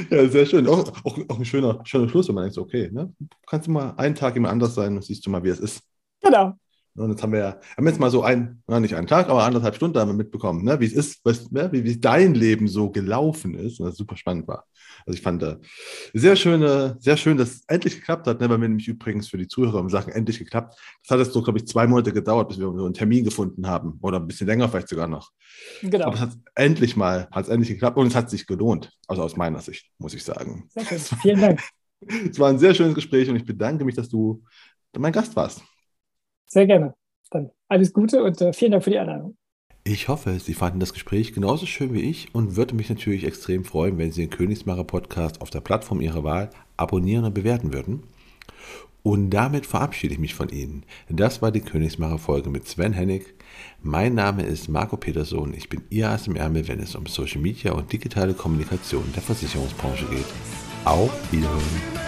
ja, 0.09 0.27
sehr 0.27 0.45
schön. 0.45 0.67
Auch, 0.67 0.87
auch, 1.05 1.17
auch, 1.29 1.39
ein 1.39 1.45
schöner, 1.45 1.79
schöner 1.85 2.09
Schluss, 2.09 2.27
wenn 2.27 2.35
man 2.35 2.43
denkt, 2.45 2.57
okay, 2.57 2.89
ne? 2.91 3.13
kannst 3.45 3.67
du 3.67 3.71
mal 3.71 3.93
einen 3.95 4.15
Tag 4.15 4.35
immer 4.35 4.49
anders 4.49 4.75
sein 4.75 4.95
und 4.95 5.05
siehst 5.05 5.25
du 5.25 5.29
mal, 5.29 5.43
wie 5.43 5.49
es 5.49 5.59
ist. 5.59 5.81
Genau. 6.21 6.57
Und 6.97 7.11
jetzt 7.11 7.21
haben 7.21 7.31
wir 7.31 7.39
ja, 7.39 7.59
haben 7.77 7.87
jetzt 7.87 7.99
mal 7.99 8.09
so 8.09 8.23
ein, 8.23 8.61
na, 8.67 8.79
nicht 8.79 8.95
einen 8.95 9.07
Tag, 9.07 9.29
aber 9.29 9.43
anderthalb 9.43 9.75
Stunden 9.75 9.99
haben 9.99 10.09
wir 10.09 10.15
mitbekommen, 10.15 10.63
ne, 10.63 10.79
wie 10.79 10.85
es 10.85 10.93
ist, 10.93 11.21
was, 11.23 11.51
ne, 11.51 11.69
wie, 11.71 11.83
wie 11.83 11.99
dein 11.99 12.33
Leben 12.33 12.67
so 12.67 12.89
gelaufen 12.89 13.53
ist 13.53 13.79
und 13.79 13.85
das 13.85 13.97
super 13.97 14.17
spannend 14.17 14.47
war. 14.47 14.65
Also 15.05 15.17
ich 15.17 15.21
fand 15.21 15.43
äh, 15.43 15.57
sehr 16.13 16.35
schön, 16.35 16.95
sehr 16.99 17.17
schön, 17.17 17.37
dass 17.37 17.51
es 17.51 17.63
endlich 17.67 17.95
geklappt 17.95 18.27
hat. 18.27 18.41
Ne, 18.41 18.49
bei 18.49 18.57
mir 18.57 18.67
nämlich 18.67 18.87
übrigens 18.87 19.27
für 19.29 19.37
die 19.37 19.47
Zuhörer 19.47 19.79
um 19.79 19.89
Sachen 19.89 20.11
endlich 20.11 20.39
geklappt. 20.39 20.77
Das 21.03 21.11
hat 21.11 21.19
jetzt 21.19 21.33
so, 21.33 21.41
glaube 21.41 21.59
ich, 21.59 21.67
zwei 21.67 21.87
Monate 21.87 22.11
gedauert, 22.11 22.49
bis 22.49 22.57
wir 22.57 22.65
so 22.65 22.85
einen 22.85 22.93
Termin 22.93 23.23
gefunden 23.23 23.67
haben 23.67 23.99
oder 24.01 24.17
ein 24.19 24.27
bisschen 24.27 24.47
länger 24.47 24.67
vielleicht 24.67 24.89
sogar 24.89 25.07
noch. 25.07 25.31
Genau. 25.81 26.05
Aber 26.05 26.15
es 26.15 26.21
hat 26.21 26.31
endlich 26.55 26.95
mal, 26.95 27.27
hat 27.31 27.45
es 27.45 27.49
endlich 27.49 27.69
geklappt 27.69 27.97
und 27.97 28.07
es 28.07 28.15
hat 28.15 28.29
sich 28.29 28.47
gelohnt. 28.47 28.91
Also 29.07 29.21
aus 29.21 29.37
meiner 29.37 29.61
Sicht, 29.61 29.91
muss 29.99 30.13
ich 30.13 30.23
sagen. 30.23 30.67
Sehr 30.69 30.85
schön. 30.85 30.99
Vielen 31.21 31.41
Dank. 31.41 31.61
Es 32.29 32.37
war 32.37 32.49
ein 32.49 32.59
sehr 32.59 32.75
schönes 32.75 32.93
Gespräch 32.93 33.27
und 33.27 33.37
ich 33.37 33.45
bedanke 33.45 33.83
mich, 33.83 33.95
dass 33.95 34.07
du 34.07 34.43
mein 34.95 35.11
Gast 35.11 35.35
warst. 35.35 35.63
Sehr 36.47 36.65
gerne. 36.65 36.95
Dann 37.29 37.51
alles 37.67 37.93
Gute 37.93 38.23
und 38.23 38.41
äh, 38.41 38.53
vielen 38.53 38.71
Dank 38.71 38.83
für 38.83 38.89
die 38.89 38.99
Einladung. 38.99 39.37
Ich 39.83 40.09
hoffe, 40.09 40.37
Sie 40.39 40.53
fanden 40.53 40.81
das 40.81 40.91
Gespräch 40.91 41.33
genauso 41.33 41.65
schön 41.65 41.93
wie 41.93 42.01
ich 42.01 42.33
und 42.35 42.57
würde 42.57 42.75
mich 42.75 42.89
natürlich 42.89 43.25
extrem 43.25 43.63
freuen, 43.63 43.97
wenn 43.97 44.11
Sie 44.11 44.21
den 44.21 44.29
Königsmacher 44.29 44.83
Podcast 44.83 45.41
auf 45.41 45.49
der 45.49 45.61
Plattform 45.61 46.01
Ihrer 46.01 46.23
Wahl 46.23 46.49
abonnieren 46.75 47.23
und 47.23 47.33
bewerten 47.33 47.73
würden. 47.73 48.03
Und 49.03 49.29
damit 49.29 49.65
verabschiede 49.65 50.13
ich 50.13 50.19
mich 50.19 50.35
von 50.35 50.49
Ihnen. 50.49 50.83
Das 51.09 51.41
war 51.41 51.51
die 51.51 51.61
Königsmacher 51.61 52.17
Folge 52.17 52.49
mit 52.49 52.67
Sven 52.67 52.91
Hennig. 52.91 53.35
Mein 53.81 54.15
Name 54.15 54.43
ist 54.43 54.67
Marco 54.67 54.97
Peterson. 54.97 55.53
Ich 55.53 55.69
bin 55.69 55.83
Ihr 55.89 56.09
Ass 56.09 56.27
im 56.27 56.35
Ärmel, 56.35 56.67
wenn 56.67 56.81
es 56.81 56.93
um 56.95 57.05
Social 57.05 57.39
Media 57.39 57.71
und 57.71 57.93
digitale 57.93 58.33
Kommunikation 58.33 59.05
der 59.15 59.23
Versicherungsbranche 59.23 60.05
geht. 60.07 60.25
Auf 60.83 61.31
Wiederhören. 61.31 62.06